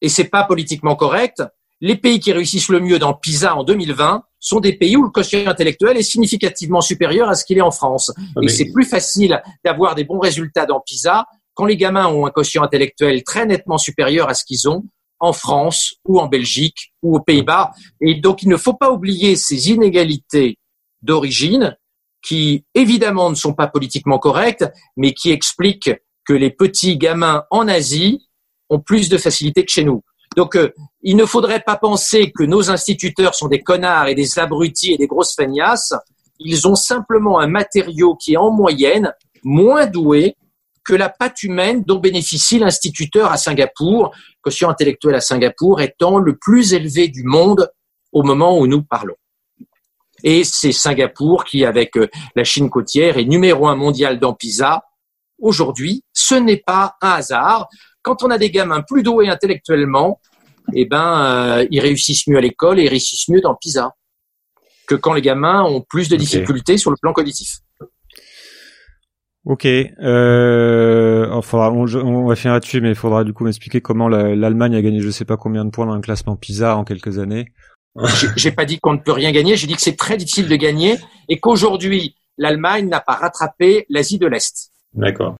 et 0.00 0.08
c'est 0.08 0.24
pas 0.24 0.44
politiquement 0.44 0.96
correct, 0.96 1.42
les 1.80 1.96
pays 1.96 2.18
qui 2.18 2.32
réussissent 2.32 2.68
le 2.68 2.80
mieux 2.80 2.98
dans 2.98 3.14
PISA 3.14 3.56
en 3.56 3.62
2020 3.62 4.24
sont 4.40 4.60
des 4.60 4.72
pays 4.72 4.96
où 4.96 5.04
le 5.04 5.10
quotient 5.10 5.46
intellectuel 5.46 5.96
est 5.96 6.02
significativement 6.02 6.80
supérieur 6.80 7.28
à 7.28 7.34
ce 7.34 7.44
qu'il 7.44 7.58
est 7.58 7.62
en 7.62 7.70
France. 7.70 8.12
Ah, 8.16 8.40
et 8.42 8.48
c'est 8.48 8.72
plus 8.72 8.84
facile 8.84 9.40
d'avoir 9.64 9.94
des 9.94 10.04
bons 10.04 10.18
résultats 10.18 10.66
dans 10.66 10.80
PISA 10.80 11.26
quand 11.54 11.66
les 11.66 11.76
gamins 11.76 12.06
ont 12.06 12.26
un 12.26 12.30
quotient 12.30 12.62
intellectuel 12.62 13.22
très 13.22 13.46
nettement 13.46 13.78
supérieur 13.78 14.28
à 14.28 14.34
ce 14.34 14.44
qu'ils 14.44 14.68
ont 14.68 14.84
en 15.20 15.32
France 15.32 15.94
ou 16.04 16.20
en 16.20 16.26
Belgique 16.26 16.92
ou 17.02 17.16
aux 17.16 17.20
Pays-Bas. 17.20 17.72
Et 18.00 18.14
donc 18.16 18.42
il 18.42 18.48
ne 18.48 18.56
faut 18.56 18.74
pas 18.74 18.90
oublier 18.90 19.36
ces 19.36 19.70
inégalités 19.70 20.58
d'origine 21.02 21.76
qui 22.22 22.64
évidemment 22.74 23.30
ne 23.30 23.34
sont 23.34 23.54
pas 23.54 23.68
politiquement 23.68 24.18
correctes, 24.18 24.64
mais 24.96 25.12
qui 25.12 25.30
expliquent 25.30 25.92
que 26.24 26.32
les 26.32 26.50
petits 26.50 26.98
gamins 26.98 27.44
en 27.50 27.68
Asie 27.68 28.27
ont 28.70 28.80
plus 28.80 29.08
de 29.08 29.18
facilité 29.18 29.64
que 29.64 29.70
chez 29.70 29.84
nous. 29.84 30.02
Donc, 30.36 30.56
euh, 30.56 30.72
il 31.02 31.16
ne 31.16 31.24
faudrait 31.24 31.60
pas 31.60 31.76
penser 31.76 32.32
que 32.32 32.44
nos 32.44 32.70
instituteurs 32.70 33.34
sont 33.34 33.48
des 33.48 33.62
connards 33.62 34.08
et 34.08 34.14
des 34.14 34.38
abrutis 34.38 34.92
et 34.92 34.98
des 34.98 35.06
grosses 35.06 35.34
feignasses. 35.34 35.94
Ils 36.38 36.68
ont 36.68 36.74
simplement 36.74 37.40
un 37.40 37.48
matériau 37.48 38.14
qui 38.14 38.34
est 38.34 38.36
en 38.36 38.50
moyenne 38.50 39.12
moins 39.42 39.86
doué 39.86 40.36
que 40.84 40.94
la 40.94 41.08
patte 41.08 41.42
humaine 41.42 41.82
dont 41.86 41.98
bénéficie 41.98 42.58
l'instituteur 42.58 43.30
à 43.30 43.36
Singapour, 43.36 44.14
quotient 44.40 44.70
intellectuel 44.70 45.14
à 45.14 45.20
Singapour 45.20 45.80
étant 45.80 46.18
le 46.18 46.36
plus 46.36 46.72
élevé 46.72 47.08
du 47.08 47.24
monde 47.24 47.70
au 48.12 48.22
moment 48.22 48.58
où 48.58 48.66
nous 48.66 48.82
parlons. 48.82 49.16
Et 50.24 50.44
c'est 50.44 50.72
Singapour 50.72 51.44
qui, 51.44 51.64
avec 51.64 51.96
euh, 51.96 52.08
la 52.34 52.44
Chine 52.44 52.70
côtière, 52.70 53.18
est 53.18 53.24
numéro 53.24 53.68
un 53.68 53.76
mondial 53.76 54.18
dans 54.18 54.32
PISA. 54.32 54.82
Aujourd'hui, 55.38 56.02
ce 56.12 56.34
n'est 56.34 56.62
pas 56.64 56.96
un 57.02 57.10
hasard 57.10 57.68
quand 58.08 58.22
on 58.22 58.30
a 58.30 58.38
des 58.38 58.50
gamins 58.50 58.80
plus 58.80 59.02
doués 59.02 59.28
intellectuellement, 59.28 60.18
eh 60.72 60.86
ben, 60.86 61.58
euh, 61.58 61.66
ils 61.70 61.80
réussissent 61.80 62.26
mieux 62.26 62.38
à 62.38 62.40
l'école 62.40 62.80
et 62.80 62.84
ils 62.84 62.88
réussissent 62.88 63.28
mieux 63.28 63.42
dans 63.42 63.54
PISA 63.54 63.92
que 64.86 64.94
quand 64.94 65.12
les 65.12 65.20
gamins 65.20 65.62
ont 65.62 65.82
plus 65.82 66.08
de 66.08 66.16
difficultés 66.16 66.78
sur 66.78 66.90
le 66.90 66.96
plan 66.98 67.12
cognitif. 67.12 67.58
Ok, 69.44 69.66
euh, 69.66 71.28
enfin, 71.30 71.70
on, 71.70 72.26
va 72.26 72.34
finir 72.34 72.54
là-dessus, 72.54 72.80
mais 72.80 72.88
il 72.88 72.94
faudra 72.94 73.24
du 73.24 73.34
coup 73.34 73.44
m'expliquer 73.44 73.82
comment 73.82 74.08
l'Allemagne 74.08 74.74
a 74.74 74.80
gagné 74.80 75.00
je 75.00 75.10
sais 75.10 75.26
pas 75.26 75.36
combien 75.36 75.66
de 75.66 75.70
points 75.70 75.86
dans 75.86 75.94
le 75.94 76.00
classement 76.00 76.36
PISA 76.36 76.76
en 76.78 76.84
quelques 76.84 77.18
années. 77.18 77.52
J'ai 78.36 78.52
pas 78.52 78.64
dit 78.64 78.78
qu'on 78.78 78.94
ne 78.94 79.00
peut 79.00 79.12
rien 79.12 79.32
gagner, 79.32 79.56
j'ai 79.56 79.66
dit 79.66 79.74
que 79.74 79.82
c'est 79.82 79.96
très 79.96 80.16
difficile 80.16 80.48
de 80.48 80.56
gagner 80.56 80.96
et 81.28 81.38
qu'aujourd'hui 81.38 82.16
l'Allemagne 82.38 82.88
n'a 82.88 83.00
pas 83.00 83.14
rattrapé 83.14 83.84
l'Asie 83.90 84.18
de 84.18 84.26
l'Est. 84.26 84.70
D'accord 84.94 85.36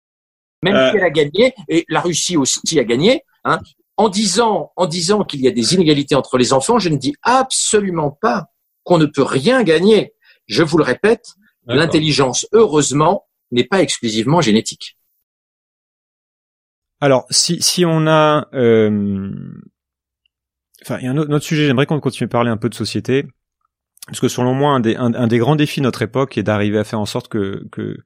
même 0.63 0.75
euh. 0.75 0.91
si 0.91 0.97
elle 0.97 1.05
a 1.05 1.11
gagné, 1.11 1.55
et 1.69 1.85
la 1.89 2.01
Russie 2.01 2.37
aussi 2.37 2.79
a 2.79 2.85
gagné, 2.85 3.23
hein, 3.45 3.59
en 3.97 4.09
disant, 4.09 4.73
en 4.77 4.87
disant 4.87 5.25
qu'il 5.25 5.41
y 5.41 5.49
a 5.49 5.51
des 5.51 5.75
inégalités 5.75 6.15
entre 6.15 6.39
les 6.39 6.53
enfants, 6.53 6.79
je 6.79 6.89
ne 6.89 6.97
dis 6.97 7.15
absolument 7.23 8.11
pas 8.11 8.47
qu'on 8.85 8.99
ne 8.99 9.07
peut 9.07 9.23
rien 9.23 9.63
gagner. 9.63 10.15
Je 10.47 10.63
vous 10.63 10.79
le 10.79 10.85
répète, 10.85 11.35
l'intelligence, 11.67 12.47
heureusement, 12.53 13.27
n'est 13.51 13.65
pas 13.65 13.83
exclusivement 13.83 14.41
génétique. 14.41 14.97
Alors, 17.01 17.27
si, 17.31 17.61
si 17.63 17.85
on 17.85 18.07
a... 18.07 18.49
Euh... 18.55 19.31
Enfin, 20.83 20.99
il 21.01 21.05
y 21.05 21.09
a 21.09 21.11
un 21.11 21.17
autre, 21.17 21.39
sujet, 21.41 21.67
j'aimerais 21.67 21.87
qu'on 21.87 22.01
continue 22.01 22.27
à 22.27 22.31
parler 22.31 22.51
un 22.51 22.57
peu 22.57 22.69
de 22.69 22.75
société. 22.75 23.27
Parce 24.07 24.21
que 24.21 24.29
selon 24.29 24.55
moi, 24.55 24.73
un 24.73 24.81
des, 24.81 24.97
un 24.97 25.27
des 25.27 25.39
grands 25.39 25.57
défis 25.57 25.81
de 25.81 25.85
notre 25.85 26.01
époque 26.01 26.39
est 26.39 26.43
d'arriver 26.43 26.79
à 26.79 26.85
faire 26.85 27.01
en 27.01 27.05
sorte 27.05 27.29
que, 27.29 27.67
que 27.71 27.99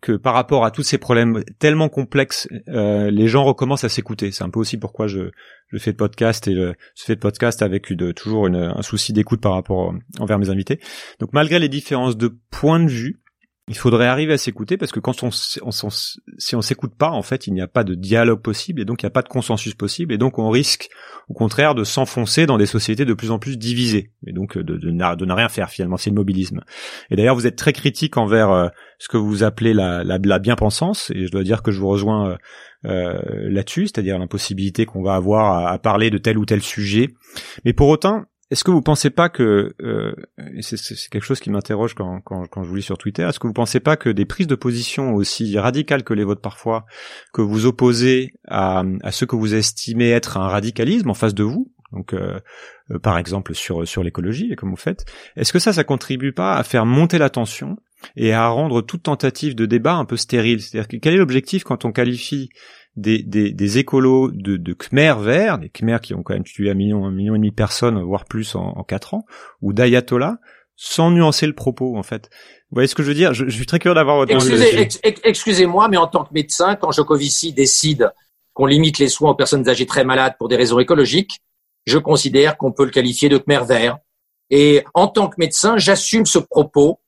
que 0.00 0.12
par 0.12 0.34
rapport 0.34 0.64
à 0.64 0.70
tous 0.70 0.82
ces 0.82 0.98
problèmes 0.98 1.44
tellement 1.58 1.88
complexes, 1.88 2.48
euh, 2.68 3.10
les 3.10 3.28
gens 3.28 3.44
recommencent 3.44 3.84
à 3.84 3.88
s'écouter. 3.88 4.32
C'est 4.32 4.44
un 4.44 4.50
peu 4.50 4.60
aussi 4.60 4.78
pourquoi 4.78 5.06
je, 5.06 5.30
fais 5.78 5.92
de 5.92 5.96
podcast 5.96 6.48
et 6.48 6.54
je 6.54 6.74
fais 6.94 7.14
de 7.14 7.20
podcast 7.20 7.62
avec 7.62 7.90
une, 7.90 8.12
toujours 8.12 8.46
une, 8.46 8.56
un 8.56 8.82
souci 8.82 9.12
d'écoute 9.12 9.40
par 9.40 9.52
rapport 9.52 9.94
envers 10.18 10.38
mes 10.38 10.50
invités. 10.50 10.80
Donc 11.20 11.32
malgré 11.32 11.58
les 11.58 11.68
différences 11.68 12.16
de 12.16 12.36
point 12.50 12.80
de 12.80 12.90
vue, 12.90 13.20
il 13.68 13.76
faudrait 13.76 14.06
arriver 14.06 14.34
à 14.34 14.38
s'écouter 14.38 14.76
parce 14.76 14.92
que 14.92 15.00
quand 15.00 15.24
on, 15.24 15.30
s'écoute 15.30 16.94
pas, 16.94 17.10
en 17.10 17.22
fait, 17.22 17.48
il 17.48 17.52
n'y 17.52 17.60
a 17.60 17.66
pas 17.66 17.82
de 17.82 17.94
dialogue 17.94 18.40
possible 18.40 18.80
et 18.80 18.84
donc 18.84 19.02
il 19.02 19.06
n'y 19.06 19.08
a 19.08 19.10
pas 19.10 19.22
de 19.22 19.28
consensus 19.28 19.74
possible 19.74 20.12
et 20.12 20.18
donc 20.18 20.38
on 20.38 20.50
risque, 20.50 20.88
au 21.28 21.34
contraire, 21.34 21.74
de 21.74 21.82
s'enfoncer 21.82 22.46
dans 22.46 22.58
des 22.58 22.66
sociétés 22.66 23.04
de 23.04 23.14
plus 23.14 23.32
en 23.32 23.40
plus 23.40 23.58
divisées 23.58 24.12
et 24.24 24.32
donc 24.32 24.56
de, 24.56 24.76
de, 24.76 24.90
ne 24.90 25.32
rien 25.32 25.48
faire 25.48 25.68
finalement. 25.68 25.96
C'est 25.96 26.10
le 26.10 26.16
mobilisme. 26.16 26.60
Et 27.10 27.16
d'ailleurs, 27.16 27.34
vous 27.34 27.48
êtes 27.48 27.56
très 27.56 27.72
critique 27.72 28.16
envers 28.16 28.50
euh, 28.52 28.68
ce 28.98 29.08
que 29.08 29.16
vous 29.16 29.42
appelez 29.42 29.74
la, 29.74 30.04
la, 30.04 30.18
la 30.18 30.38
bien-pensance 30.38 31.10
et 31.14 31.26
je 31.26 31.30
dois 31.30 31.44
dire 31.44 31.62
que 31.62 31.70
je 31.70 31.80
vous 31.80 31.88
rejoins 31.88 32.30
euh, 32.30 32.36
euh 32.86 33.50
là-dessus, 33.50 33.86
c'est-à-dire 33.86 34.18
l'impossibilité 34.18 34.86
qu'on 34.86 35.02
va 35.02 35.14
avoir 35.14 35.66
à, 35.66 35.70
à, 35.70 35.78
parler 35.78 36.10
de 36.10 36.18
tel 36.18 36.38
ou 36.38 36.44
tel 36.44 36.62
sujet. 36.62 37.14
Mais 37.64 37.72
pour 37.72 37.88
autant, 37.88 38.24
est-ce 38.50 38.62
que 38.62 38.70
vous 38.70 38.82
pensez 38.82 39.10
pas 39.10 39.28
que 39.28 39.74
euh, 39.82 40.14
c'est, 40.60 40.78
quelque 41.10 41.24
chose 41.24 41.40
qui 41.40 41.50
m'interroge 41.50 41.94
quand, 41.94 42.20
quand, 42.20 42.46
quand, 42.46 42.62
je 42.62 42.68
vous 42.68 42.76
lis 42.76 42.82
sur 42.82 42.96
Twitter 42.96 43.24
Est-ce 43.24 43.40
que 43.40 43.48
vous 43.48 43.52
pensez 43.52 43.80
pas 43.80 43.96
que 43.96 44.08
des 44.08 44.24
prises 44.24 44.46
de 44.46 44.54
position 44.54 45.14
aussi 45.14 45.58
radicales 45.58 46.04
que 46.04 46.14
les 46.14 46.22
vôtres 46.22 46.42
parfois, 46.42 46.86
que 47.32 47.42
vous 47.42 47.66
opposez 47.66 48.34
à, 48.46 48.84
à 49.02 49.10
ce 49.10 49.24
que 49.24 49.34
vous 49.34 49.54
estimez 49.54 50.10
être 50.10 50.36
un 50.36 50.46
radicalisme 50.46 51.10
en 51.10 51.14
face 51.14 51.34
de 51.34 51.42
vous, 51.42 51.72
donc 51.92 52.14
euh, 52.14 52.38
euh, 52.92 53.00
par 53.00 53.18
exemple 53.18 53.54
sur 53.54 53.86
sur 53.86 54.04
l'écologie 54.04 54.54
comme 54.56 54.70
vous 54.70 54.76
faites, 54.76 55.04
est-ce 55.34 55.52
que 55.52 55.58
ça 55.58 55.72
ça 55.72 55.82
contribue 55.82 56.32
pas 56.32 56.56
à 56.56 56.62
faire 56.62 56.86
monter 56.86 57.18
la 57.18 57.30
tension 57.30 57.76
et 58.16 58.32
à 58.32 58.48
rendre 58.48 58.82
toute 58.82 59.04
tentative 59.04 59.54
de 59.54 59.66
débat 59.66 59.94
un 59.94 60.04
peu 60.04 60.16
stérile 60.16 60.60
C'est-à-dire 60.60 61.00
quel 61.00 61.14
est 61.14 61.18
l'objectif 61.18 61.64
quand 61.64 61.84
on 61.84 61.92
qualifie 61.92 62.48
des, 62.96 63.22
des, 63.22 63.52
des 63.52 63.78
écolos 63.78 64.30
de, 64.32 64.56
de 64.56 64.72
Khmer 64.72 65.14
verts, 65.20 65.58
des 65.58 65.68
Khmer 65.68 65.98
qui 66.02 66.14
ont 66.14 66.22
quand 66.22 66.34
même 66.34 66.44
tué 66.44 66.70
un 66.70 66.74
million, 66.74 67.04
un 67.04 67.10
million 67.10 67.34
et 67.34 67.38
demi 67.38 67.50
de 67.50 67.54
personnes, 67.54 68.00
voire 68.02 68.24
plus 68.24 68.54
en, 68.54 68.72
en 68.76 68.84
quatre 68.84 69.14
ans, 69.14 69.26
ou 69.60 69.72
d'ayatollahs, 69.72 70.38
sans 70.76 71.10
nuancer 71.10 71.46
le 71.46 71.52
propos 71.54 71.96
en 71.96 72.02
fait. 72.02 72.30
Vous 72.70 72.76
voyez 72.76 72.88
ce 72.88 72.94
que 72.94 73.02
je 73.02 73.08
veux 73.08 73.14
dire? 73.14 73.34
Je, 73.34 73.46
je, 73.48 73.56
suis 73.56 73.66
très 73.66 73.78
curieux 73.78 73.94
d'avoir 73.94 74.16
votre 74.16 74.32
Excusez, 74.32 74.80
ex, 74.80 75.00
Excusez-moi, 75.24 75.88
mais 75.88 75.96
en 75.96 76.06
tant 76.06 76.24
que 76.24 76.32
médecin, 76.32 76.76
quand 76.76 76.90
Jocovici 76.90 77.52
décide 77.52 78.10
qu'on 78.54 78.66
limite 78.66 78.98
les 78.98 79.08
soins 79.08 79.30
aux 79.30 79.34
personnes 79.34 79.68
âgées 79.68 79.86
très 79.86 80.04
malades 80.04 80.34
pour 80.38 80.48
des 80.48 80.56
raisons 80.56 80.78
écologiques, 80.78 81.40
je 81.86 81.98
considère 81.98 82.56
qu'on 82.56 82.72
peut 82.72 82.84
le 82.84 82.90
qualifier 82.90 83.28
de 83.28 83.38
Khmer 83.38 83.64
vert. 83.66 83.98
Et 84.50 84.84
en 84.94 85.08
tant 85.08 85.28
que 85.28 85.36
médecin, 85.38 85.76
j'assume 85.76 86.26
ce 86.26 86.38
propos. 86.38 87.00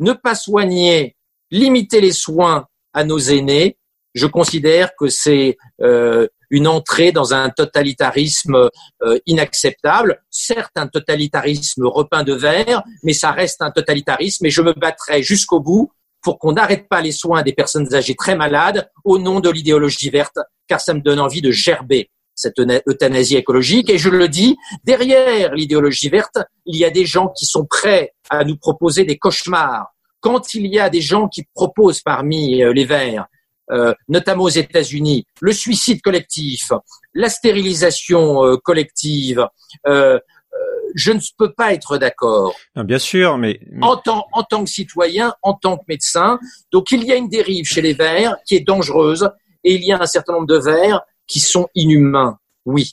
Ne 0.00 0.12
pas 0.12 0.34
soigner, 0.34 1.16
limiter 1.50 2.00
les 2.00 2.12
soins 2.12 2.66
à 2.92 3.04
nos 3.04 3.18
aînés, 3.18 3.76
je 4.14 4.26
considère 4.26 4.90
que 4.98 5.08
c'est 5.08 5.56
euh, 5.82 6.26
une 6.50 6.66
entrée 6.66 7.12
dans 7.12 7.32
un 7.32 7.50
totalitarisme 7.50 8.70
euh, 9.02 9.18
inacceptable. 9.26 10.22
Certes, 10.30 10.72
un 10.76 10.88
totalitarisme 10.88 11.86
repeint 11.86 12.24
de 12.24 12.34
vert, 12.34 12.82
mais 13.04 13.12
ça 13.12 13.30
reste 13.30 13.62
un 13.62 13.70
totalitarisme 13.70 14.46
et 14.46 14.50
je 14.50 14.62
me 14.62 14.72
battrai 14.72 15.22
jusqu'au 15.22 15.60
bout 15.60 15.92
pour 16.22 16.38
qu'on 16.38 16.52
n'arrête 16.52 16.88
pas 16.88 17.00
les 17.00 17.12
soins 17.12 17.42
des 17.42 17.52
personnes 17.52 17.94
âgées 17.94 18.16
très 18.16 18.34
malades 18.34 18.90
au 19.04 19.18
nom 19.18 19.40
de 19.40 19.48
l'idéologie 19.48 20.10
verte, 20.10 20.38
car 20.66 20.80
ça 20.80 20.92
me 20.92 21.00
donne 21.00 21.20
envie 21.20 21.40
de 21.40 21.50
gerber 21.50 22.10
cette 22.40 22.58
euthanasie 22.88 23.36
écologique. 23.36 23.90
Et 23.90 23.98
je 23.98 24.08
le 24.08 24.28
dis, 24.28 24.56
derrière 24.84 25.54
l'idéologie 25.54 26.08
verte, 26.08 26.38
il 26.66 26.76
y 26.76 26.84
a 26.84 26.90
des 26.90 27.06
gens 27.06 27.28
qui 27.28 27.46
sont 27.46 27.66
prêts 27.66 28.14
à 28.30 28.44
nous 28.44 28.56
proposer 28.56 29.04
des 29.04 29.18
cauchemars. 29.18 29.88
Quand 30.20 30.54
il 30.54 30.66
y 30.66 30.78
a 30.78 30.90
des 30.90 31.00
gens 31.00 31.28
qui 31.28 31.44
proposent 31.54 32.02
parmi 32.02 32.62
euh, 32.62 32.72
les 32.72 32.84
Verts 32.84 33.26
euh, 33.70 33.94
notamment 34.08 34.44
aux 34.44 34.48
États-Unis, 34.48 35.26
le 35.40 35.52
suicide 35.52 36.02
collectif, 36.02 36.72
la 37.14 37.28
stérilisation 37.28 38.44
euh, 38.44 38.56
collective. 38.56 39.46
Euh, 39.86 40.18
je 40.96 41.12
ne 41.12 41.20
peux 41.38 41.52
pas 41.52 41.72
être 41.72 41.96
d'accord. 41.96 42.52
Bien 42.74 42.98
sûr, 42.98 43.38
mais, 43.38 43.60
En, 43.80 43.96
tant, 43.96 44.26
en 44.32 44.42
tant 44.42 44.64
que 44.64 44.70
citoyen, 44.70 45.34
en 45.42 45.54
tant 45.54 45.76
que 45.76 45.84
médecin, 45.86 46.40
donc 46.72 46.90
il 46.90 47.04
y 47.04 47.12
a 47.12 47.14
une 47.14 47.28
dérive 47.28 47.64
chez 47.64 47.80
les 47.80 47.92
Verts 47.92 48.36
qui 48.44 48.56
est 48.56 48.66
dangereuse 48.66 49.30
et 49.62 49.74
il 49.74 49.84
y 49.84 49.92
a 49.92 50.02
un 50.02 50.06
certain 50.06 50.32
nombre 50.32 50.48
de 50.48 50.58
Verts 50.58 51.02
qui 51.30 51.38
sont 51.38 51.68
inhumains. 51.76 52.38
Oui, 52.66 52.92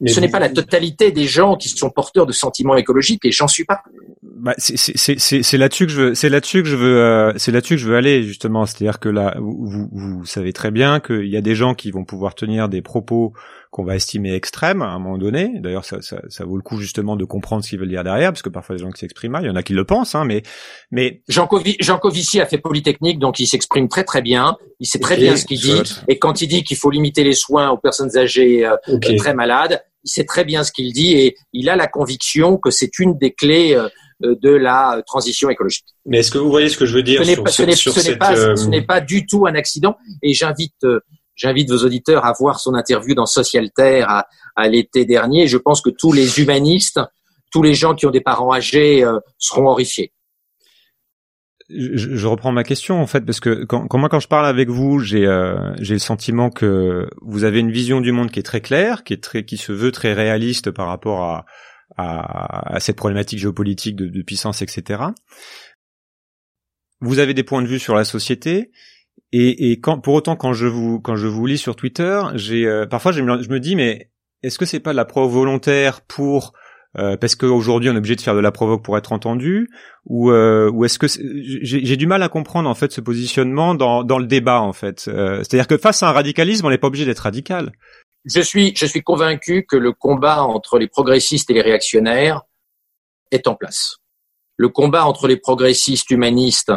mais 0.00 0.10
ce 0.10 0.20
n'est 0.20 0.28
pas 0.28 0.40
la 0.40 0.48
totalité 0.48 1.10
des 1.10 1.26
gens 1.26 1.56
qui 1.56 1.68
sont 1.68 1.90
porteurs 1.90 2.26
de 2.26 2.32
sentiments 2.32 2.76
écologiques 2.76 3.24
et 3.24 3.32
j'en 3.32 3.48
suis 3.48 3.64
pas. 3.64 3.82
Bah, 4.22 4.54
c'est 4.58 5.58
là-dessus 5.58 5.86
que 5.86 5.92
je 5.92 6.00
veux, 6.00 6.14
c'est 6.14 6.28
là-dessus 6.28 6.62
que 6.62 6.68
je 6.68 6.76
veux, 6.76 6.98
euh, 6.98 7.32
c'est 7.36 7.52
là-dessus 7.52 7.76
que 7.76 7.80
je 7.80 7.88
veux 7.88 7.96
aller 7.96 8.22
justement. 8.22 8.66
C'est-à-dire 8.66 8.98
que 8.98 9.08
là, 9.08 9.36
vous, 9.38 9.88
vous, 9.90 10.24
savez 10.26 10.52
très 10.52 10.70
bien 10.70 11.00
qu'il 11.00 11.28
y 11.28 11.36
a 11.36 11.40
des 11.40 11.54
gens 11.54 11.74
qui 11.74 11.90
vont 11.90 12.04
pouvoir 12.04 12.34
tenir 12.34 12.68
des 12.68 12.82
propos 12.82 13.32
qu'on 13.70 13.84
va 13.84 13.96
estimer 13.96 14.34
extrêmes 14.34 14.82
à 14.82 14.86
un 14.86 14.98
moment 14.98 15.18
donné. 15.18 15.52
D'ailleurs, 15.60 15.84
ça, 15.84 16.02
ça, 16.02 16.20
ça, 16.28 16.44
vaut 16.44 16.56
le 16.56 16.62
coup 16.62 16.78
justement 16.78 17.16
de 17.16 17.24
comprendre 17.24 17.64
ce 17.64 17.70
qu'ils 17.70 17.78
veulent 17.78 17.88
dire 17.88 18.04
derrière, 18.04 18.32
parce 18.32 18.42
que 18.42 18.48
parfois 18.48 18.76
les 18.76 18.82
gens 18.82 18.90
qui 18.90 19.00
s'expriment 19.00 19.32
mal, 19.32 19.44
il 19.44 19.48
y 19.48 19.50
en 19.50 19.56
a 19.56 19.62
qui 19.62 19.72
le 19.72 19.84
pensent, 19.84 20.14
hein, 20.14 20.24
mais, 20.24 20.42
mais 20.90 21.22
Jean, 21.28 21.46
Covici 21.46 22.40
a 22.40 22.46
fait 22.46 22.58
Polytechnique, 22.58 23.18
donc 23.18 23.40
il 23.40 23.46
s'exprime 23.46 23.88
très 23.88 24.04
très 24.04 24.22
bien. 24.22 24.56
Il 24.80 24.86
sait 24.86 24.98
très 24.98 25.16
bien 25.16 25.36
ce 25.36 25.44
qu'il 25.44 25.60
dit, 25.60 25.82
et 26.08 26.18
quand 26.18 26.42
il 26.42 26.48
dit 26.48 26.62
qu'il 26.62 26.76
faut 26.76 26.90
limiter 26.90 27.24
les 27.24 27.34
soins 27.34 27.70
aux 27.70 27.78
personnes 27.78 28.16
âgées 28.16 28.66
euh, 28.66 28.76
très 29.16 29.34
malades, 29.34 29.82
il 30.04 30.10
sait 30.10 30.24
très 30.24 30.44
bien 30.44 30.62
ce 30.62 30.70
qu'il 30.70 30.92
dit 30.92 31.14
et 31.14 31.36
il 31.52 31.68
a 31.68 31.76
la 31.76 31.88
conviction 31.88 32.58
que 32.58 32.70
c'est 32.70 32.98
une 32.98 33.18
des 33.18 33.32
clés 33.32 33.74
euh, 33.74 33.88
euh, 34.24 34.34
de 34.40 34.48
la 34.48 35.02
transition 35.06 35.50
écologique. 35.50 35.84
Mais 36.06 36.20
est-ce 36.20 36.30
que 36.30 36.38
vous 36.38 36.48
voyez 36.48 36.70
ce 36.70 36.78
que 36.78 36.86
je 36.86 36.94
veux 36.94 37.02
dire 37.02 37.22
Ce 37.22 37.30
n'est 37.30 37.36
pas, 37.36 37.50
ce 38.56 38.66
n'est 38.68 38.80
pas, 38.80 39.00
du 39.02 39.26
tout 39.26 39.46
un 39.46 39.54
accident 39.54 39.94
et 40.22 40.32
j'invite 40.32 40.72
euh, 40.84 41.00
j'invite 41.36 41.70
vos 41.70 41.84
auditeurs 41.84 42.24
à 42.24 42.32
voir 42.32 42.58
son 42.58 42.74
interview 42.74 43.14
dans 43.14 43.26
Socialterre 43.26 44.10
à, 44.10 44.26
à 44.56 44.68
l'été 44.68 45.04
dernier. 45.04 45.46
Je 45.46 45.58
pense 45.58 45.80
que 45.80 45.90
tous 45.90 46.12
les 46.12 46.40
humanistes, 46.40 47.00
tous 47.52 47.62
les 47.62 47.74
gens 47.74 47.94
qui 47.94 48.06
ont 48.06 48.10
des 48.10 48.20
parents 48.20 48.52
âgés 48.52 49.04
euh, 49.04 49.20
seront 49.38 49.68
horrifiés. 49.68 50.12
Je, 51.68 52.14
je, 52.14 52.26
reprends 52.28 52.52
ma 52.52 52.62
question 52.62 53.00
en 53.00 53.08
fait 53.08 53.22
parce 53.22 53.40
que 53.40 53.64
quand, 53.64 53.88
quand 53.88 53.98
moi 53.98 54.08
quand 54.08 54.20
je 54.20 54.28
parle 54.28 54.46
avec 54.46 54.68
vous, 54.68 55.00
j'ai 55.00 55.26
euh, 55.26 55.74
j'ai 55.80 55.94
le 55.94 56.00
sentiment 56.00 56.48
que 56.48 57.08
vous 57.22 57.42
avez 57.42 57.58
une 57.58 57.72
vision 57.72 58.00
du 58.00 58.12
monde 58.12 58.30
qui 58.30 58.38
est 58.38 58.44
très 58.44 58.60
claire, 58.60 59.02
qui 59.02 59.12
est 59.12 59.22
très 59.22 59.44
qui 59.44 59.56
se 59.56 59.72
veut 59.72 59.90
très 59.90 60.12
réaliste 60.12 60.70
par 60.70 60.86
rapport 60.86 61.24
à 61.24 61.44
à, 61.96 62.78
cette 62.80 62.96
problématique 62.96 63.38
géopolitique 63.38 63.96
de, 63.96 64.22
puissance, 64.22 64.62
etc. 64.62 65.02
Vous 67.00 67.18
avez 67.18 67.34
des 67.34 67.44
points 67.44 67.62
de 67.62 67.66
vue 67.66 67.78
sur 67.78 67.94
la 67.94 68.04
société, 68.04 68.70
et, 69.32 69.72
et 69.72 69.80
quand, 69.80 69.98
pour 69.98 70.14
autant, 70.14 70.36
quand 70.36 70.52
je 70.52 70.66
vous 70.66 71.00
quand 71.00 71.16
je 71.16 71.26
vous 71.26 71.46
lis 71.46 71.58
sur 71.58 71.76
Twitter, 71.76 72.20
j'ai 72.34 72.66
euh, 72.66 72.86
parfois 72.86 73.12
je 73.12 73.22
me, 73.22 73.60
dis 73.60 73.76
mais 73.76 74.10
est-ce 74.42 74.58
que 74.58 74.64
c'est 74.64 74.80
pas 74.80 74.92
de 74.92 74.96
la 74.96 75.04
provoque 75.04 75.32
volontaire 75.32 76.00
pour 76.02 76.52
euh, 76.98 77.16
parce 77.16 77.34
qu'aujourd'hui 77.34 77.90
on 77.90 77.94
est 77.94 77.98
obligé 77.98 78.16
de 78.16 78.20
faire 78.20 78.34
de 78.34 78.40
la 78.40 78.52
provoque 78.52 78.82
pour 78.82 78.96
être 78.96 79.12
entendu 79.12 79.68
ou 80.04 80.30
euh, 80.30 80.70
ou 80.70 80.84
est-ce 80.84 80.98
que 80.98 81.06
j'ai 81.08 81.96
du 81.96 82.06
mal 82.06 82.22
à 82.22 82.28
comprendre 82.28 82.70
en 82.70 82.74
fait 82.74 82.92
ce 82.92 83.00
positionnement 83.00 83.74
dans 83.74 84.04
dans 84.04 84.18
le 84.18 84.26
débat 84.26 84.62
en 84.62 84.72
fait 84.72 85.00
c'est-à-dire 85.00 85.66
que 85.66 85.76
face 85.76 86.02
à 86.02 86.08
un 86.08 86.12
radicalisme 86.12 86.64
on 86.64 86.70
n'est 86.70 86.78
pas 86.78 86.86
obligé 86.86 87.04
d'être 87.04 87.18
radical 87.20 87.72
je 88.26 88.40
suis, 88.40 88.74
je 88.76 88.86
suis 88.86 89.02
convaincu 89.02 89.64
que 89.66 89.76
le 89.76 89.92
combat 89.92 90.42
entre 90.42 90.78
les 90.78 90.88
progressistes 90.88 91.48
et 91.50 91.54
les 91.54 91.62
réactionnaires 91.62 92.42
est 93.30 93.46
en 93.46 93.54
place. 93.54 93.98
Le 94.56 94.68
combat 94.68 95.06
entre 95.06 95.28
les 95.28 95.36
progressistes 95.36 96.10
humanistes, 96.10 96.72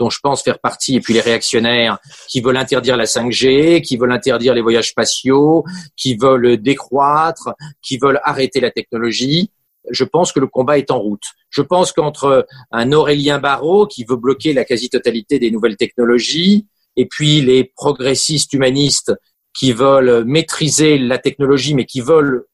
dont 0.00 0.10
je 0.10 0.18
pense 0.20 0.42
faire 0.42 0.58
partie, 0.58 0.96
et 0.96 1.00
puis 1.00 1.12
les 1.14 1.20
réactionnaires 1.20 1.98
qui 2.28 2.40
veulent 2.40 2.56
interdire 2.56 2.96
la 2.96 3.04
5G, 3.04 3.82
qui 3.82 3.98
veulent 3.98 4.12
interdire 4.12 4.54
les 4.54 4.62
voyages 4.62 4.88
spatiaux, 4.88 5.62
qui 5.94 6.16
veulent 6.16 6.56
décroître, 6.56 7.50
qui 7.82 7.98
veulent 7.98 8.20
arrêter 8.24 8.60
la 8.60 8.70
technologie, 8.70 9.50
je 9.90 10.04
pense 10.04 10.32
que 10.32 10.40
le 10.40 10.46
combat 10.46 10.78
est 10.78 10.90
en 10.90 10.98
route. 10.98 11.22
Je 11.50 11.62
pense 11.62 11.92
qu'entre 11.92 12.46
un 12.70 12.92
Aurélien 12.92 13.38
Barraud 13.38 13.86
qui 13.86 14.04
veut 14.04 14.16
bloquer 14.16 14.52
la 14.54 14.64
quasi-totalité 14.64 15.38
des 15.38 15.50
nouvelles 15.50 15.76
technologies, 15.76 16.66
et 16.96 17.06
puis 17.06 17.42
les 17.42 17.64
progressistes 17.64 18.52
humanistes 18.54 19.12
qui 19.52 19.72
veulent 19.72 20.24
maîtriser 20.24 20.96
la 20.98 21.18
technologie, 21.18 21.74
mais 21.74 21.84
qui 21.84 22.00
veulent 22.00 22.44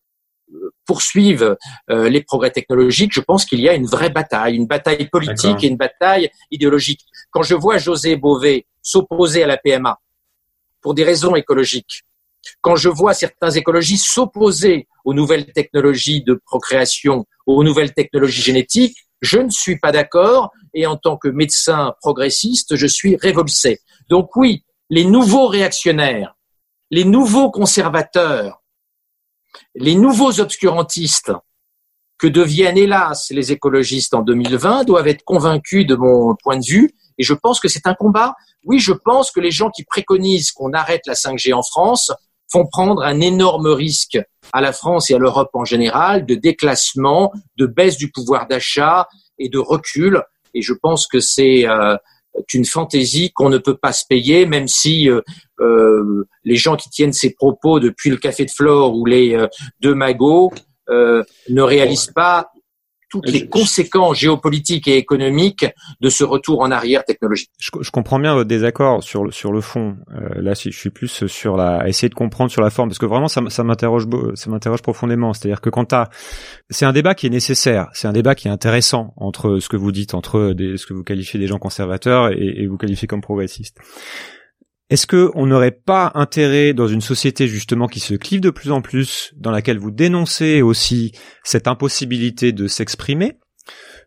poursuivre 0.84 1.58
euh, 1.90 2.08
les 2.08 2.22
progrès 2.22 2.50
technologiques, 2.50 3.12
je 3.12 3.20
pense 3.20 3.44
qu'il 3.44 3.60
y 3.60 3.68
a 3.68 3.74
une 3.74 3.86
vraie 3.86 4.10
bataille, 4.10 4.56
une 4.56 4.66
bataille 4.66 5.08
politique 5.08 5.64
et 5.64 5.68
une 5.68 5.76
bataille 5.76 6.30
idéologique. 6.50 7.00
Quand 7.30 7.42
je 7.42 7.54
vois 7.54 7.78
José 7.78 8.16
Bové 8.16 8.66
s'opposer 8.82 9.42
à 9.42 9.46
la 9.46 9.56
PMA 9.56 9.98
pour 10.80 10.94
des 10.94 11.04
raisons 11.04 11.34
écologiques, 11.34 12.04
quand 12.60 12.76
je 12.76 12.88
vois 12.88 13.12
certains 13.12 13.50
écologistes 13.50 14.06
s'opposer 14.06 14.86
aux 15.04 15.14
nouvelles 15.14 15.52
technologies 15.52 16.22
de 16.22 16.40
procréation, 16.46 17.26
aux 17.46 17.64
nouvelles 17.64 17.92
technologies 17.92 18.42
génétiques, 18.42 18.96
je 19.20 19.38
ne 19.38 19.50
suis 19.50 19.78
pas 19.78 19.90
d'accord 19.90 20.52
et 20.74 20.86
en 20.86 20.96
tant 20.96 21.16
que 21.16 21.28
médecin 21.28 21.94
progressiste, 22.00 22.76
je 22.76 22.86
suis 22.86 23.16
révolté. 23.16 23.80
Donc 24.08 24.36
oui, 24.36 24.62
les 24.90 25.04
nouveaux 25.04 25.48
réactionnaires 25.48 26.36
les 26.90 27.04
nouveaux 27.04 27.50
conservateurs, 27.50 28.62
les 29.74 29.94
nouveaux 29.94 30.40
obscurantistes 30.40 31.32
que 32.18 32.26
deviennent 32.26 32.78
hélas 32.78 33.30
les 33.30 33.52
écologistes 33.52 34.14
en 34.14 34.22
2020 34.22 34.84
doivent 34.84 35.08
être 35.08 35.24
convaincus 35.24 35.86
de 35.86 35.96
mon 35.96 36.34
point 36.42 36.58
de 36.58 36.64
vue. 36.64 36.94
Et 37.18 37.22
je 37.22 37.34
pense 37.34 37.60
que 37.60 37.68
c'est 37.68 37.86
un 37.86 37.94
combat. 37.94 38.34
Oui, 38.64 38.78
je 38.78 38.92
pense 38.92 39.30
que 39.30 39.40
les 39.40 39.50
gens 39.50 39.70
qui 39.70 39.84
préconisent 39.84 40.52
qu'on 40.52 40.72
arrête 40.72 41.02
la 41.06 41.14
5G 41.14 41.52
en 41.54 41.62
France 41.62 42.10
font 42.50 42.66
prendre 42.66 43.02
un 43.02 43.20
énorme 43.20 43.68
risque 43.68 44.18
à 44.52 44.60
la 44.60 44.72
France 44.72 45.10
et 45.10 45.14
à 45.14 45.18
l'Europe 45.18 45.50
en 45.54 45.64
général 45.64 46.26
de 46.26 46.34
déclassement, 46.34 47.32
de 47.56 47.66
baisse 47.66 47.96
du 47.96 48.10
pouvoir 48.10 48.46
d'achat 48.46 49.08
et 49.38 49.48
de 49.48 49.58
recul. 49.58 50.22
Et 50.54 50.62
je 50.62 50.72
pense 50.72 51.06
que 51.06 51.20
c'est 51.20 51.68
euh, 51.68 51.96
une 52.54 52.64
fantaisie 52.64 53.30
qu'on 53.32 53.48
ne 53.48 53.58
peut 53.58 53.76
pas 53.76 53.92
se 53.92 54.04
payer, 54.08 54.46
même 54.46 54.68
si 54.68 55.10
euh, 55.10 55.20
euh, 55.60 56.26
les 56.44 56.56
gens 56.56 56.76
qui 56.76 56.90
tiennent 56.90 57.12
ces 57.12 57.34
propos 57.34 57.80
depuis 57.80 58.10
le 58.10 58.16
Café 58.16 58.44
de 58.44 58.50
Flore 58.50 58.96
ou 58.96 59.04
les 59.06 59.34
euh, 59.34 59.46
deux 59.80 59.94
magots 59.94 60.52
ne 60.88 61.62
réalisent 61.62 62.12
pas 62.14 62.52
toutes 63.08 63.28
les 63.28 63.48
conséquences 63.48 64.18
géopolitiques 64.18 64.88
et 64.88 64.96
économiques 64.96 65.66
de 66.00 66.08
ce 66.08 66.24
retour 66.24 66.60
en 66.60 66.70
arrière 66.70 67.04
technologique. 67.04 67.50
Je, 67.58 67.70
je 67.80 67.90
comprends 67.90 68.18
bien 68.18 68.34
votre 68.34 68.48
désaccord 68.48 69.02
sur 69.02 69.24
le 69.24 69.30
sur 69.30 69.52
le 69.52 69.60
fond. 69.60 69.96
Euh, 70.14 70.42
là, 70.42 70.54
je 70.54 70.70
suis 70.70 70.90
plus 70.90 71.26
sur 71.26 71.56
la 71.56 71.76
à 71.76 71.88
essayer 71.88 72.08
de 72.08 72.14
comprendre 72.14 72.50
sur 72.50 72.62
la 72.62 72.70
forme 72.70 72.88
parce 72.88 72.98
que 72.98 73.06
vraiment 73.06 73.28
ça, 73.28 73.42
ça 73.48 73.64
m'interroge 73.64 74.06
ça 74.34 74.50
m'interroge 74.50 74.82
profondément. 74.82 75.32
C'est-à-dire 75.32 75.60
que 75.60 75.70
quand 75.70 75.86
t'as 75.86 76.08
c'est 76.70 76.84
un 76.84 76.92
débat 76.92 77.14
qui 77.14 77.26
est 77.26 77.30
nécessaire, 77.30 77.88
c'est 77.92 78.08
un 78.08 78.12
débat 78.12 78.34
qui 78.34 78.48
est 78.48 78.50
intéressant 78.50 79.14
entre 79.16 79.58
ce 79.58 79.68
que 79.68 79.76
vous 79.76 79.92
dites 79.92 80.14
entre 80.14 80.52
des, 80.52 80.76
ce 80.76 80.86
que 80.86 80.94
vous 80.94 81.04
qualifiez 81.04 81.38
des 81.38 81.46
gens 81.46 81.58
conservateurs 81.58 82.30
et, 82.32 82.62
et 82.62 82.66
vous 82.66 82.76
qualifiez 82.76 83.06
comme 83.08 83.20
progressistes. 83.20 83.76
Est-ce 84.88 85.06
que 85.06 85.30
on 85.34 85.46
n'aurait 85.46 85.72
pas 85.72 86.12
intérêt 86.14 86.72
dans 86.72 86.86
une 86.86 87.00
société 87.00 87.48
justement 87.48 87.88
qui 87.88 88.00
se 88.00 88.14
clive 88.14 88.40
de 88.40 88.50
plus 88.50 88.70
en 88.70 88.82
plus, 88.82 89.32
dans 89.36 89.50
laquelle 89.50 89.78
vous 89.78 89.90
dénoncez 89.90 90.62
aussi 90.62 91.12
cette 91.42 91.66
impossibilité 91.66 92.52
de 92.52 92.68
s'exprimer, 92.68 93.38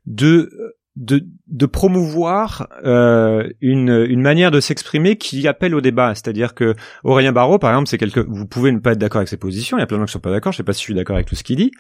de 0.06 0.49
de, 0.95 1.26
de 1.47 1.65
promouvoir 1.65 2.68
euh, 2.84 3.47
une, 3.61 4.06
une 4.10 4.22
manière 4.22 4.51
de 4.51 4.60
s'exprimer 4.60 5.18
qui 5.18 5.47
appelle 5.47 5.73
au 5.73 5.81
débat? 5.81 6.14
C'est-à-dire 6.14 6.53
que 6.53 6.76
Aurélien 7.03 7.31
Barraud, 7.31 7.60
par 7.60 7.72
exemple, 7.72 7.88
c'est 7.89 7.97
quelque. 7.97 8.19
Vous 8.19 8.45
pouvez 8.45 8.72
ne 8.72 8.80
pas 8.80 8.91
être 8.91 8.97
d'accord 8.97 9.19
avec 9.19 9.30
ses 9.30 9.38
positions. 9.38 9.77
Il 9.77 9.81
y 9.81 9.84
a 9.84 9.88
plein 9.88 9.97
de 9.97 10.01
gens 10.01 10.07
qui 10.07 10.14
sont 10.14 10.19
pas 10.19 10.31
d'accord. 10.31 10.51
Je 10.51 10.57
sais 10.57 10.64
pas 10.64 10.73
si 10.73 10.80
je 10.80 10.85
suis 10.85 10.93
d'accord 10.93 11.15
avec 11.15 11.27
tout 11.27 11.35
ce 11.35 11.43
qu'il 11.43 11.56
dit, 11.57 11.72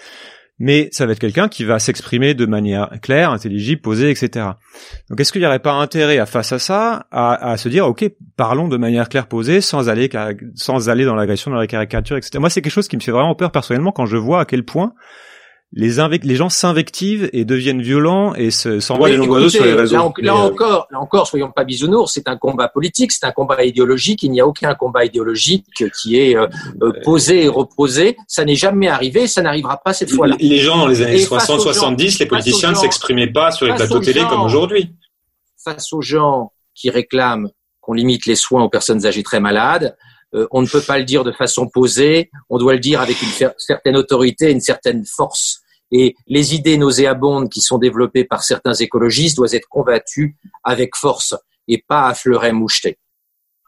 mais 0.59 0.89
ça 0.91 1.05
va 1.05 1.13
être 1.13 1.19
quelqu'un 1.19 1.47
qui 1.47 1.63
va 1.63 1.79
s'exprimer 1.79 2.33
de 2.33 2.45
manière 2.45 2.89
claire, 3.01 3.31
intelligible, 3.31 3.81
posée, 3.81 4.11
etc. 4.11 4.45
Donc, 5.09 5.19
est-ce 5.19 5.31
qu'il 5.31 5.41
n'y 5.41 5.47
aurait 5.47 5.59
pas 5.59 5.73
intérêt 5.73 6.19
à 6.19 6.25
face 6.25 6.51
à 6.51 6.59
ça 6.59 7.07
à, 7.11 7.51
à, 7.51 7.57
se 7.57 7.69
dire, 7.69 7.87
ok, 7.87 8.05
parlons 8.35 8.67
de 8.67 8.77
manière 8.77 9.09
claire, 9.09 9.27
posée, 9.27 9.61
sans 9.61 9.89
aller 9.89 10.09
sans 10.55 10.89
aller 10.89 11.05
dans 11.05 11.15
l'agression, 11.15 11.51
dans 11.51 11.57
la 11.57 11.67
caricature, 11.67 12.17
etc. 12.17 12.39
Moi, 12.39 12.49
c'est 12.49 12.61
quelque 12.61 12.73
chose 12.73 12.87
qui 12.87 12.97
me 12.97 13.01
fait 13.01 13.11
vraiment 13.11 13.35
peur 13.35 13.51
personnellement 13.51 13.91
quand 13.91 14.05
je 14.05 14.17
vois 14.17 14.41
à 14.41 14.45
quel 14.45 14.63
point 14.63 14.93
les, 15.71 15.97
les 16.23 16.35
gens 16.35 16.49
s'invectivent 16.49 17.29
et 17.31 17.45
deviennent 17.45 17.81
violents 17.81 18.33
et 18.33 18.49
s'envoient 18.49 19.09
les 19.09 19.17
gens 19.17 19.49
sur 19.49 19.63
les 19.63 19.73
réseaux. 19.73 20.13
Là, 20.17 20.35
encore, 20.35 20.87
là 20.89 20.99
encore, 20.99 21.27
soyons 21.27 21.51
pas 21.51 21.63
bisounours, 21.63 22.11
c'est 22.11 22.27
un 22.27 22.37
combat 22.37 22.67
politique, 22.67 23.11
c'est 23.11 23.25
un 23.25 23.31
combat 23.31 23.63
idéologique. 23.63 24.23
Il 24.23 24.31
n'y 24.31 24.41
a 24.41 24.47
aucun 24.47 24.73
combat 24.73 25.05
idéologique 25.05 25.65
qui 26.01 26.17
est 26.17 26.35
euh, 26.35 26.47
euh, 26.81 26.91
posé 27.03 27.43
et 27.43 27.47
reposé. 27.47 28.17
Ça 28.27 28.45
n'est 28.45 28.55
jamais 28.55 28.87
arrivé, 28.87 29.27
ça 29.27 29.43
n'arrivera 29.43 29.77
pas 29.77 29.93
cette 29.93 30.11
fois-là. 30.11 30.35
Les 30.39 30.57
gens 30.57 30.77
dans 30.77 30.87
les 30.87 31.03
années 31.03 31.23
60-70, 31.23 32.19
les 32.19 32.25
politiciens 32.25 32.71
ne 32.71 32.75
s'exprimaient 32.75 33.31
pas 33.31 33.51
sur 33.51 33.67
les 33.67 33.75
plateaux 33.75 33.99
télé 33.99 34.21
comme 34.27 34.41
aujourd'hui. 34.41 34.95
Face 35.63 35.93
aux 35.93 36.01
gens 36.01 36.51
qui 36.73 36.89
réclament 36.89 37.49
qu'on 37.79 37.93
limite 37.93 38.25
les 38.25 38.35
soins 38.35 38.63
aux 38.63 38.69
personnes 38.69 39.05
âgées 39.05 39.23
très 39.23 39.39
malades, 39.39 39.95
euh, 40.35 40.47
on 40.51 40.61
ne 40.61 40.67
peut 40.67 40.81
pas 40.81 40.99
le 40.99 41.05
dire 41.05 41.23
de 41.23 41.31
façon 41.31 41.67
posée, 41.67 42.29
on 42.49 42.57
doit 42.57 42.73
le 42.73 42.79
dire 42.79 43.01
avec 43.01 43.21
une 43.21 43.51
certaine 43.57 43.97
autorité, 43.97 44.51
une 44.51 44.61
certaine 44.61 45.05
force. 45.05 45.61
Et 45.91 46.15
les 46.27 46.53
idées 46.53 46.77
nauséabondes 46.77 47.49
qui 47.49 47.61
sont 47.61 47.79
développées 47.79 48.23
par 48.23 48.43
certains 48.43 48.75
écologistes 48.75 49.37
doivent 49.37 49.55
être 49.55 49.67
combattues 49.67 50.35
avec 50.63 50.95
force 50.95 51.35
et 51.67 51.83
pas 51.87 52.07
à 52.07 52.13
fleuret 52.13 52.51
moucheté. 52.51 52.97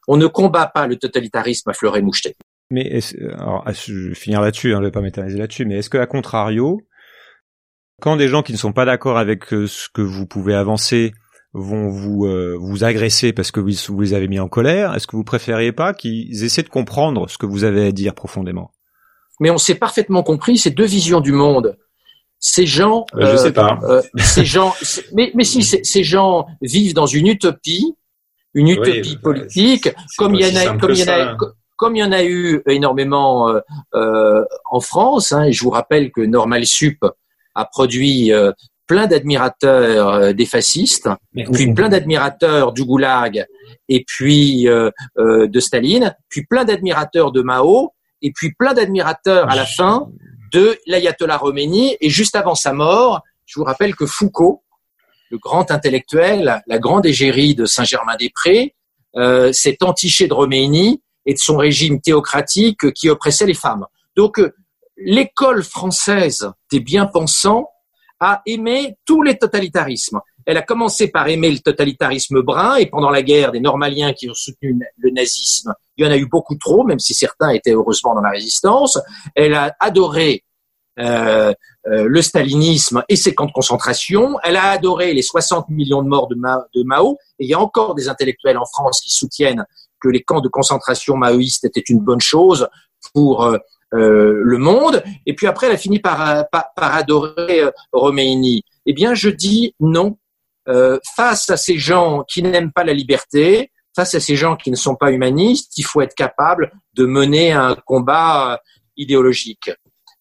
On 0.08 0.18
ne 0.18 0.28
combat 0.28 0.68
pas 0.68 0.88
le 0.88 0.98
totalitarisme 0.98 1.70
à 1.70 1.74
fleuret 1.74 2.02
moucheté. 2.02 2.36
Mais 2.70 3.00
alors, 3.38 3.66
je 3.72 4.10
vais 4.10 4.16
finir 4.16 4.42
là-dessus, 4.42 4.74
hein, 4.74 4.80
je 4.80 4.86
vais 4.86 4.92
pas 4.92 5.02
m'éterniser 5.02 5.38
là-dessus, 5.38 5.66
mais 5.66 5.80
est-ce 5.80 5.90
que 5.90 5.98
à 5.98 6.06
contrario, 6.06 6.82
quand 8.02 8.18
des 8.18 8.28
gens 8.28 8.44
qui 8.44 8.54
ne 8.54 8.58
sont 8.58 8.74
pas 8.74 8.86
d'accord 8.86 9.18
avec 9.18 9.54
euh, 9.54 9.68
ce 9.68 9.88
que 9.94 10.02
vous 10.02 10.26
pouvez 10.26 10.56
avancer 10.56 11.14
vont 11.54 11.90
vous 11.90 12.26
euh, 12.26 12.56
vous 12.60 12.84
agresser 12.84 13.34
parce 13.34 13.52
que 13.52 13.60
vous, 13.60 13.72
vous 13.90 14.02
les 14.02 14.14
avez 14.14 14.28
mis 14.28 14.40
en 14.40 14.48
colère 14.48 14.94
Est-ce 14.96 15.08
que 15.08 15.16
vous 15.16 15.24
préfériez 15.24 15.72
pas 15.72 15.94
qu'ils 15.94 16.44
essaient 16.44 16.64
de 16.64 16.70
comprendre 16.70 17.30
ce 17.30 17.38
que 17.38 17.46
vous 17.46 17.64
avez 17.64 17.88
à 17.88 17.92
dire 17.92 18.14
profondément? 18.14 18.72
Mais 19.40 19.50
on 19.50 19.58
s'est 19.58 19.76
parfaitement 19.76 20.24
compris 20.24 20.58
ces 20.58 20.72
deux 20.72 20.86
visions 20.86 21.20
du 21.20 21.32
monde. 21.32 21.78
Ces 22.40 22.66
gens, 22.66 23.06
euh, 23.16 23.32
je 23.32 23.38
sais 23.38 23.54
pas. 23.54 23.80
Euh, 23.84 24.02
ces 24.18 24.46
gens, 24.46 24.74
mais, 25.14 25.32
mais 25.36 25.44
si 25.44 25.62
ces 25.62 26.04
gens 26.04 26.48
vivent 26.62 26.94
dans 26.94 27.06
une 27.06 27.28
utopie, 27.28 27.96
une 28.54 28.68
utopie 28.70 29.18
politique, 29.18 29.90
comme 30.18 30.36
il 30.36 30.42
y 30.42 30.52
en 30.52 30.60
a, 30.60 30.78
comme 30.78 30.92
il 30.92 31.00
y 31.00 31.04
en 31.04 31.14
a, 31.14 31.38
comme 31.82 31.96
il 31.96 32.00
y 32.00 32.04
en 32.04 32.12
a 32.12 32.24
eu 32.24 32.62
énormément 32.68 33.50
euh, 33.50 33.60
euh, 33.96 34.46
en 34.70 34.80
France. 34.80 35.32
Hein, 35.32 35.46
et 35.46 35.52
je 35.52 35.64
vous 35.64 35.72
rappelle 35.72 36.12
que 36.12 36.22
Normal 36.22 36.68
Sup 36.68 37.04
a 37.56 37.66
produit 37.66 38.32
plein 38.92 39.08
d'admirateurs 39.08 40.10
euh, 40.10 40.34
des 40.34 40.46
fascistes, 40.46 41.08
puis 41.54 41.74
plein 41.74 41.88
d'admirateurs 41.88 42.74
du 42.74 42.84
goulag, 42.84 43.46
et 43.88 44.04
puis 44.06 44.68
euh, 44.68 44.92
euh, 45.18 45.48
de 45.48 45.60
Staline, 45.62 46.14
puis 46.28 46.46
plein 46.46 46.66
d'admirateurs 46.66 47.32
de 47.32 47.42
Mao, 47.42 47.94
et 48.22 48.34
puis 48.34 48.52
plein 48.52 48.74
d'admirateurs 48.74 49.50
à 49.50 49.56
la 49.56 49.66
fin 49.66 50.10
de 50.52 50.78
l'ayatollah 50.88 51.40
Khomeini. 51.40 51.96
Et 52.02 52.10
juste 52.10 52.36
avant 52.36 52.54
sa 52.54 52.74
mort, 52.74 53.22
je 53.46 53.62
vous 53.62 53.64
rappelle 53.64 53.96
que 53.96 54.06
Foucault, 54.06 54.62
le 55.30 55.38
grand 55.38 55.72
intellectuel, 55.72 56.62
la 56.68 56.78
grande 56.78 57.06
égérie 57.06 57.56
de 57.56 57.66
Saint-Germain-des-Prés, 57.66 58.76
s'est 59.54 59.78
entiché 59.84 60.28
de 60.28 60.34
Khomeini 60.34 61.02
et 61.26 61.34
de 61.34 61.40
son 61.40 61.56
régime 61.56 62.02
théocratique 62.02 62.92
qui 62.92 63.10
oppressait 63.10 63.46
les 63.46 63.54
femmes. 63.54 63.86
Donc, 64.18 64.42
l'école 64.98 65.64
française 65.64 66.52
des 66.70 66.82
bien-pensants 66.82 67.70
a 68.22 68.42
aimé 68.46 68.96
tous 69.04 69.24
les 69.24 69.38
totalitarismes. 69.38 70.20
Elle 70.46 70.58
a 70.58 70.62
commencé 70.62 71.10
par 71.10 71.28
aimer 71.28 71.52
le 71.52 71.60
totalitarisme 71.60 72.42
brun 72.42 72.76
et 72.76 72.86
pendant 72.86 73.10
la 73.10 73.22
guerre 73.22 73.52
des 73.52 73.60
Normaliens 73.60 74.14
qui 74.14 74.30
ont 74.30 74.34
soutenu 74.34 74.80
le 74.98 75.10
nazisme, 75.12 75.74
il 75.98 76.06
y 76.06 76.08
en 76.08 76.12
a 76.12 76.18
eu 76.18 76.28
beaucoup 76.28 76.56
trop, 76.56 76.84
même 76.84 77.00
si 77.00 77.14
certains 77.14 77.50
étaient 77.50 77.74
heureusement 77.74 78.16
dans 78.16 78.22
la 78.22 78.30
résistance. 78.30 79.00
Elle 79.36 79.54
a 79.54 79.76
adoré 79.80 80.44
euh, 81.00 81.54
euh, 81.88 82.06
le 82.08 82.22
stalinisme 82.22 83.04
et 83.10 83.16
ses 83.16 83.34
camps 83.34 83.46
de 83.46 83.52
concentration. 83.52 84.38
Elle 84.44 84.56
a 84.56 84.72
adoré 84.72 85.14
les 85.14 85.22
60 85.22 85.70
millions 85.70 86.04
de 86.04 86.08
morts 86.08 86.28
de, 86.28 86.36
de, 86.36 86.84
Mao. 86.84 87.18
Et 87.40 87.46
il 87.46 87.50
y 87.50 87.54
a 87.54 87.60
encore 87.60 87.96
des 87.96 88.08
intellectuels 88.08 88.58
en 88.58 88.66
France 88.66 89.02
qui 89.02 89.10
soutiennent 89.10 89.66
que 90.00 90.10
les 90.10 90.22
camps 90.22 90.42
de 90.42 90.48
concentration 90.48 91.18
maoïstes 91.18 91.66
étaient 91.66 91.82
une 91.82 92.00
bonne 92.00 92.22
chose 92.22 92.68
pour 93.14 93.44
euh, 93.44 93.58
le 93.92 94.58
monde. 94.58 95.04
Et 95.26 95.36
puis 95.36 95.48
après, 95.48 95.68
elle 95.68 95.74
a 95.74 95.78
fini 95.78 96.00
par, 96.00 96.46
par, 96.50 96.96
adorer 96.96 97.62
euh, 97.62 97.72
Roméini. 97.92 98.64
Eh 98.86 98.94
bien, 98.94 99.14
je 99.14 99.30
dis 99.30 99.76
non. 99.80 100.18
Euh, 100.68 101.00
face 101.16 101.50
à 101.50 101.58
ces 101.58 101.78
gens 101.78 102.24
qui 102.28 102.44
n'aiment 102.44 102.72
pas 102.72 102.84
la 102.84 102.94
liberté, 102.94 103.72
face 103.96 104.14
à 104.14 104.20
ces 104.20 104.36
gens 104.36 104.56
qui 104.56 104.70
ne 104.70 104.76
sont 104.76 104.96
pas 104.96 105.12
humanistes, 105.12 105.76
il 105.78 105.84
faut 105.84 106.02
être 106.02 106.14
capable 106.14 106.72
de 106.94 107.06
mener 107.06 107.52
un 107.52 107.76
combat 107.86 108.54
euh, 108.54 108.58
idéologique. 108.96 109.72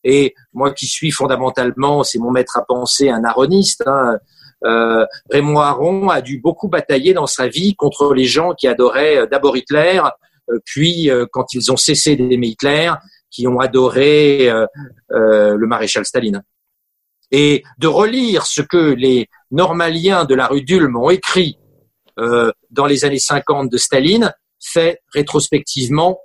Et 0.02 0.34
moi 0.54 0.72
qui 0.72 0.86
suis 0.86 1.10
fondamentalement, 1.10 2.02
c'est 2.02 2.18
mon 2.18 2.30
maître 2.30 2.56
à 2.56 2.64
penser, 2.64 3.10
un 3.10 3.22
aroniste, 3.24 3.82
hein, 3.86 4.18
euh, 4.64 5.04
Raymond 5.30 5.60
Aron 5.60 6.08
a 6.08 6.22
dû 6.22 6.38
beaucoup 6.38 6.68
batailler 6.68 7.12
dans 7.12 7.26
sa 7.26 7.48
vie 7.48 7.74
contre 7.74 8.14
les 8.14 8.24
gens 8.24 8.54
qui 8.54 8.66
adoraient 8.66 9.26
d'abord 9.30 9.56
Hitler, 9.56 10.00
puis 10.64 11.08
quand 11.32 11.54
ils 11.54 11.70
ont 11.70 11.76
cessé 11.76 12.16
d'aimer 12.16 12.48
Hitler, 12.48 12.90
qui 13.30 13.46
ont 13.46 13.60
adoré 13.60 14.50
euh, 14.50 14.66
euh, 15.12 15.56
le 15.56 15.66
maréchal 15.66 16.04
Staline. 16.04 16.42
Et 17.30 17.62
de 17.78 17.86
relire 17.86 18.46
ce 18.46 18.60
que 18.60 18.76
les 18.76 19.28
normaliens 19.50 20.24
de 20.24 20.34
la 20.34 20.48
rue 20.48 20.62
d'Ulm 20.62 20.96
ont 20.96 21.10
écrit 21.10 21.58
euh, 22.18 22.50
dans 22.70 22.86
les 22.86 23.04
années 23.04 23.20
50 23.20 23.70
de 23.70 23.76
Staline 23.76 24.32
fait 24.62 25.00
rétrospectivement 25.14 26.18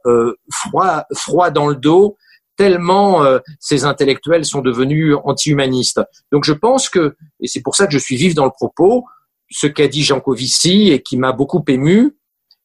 froid, 0.51 1.05
froid 1.13 1.51
dans 1.51 1.67
le 1.67 1.75
dos, 1.77 2.17
tellement 2.57 3.23
ces 3.61 3.85
intellectuels 3.85 4.43
sont 4.43 4.59
devenus 4.59 5.15
anti-humanistes. 5.23 6.01
Donc 6.33 6.43
je 6.43 6.51
pense 6.51 6.89
que, 6.89 7.15
et 7.39 7.47
c'est 7.47 7.61
pour 7.61 7.77
ça 7.77 7.87
que 7.87 7.93
je 7.93 7.97
suis 7.97 8.17
vif 8.17 8.35
dans 8.35 8.43
le 8.43 8.51
propos, 8.51 9.05
ce 9.49 9.67
qu'a 9.67 9.87
dit 9.87 10.03
Jean 10.03 10.19
Covici 10.19 10.89
et 10.91 11.01
qui 11.01 11.15
m'a 11.15 11.31
beaucoup 11.31 11.63
ému, 11.65 12.17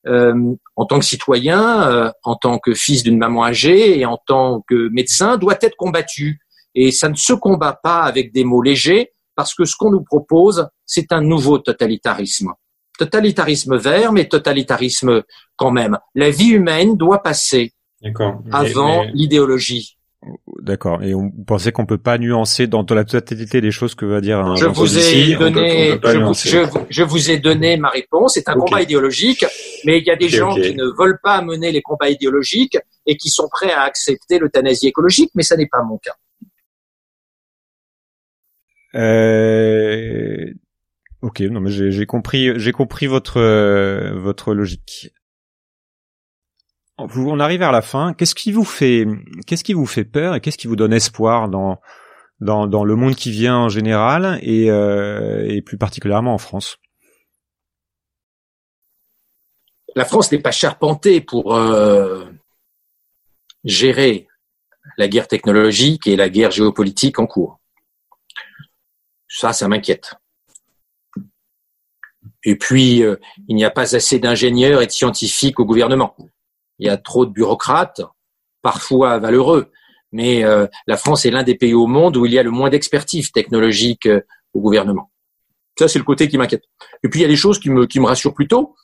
euh, 0.06 0.54
en 0.76 0.86
tant 0.86 0.98
que 0.98 1.04
citoyen, 1.04 1.90
euh, 1.90 2.10
en 2.24 2.36
tant 2.36 2.58
que 2.58 2.74
fils 2.74 3.02
d'une 3.02 3.18
maman 3.18 3.44
âgée 3.44 3.98
et 3.98 4.06
en 4.06 4.18
tant 4.26 4.64
que 4.66 4.88
médecin, 4.88 5.36
doit 5.36 5.58
être 5.60 5.76
combattu. 5.76 6.40
Et 6.74 6.90
ça 6.90 7.08
ne 7.08 7.14
se 7.14 7.32
combat 7.32 7.78
pas 7.82 8.02
avec 8.02 8.32
des 8.32 8.44
mots 8.44 8.62
légers, 8.62 9.12
parce 9.34 9.54
que 9.54 9.64
ce 9.64 9.76
qu'on 9.76 9.90
nous 9.90 10.02
propose, 10.02 10.68
c'est 10.86 11.12
un 11.12 11.20
nouveau 11.20 11.58
totalitarisme. 11.58 12.52
Totalitarisme 12.98 13.76
vert, 13.76 14.12
mais 14.12 14.28
totalitarisme 14.28 15.22
quand 15.56 15.70
même. 15.70 15.98
La 16.14 16.30
vie 16.30 16.50
humaine 16.50 16.96
doit 16.96 17.22
passer 17.22 17.72
avant 18.52 19.04
l'idéologie. 19.12 19.96
D'accord. 20.60 21.02
Et 21.02 21.14
on, 21.14 21.30
vous 21.34 21.44
pensez 21.46 21.72
qu'on 21.72 21.86
peut 21.86 21.98
pas 21.98 22.18
nuancer 22.18 22.66
dans, 22.66 22.84
la 22.90 23.04
totalité 23.04 23.60
des 23.60 23.70
choses 23.70 23.94
que 23.94 24.04
va 24.04 24.20
dire 24.20 24.38
un 24.40 24.56
Je 24.56 24.66
vous 24.66 24.98
ai 24.98 25.34
donné, 25.36 25.98
je, 26.90 27.02
vous, 27.02 27.30
ai 27.30 27.38
donné 27.38 27.76
ma 27.78 27.88
réponse. 27.88 28.34
C'est 28.34 28.48
un 28.48 28.54
combat 28.54 28.82
idéologique, 28.82 29.44
mais 29.84 29.98
il 29.98 30.04
y 30.04 30.10
a 30.10 30.16
des 30.16 30.28
gens 30.28 30.54
qui 30.54 30.74
ne 30.74 30.84
veulent 30.98 31.18
pas 31.22 31.42
mener 31.42 31.72
les 31.72 31.82
combats 31.82 32.10
idéologiques 32.10 32.76
et 33.06 33.16
qui 33.16 33.30
sont 33.30 33.48
prêts 33.48 33.72
à 33.72 33.82
accepter 33.82 34.38
l'euthanasie 34.38 34.88
écologique, 34.88 35.30
mais 35.34 35.42
ça 35.42 35.56
n'est 35.56 35.68
pas 35.68 35.82
mon 35.82 35.98
cas. 35.98 36.14
Euh... 38.94 40.52
Ok, 41.22 41.40
non 41.40 41.60
mais 41.60 41.70
j'ai 41.70 42.06
compris, 42.06 42.58
j'ai 42.58 42.72
compris 42.72 43.06
votre 43.06 43.38
euh, 43.38 44.12
votre 44.14 44.54
logique 44.54 45.12
on 47.14 47.40
arrive 47.40 47.60
vers 47.60 47.72
la 47.72 47.82
fin. 47.82 48.14
Qu'est-ce 48.14 48.34
qui 48.34 48.52
vous 48.52 48.64
fait, 48.64 49.06
qu'est-ce 49.46 49.64
qui 49.64 49.74
vous 49.74 49.86
fait 49.86 50.04
peur 50.04 50.34
et 50.34 50.40
qu'est-ce 50.40 50.58
qui 50.58 50.66
vous 50.66 50.76
donne 50.76 50.92
espoir 50.92 51.48
dans 51.48 51.80
dans, 52.40 52.84
le 52.84 52.96
monde 52.96 53.14
qui 53.14 53.30
vient 53.30 53.56
en 53.56 53.68
général 53.68 54.38
et, 54.42 54.70
euh, 54.70 55.60
plus 55.64 55.78
particulièrement 55.78 56.34
en 56.34 56.38
France? 56.38 56.78
La 59.94 60.04
France 60.04 60.30
n'est 60.30 60.38
pas 60.38 60.52
charpentée 60.52 61.20
pour 61.20 61.54
euh, 61.54 62.24
gérer 63.64 64.28
la 64.96 65.08
guerre 65.08 65.28
technologique 65.28 66.06
et 66.06 66.16
la 66.16 66.28
guerre 66.28 66.50
géopolitique 66.50 67.18
en 67.18 67.26
cours. 67.26 67.60
Ça, 69.28 69.52
ça 69.52 69.68
m'inquiète. 69.68 70.14
Et 72.44 72.56
puis, 72.56 73.02
euh, 73.02 73.16
il 73.48 73.56
n'y 73.56 73.64
a 73.64 73.70
pas 73.70 73.94
assez 73.94 74.18
d'ingénieurs 74.18 74.80
et 74.80 74.86
de 74.86 74.92
scientifiques 74.92 75.60
au 75.60 75.66
gouvernement 75.66 76.16
il 76.80 76.86
y 76.86 76.90
a 76.90 76.96
trop 76.96 77.26
de 77.26 77.30
bureaucrates, 77.30 78.00
parfois 78.62 79.18
valeureux, 79.18 79.70
mais 80.12 80.44
euh, 80.44 80.66
la 80.86 80.96
France 80.96 81.24
est 81.24 81.30
l'un 81.30 81.42
des 81.42 81.54
pays 81.54 81.74
au 81.74 81.86
monde 81.86 82.16
où 82.16 82.26
il 82.26 82.32
y 82.32 82.38
a 82.38 82.42
le 82.42 82.50
moins 82.50 82.70
d'expertise 82.70 83.30
technologique 83.30 84.06
euh, 84.06 84.22
au 84.54 84.60
gouvernement. 84.60 85.10
Ça, 85.78 85.88
c'est 85.88 85.98
le 85.98 86.04
côté 86.04 86.28
qui 86.28 86.36
m'inquiète. 86.36 86.64
Et 87.04 87.08
puis, 87.08 87.20
il 87.20 87.22
y 87.22 87.26
a 87.26 87.28
des 87.28 87.36
choses 87.36 87.60
qui 87.60 87.70
me, 87.70 87.86
qui 87.86 88.00
me 88.00 88.06
rassurent 88.06 88.34
plutôt. 88.34 88.74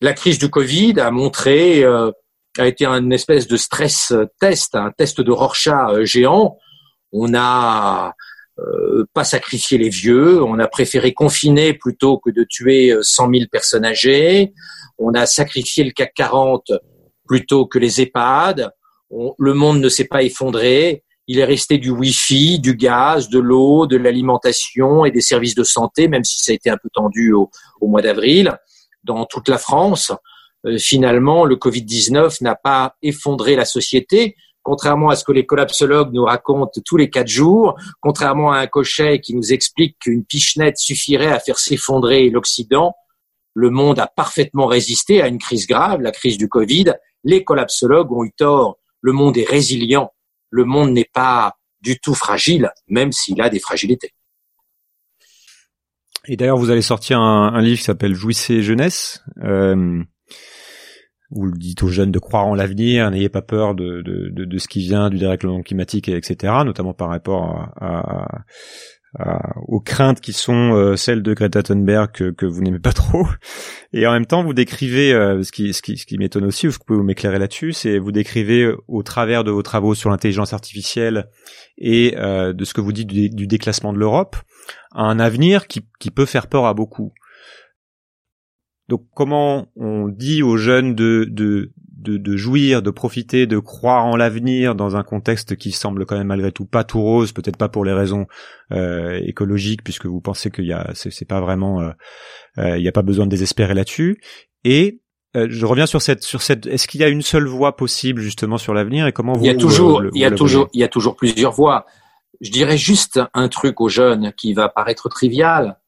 La 0.00 0.12
crise 0.12 0.38
du 0.38 0.50
Covid 0.50 0.98
a 0.98 1.10
montré, 1.10 1.84
euh, 1.84 2.10
a 2.58 2.66
été 2.66 2.84
un 2.84 3.10
espèce 3.10 3.46
de 3.46 3.56
stress 3.56 4.12
test, 4.40 4.74
un 4.74 4.90
test 4.90 5.20
de 5.20 5.30
Rorschach 5.30 6.02
géant. 6.02 6.58
On 7.12 7.34
a 7.34 8.14
euh, 8.62 9.04
pas 9.12 9.24
sacrifié 9.24 9.78
les 9.78 9.88
vieux, 9.88 10.42
on 10.42 10.58
a 10.58 10.68
préféré 10.68 11.12
confiner 11.12 11.74
plutôt 11.74 12.18
que 12.18 12.30
de 12.30 12.44
tuer 12.48 12.94
100 13.00 13.30
000 13.30 13.44
personnes 13.50 13.84
âgées, 13.84 14.52
on 14.98 15.14
a 15.14 15.26
sacrifié 15.26 15.84
le 15.84 15.90
CAC 15.90 16.12
40 16.14 16.72
plutôt 17.26 17.66
que 17.66 17.78
les 17.78 18.00
EHPAD, 18.00 18.70
le 19.38 19.54
monde 19.54 19.80
ne 19.80 19.88
s'est 19.88 20.06
pas 20.06 20.22
effondré, 20.22 21.02
il 21.28 21.38
est 21.38 21.44
resté 21.44 21.78
du 21.78 21.90
Wi-Fi, 21.90 22.58
du 22.58 22.74
gaz, 22.74 23.28
de 23.28 23.38
l'eau, 23.38 23.86
de 23.86 23.96
l'alimentation 23.96 25.04
et 25.04 25.10
des 25.10 25.20
services 25.20 25.54
de 25.54 25.64
santé, 25.64 26.08
même 26.08 26.24
si 26.24 26.42
ça 26.42 26.52
a 26.52 26.54
été 26.54 26.68
un 26.68 26.76
peu 26.76 26.88
tendu 26.92 27.32
au, 27.32 27.50
mois 27.82 28.02
d'avril, 28.02 28.56
dans 29.04 29.24
toute 29.26 29.48
la 29.48 29.58
France. 29.58 30.12
Euh, 30.66 30.78
finalement, 30.78 31.44
le 31.44 31.56
Covid-19 31.56 32.42
n'a 32.42 32.54
pas 32.54 32.96
effondré 33.02 33.56
la 33.56 33.64
société, 33.64 34.36
contrairement 34.62 35.08
à 35.08 35.16
ce 35.16 35.24
que 35.24 35.32
les 35.32 35.46
collapsologues 35.46 36.12
nous 36.12 36.24
racontent 36.24 36.80
tous 36.84 36.96
les 36.96 37.10
quatre 37.10 37.28
jours, 37.28 37.76
contrairement 38.00 38.52
à 38.52 38.58
un 38.58 38.66
cochet 38.66 39.20
qui 39.20 39.34
nous 39.34 39.52
explique 39.52 39.98
qu'une 39.98 40.24
pichenette 40.24 40.78
suffirait 40.78 41.32
à 41.32 41.40
faire 41.40 41.58
s'effondrer 41.58 42.30
l'Occident, 42.30 42.94
le 43.54 43.70
monde 43.70 43.98
a 43.98 44.06
parfaitement 44.06 44.66
résisté 44.66 45.20
à 45.22 45.28
une 45.28 45.38
crise 45.38 45.66
grave, 45.66 46.00
la 46.00 46.10
crise 46.10 46.38
du 46.38 46.48
Covid. 46.48 46.94
Les 47.24 47.44
collapsologues 47.44 48.12
ont 48.12 48.24
eu 48.24 48.32
tort. 48.32 48.78
Le 49.00 49.12
monde 49.12 49.36
est 49.36 49.48
résilient. 49.48 50.12
Le 50.50 50.64
monde 50.64 50.92
n'est 50.92 51.08
pas 51.12 51.56
du 51.80 51.98
tout 51.98 52.14
fragile, 52.14 52.70
même 52.88 53.12
s'il 53.12 53.40
a 53.42 53.50
des 53.50 53.58
fragilités. 53.58 54.12
Et 56.26 56.36
d'ailleurs, 56.36 56.56
vous 56.56 56.70
allez 56.70 56.82
sortir 56.82 57.18
un, 57.18 57.60
livre 57.60 57.78
qui 57.78 57.84
s'appelle 57.84 58.14
Jouissez 58.14 58.62
jeunesse. 58.62 59.22
Euh, 59.42 60.02
vous 61.34 61.46
le 61.46 61.58
dites 61.58 61.82
aux 61.82 61.88
jeunes 61.88 62.12
de 62.12 62.18
croire 62.18 62.46
en 62.46 62.54
l'avenir, 62.54 63.10
n'ayez 63.10 63.28
pas 63.28 63.42
peur 63.42 63.74
de, 63.74 64.02
de, 64.02 64.28
de, 64.28 64.44
de, 64.44 64.58
ce 64.58 64.68
qui 64.68 64.80
vient 64.80 65.10
du 65.10 65.18
dérèglement 65.18 65.62
climatique, 65.62 66.08
etc., 66.08 66.52
notamment 66.64 66.94
par 66.94 67.08
rapport 67.08 67.72
à, 67.80 68.44
aux 69.68 69.80
craintes 69.80 70.20
qui 70.20 70.32
sont 70.32 70.74
euh, 70.74 70.96
celles 70.96 71.22
de 71.22 71.34
Greta 71.34 71.62
Thunberg 71.62 72.12
que, 72.12 72.30
que 72.30 72.46
vous 72.46 72.62
n'aimez 72.62 72.78
pas 72.78 72.92
trop. 72.92 73.26
Et 73.92 74.06
en 74.06 74.12
même 74.12 74.26
temps, 74.26 74.42
vous 74.42 74.54
décrivez, 74.54 75.12
euh, 75.12 75.42
ce 75.42 75.52
qui, 75.52 75.74
ce 75.74 75.82
qui, 75.82 75.98
ce 75.98 76.06
qui 76.06 76.16
m'étonne 76.16 76.46
aussi, 76.46 76.66
vous 76.66 76.78
pouvez 76.86 77.02
m'éclairer 77.02 77.38
là-dessus, 77.38 77.72
c'est 77.72 77.98
vous 77.98 78.12
décrivez 78.12 78.62
euh, 78.62 78.76
au 78.88 79.02
travers 79.02 79.44
de 79.44 79.50
vos 79.50 79.62
travaux 79.62 79.94
sur 79.94 80.10
l'intelligence 80.10 80.52
artificielle 80.52 81.28
et 81.78 82.12
de 82.12 82.64
ce 82.64 82.74
que 82.74 82.80
vous 82.80 82.92
dites 82.92 83.08
du, 83.08 83.28
du 83.28 83.46
déclassement 83.46 83.92
de 83.92 83.98
l'Europe, 83.98 84.36
un 84.92 85.18
avenir 85.18 85.66
qui, 85.66 85.84
qui 85.98 86.10
peut 86.10 86.26
faire 86.26 86.46
peur 86.46 86.66
à 86.66 86.74
beaucoup. 86.74 87.12
Donc 88.88 89.06
comment 89.14 89.68
on 89.76 90.08
dit 90.08 90.42
aux 90.42 90.56
jeunes 90.56 90.94
de, 90.94 91.26
de, 91.30 91.72
de, 92.02 92.36
jouir, 92.36 92.82
de 92.82 92.90
profiter, 92.90 93.46
de 93.46 93.58
croire 93.58 94.04
en 94.04 94.16
l'avenir 94.16 94.74
dans 94.74 94.96
un 94.96 95.02
contexte 95.02 95.56
qui 95.56 95.72
semble 95.72 96.04
quand 96.04 96.16
même 96.16 96.26
malgré 96.26 96.52
tout 96.52 96.64
pas 96.64 96.84
tout 96.84 97.00
rose, 97.00 97.32
peut-être 97.32 97.56
pas 97.56 97.68
pour 97.68 97.84
les 97.84 97.92
raisons 97.92 98.26
euh, 98.72 99.20
écologiques, 99.24 99.84
puisque 99.84 100.06
vous 100.06 100.20
pensez 100.20 100.50
qu'il 100.50 100.66
y 100.66 100.72
a, 100.72 100.90
c'est, 100.94 101.24
pas 101.24 101.40
vraiment, 101.40 101.80
euh, 101.80 101.90
euh, 102.58 102.76
il 102.76 102.82
n'y 102.82 102.88
a 102.88 102.92
pas 102.92 103.02
besoin 103.02 103.26
de 103.26 103.30
désespérer 103.30 103.74
là-dessus. 103.74 104.20
Et 104.64 105.00
je 105.34 105.64
reviens 105.64 105.86
sur 105.86 106.02
cette, 106.02 106.22
sur 106.22 106.42
cette. 106.42 106.66
Est-ce 106.66 106.86
qu'il 106.86 107.00
y 107.00 107.04
a 107.04 107.08
une 107.08 107.22
seule 107.22 107.46
voie 107.46 107.74
possible 107.74 108.20
justement 108.20 108.58
sur 108.58 108.74
l'avenir 108.74 109.06
et 109.06 109.12
comment 109.12 109.32
vous 109.32 109.42
Il 109.42 109.46
y 109.46 109.50
a 109.50 109.54
toujours, 109.54 110.02
il 110.12 110.20
y 110.20 110.26
a 110.26 110.30
toujours, 110.30 110.68
il 110.74 110.80
y 110.80 110.84
a 110.84 110.88
toujours 110.88 111.16
plusieurs 111.16 111.52
voies. 111.52 111.86
Je 112.42 112.50
dirais 112.50 112.76
juste 112.76 113.18
un 113.32 113.48
truc 113.48 113.80
aux 113.80 113.88
jeunes 113.88 114.34
qui 114.36 114.52
va 114.52 114.68
paraître 114.68 115.08
trivial, 115.08 115.78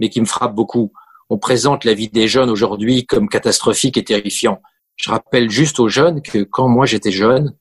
mais 0.00 0.08
qui 0.08 0.20
me 0.20 0.26
frappe 0.26 0.56
beaucoup 0.56 0.92
on 1.30 1.38
présente 1.38 1.84
la 1.84 1.94
vie 1.94 2.08
des 2.08 2.28
jeunes 2.28 2.50
aujourd'hui 2.50 3.06
comme 3.06 3.28
catastrophique 3.28 3.96
et 3.96 4.04
terrifiant. 4.04 4.60
Je 4.96 5.10
rappelle 5.10 5.50
juste 5.50 5.80
aux 5.80 5.88
jeunes 5.88 6.22
que 6.22 6.42
quand 6.44 6.68
moi 6.68 6.86
j'étais 6.86 7.10
jeune, 7.10 7.56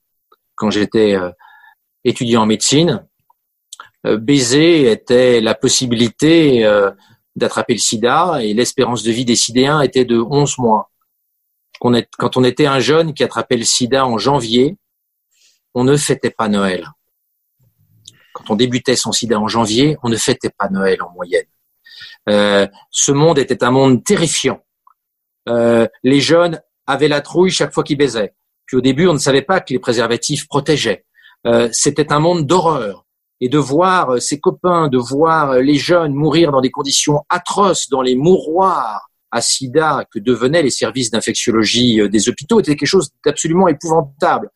quand 0.55 0.69
j'étais 0.69 1.15
euh, 1.15 1.31
étudiant 2.03 2.43
en 2.43 2.45
médecine, 2.45 3.05
euh, 4.05 4.17
baiser 4.17 4.91
était 4.91 5.41
la 5.41 5.55
possibilité 5.55 6.65
euh, 6.65 6.91
d'attraper 7.35 7.73
le 7.73 7.79
sida 7.79 8.43
et 8.43 8.53
l'espérance 8.53 9.03
de 9.03 9.11
vie 9.11 9.25
des 9.25 9.35
sidéens 9.35 9.81
était 9.81 10.05
de 10.05 10.19
11 10.19 10.57
mois. 10.59 10.91
Quand 11.79 12.37
on 12.37 12.43
était 12.43 12.65
un 12.65 12.79
jeune 12.79 13.13
qui 13.13 13.23
attrapait 13.23 13.57
le 13.57 13.65
sida 13.65 14.05
en 14.05 14.17
janvier, 14.17 14.77
on 15.73 15.83
ne 15.83 15.97
fêtait 15.97 16.29
pas 16.29 16.47
Noël. 16.47 16.87
Quand 18.33 18.51
on 18.51 18.55
débutait 18.55 18.95
son 18.95 19.11
sida 19.11 19.39
en 19.39 19.47
janvier, 19.47 19.97
on 20.01 20.09
ne 20.09 20.15
fêtait 20.15 20.49
pas 20.49 20.69
Noël 20.69 21.01
en 21.01 21.11
moyenne. 21.11 21.45
Euh, 22.29 22.67
ce 22.89 23.11
monde 23.11 23.37
était 23.37 23.63
un 23.63 23.71
monde 23.71 24.03
terrifiant. 24.03 24.61
Euh, 25.49 25.87
les 26.03 26.21
jeunes 26.21 26.61
avaient 26.87 27.07
la 27.07 27.21
trouille 27.21 27.51
chaque 27.51 27.73
fois 27.73 27.83
qu'ils 27.83 27.97
baisaient. 27.97 28.33
Puis 28.65 28.77
au 28.77 28.81
début, 28.81 29.07
on 29.07 29.13
ne 29.13 29.19
savait 29.19 29.41
pas 29.41 29.59
que 29.59 29.73
les 29.73 29.79
préservatifs 29.79 30.47
protégeaient. 30.47 31.05
Euh, 31.45 31.69
c'était 31.71 32.13
un 32.13 32.19
monde 32.19 32.45
d'horreur. 32.45 33.05
Et 33.41 33.49
de 33.49 33.57
voir 33.57 34.21
ses 34.21 34.39
copains, 34.39 34.87
de 34.87 34.97
voir 34.97 35.55
les 35.55 35.75
jeunes 35.75 36.13
mourir 36.13 36.53
dans 36.53 36.61
des 36.61 36.71
conditions 36.71 37.25
atroces, 37.27 37.89
dans 37.89 38.01
les 38.01 38.15
mouroirs 38.15 39.09
à 39.31 39.41
sida 39.41 40.05
que 40.09 40.19
devenaient 40.19 40.61
les 40.61 40.69
services 40.69 41.11
d'infectiologie 41.11 42.07
des 42.07 42.29
hôpitaux, 42.29 42.61
était 42.61 42.77
quelque 42.77 42.87
chose 42.87 43.09
d'absolument 43.25 43.67
épouvantable. 43.67 44.49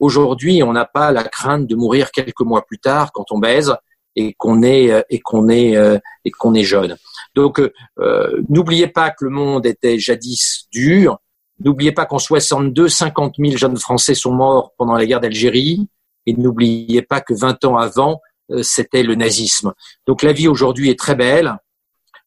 Aujourd'hui, 0.00 0.62
on 0.62 0.74
n'a 0.74 0.84
pas 0.84 1.12
la 1.12 1.24
crainte 1.24 1.66
de 1.66 1.76
mourir 1.76 2.10
quelques 2.10 2.40
mois 2.40 2.66
plus 2.66 2.78
tard 2.78 3.10
quand 3.12 3.24
on 3.30 3.38
baise 3.38 3.74
et 4.16 4.34
qu'on 4.34 4.62
est 4.62 4.90
euh, 4.90 5.02
et 5.10 5.20
qu'on 5.20 5.48
est 5.48 5.76
euh, 5.76 5.98
et 6.24 6.30
qu'on 6.30 6.54
est 6.54 6.64
jeune. 6.64 6.96
Donc 7.34 7.60
euh, 7.98 8.42
n'oubliez 8.48 8.88
pas 8.88 9.10
que 9.10 9.24
le 9.24 9.30
monde 9.30 9.66
était 9.66 9.98
jadis 9.98 10.66
dur. 10.72 11.18
N'oubliez 11.60 11.92
pas 11.92 12.06
qu'en 12.06 12.18
62, 12.18 12.88
50 12.88 13.36
000 13.38 13.56
jeunes 13.56 13.76
Français 13.76 14.14
sont 14.14 14.32
morts 14.32 14.72
pendant 14.76 14.94
la 14.94 15.06
guerre 15.06 15.20
d'Algérie. 15.20 15.88
Et 16.26 16.34
n'oubliez 16.34 17.02
pas 17.02 17.20
que 17.20 17.34
20 17.34 17.64
ans 17.64 17.76
avant, 17.76 18.20
c'était 18.62 19.02
le 19.02 19.14
nazisme. 19.14 19.72
Donc 20.06 20.22
la 20.22 20.32
vie 20.32 20.48
aujourd'hui 20.48 20.90
est 20.90 20.98
très 20.98 21.14
belle. 21.14 21.56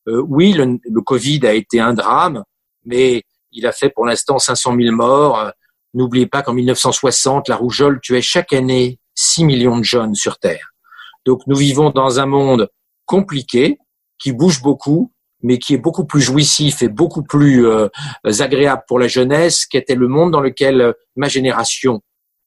oui, 0.05 0.53
le, 0.53 0.79
le, 0.83 1.01
Covid 1.01 1.45
a 1.45 1.53
été 1.53 1.79
un 1.79 1.93
drame, 1.93 2.43
mais 2.85 3.23
il 3.51 3.65
a 3.65 3.71
fait 3.71 3.89
pour 3.89 4.05
l'instant 4.05 4.39
500 4.39 4.75
000 4.79 4.95
morts. 4.95 5.51
N'oubliez 5.93 6.27
pas 6.27 6.41
qu'en 6.41 6.53
1960, 6.53 7.49
la 7.49 7.55
rougeole 7.55 7.99
tuait 8.01 8.21
chaque 8.21 8.53
année 8.53 8.99
6 9.15 9.45
millions 9.45 9.77
de 9.77 9.83
jeunes 9.83 10.15
sur 10.15 10.37
Terre. 10.37 10.73
Donc 11.27 11.41
nous 11.45 11.57
vivons 11.57 11.89
dans 11.89 12.21
un 12.21 12.25
monde 12.25 12.69
compliqué, 13.05 13.77
qui 14.17 14.31
bouge 14.31 14.61
beaucoup, 14.61 15.11
mais 15.43 15.59
qui 15.59 15.73
est 15.73 15.77
beaucoup 15.77 16.05
plus 16.05 16.21
jouissif 16.21 16.81
et 16.81 16.87
beaucoup 16.87 17.21
plus 17.21 17.67
euh, 17.67 17.89
agréable 18.39 18.83
pour 18.87 18.97
la 18.97 19.09
jeunesse 19.09 19.65
qu'était 19.65 19.95
le 19.95 20.07
monde 20.07 20.31
dans 20.31 20.39
lequel 20.39 20.79
euh, 20.79 20.93
ma 21.17 21.27
génération 21.27 22.01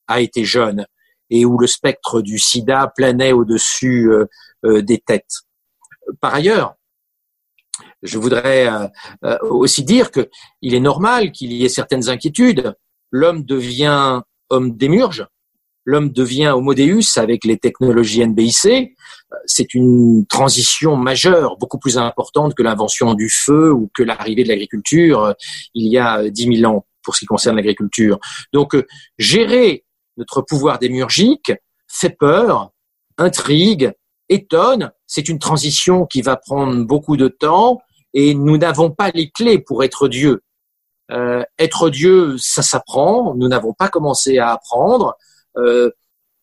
a 0.09 0.23
été 0.23 0.45
jeune 0.45 0.87
et 1.29 1.45
où 1.45 1.59
le 1.59 1.67
spectre 1.67 2.23
du 2.23 2.39
sida 2.39 2.91
planait 2.97 3.33
au-dessus 3.33 4.11
euh, 4.11 4.83
des 4.83 4.99
têtes. 4.99 5.43
Par 6.21 6.35
ailleurs, 6.35 6.75
je 8.03 8.19
voudrais 8.19 8.69
aussi 9.43 9.85
dire 9.85 10.11
que 10.11 10.29
il 10.61 10.75
est 10.75 10.81
normal 10.81 11.33
qu'il 11.33 11.53
y 11.53 11.65
ait 11.65 11.69
certaines 11.69 12.09
inquiétudes. 12.09 12.75
L'homme 13.11 13.45
devient 13.45 14.23
homme 14.49 14.77
démurge, 14.77 15.27
l'homme 15.91 16.11
devient 16.11 16.53
homo 16.55 16.75
deus 16.75 17.19
avec 17.19 17.45
les 17.45 17.59
technologies 17.59 18.25
NBIC. 18.27 18.95
C'est 19.47 19.75
une 19.75 20.25
transition 20.27 20.97
majeure, 20.97 21.57
beaucoup 21.59 21.79
plus 21.79 21.99
importante 21.99 22.55
que 22.55 22.63
l'invention 22.63 23.15
du 23.15 23.29
feu 23.29 23.73
ou 23.73 23.91
que 23.95 24.03
l'arrivée 24.03 24.45
de 24.45 24.49
l'agriculture 24.49 25.25
euh, 25.25 25.33
il 25.75 25.87
y 25.93 25.99
a 25.99 26.29
dix 26.31 26.49
mille 26.49 26.67
ans 26.67 26.87
pour 27.03 27.15
ce 27.15 27.21
qui 27.21 27.27
concerne 27.27 27.57
l'agriculture. 27.57 28.19
Donc, 28.53 28.75
euh, 28.75 28.87
gérer 29.19 29.85
notre 30.17 30.43
pouvoir 30.43 30.79
démurgique 30.79 31.53
fait 31.89 32.11
peur, 32.11 32.71
intrigue, 33.19 33.93
étonne. 34.29 34.93
C'est 35.07 35.29
une 35.29 35.39
transition 35.39 36.07
qui 36.07 36.23
va 36.23 36.37
prendre 36.37 36.85
beaucoup 36.85 37.17
de 37.17 37.29
temps 37.29 37.81
et 38.15 38.35
nous 38.35 38.59
n'avons 38.59 38.91
pas 38.91 39.11
les 39.11 39.31
clés 39.31 39.59
pour 39.59 39.83
être 39.85 40.09
Dieu. 40.09 40.43
Euh, 41.11 41.43
être 41.59 41.91
Dieu, 41.91 42.37
ça 42.39 42.63
s'apprend. 42.63 43.35
Nous 43.35 43.49
n'avons 43.49 43.73
pas 43.73 43.89
commencé 43.89 44.39
à 44.39 44.53
apprendre. 44.53 45.17
Euh, 45.61 45.91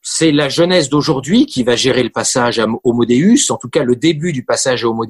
c'est 0.01 0.31
la 0.31 0.47
jeunesse 0.47 0.89
d'aujourd'hui 0.89 1.45
qui 1.45 1.63
va 1.63 1.75
gérer 1.75 2.01
le 2.01 2.09
passage 2.09 2.59
à 2.59 2.67
Homo 2.83 3.05
Deus, 3.05 3.49
en 3.51 3.57
tout 3.57 3.69
cas 3.69 3.83
le 3.83 3.95
début 3.95 4.31
du 4.31 4.45
passage 4.45 4.85
à 4.85 4.87
Homo. 4.87 5.05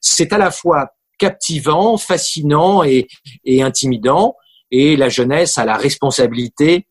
C'est 0.00 0.32
à 0.32 0.38
la 0.38 0.50
fois 0.50 0.90
captivant, 1.18 1.96
fascinant 1.96 2.82
et, 2.84 3.06
intimidant, 3.46 4.36
et 4.70 4.96
la 4.96 5.08
jeunesse 5.08 5.56
a 5.56 5.64
la 5.64 5.76
responsabilité 5.76 6.86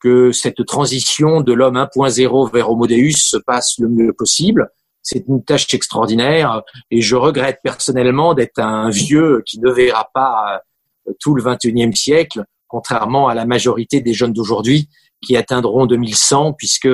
que 0.00 0.32
cette 0.32 0.64
transition 0.64 1.42
de 1.42 1.52
l'homme 1.52 1.76
1.0 1.76 2.52
vers 2.52 2.70
Homo 2.70 2.86
Deus 2.86 3.18
se 3.18 3.36
passe 3.36 3.74
le 3.78 3.88
mieux 3.88 4.12
possible. 4.12 4.70
C'est 5.02 5.24
une 5.28 5.44
tâche 5.44 5.72
extraordinaire 5.74 6.62
et 6.90 7.02
je 7.02 7.16
regrette 7.16 7.58
personnellement 7.62 8.34
d'être 8.34 8.60
un 8.60 8.88
vieux 8.88 9.42
qui 9.44 9.58
ne 9.60 9.70
verra 9.70 10.08
pas 10.14 10.62
euh, 11.08 11.12
tout 11.20 11.34
le 11.34 11.42
21e 11.42 11.94
siècle 11.94 12.44
contrairement 12.72 13.28
à 13.28 13.34
la 13.34 13.44
majorité 13.44 14.00
des 14.00 14.14
jeunes 14.14 14.32
d'aujourd'hui 14.32 14.88
qui 15.20 15.36
atteindront 15.36 15.84
2100, 15.84 16.54
puisque 16.54 16.88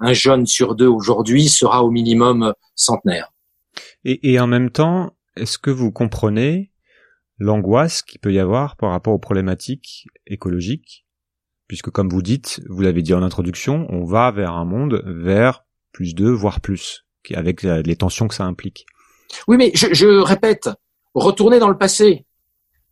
un 0.00 0.12
jeune 0.14 0.46
sur 0.46 0.74
deux 0.74 0.86
aujourd'hui 0.86 1.50
sera 1.50 1.84
au 1.84 1.90
minimum 1.90 2.54
centenaire. 2.74 3.30
Et, 4.04 4.32
et 4.32 4.40
en 4.40 4.46
même 4.46 4.70
temps, 4.70 5.14
est-ce 5.36 5.58
que 5.58 5.70
vous 5.70 5.92
comprenez 5.92 6.72
l'angoisse 7.38 8.00
qu'il 8.00 8.18
peut 8.18 8.32
y 8.32 8.38
avoir 8.38 8.76
par 8.76 8.92
rapport 8.92 9.12
aux 9.12 9.18
problématiques 9.18 10.06
écologiques? 10.26 11.04
Puisque 11.68 11.90
comme 11.90 12.08
vous 12.08 12.22
dites, 12.22 12.62
vous 12.70 12.80
l'avez 12.80 13.02
dit 13.02 13.12
en 13.12 13.22
introduction, 13.22 13.86
on 13.90 14.06
va 14.06 14.30
vers 14.30 14.54
un 14.54 14.64
monde 14.64 15.02
vers 15.04 15.66
plus 15.92 16.14
deux, 16.14 16.32
voire 16.32 16.62
plus, 16.62 17.04
avec 17.34 17.62
les 17.62 17.96
tensions 17.96 18.26
que 18.26 18.34
ça 18.34 18.44
implique. 18.44 18.86
Oui, 19.46 19.58
mais 19.58 19.70
je, 19.74 19.92
je 19.92 20.06
répète, 20.06 20.70
retourner 21.12 21.58
dans 21.58 21.68
le 21.68 21.76
passé. 21.76 22.24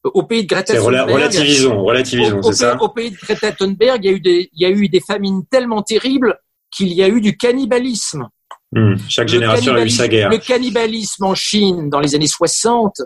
Au 0.04 0.22
pays 0.22 0.42
de 0.44 0.48
Greta 0.48 0.74
Thunberg, 0.74 1.10
relativisons, 1.14 1.82
relativisons, 1.82 2.42
c'est 2.42 2.52
ça. 2.54 2.80
Au 2.80 2.88
pays 2.88 3.10
de 3.10 3.16
Greta 3.16 3.52
Thunberg, 3.52 4.04
il 4.04 4.10
y 4.10 4.14
a 4.14 4.16
eu 4.16 4.20
des, 4.20 4.50
il 4.54 4.62
y 4.62 4.64
a 4.64 4.70
eu 4.70 4.88
des 4.88 5.00
famines 5.00 5.44
tellement 5.50 5.82
terribles 5.82 6.38
qu'il 6.70 6.92
y 6.92 7.02
a 7.02 7.08
eu 7.08 7.20
du 7.20 7.36
cannibalisme. 7.36 8.28
Hmm. 8.72 8.94
Chaque 9.08 9.28
génération 9.28 9.74
a 9.74 9.84
eu 9.84 9.90
sa 9.90 10.08
guerre. 10.08 10.30
Le 10.30 10.38
cannibalisme 10.38 11.24
en 11.24 11.34
Chine 11.34 11.88
dans 11.90 12.00
les 12.00 12.14
années 12.14 12.26
60 12.26 13.00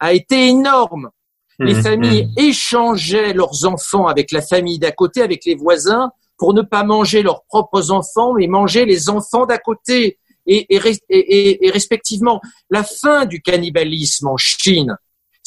a 0.00 0.12
été 0.14 0.48
énorme. 0.48 1.10
Les 1.58 1.74
Hmm, 1.74 1.82
familles 1.82 2.28
échangeaient 2.36 3.34
leurs 3.34 3.64
enfants 3.66 4.06
avec 4.06 4.32
la 4.32 4.42
famille 4.42 4.78
d'à 4.78 4.90
côté, 4.90 5.22
avec 5.22 5.44
les 5.44 5.54
voisins, 5.54 6.10
pour 6.38 6.54
ne 6.54 6.62
pas 6.62 6.82
manger 6.82 7.22
leurs 7.22 7.44
propres 7.44 7.90
enfants, 7.90 8.32
mais 8.34 8.46
manger 8.46 8.84
les 8.84 9.08
enfants 9.10 9.46
d'à 9.46 9.58
côté. 9.58 10.18
Et, 10.46 10.74
et, 10.74 10.78
res- 10.80 10.98
et- 11.08 11.18
et- 11.18 11.66
et 11.66 11.70
respectivement, 11.70 12.40
la 12.68 12.82
fin 12.82 13.26
du 13.26 13.40
cannibalisme 13.42 14.26
en 14.26 14.36
Chine, 14.36 14.96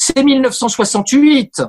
c'est 0.06 0.22
1968. 0.22 1.62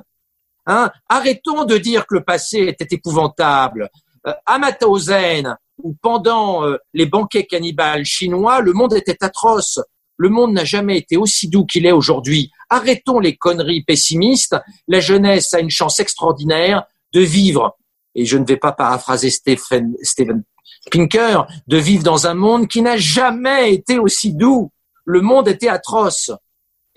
Hein 0.68 0.92
Arrêtons 1.10 1.64
de 1.66 1.78
dire 1.78 2.06
que 2.06 2.16
le 2.16 2.24
passé 2.24 2.60
était 2.68 2.96
épouvantable. 2.96 3.90
Euh, 4.28 4.34
à 4.46 4.60
Mauthausen, 4.60 5.56
où 5.82 5.96
pendant 6.02 6.66
euh, 6.66 6.78
les 6.94 7.06
banquets 7.06 7.46
cannibales 7.46 8.06
chinois, 8.06 8.62
le 8.62 8.74
monde 8.74 8.94
était 8.94 9.24
atroce. 9.24 9.80
Le 10.18 10.30
monde 10.30 10.54
n'a 10.54 10.66
jamais 10.66 10.98
été 10.98 11.16
aussi 11.16 11.48
doux 11.48 11.66
qu'il 11.66 11.86
est 11.86 11.92
aujourd'hui. 11.92 12.52
Arrêtons 12.70 13.20
les 13.20 13.36
conneries 13.36 13.84
pessimistes. 13.84 14.56
La 14.88 15.00
jeunesse 15.00 15.54
a 15.54 15.60
une 15.60 15.70
chance 15.70 16.00
extraordinaire 16.00 16.84
de 17.14 17.22
vivre, 17.22 17.78
et 18.16 18.26
je 18.26 18.38
ne 18.38 18.46
vais 18.46 18.58
pas 18.58 18.72
paraphraser 18.72 19.30
Stephen, 19.30 19.96
Steven 20.02 20.44
Pinker, 20.92 21.48
de 21.68 21.78
vivre 21.78 22.04
dans 22.04 22.28
un 22.28 22.34
monde 22.34 22.68
qui 22.68 22.82
n'a 22.82 22.98
jamais 22.98 23.74
été 23.74 24.00
aussi 24.00 24.34
doux. 24.34 24.72
Le 25.06 25.22
monde 25.22 25.48
était 25.48 25.70
atroce. 25.70 26.32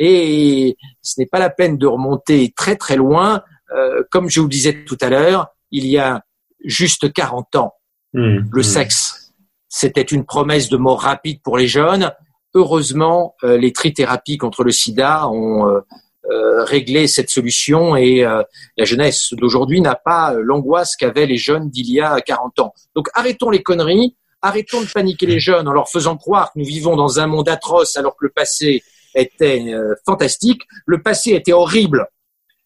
Et 0.01 0.77
ce 1.03 1.21
n'est 1.21 1.27
pas 1.27 1.39
la 1.39 1.51
peine 1.51 1.79
de 1.79 1.87
remonter 1.87 2.53
très 2.57 2.75
très 2.75 2.97
loin. 2.97 3.43
Euh, 3.77 4.03
comme 4.11 4.29
je 4.29 4.41
vous 4.41 4.47
le 4.47 4.51
disais 4.51 4.85
tout 4.85 4.99
à 5.01 5.11
l'heure, 5.11 5.49
il 5.71 5.87
y 5.87 5.99
a 5.99 6.25
juste 6.65 7.13
40 7.13 7.55
ans, 7.55 7.75
Hmm, 8.13 8.41
le 8.51 8.61
hmm. 8.61 8.65
sexe, 8.65 9.33
c'était 9.69 10.03
une 10.03 10.25
promesse 10.25 10.69
de 10.69 10.77
mort 10.77 11.01
rapide 11.01 11.41
pour 11.43 11.57
les 11.57 11.69
jeunes. 11.69 12.13
Heureusement, 12.55 13.37
euh, 13.45 13.57
les 13.57 13.73
trithérapies 13.73 14.37
contre 14.37 14.65
le 14.65 14.73
sida 14.73 15.29
ont 15.29 15.69
euh, 15.69 15.81
euh, 16.29 16.65
réglé 16.65 17.07
cette 17.07 17.31
solution 17.31 17.95
et 17.95 18.25
euh, 18.25 18.43
la 18.77 18.85
jeunesse 18.85 19.33
d'aujourd'hui 19.33 19.81
n'a 19.81 19.95
pas 19.95 20.35
l'angoisse 20.35 20.97
qu'avaient 20.97 21.27
les 21.27 21.37
jeunes 21.37 21.71
d'il 21.71 21.89
y 21.89 22.01
a 22.01 22.21
40 22.21 22.59
ans. 22.59 22.75
Donc 22.97 23.09
arrêtons 23.15 23.51
les 23.51 23.63
conneries, 23.63 24.17
arrêtons 24.43 24.81
de 24.81 24.87
paniquer 24.87 25.27
les 25.27 25.39
jeunes 25.39 25.69
en 25.69 25.73
leur 25.73 25.89
faisant 25.89 26.17
croire 26.17 26.53
que 26.53 26.59
nous 26.59 26.65
vivons 26.65 26.97
dans 26.97 27.21
un 27.21 27.29
monde 27.29 27.49
atroce 27.49 27.97
alors 27.97 28.17
que 28.17 28.25
le 28.25 28.31
passé 28.31 28.83
était 29.15 29.73
euh, 29.73 29.95
fantastique. 30.07 30.63
Le 30.87 31.03
passé 31.03 31.33
était 31.33 31.53
horrible. 31.53 32.07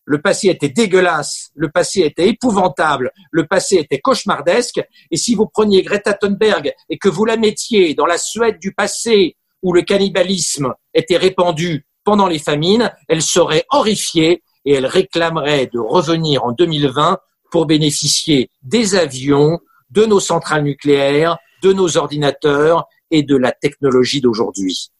Le 0.06 0.20
passé 0.20 0.48
était 0.48 0.68
dégueulasse, 0.68 1.50
le 1.54 1.70
passé 1.70 2.02
était 2.02 2.28
épouvantable, 2.28 3.10
le 3.30 3.46
passé 3.46 3.76
était 3.76 4.00
cauchemardesque. 4.00 4.82
Et 5.10 5.16
si 5.16 5.34
vous 5.34 5.46
preniez 5.46 5.82
Greta 5.82 6.12
Thunberg 6.12 6.74
et 6.90 6.98
que 6.98 7.08
vous 7.08 7.24
la 7.24 7.38
mettiez 7.38 7.94
dans 7.94 8.04
la 8.04 8.18
Suède 8.18 8.58
du 8.58 8.74
passé 8.74 9.36
où 9.62 9.72
le 9.72 9.80
cannibalisme 9.80 10.74
était 10.92 11.16
répandu 11.16 11.86
pendant 12.04 12.26
les 12.26 12.38
famines, 12.38 12.92
elle 13.08 13.22
serait 13.22 13.64
horrifiée 13.70 14.42
et 14.66 14.74
elle 14.74 14.86
réclamerait 14.86 15.70
de 15.72 15.78
revenir 15.78 16.44
en 16.44 16.52
2020 16.52 17.18
pour 17.50 17.64
bénéficier 17.64 18.50
des 18.62 18.94
avions, 18.96 19.58
de 19.90 20.04
nos 20.04 20.20
centrales 20.20 20.64
nucléaires, 20.64 21.38
de 21.62 21.72
nos 21.72 21.96
ordinateurs 21.96 22.86
et 23.10 23.22
de 23.22 23.36
la 23.36 23.52
technologie 23.52 24.20
d'aujourd'hui. 24.20 24.90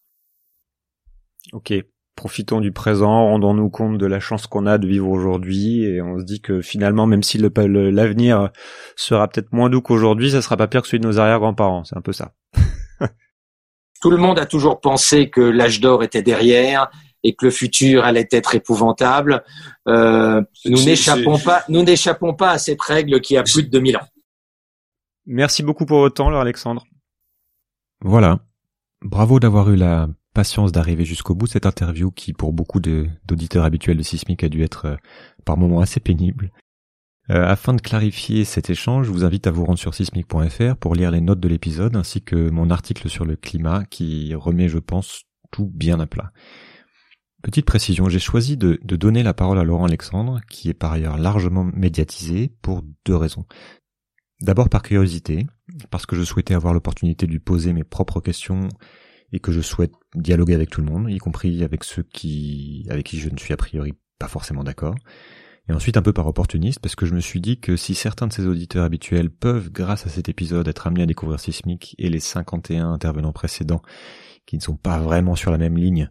Ok, 1.52 1.72
profitons 2.16 2.60
du 2.60 2.72
présent, 2.72 3.26
rendons-nous 3.28 3.70
compte 3.70 3.98
de 3.98 4.06
la 4.06 4.20
chance 4.20 4.46
qu'on 4.46 4.66
a 4.66 4.78
de 4.78 4.86
vivre 4.86 5.08
aujourd'hui, 5.08 5.84
et 5.84 6.00
on 6.00 6.18
se 6.18 6.24
dit 6.24 6.40
que 6.40 6.62
finalement, 6.62 7.06
même 7.06 7.22
si 7.22 7.38
l'avenir 7.38 8.50
sera 8.96 9.28
peut-être 9.28 9.52
moins 9.52 9.70
doux 9.70 9.82
qu'aujourd'hui, 9.82 10.30
ça 10.30 10.42
sera 10.42 10.56
pas 10.56 10.68
pire 10.68 10.82
que 10.82 10.88
celui 10.88 11.00
de 11.00 11.06
nos 11.06 11.18
arrière-grands-parents. 11.18 11.84
C'est 11.84 11.96
un 11.96 12.02
peu 12.02 12.12
ça. 12.12 12.32
Tout 14.00 14.10
le 14.10 14.16
monde 14.16 14.38
a 14.38 14.46
toujours 14.46 14.80
pensé 14.80 15.30
que 15.30 15.40
l'âge 15.40 15.80
d'or 15.80 16.02
était 16.02 16.22
derrière 16.22 16.90
et 17.22 17.34
que 17.34 17.46
le 17.46 17.50
futur 17.50 18.04
allait 18.04 18.28
être 18.30 18.54
épouvantable. 18.54 19.42
Euh, 19.88 20.42
nous 20.66 20.84
n'échappons 20.84 21.38
pas, 21.38 21.64
nous 21.68 21.82
n'échappons 21.82 22.34
pas 22.34 22.50
à 22.50 22.58
cette 22.58 22.82
règle 22.82 23.20
qui 23.20 23.36
a 23.36 23.42
plus 23.42 23.62
de 23.62 23.70
2000 23.70 23.96
ans. 23.96 24.06
Merci 25.26 25.62
beaucoup 25.62 25.86
pour 25.86 26.00
votre 26.00 26.16
temps, 26.16 26.28
alors 26.28 26.42
Alexandre. 26.42 26.84
Voilà. 28.02 28.40
Bravo 29.00 29.40
d'avoir 29.40 29.70
eu 29.70 29.76
la 29.76 30.08
patience 30.35 30.73
d'arriver 30.73 31.05
jusqu'au 31.05 31.35
bout 31.35 31.47
cette 31.47 31.65
interview 31.65 32.11
qui, 32.11 32.32
pour 32.32 32.52
beaucoup 32.52 32.81
d'auditeurs 32.81 33.65
habituels 33.65 33.97
de 33.97 34.02
Sismic, 34.02 34.44
a 34.44 34.48
dû 34.48 34.62
être 34.62 34.86
euh, 34.86 34.97
par 35.44 35.56
moments 35.56 35.81
assez 35.81 36.01
pénible. 36.01 36.51
Euh, 37.31 37.47
afin 37.47 37.73
de 37.73 37.81
clarifier 37.81 38.44
cet 38.44 38.69
échange, 38.69 39.06
je 39.06 39.12
vous 39.12 39.24
invite 39.24 39.47
à 39.47 39.51
vous 39.51 39.65
rendre 39.65 39.78
sur 39.78 39.94
sismic.fr 39.94 40.77
pour 40.77 40.94
lire 40.94 41.11
les 41.11 41.23
notes 41.23 41.40
de 41.40 41.48
l'épisode 41.48 41.97
ainsi 41.97 42.20
que 42.20 42.51
mon 42.51 42.69
article 42.69 43.09
sur 43.09 43.24
le 43.24 43.36
climat 43.36 43.85
qui 43.86 44.35
remet, 44.35 44.69
je 44.69 44.78
pense, 44.78 45.23
tout 45.51 45.70
bien 45.73 46.01
à 46.01 46.06
plat. 46.06 46.32
Petite 47.43 47.65
précision, 47.65 48.11
j'ai 48.11 48.19
choisi 48.19 48.59
de, 48.59 48.78
de 48.82 48.97
donner 48.97 49.23
la 49.23 49.32
parole 49.32 49.59
à 49.59 49.65
Laurent 49.65 49.86
Alexandre, 49.86 50.40
qui 50.51 50.69
est 50.69 50.74
par 50.74 50.93
ailleurs 50.93 51.16
largement 51.16 51.65
médiatisé, 51.65 52.52
pour 52.61 52.82
deux 53.06 53.16
raisons. 53.16 53.47
D'abord 54.43 54.69
par 54.69 54.82
curiosité, 54.82 55.47
parce 55.90 56.05
que 56.05 56.16
je 56.16 56.24
souhaitais 56.24 56.55
avoir 56.55 56.74
l'opportunité 56.74 57.27
de 57.27 57.32
lui 57.32 57.40
poser 57.40 57.73
mes 57.73 57.85
propres 57.85 58.20
questions 58.20 58.69
et 59.35 59.40
que 59.40 59.51
je 59.51 59.61
souhaite 59.61 59.93
dialoguer 60.15 60.55
avec 60.55 60.70
tout 60.70 60.81
le 60.81 60.86
monde, 60.86 61.11
y 61.11 61.19
compris 61.19 61.65
avec 61.65 61.82
ceux 61.82 62.05
qui, 62.05 62.86
avec 62.89 63.05
qui 63.05 63.19
je 63.19 63.28
ne 63.28 63.36
suis 63.36 63.52
a 63.52 63.56
priori 63.56 63.94
pas 64.20 64.28
forcément 64.28 64.62
d'accord. 64.62 64.94
Et 65.69 65.73
ensuite 65.73 65.97
un 65.97 66.02
peu 66.02 66.12
par 66.12 66.28
opportuniste, 66.28 66.78
parce 66.78 66.94
que 66.94 67.05
je 67.05 67.15
me 67.15 67.20
suis 67.20 67.40
dit 67.40 67.59
que 67.59 67.74
si 67.74 67.97
certains 67.97 68.28
de 68.28 68.32
ces 68.32 68.47
auditeurs 68.47 68.85
habituels 68.85 69.31
peuvent, 69.31 69.73
grâce 69.73 70.06
à 70.06 70.09
cet 70.09 70.28
épisode, 70.28 70.69
être 70.69 70.86
amenés 70.86 71.02
à 71.02 71.06
découvrir 71.06 71.40
Sismic 71.40 71.97
et 71.98 72.11
les 72.11 72.20
51 72.20 72.93
intervenants 72.93 73.32
précédents 73.32 73.82
qui 74.47 74.56
ne 74.56 74.62
sont 74.62 74.77
pas 74.77 75.01
vraiment 75.01 75.35
sur 75.35 75.51
la 75.51 75.59
même 75.59 75.78
ligne 75.78 76.11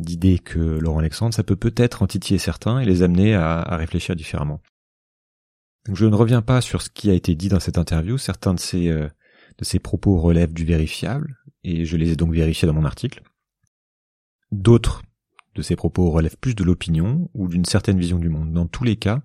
d'idées 0.00 0.40
que 0.40 0.58
Laurent 0.58 0.98
Alexandre, 0.98 1.34
ça 1.34 1.44
peut 1.44 1.56
peut-être 1.56 2.02
en 2.02 2.08
titiller 2.08 2.38
certains 2.38 2.80
et 2.80 2.84
les 2.84 3.04
amener 3.04 3.34
à, 3.34 3.60
à 3.60 3.76
réfléchir 3.76 4.16
différemment. 4.16 4.60
Donc 5.86 5.94
je 5.94 6.06
ne 6.06 6.16
reviens 6.16 6.42
pas 6.42 6.60
sur 6.60 6.82
ce 6.82 6.90
qui 6.90 7.10
a 7.10 7.14
été 7.14 7.36
dit 7.36 7.48
dans 7.48 7.60
cette 7.60 7.78
interview, 7.78 8.18
certains 8.18 8.54
de 8.54 8.60
ces, 8.60 8.88
euh, 8.88 9.08
de 9.58 9.64
ces 9.64 9.78
propos 9.78 10.18
relèvent 10.18 10.52
du 10.52 10.64
vérifiable, 10.64 11.36
et 11.66 11.84
je 11.84 11.96
les 11.96 12.12
ai 12.12 12.16
donc 12.16 12.32
vérifiés 12.32 12.66
dans 12.66 12.74
mon 12.74 12.84
article. 12.84 13.22
D'autres 14.52 15.02
de 15.56 15.62
ces 15.62 15.74
propos 15.74 16.10
relèvent 16.10 16.36
plus 16.36 16.54
de 16.54 16.62
l'opinion 16.62 17.28
ou 17.34 17.48
d'une 17.48 17.64
certaine 17.64 17.98
vision 17.98 18.18
du 18.18 18.28
monde. 18.28 18.52
Dans 18.52 18.68
tous 18.68 18.84
les 18.84 18.96
cas, 18.96 19.20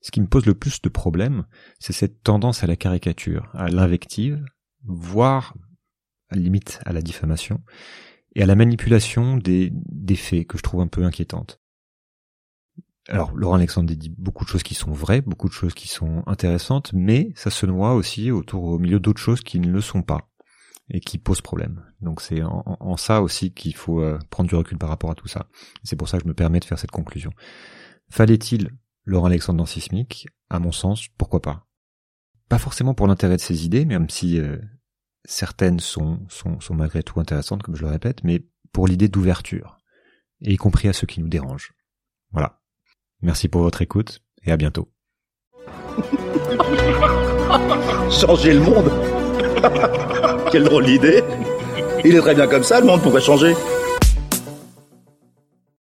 ce 0.00 0.12
qui 0.12 0.20
me 0.20 0.28
pose 0.28 0.46
le 0.46 0.54
plus 0.54 0.80
de 0.80 0.88
problèmes, 0.88 1.44
c'est 1.80 1.92
cette 1.92 2.22
tendance 2.22 2.62
à 2.62 2.68
la 2.68 2.76
caricature, 2.76 3.50
à 3.54 3.68
l'invective, 3.68 4.44
voire 4.84 5.56
à 6.28 6.36
la 6.36 6.42
limite 6.42 6.80
à 6.86 6.92
la 6.92 7.02
diffamation, 7.02 7.60
et 8.36 8.42
à 8.42 8.46
la 8.46 8.54
manipulation 8.54 9.36
des, 9.36 9.72
faits 10.14 10.46
que 10.46 10.58
je 10.58 10.62
trouve 10.62 10.82
un 10.82 10.86
peu 10.86 11.02
inquiétantes. 11.04 11.60
Alors, 13.08 13.32
Laurent 13.34 13.56
Alexandre 13.56 13.92
dit 13.92 14.14
beaucoup 14.16 14.44
de 14.44 14.48
choses 14.48 14.62
qui 14.62 14.74
sont 14.74 14.92
vraies, 14.92 15.20
beaucoup 15.20 15.48
de 15.48 15.52
choses 15.52 15.74
qui 15.74 15.88
sont 15.88 16.22
intéressantes, 16.26 16.92
mais 16.92 17.32
ça 17.34 17.50
se 17.50 17.66
noie 17.66 17.94
aussi 17.94 18.30
autour, 18.30 18.62
au 18.64 18.78
milieu 18.78 19.00
d'autres 19.00 19.20
choses 19.20 19.40
qui 19.40 19.58
ne 19.58 19.70
le 19.70 19.80
sont 19.80 20.02
pas 20.02 20.31
et 20.88 21.00
qui 21.00 21.18
posent 21.18 21.40
problème. 21.40 21.84
Donc 22.00 22.20
c'est 22.20 22.42
en, 22.42 22.64
en 22.66 22.96
ça 22.96 23.22
aussi 23.22 23.52
qu'il 23.52 23.74
faut 23.74 24.00
euh, 24.02 24.18
prendre 24.30 24.48
du 24.48 24.54
recul 24.54 24.78
par 24.78 24.88
rapport 24.88 25.10
à 25.10 25.14
tout 25.14 25.28
ça. 25.28 25.48
C'est 25.84 25.96
pour 25.96 26.08
ça 26.08 26.18
que 26.18 26.24
je 26.24 26.28
me 26.28 26.34
permets 26.34 26.60
de 26.60 26.64
faire 26.64 26.78
cette 26.78 26.90
conclusion. 26.90 27.32
Fallait-il 28.10 28.70
Laurent 29.04 29.26
Alexandre 29.26 29.58
dans 29.58 29.66
Sismic 29.66 30.26
À 30.50 30.58
mon 30.58 30.72
sens, 30.72 31.08
pourquoi 31.16 31.40
pas? 31.40 31.66
Pas 32.48 32.58
forcément 32.58 32.94
pour 32.94 33.06
l'intérêt 33.06 33.36
de 33.36 33.40
ses 33.40 33.64
idées, 33.64 33.84
même 33.84 34.10
si 34.10 34.38
euh, 34.38 34.58
certaines 35.24 35.80
sont, 35.80 36.20
sont, 36.28 36.60
sont 36.60 36.74
malgré 36.74 37.02
tout 37.02 37.18
intéressantes, 37.20 37.62
comme 37.62 37.76
je 37.76 37.82
le 37.82 37.88
répète, 37.88 38.22
mais 38.24 38.44
pour 38.72 38.86
l'idée 38.86 39.08
d'ouverture, 39.08 39.78
y 40.40 40.56
compris 40.56 40.88
à 40.88 40.92
ceux 40.92 41.06
qui 41.06 41.20
nous 41.20 41.28
dérangent. 41.28 41.72
Voilà. 42.30 42.60
Merci 43.22 43.48
pour 43.48 43.62
votre 43.62 43.82
écoute, 43.82 44.20
et 44.42 44.52
à 44.52 44.56
bientôt. 44.56 44.92
Changer 48.10 48.54
le 48.54 48.60
monde 48.60 48.90
Quelle 50.52 50.64
drôle 50.64 50.84
d'idée. 50.84 51.24
Il 52.04 52.14
est 52.14 52.20
très 52.20 52.34
bien 52.34 52.46
comme 52.46 52.62
ça, 52.62 52.78
le 52.78 52.86
monde, 52.86 53.00
pourquoi 53.00 53.20
changer 53.20 53.54